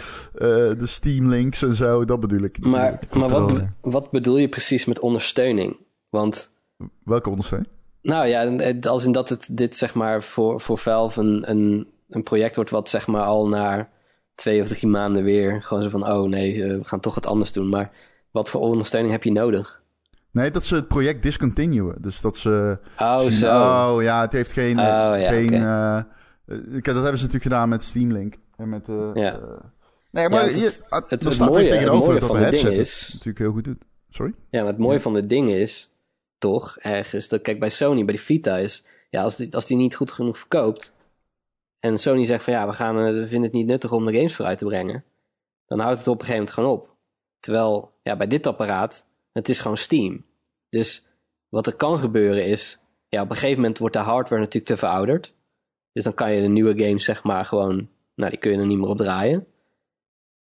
de 0.80 0.88
Steam 0.88 1.30
Links 1.30 1.62
en 1.62 1.76
zo, 1.76 2.06
dat 2.06 2.20
bedoel 2.20 2.44
ik. 2.44 2.60
Maar, 2.60 3.00
maar 3.12 3.30
wat, 3.30 3.62
wat 3.82 4.12
bedoel 4.12 4.38
je 4.38 4.50
precies 4.50 4.86
met 4.86 5.00
ondersteuning? 5.00 5.78
Want... 6.10 6.54
Welke 7.04 7.30
ondersteuning? 7.30 7.72
Nou 8.04 8.28
ja, 8.28 8.72
als 8.82 9.06
in 9.06 9.12
dat 9.12 9.30
het 9.30 9.50
dit 9.52 9.76
zeg 9.76 9.94
maar 9.94 10.24
voor, 10.24 10.62
voor 10.62 10.78
Valve 10.78 11.20
een, 11.22 11.50
een, 11.50 11.88
een 12.10 12.24
project 12.24 12.56
wordt 12.56 12.70
wat 12.70 12.90
zeg 12.90 13.08
maar 13.08 13.24
al 13.24 13.48
na 13.48 13.90
twee 14.36 14.62
of 14.62 14.68
drie 14.68 14.88
maanden 14.88 15.24
weer 15.24 15.64
gewoon 15.64 15.84
zo 15.84 15.90
van, 15.90 16.08
oh 16.12 16.30
nee, 16.30 16.64
eh, 16.64 16.78
we 16.78 16.84
gaan 16.84 17.00
toch 17.00 17.16
wat 17.16 17.26
anders 17.26 17.52
doen. 17.52 17.70
Maar 17.70 17.92
wat 18.32 18.50
voor 18.50 18.62
ondersteuning 18.62 19.14
heb 19.14 19.24
je 19.24 19.32
nodig? 19.32 19.82
Nee, 20.32 20.52
dat 20.52 20.66
ze 20.66 20.76
het 20.76 20.88
project 20.88 21.24
discontinuen. 21.24 21.96
Dus 22.02 22.22
dat 22.22 22.38
ze. 22.38 22.78
Oh, 23.00 23.20
zien, 23.20 23.32
zo. 23.32 23.52
Oh 23.52 24.02
ja, 24.02 24.22
het 24.22 24.34
heeft 24.34 24.52
geen. 24.52 24.80
Oh, 24.80 24.86
ja, 24.86 25.32
geen 25.32 25.54
uh, 25.54 26.02
dat 26.72 26.84
hebben 26.84 27.04
ze 27.04 27.10
natuurlijk 27.10 27.44
gedaan 27.44 27.70
met 27.70 27.84
Steam 27.84 28.12
Link. 28.12 28.36
En 28.58 28.70
met. 28.70 28.88
Uh, 28.88 29.10
ja. 29.14 29.40
nee, 30.12 30.30
maar 30.30 30.46
ja, 30.46 30.62
het, 30.62 30.86
het, 30.90 31.10
het, 31.10 31.24
het, 31.24 31.34
staat 31.34 31.50
mooie, 31.50 31.70
tegenover 31.70 32.20
dat 32.20 32.32
de 32.32 32.38
headset 32.38 32.78
is, 32.78 33.10
natuurlijk 33.12 33.40
heel 33.40 33.52
goed 33.52 33.64
doet. 33.64 33.84
Sorry? 34.10 34.34
Ja, 34.50 34.60
maar 34.60 34.72
het 34.72 34.78
mooie 34.78 35.00
van 35.00 35.14
het 35.14 35.30
ding 35.30 35.50
is. 35.50 35.93
Toch 36.44 36.78
ergens. 36.78 37.28
Dat, 37.28 37.42
kijk, 37.42 37.60
bij 37.60 37.70
Sony, 37.70 38.06
bij 38.06 38.16
de 38.16 38.22
Vita 38.22 38.58
is. 38.58 38.86
Ja, 39.10 39.24
als 39.24 39.36
die, 39.36 39.56
als 39.56 39.66
die 39.66 39.78
niet 39.78 39.96
goed 39.96 40.12
genoeg 40.12 40.38
verkoopt. 40.38 40.96
En 41.80 41.98
Sony 41.98 42.26
zegt 42.26 42.44
van 42.44 42.54
ja, 42.54 42.68
we, 42.68 42.74
gaan, 42.74 42.96
we 42.96 43.28
vinden 43.28 43.44
het 43.44 43.54
niet 43.54 43.66
nuttig 43.66 43.92
om 43.92 44.06
de 44.06 44.14
games 44.14 44.36
vooruit 44.36 44.58
te 44.58 44.66
brengen. 44.66 45.04
Dan 45.66 45.80
houdt 45.80 45.98
het 45.98 46.08
op 46.08 46.20
een 46.20 46.26
gegeven 46.26 46.44
moment 46.44 46.56
gewoon 46.56 46.72
op. 46.72 46.96
Terwijl 47.40 47.92
ja, 48.02 48.16
bij 48.16 48.28
dit 48.28 48.48
apparaat 48.48 49.08
het 49.32 49.50
is 49.50 49.60
gewoon 49.60 49.78
Steam. 49.78 50.26
Dus 50.70 51.10
wat 51.50 51.68
er 51.68 51.76
kan 51.76 52.00
gebeuren 52.00 52.46
is, 52.46 52.84
ja, 53.08 53.22
op 53.22 53.30
een 53.30 53.36
gegeven 53.36 53.62
moment 53.62 53.78
wordt 53.78 53.96
de 53.96 54.02
hardware 54.02 54.42
natuurlijk 54.42 54.66
te 54.66 54.78
verouderd. 54.78 55.34
Dus 55.92 56.04
dan 56.04 56.14
kan 56.14 56.34
je 56.34 56.42
de 56.42 56.48
nieuwe 56.48 56.84
games, 56.84 57.04
zeg 57.04 57.24
maar, 57.24 57.46
gewoon, 57.46 57.90
nou, 58.16 58.30
die 58.30 58.40
kun 58.40 58.52
je 58.52 58.58
er 58.58 58.66
niet 58.66 58.78
meer 58.78 58.90
op 58.90 58.98
draaien. 58.98 59.48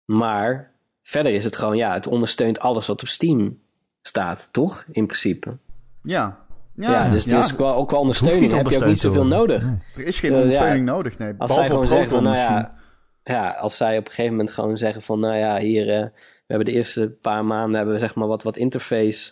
Maar 0.06 0.76
verder 1.02 1.34
is 1.34 1.44
het 1.44 1.56
gewoon, 1.56 1.78
ja, 1.78 1.94
het 1.94 2.08
ondersteunt 2.08 2.60
alles 2.60 2.88
wat 2.88 3.02
op 3.02 3.08
Steam 3.08 3.62
staat, 4.02 4.50
toch? 4.52 4.86
In 4.92 5.06
principe. 5.06 5.58
Ja. 6.04 6.40
Ja, 6.76 6.92
ja 6.92 7.10
dus, 7.10 7.24
dus 7.24 7.56
qua, 7.56 7.72
ook 7.72 7.88
qua 7.88 7.98
ondersteuning 7.98 8.52
heb 8.52 8.68
je 8.68 8.76
ook 8.76 8.86
niet 8.86 9.00
zoveel 9.00 9.26
nodig. 9.26 9.70
Er 9.96 10.04
is 10.04 10.20
geen 10.20 10.34
ondersteuning 10.34 10.86
nodig, 10.86 11.18
nee. 11.18 11.34
Als 11.38 11.54
zij 11.54 11.68
gewoon 11.68 11.88
zeggen 11.88 12.10
van, 12.10 12.24
nou 12.24 12.36
ja, 12.36 12.78
ja, 13.24 13.50
als 13.50 13.78
zij 13.78 13.98
op 13.98 14.06
een 14.06 14.12
gegeven 14.12 14.32
moment 14.32 14.52
gewoon 14.52 14.78
zeggen 14.78 15.02
van, 15.02 15.20
nou 15.20 15.36
ja, 15.36 15.58
hier, 15.58 15.86
uh, 15.88 16.04
we 16.12 16.48
hebben 16.48 16.66
de 16.66 16.74
eerste 16.74 17.18
paar 17.22 17.46
maanden 17.46 17.76
hebben 17.76 17.94
we 17.94 18.00
zeg 18.00 18.16
maar 18.16 18.28
wat, 18.28 18.44
wat 18.44 18.58
interface 18.58 19.32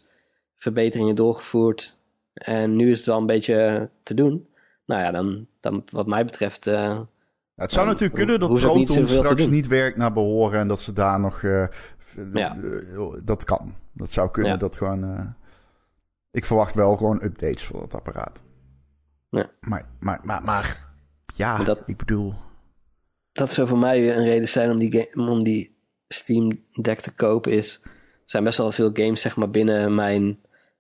verbeteringen 0.56 1.16
doorgevoerd. 1.16 1.98
En 2.34 2.76
nu 2.76 2.92
is 2.92 2.98
het 2.98 3.06
wel 3.06 3.18
een 3.18 3.26
beetje 3.26 3.90
te 4.04 4.14
doen. 4.14 4.48
Nou 4.86 5.02
ja, 5.02 5.12
dan, 5.12 5.48
dan 5.60 5.84
wat 5.92 6.08
mij 6.08 6.26
betreft. 6.26 6.68
Uh, 6.68 7.00
het 7.56 7.72
zou 7.72 7.88
natuurlijk 7.88 8.16
kunnen 8.16 8.40
dat 8.40 8.54
Proton 8.54 9.08
straks 9.08 9.48
niet 9.48 9.68
werkt 9.68 9.98
naar 9.98 10.14
behoren 10.14 10.60
en 10.60 10.68
dat 10.68 10.80
ze 10.80 10.94
daar 10.94 11.20
nog. 11.20 11.42
Uh, 11.42 11.68
ja. 12.34 12.56
dat 13.24 13.44
kan. 13.44 13.74
Dat 13.94 14.12
zou 14.12 14.32
kunnen. 14.32 14.52
Ja. 14.52 14.58
Dat 14.58 14.78
gewoon. 14.78 15.36
Ik 16.40 16.46
verwacht 16.46 16.76
wel 16.76 16.98
gewoon 16.98 17.24
updates 17.24 17.64
voor 17.64 17.80
dat 17.80 17.94
apparaat. 17.94 18.42
Ja. 19.30 19.50
Maar, 19.60 19.86
maar, 20.00 20.20
maar, 20.24 20.44
maar 20.44 20.94
ja, 21.36 21.64
dat, 21.64 21.82
ik 21.86 21.98
bedoel. 21.98 22.34
dat 23.32 23.52
zou 23.52 23.68
voor 23.68 23.78
mij 23.78 24.18
een 24.18 24.24
reden 24.24 24.48
zijn 24.48 24.72
om 24.72 24.78
die, 24.78 24.92
game, 24.92 25.32
om 25.32 25.44
die 25.44 25.78
Steam 26.08 26.64
Deck 26.82 27.00
te 27.00 27.16
kopen 27.16 27.52
is... 27.52 27.80
Er 27.84 27.92
zijn 28.26 28.44
best 28.44 28.58
wel 28.58 28.72
veel 28.72 28.90
games 28.94 29.22
zeg 29.22 29.36
maar, 29.36 29.50
binnen 29.50 29.96
mijn 29.96 30.40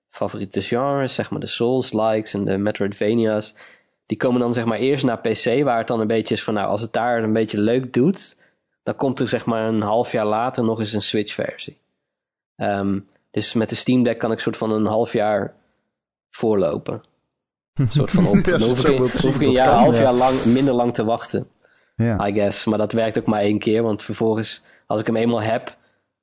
favoriete 0.09 0.61
genres. 0.61 1.15
Zeg 1.15 1.31
maar 1.31 1.39
de 1.39 1.45
Souls-likes 1.45 2.33
en 2.33 2.45
de 2.45 2.57
Metroidvania's. 2.57 3.55
Die 4.05 4.17
komen 4.17 4.39
dan 4.39 4.53
zeg 4.53 4.65
maar 4.65 4.77
eerst 4.77 5.03
naar 5.03 5.21
PC, 5.21 5.63
waar 5.63 5.77
het 5.77 5.87
dan 5.87 5.99
een 5.99 6.07
beetje 6.07 6.33
is 6.33 6.43
van... 6.43 6.53
nou, 6.53 6.67
als 6.67 6.81
het 6.81 6.93
daar 6.93 7.23
een 7.23 7.33
beetje 7.33 7.59
leuk 7.59 7.93
doet... 7.93 8.37
dan 8.83 8.95
komt 8.95 9.19
er 9.19 9.29
zeg 9.29 9.45
maar 9.45 9.67
een 9.67 9.81
half 9.81 10.11
jaar 10.11 10.25
later 10.25 10.63
nog 10.63 10.79
eens 10.79 10.93
een 10.93 11.01
Switch-versie. 11.01 11.77
Ehm, 12.55 12.99
dus 13.31 13.53
met 13.53 13.69
de 13.69 13.75
Steam 13.75 14.03
Deck 14.03 14.19
kan 14.19 14.31
ik 14.31 14.39
soort 14.39 14.57
van 14.57 14.71
een 14.71 14.85
half 14.85 15.13
jaar 15.13 15.53
voorlopen. 16.29 17.03
Een 17.73 17.89
soort 17.89 18.11
van 18.11 18.27
op. 18.31 18.35
Ja, 18.35 18.57
dan 18.57 18.69
hoef 18.69 18.85
ik, 18.85 18.97
hoef 18.97 19.23
een 19.23 19.39
dat 19.43 19.51
jaar, 19.51 19.67
kan, 19.67 19.77
half 19.77 19.95
ja. 19.97 20.01
jaar 20.01 20.13
lang, 20.13 20.45
minder 20.45 20.73
lang 20.73 20.93
te 20.93 21.03
wachten. 21.03 21.47
Ja. 21.95 22.27
I 22.27 22.33
guess. 22.33 22.65
Maar 22.65 22.77
dat 22.77 22.91
werkt 22.91 23.17
ook 23.19 23.25
maar 23.25 23.41
één 23.41 23.59
keer. 23.59 23.83
Want 23.83 24.03
vervolgens, 24.03 24.61
als 24.87 24.99
ik 24.99 25.05
hem 25.05 25.15
eenmaal 25.15 25.41
heb, 25.41 25.77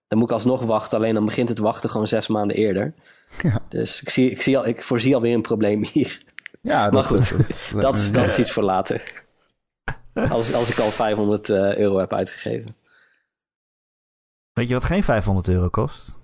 dan 0.07 0.19
moet 0.19 0.29
ik 0.29 0.35
alsnog 0.35 0.63
wachten. 0.63 0.99
Alleen 0.99 1.15
dan 1.15 1.25
begint 1.25 1.49
het 1.49 1.59
wachten 1.59 1.91
gewoon 1.91 2.07
zes 2.07 2.27
maanden 2.27 2.57
eerder. 2.57 2.95
Ja. 3.43 3.59
Dus 3.69 4.01
ik, 4.03 4.09
zie, 4.11 4.31
ik, 4.31 4.43
zie 4.43 4.59
al, 4.59 4.67
ik 4.67 4.83
voorzie 4.83 5.15
alweer 5.15 5.35
een 5.35 5.43
probleem 5.43 5.85
hier. 5.93 6.23
Ja, 6.61 6.91
Maar 6.91 7.05
goed, 7.05 7.31
dat, 7.73 7.81
Dat, 7.83 7.97
is- 7.97 8.13
dat 8.13 8.25
is 8.27 8.39
iets 8.39 8.51
voor 8.53 8.63
later. 8.63 9.25
Als, 10.15 10.53
als 10.55 10.69
ik 10.71 10.79
al 10.79 10.91
500 10.91 11.49
eh, 11.49 11.77
euro 11.77 11.99
heb 11.99 12.13
uitgegeven. 12.13 12.77
Weet 14.53 14.69
je 14.69 14.75
wat 14.75 14.85
geen 14.85 15.03
500 15.05 15.49
euro 15.49 15.69
kost? 15.69 16.19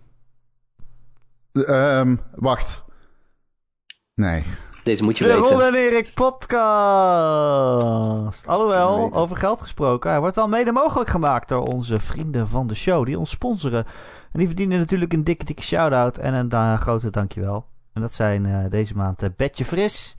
Ehm, 1.52 2.16
wacht. 2.34 2.84
Nee. 4.14 4.42
Deze 4.84 5.02
moet 5.02 5.18
je 5.18 5.24
De 5.24 5.32
Ron 5.32 5.42
weten. 5.42 5.66
en 5.66 5.74
Erik 5.74 6.10
podcast. 6.14 6.56
Alhoewel, 8.46 9.12
over 9.14 9.36
geld 9.36 9.60
gesproken. 9.60 10.10
Hij 10.10 10.20
wordt 10.20 10.36
wel 10.36 10.48
mede 10.48 10.72
mogelijk 10.72 11.10
gemaakt 11.10 11.48
door 11.48 11.66
onze 11.66 12.00
vrienden 12.00 12.48
van 12.48 12.66
de 12.66 12.74
show. 12.74 13.06
Die 13.06 13.18
ons 13.18 13.30
sponsoren. 13.30 13.84
En 14.32 14.38
die 14.38 14.46
verdienen 14.46 14.78
natuurlijk 14.78 15.12
een 15.12 15.24
dikke, 15.24 15.44
dikke 15.44 15.62
shout-out. 15.62 16.18
En 16.18 16.34
een 16.34 16.48
da- 16.48 16.76
grote 16.76 17.10
dankjewel. 17.10 17.66
En 17.92 18.00
dat 18.00 18.14
zijn 18.14 18.46
eh, 18.46 18.70
deze 18.70 18.96
maand 18.96 19.22
uh, 19.22 19.28
Betje 19.36 19.64
Fris. 19.64 20.16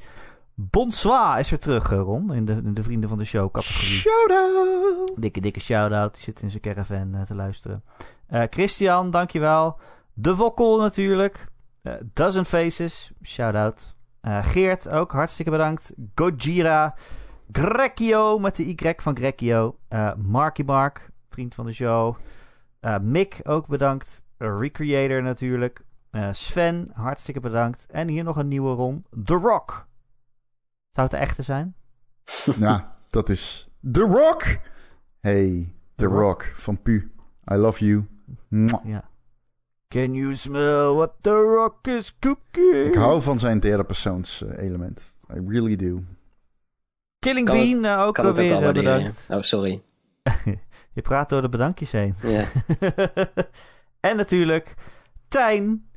Bonsoir 0.56 1.40
is 1.40 1.50
weer 1.50 1.60
terug, 1.60 1.92
eh, 1.92 2.00
Ron. 2.00 2.34
In 2.34 2.46
de, 2.46 2.54
in 2.64 2.74
de 2.74 2.84
vrienden 2.84 3.10
van 3.10 3.18
de 3.18 3.26
show 3.26 3.52
categorie. 3.52 3.88
Shout-out! 3.88 5.12
Dikke, 5.16 5.40
dikke 5.42 5.60
shout-out. 5.60 6.14
Die 6.14 6.24
zit 6.24 6.42
in 6.42 6.50
zijn 6.50 6.62
caravan 6.62 7.16
te 7.26 7.36
luisteren. 7.36 7.84
Eh, 8.28 8.42
Christian, 8.50 9.12
dankjewel. 9.12 9.78
De 10.14 10.36
Wokkel 10.36 10.80
natuurlijk. 10.80 11.48
Eh, 11.82 11.94
Dozen 12.14 12.46
Faces, 12.46 13.12
shout-out. 13.22 13.96
Eh, 14.22 14.46
Geert 14.46 14.90
ook, 14.90 15.12
hartstikke 15.12 15.52
bedankt. 15.52 15.94
Gojira. 16.16 16.96
Grekio 17.52 18.40
met 18.40 18.56
de 18.56 18.64
Y 18.66 18.94
van 18.98 19.16
Grekio. 19.16 19.78
Eh 19.88 20.14
Marky 20.16 20.64
Mark, 20.64 21.12
vriend 21.30 21.56
van 21.56 21.66
de 21.66 21.72
show. 21.72 22.16
Eh, 22.80 23.00
Mick 23.00 23.40
ook 23.44 23.68
bedankt. 23.68 24.24
Recreator 24.38 25.22
natuurlijk. 25.22 25.82
Eh, 26.12 26.28
Sven, 26.32 26.90
hartstikke 26.94 27.40
bedankt. 27.40 27.86
En 27.92 28.08
hier 28.08 28.24
nog 28.24 28.36
een 28.36 28.48
nieuwe 28.48 28.76
Ron. 28.76 29.06
The 29.24 29.34
Rock. 29.34 29.88
Zou 30.90 31.08
het 31.08 31.12
de 31.12 31.18
echte 31.18 31.42
zijn? 31.42 31.76
Ja, 32.60 32.96
dat 33.10 33.30
is 33.30 33.70
The 33.92 34.02
Rock. 34.02 34.44
Hey, 35.20 35.74
The 35.96 36.06
The 36.06 36.06
Rock. 36.06 36.20
Rock 36.22 36.54
van 36.56 36.82
Pu. 36.82 37.12
I 37.52 37.56
love 37.56 37.86
you. 37.86 38.08
Mwah. 38.48 38.86
Ja. 38.86 39.04
Can 39.94 40.14
you 40.16 40.36
smell 40.36 40.96
what 40.96 41.22
the 41.22 41.36
rock 41.36 41.88
is 41.88 42.20
cooking? 42.20 42.86
Ik 42.86 42.96
hou 42.96 43.22
van 43.22 43.40
zijn 43.40 43.60
derde 43.60 43.84
persoons 43.84 44.44
eh, 44.44 44.64
element. 44.66 45.18
I 45.36 45.40
really 45.48 45.76
do. 45.76 46.00
Killing 47.20 47.48
Kan 47.48 47.56
Bean 47.56 47.86
eh, 47.86 48.06
ook 48.06 48.14
Kan 48.14 48.26
het 48.26 48.40
ook 48.40 48.44
alweer 48.44 48.56
al 48.56 48.68
eh, 48.68 48.74
bedankt. 48.74 49.26
ja. 49.28 49.38
Oh, 49.38 49.42
sorry. 49.42 49.84
Je 50.98 51.02
praat 51.02 51.30
door 51.30 51.42
de 51.42 51.50
bedankjes 51.50 51.92
heen. 51.92 52.16
Ja. 52.22 52.46
en 54.10 54.18
natuurlijk 54.18 54.76
Tijn 55.28 55.90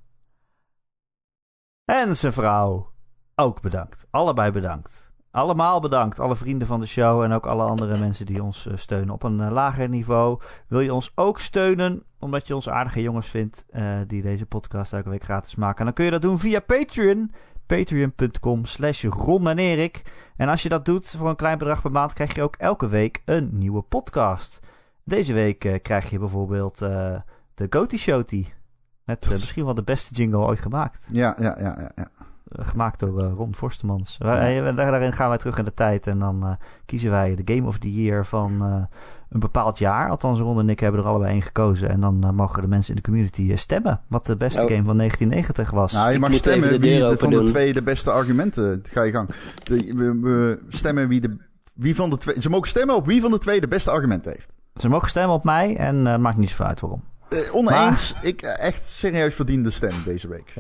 en 1.85 2.17
zijn 2.17 2.33
vrouw 2.33 2.93
ook 3.35 3.61
bedankt. 3.61 4.07
Allebei 4.11 4.51
bedankt. 4.51 5.13
Allemaal 5.37 5.81
bedankt. 5.81 6.21
Alle 6.21 6.37
vrienden 6.37 6.67
van 6.67 6.81
de 6.81 6.87
show 6.87 7.23
en 7.23 7.33
ook 7.33 7.47
alle 7.47 7.63
andere 7.63 7.99
mensen 7.99 8.27
die 8.27 8.43
ons 8.43 8.67
eh, 8.67 8.77
steunen 8.77 9.15
op 9.15 9.23
een 9.23 9.41
eh, 9.41 9.51
lager 9.51 9.89
niveau. 9.89 10.41
Wil 10.69 10.81
je 10.81 10.95
ons 10.95 11.13
ook 11.15 11.41
steunen 11.41 12.03
omdat 12.19 12.47
je 12.47 12.55
ons 12.55 12.69
aardige 12.69 13.03
jongens 13.03 13.27
vindt 13.27 13.67
eh, 13.71 13.97
die 14.07 14.23
deze 14.23 14.47
podcast 14.47 14.93
elke 14.93 15.09
week 15.09 15.25
gratis 15.25 15.55
maken? 15.55 15.85
Dan 15.85 15.95
kun 15.95 16.05
je 16.05 16.11
dat 16.11 16.23
doen 16.23 16.39
via 16.39 16.61
Patreon. 16.61 17.33
Patreon.com 17.67 18.65
slash 18.65 19.05
Ron 19.05 19.49
en 19.49 19.59
Erik. 19.59 20.03
En 20.37 20.49
als 20.49 20.63
je 20.63 20.69
dat 20.69 20.85
doet 20.85 21.15
voor 21.19 21.29
een 21.29 21.37
klein 21.37 21.59
bedrag 21.59 21.83
per 21.83 21.91
maand 21.91 22.13
krijg 22.13 22.35
je 22.35 22.43
ook 22.43 22.57
elke 22.57 22.89
week 22.89 23.23
een 23.25 23.49
nieuwe 23.53 23.83
podcast. 23.83 24.67
Deze 25.05 25.33
week 25.33 25.81
krijg 25.83 26.11
je 26.11 26.19
bijvoorbeeld 26.19 26.79
de 26.79 27.67
Goaty 27.71 27.97
Showty. 27.97 28.47
Met 29.05 29.29
misschien 29.31 29.65
wel 29.65 29.75
de 29.75 29.83
beste 29.83 30.15
jingle 30.15 30.39
ooit 30.39 30.61
gemaakt. 30.61 31.09
Ja, 31.13 31.37
ja, 31.39 31.57
ja, 31.59 31.81
ja. 31.81 31.91
ja. 31.97 32.11
Eh, 32.47 32.67
gemaakt 32.67 33.01
door 33.01 33.21
eh, 33.23 33.33
Ron 33.37 33.55
Forstemans. 33.55 34.19
Daarin 34.19 35.13
gaan 35.13 35.29
wij 35.29 35.39
terug 35.39 35.59
in 35.59 35.65
de 35.65 35.75
tijd. 35.75 36.07
En 36.07 36.19
dan 36.19 36.43
eh, 36.43 36.51
kiezen 36.85 37.11
wij 37.11 37.35
de 37.35 37.55
Game 37.55 37.67
of 37.67 37.79
the 37.79 38.03
Year 38.03 38.27
van 38.27 38.61
een 39.29 39.41
bepaald 39.41 39.79
jaar. 39.79 40.11
Althans, 40.11 40.41
Ron 40.41 40.59
en 40.59 40.69
ik 40.69 40.81
hebben 40.81 41.01
er 41.01 41.07
allebei 41.07 41.33
één 41.33 41.43
gekozen. 41.43 41.89
En 41.89 42.01
dan 42.01 42.35
mogen 42.35 42.63
de 42.63 42.69
mensen 42.69 42.91
in 42.91 42.97
de 42.97 43.09
community 43.09 43.57
stemmen. 43.57 44.01
Wat 44.09 44.27
de 44.27 44.37
beste 44.37 44.61
Oh. 44.61 44.69
game 44.69 44.85
van 44.85 44.97
1990 44.97 45.71
was. 45.71 45.93
Nou, 45.93 46.09
je 46.09 46.15
Ik 46.15 46.21
mag 46.21 46.33
stemmen 46.33 46.69
de 46.69 46.79
wie 46.79 46.99
de, 46.99 47.17
van 47.19 47.31
de 47.31 47.43
twee 47.43 47.73
de 47.73 47.83
beste 47.83 48.11
argumenten. 48.11 48.83
Ga 48.83 49.03
je 49.03 49.13
gang. 49.13 49.29
De, 49.63 49.93
we, 49.95 50.19
we 50.21 50.61
stemmen 50.69 51.09
wie 51.09 51.21
de. 51.21 51.37
Wie 51.75 51.95
van 51.95 52.11
de 52.11 52.17
twee, 52.17 52.41
ze 52.41 52.49
mogen 52.49 52.69
stemmen 52.69 52.97
op 52.97 53.07
wie 53.07 53.21
van 53.21 53.31
de 53.31 53.39
twee 53.39 53.61
de 53.61 53.69
beste 53.69 53.91
argumenten 53.91 54.33
heeft. 54.33 54.49
Ze 54.77 54.89
mogen 54.89 55.09
stemmen 55.09 55.35
op 55.35 55.45
mij. 55.45 55.77
En 55.77 56.21
maakt 56.21 56.37
niet 56.37 56.49
zoveel 56.49 56.67
uit 56.67 56.81
waarom. 56.81 57.03
Eh, 57.29 57.55
oneens, 57.55 58.15
ik 58.21 58.43
eh, 58.43 58.67
echt 58.67 58.89
serieus 58.89 59.35
verdiende 59.35 59.71
stem 59.71 60.03
deze 60.05 60.29
week. 60.29 60.55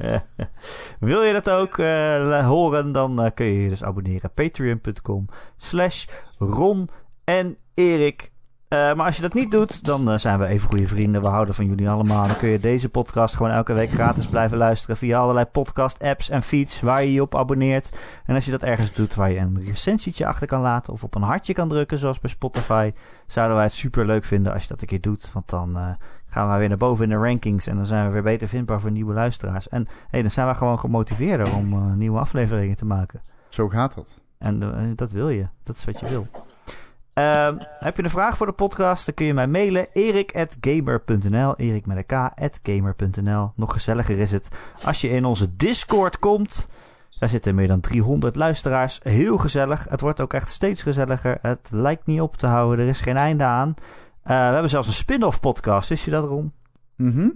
Wil 1.00 1.22
je 1.22 1.32
dat 1.32 1.50
ook 1.50 1.78
eh, 1.78 2.46
horen, 2.46 2.92
dan 2.92 3.30
kun 3.34 3.46
je 3.46 3.62
je 3.62 3.68
dus 3.68 3.84
abonneren. 3.84 4.30
Patreon.com 4.34 5.26
slash 5.56 6.06
Ron 6.38 6.88
en 7.24 7.56
Erik. 7.74 8.34
Maar 8.68 9.04
als 9.04 9.16
je 9.16 9.22
dat 9.22 9.34
niet 9.34 9.50
doet, 9.50 9.84
dan 9.84 10.20
zijn 10.20 10.38
we 10.38 10.46
even 10.46 10.68
goede 10.68 10.86
vrienden. 10.86 11.22
We 11.22 11.28
houden 11.28 11.54
van 11.54 11.66
jullie 11.66 11.88
allemaal. 11.88 12.26
Dan 12.26 12.36
kun 12.36 12.48
je 12.48 12.60
deze 12.60 12.88
podcast 12.88 13.34
gewoon 13.36 13.52
elke 13.52 13.72
week 13.72 13.90
gratis 13.90 14.26
blijven 14.26 14.58
luisteren 14.58 14.96
via 14.96 15.18
allerlei 15.18 15.46
podcast 15.46 16.02
apps 16.02 16.30
en 16.30 16.42
feeds 16.42 16.80
waar 16.80 17.02
je 17.02 17.12
je 17.12 17.22
op 17.22 17.36
abonneert. 17.36 17.98
En 18.24 18.34
als 18.34 18.44
je 18.44 18.50
dat 18.50 18.62
ergens 18.62 18.92
doet 18.92 19.14
waar 19.14 19.30
je 19.30 19.38
een 19.38 19.62
recensietje 19.64 20.26
achter 20.26 20.46
kan 20.46 20.60
laten 20.60 20.92
of 20.92 21.04
op 21.04 21.14
een 21.14 21.22
hartje 21.22 21.52
kan 21.52 21.68
drukken, 21.68 21.98
zoals 21.98 22.20
bij 22.20 22.30
Spotify, 22.30 22.92
zouden 23.26 23.56
wij 23.56 23.64
het 23.64 23.74
super 23.74 24.06
leuk 24.06 24.24
vinden 24.24 24.52
als 24.52 24.62
je 24.62 24.68
dat 24.68 24.80
een 24.80 24.86
keer 24.86 25.00
doet. 25.00 25.30
Want 25.32 25.48
dan 25.50 25.96
gaan 26.36 26.52
we 26.52 26.58
weer 26.58 26.68
naar 26.68 26.78
boven 26.78 27.04
in 27.04 27.10
de 27.10 27.16
rankings 27.16 27.66
en 27.66 27.76
dan 27.76 27.86
zijn 27.86 28.06
we 28.06 28.12
weer 28.12 28.22
beter 28.22 28.48
vindbaar 28.48 28.80
voor 28.80 28.90
nieuwe 28.90 29.14
luisteraars. 29.14 29.68
En 29.68 29.86
hey, 30.10 30.22
dan 30.22 30.30
zijn 30.30 30.48
we 30.48 30.54
gewoon 30.54 30.78
gemotiveerder 30.78 31.54
om 31.54 31.72
eh, 31.72 31.92
nieuwe 31.92 32.18
afleveringen 32.18 32.76
te 32.76 32.84
maken. 32.84 33.20
Zo 33.48 33.68
gaat 33.68 33.94
dat. 33.94 34.20
En 34.38 34.62
eh, 34.62 34.82
dat 34.94 35.12
wil 35.12 35.28
je. 35.28 35.46
Dat 35.62 35.76
is 35.76 35.84
wat 35.84 36.00
je 36.00 36.08
wil. 36.08 36.26
Ehm, 37.12 37.56
heb 37.78 37.96
je 37.96 38.02
een 38.02 38.10
vraag 38.10 38.36
voor 38.36 38.46
de 38.46 38.52
podcast? 38.52 39.06
Dan 39.06 39.14
kun 39.14 39.26
je 39.26 39.34
mij 39.34 39.46
mailen. 39.46 39.86
erik.gamer.nl 39.92 41.56
Erik 41.56 41.86
met 41.86 42.04
een 43.16 43.50
Nog 43.54 43.72
gezelliger 43.72 44.18
is 44.18 44.32
het 44.32 44.48
als 44.82 45.00
je 45.00 45.08
in 45.08 45.24
onze 45.24 45.56
Discord 45.56 46.18
komt. 46.18 46.68
Daar 47.18 47.28
zitten 47.28 47.54
meer 47.54 47.66
dan 47.66 47.80
300 47.80 48.36
luisteraars. 48.36 49.00
Heel 49.02 49.38
gezellig. 49.38 49.86
Het 49.88 50.00
wordt 50.00 50.20
ook 50.20 50.32
echt 50.32 50.50
steeds 50.50 50.82
gezelliger. 50.82 51.38
Het 51.40 51.68
lijkt 51.70 52.06
niet 52.06 52.20
op 52.20 52.36
te 52.36 52.46
houden. 52.46 52.84
Er 52.84 52.90
is 52.90 53.00
geen 53.00 53.16
einde 53.16 53.44
aan. 53.44 53.74
Eh, 54.26 54.32
we 54.46 54.52
hebben 54.52 54.70
zelfs 54.70 54.88
een 54.88 54.94
spin-off 54.94 55.40
podcast. 55.40 55.88
Wist 55.88 56.04
je 56.04 56.10
dat, 56.10 56.24
Ron? 56.24 56.52
Mhm. 56.96 57.30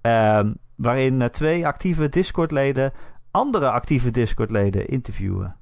Ehm, 0.00 0.52
waarin 0.74 1.22
eh, 1.22 1.28
twee 1.28 1.66
actieve 1.66 2.08
Discord-leden 2.08 2.92
andere 3.30 3.70
actieve 3.70 4.10
Discord-leden 4.10 4.88
interviewen. 4.88 5.56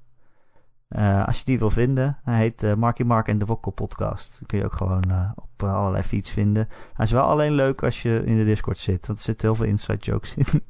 Eh, 0.88 1.26
als 1.26 1.38
je 1.38 1.44
die 1.44 1.58
wil 1.58 1.70
vinden, 1.70 2.18
hij 2.22 2.38
heet 2.38 2.62
eh, 2.62 2.74
Marky 2.74 3.02
Mark 3.02 3.28
en 3.28 3.38
de 3.38 3.44
Wokkel 3.44 3.72
Podcast. 3.72 4.42
Kun 4.46 4.58
je 4.58 4.64
ook 4.64 4.74
gewoon 4.74 5.34
op 5.34 5.62
allerlei 5.62 6.02
feeds 6.02 6.30
vinden. 6.30 6.68
Hij 6.92 7.04
is 7.04 7.12
wel 7.12 7.24
alleen 7.24 7.52
leuk 7.52 7.82
als 7.82 8.02
je 8.02 8.22
in 8.24 8.36
de 8.36 8.44
Discord 8.44 8.78
zit, 8.78 9.06
want 9.06 9.18
er 9.18 9.24
zitten 9.24 9.48
heel 9.48 9.56
veel 9.56 9.66
inside 9.66 9.98
jokes 9.98 10.36
in. 10.36 10.46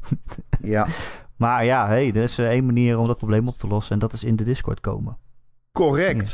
Ja, 0.71 0.87
maar 1.37 1.65
ja, 1.65 1.87
hey, 1.87 2.09
er 2.09 2.23
is 2.23 2.39
één 2.39 2.67
manier 2.67 2.99
om 2.99 3.07
dat 3.07 3.17
probleem 3.17 3.49
op 3.49 3.59
te 3.59 3.67
lossen 3.67 3.93
en 3.93 3.99
dat 3.99 4.13
is 4.13 4.25
in 4.25 4.37
de 4.37 4.45
Discord 4.45 4.81
komen. 4.81 5.19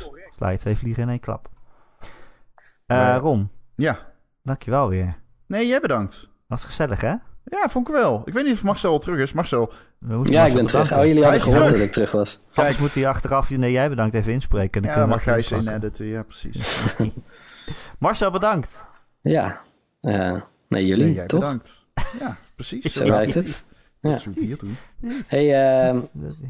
correct. 0.05 0.35
Sla 0.37 0.49
je 0.49 0.59
twee 0.59 0.77
vliegen 0.77 1.03
in 1.03 1.09
één 1.09 1.21
klap. 1.21 1.49
Eh, 2.91 2.97
Ja. 2.97 3.17
Ron, 3.17 3.51
Ja. 3.77 3.99
dankjewel 4.43 4.89
weer. 4.89 5.17
Nee, 5.47 5.67
jij 5.67 5.81
bedankt. 5.81 6.29
Was 6.47 6.65
gezellig, 6.65 7.01
hè? 7.01 7.15
Ja, 7.45 7.69
vond 7.69 7.89
ik 7.89 7.95
wel. 7.95 8.23
Ik 8.25 8.33
weet 8.33 8.45
niet 8.45 8.53
of 8.55 8.63
Marcel 8.63 8.93
al 8.93 8.99
terug 8.99 9.19
is. 9.19 9.33
Marcel, 9.33 9.73
Ja, 10.25 10.47
ik 10.47 10.55
ben 10.55 10.67
terug. 10.67 10.93
Oh, 10.93 11.05
jullie 11.05 11.23
hadden 11.23 11.41
gehoord 11.41 11.59
terug. 11.61 11.77
dat 11.77 11.87
ik 11.87 11.93
terug 11.93 12.11
was. 12.11 12.41
Anders 12.47 12.67
Kijk. 12.69 12.79
moet 12.79 12.95
hij 12.95 13.07
achteraf, 13.09 13.51
nee, 13.51 13.73
jij 13.73 13.89
bedankt, 13.89 14.15
even 14.15 14.33
inspreken. 14.33 14.83
Dan 14.83 14.91
ja, 14.93 15.07
mag 15.07 15.25
jij 15.25 15.35
eens 15.35 15.51
inpakken. 15.53 15.75
editen. 15.75 16.07
Ja, 16.07 16.23
precies. 16.23 16.85
Marcel, 17.99 18.31
bedankt. 18.31 18.87
Ja. 19.21 19.61
Eh, 20.01 20.41
nee, 20.69 20.85
jullie, 20.87 21.05
Nee, 21.05 21.15
jij 21.15 21.27
toch? 21.27 21.41
bedankt. 21.41 21.85
Ja, 22.19 22.37
precies. 22.55 22.93
Zo 22.95 23.05
werkt 23.09 23.35
het. 23.35 23.65
Dat 24.01 24.23
Ja. 24.25 24.31
is 24.43 24.59
doen. 24.59 24.77
hey, 25.27 25.79
ehm, 25.89 26.01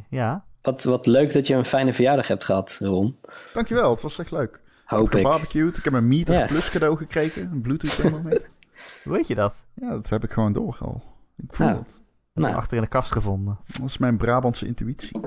Ja, 0.09 0.45
wat, 0.63 0.85
wat 0.85 1.07
leuk 1.07 1.33
dat 1.33 1.47
je 1.47 1.55
een 1.55 1.65
fijne 1.65 1.93
verjaardag 1.93 2.29
hebt 2.29 2.45
gehad, 2.45 2.79
Ron. 2.83 3.17
Dankjewel, 3.55 3.91
het 3.91 4.03
was 4.03 4.19
echt 4.19 4.31
leuk. 4.31 4.61
Hoop 4.99 5.07
ik. 5.07 5.13
gebarbecued. 5.13 5.77
Ik 5.77 5.85
heb 5.85 5.93
een 5.93 6.09
Meter 6.09 6.39
Ja. 6.39 6.47
Plus 6.47 6.71
cadeau 6.71 6.97
gekregen. 6.97 7.51
Een 7.53 7.61
Bluetooth 7.61 7.97
thermometer. 7.97 8.49
Hoe 9.05 9.13
weet 9.13 9.27
je 9.27 9.35
dat? 9.35 9.65
ja, 9.75 9.89
dat 9.91 10.09
heb 10.09 10.25
ik 10.25 10.33
gewoon 10.33 10.53
door 10.53 10.77
al. 10.81 11.03
Ik 11.37 11.55
voel 11.55 11.67
Ja. 11.67 11.77
het. 11.77 12.01
Nou, 12.35 12.55
Achter 12.55 12.77
in 12.77 12.83
de 12.83 12.89
kast 12.89 13.13
gevonden. 13.13 13.59
Dat 13.67 13.87
is 13.87 13.99
mijn 13.99 14.17
Brabantse 14.17 14.67
intuïtie. 14.67 15.21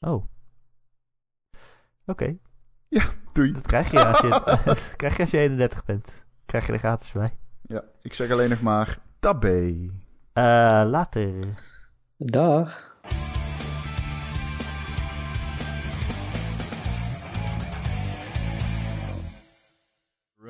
Oh. 0.00 0.24
Oké. 2.06 2.36
Doei. 3.32 3.52
Dat 3.52 3.66
krijg 3.66 3.90
je 3.90 4.06
als 4.06 4.20
je, 4.20 4.28
dat 4.64 4.94
krijg 4.96 5.16
je 5.16 5.20
als 5.22 5.30
je 5.30 5.38
31 5.38 5.84
bent. 5.84 6.24
Krijg 6.46 6.66
je 6.66 6.72
er 6.72 6.78
gratis 6.78 7.12
bij. 7.12 7.36
Ja, 7.62 7.82
ik 8.02 8.14
zeg 8.14 8.30
alleen 8.30 8.50
nog 8.50 8.60
maar 8.62 8.98
tabé. 9.20 9.90
Eh, 10.32 10.42
later. 10.86 11.32
dag. 12.16 12.96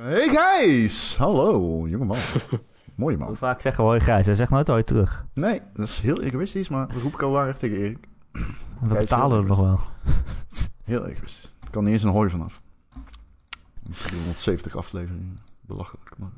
Hey 0.02 0.28
guys! 0.28 1.16
Hallo, 1.16 1.86
jongeman. 1.88 2.16
Mooie 2.96 3.16
Hoe 3.16 3.24
man. 3.26 3.36
vaak 3.36 3.60
zeggen 3.60 3.84
we 3.84 3.90
hoi 3.90 4.00
Gijs? 4.00 4.26
Hij 4.26 4.34
zegt 4.34 4.50
nooit 4.50 4.66
hoi 4.66 4.84
terug. 4.84 5.26
Nee, 5.34 5.60
dat 5.74 5.88
is 5.88 6.00
heel 6.00 6.22
egoïstisch, 6.22 6.68
maar 6.68 6.88
dat 6.88 7.02
roep 7.02 7.12
ik 7.12 7.22
al 7.22 7.30
langer 7.30 7.58
tegen 7.58 7.76
Erik. 7.76 8.08
En 8.32 8.42
we 8.80 8.88
Gijs, 8.88 9.00
betalen 9.00 9.38
er 9.38 9.46
nog 9.46 9.60
wel. 9.60 9.80
Heel 10.84 11.06
egoïstisch. 11.06 11.54
Er 11.64 11.70
kan 11.70 11.84
niet 11.84 11.92
eens 11.92 12.02
een 12.02 12.10
hooi 12.10 12.30
vanaf. 12.30 12.62
370 13.90 14.76
afleveringen. 14.76 15.38
Belachelijk, 15.60 16.14
maar. 16.18 16.30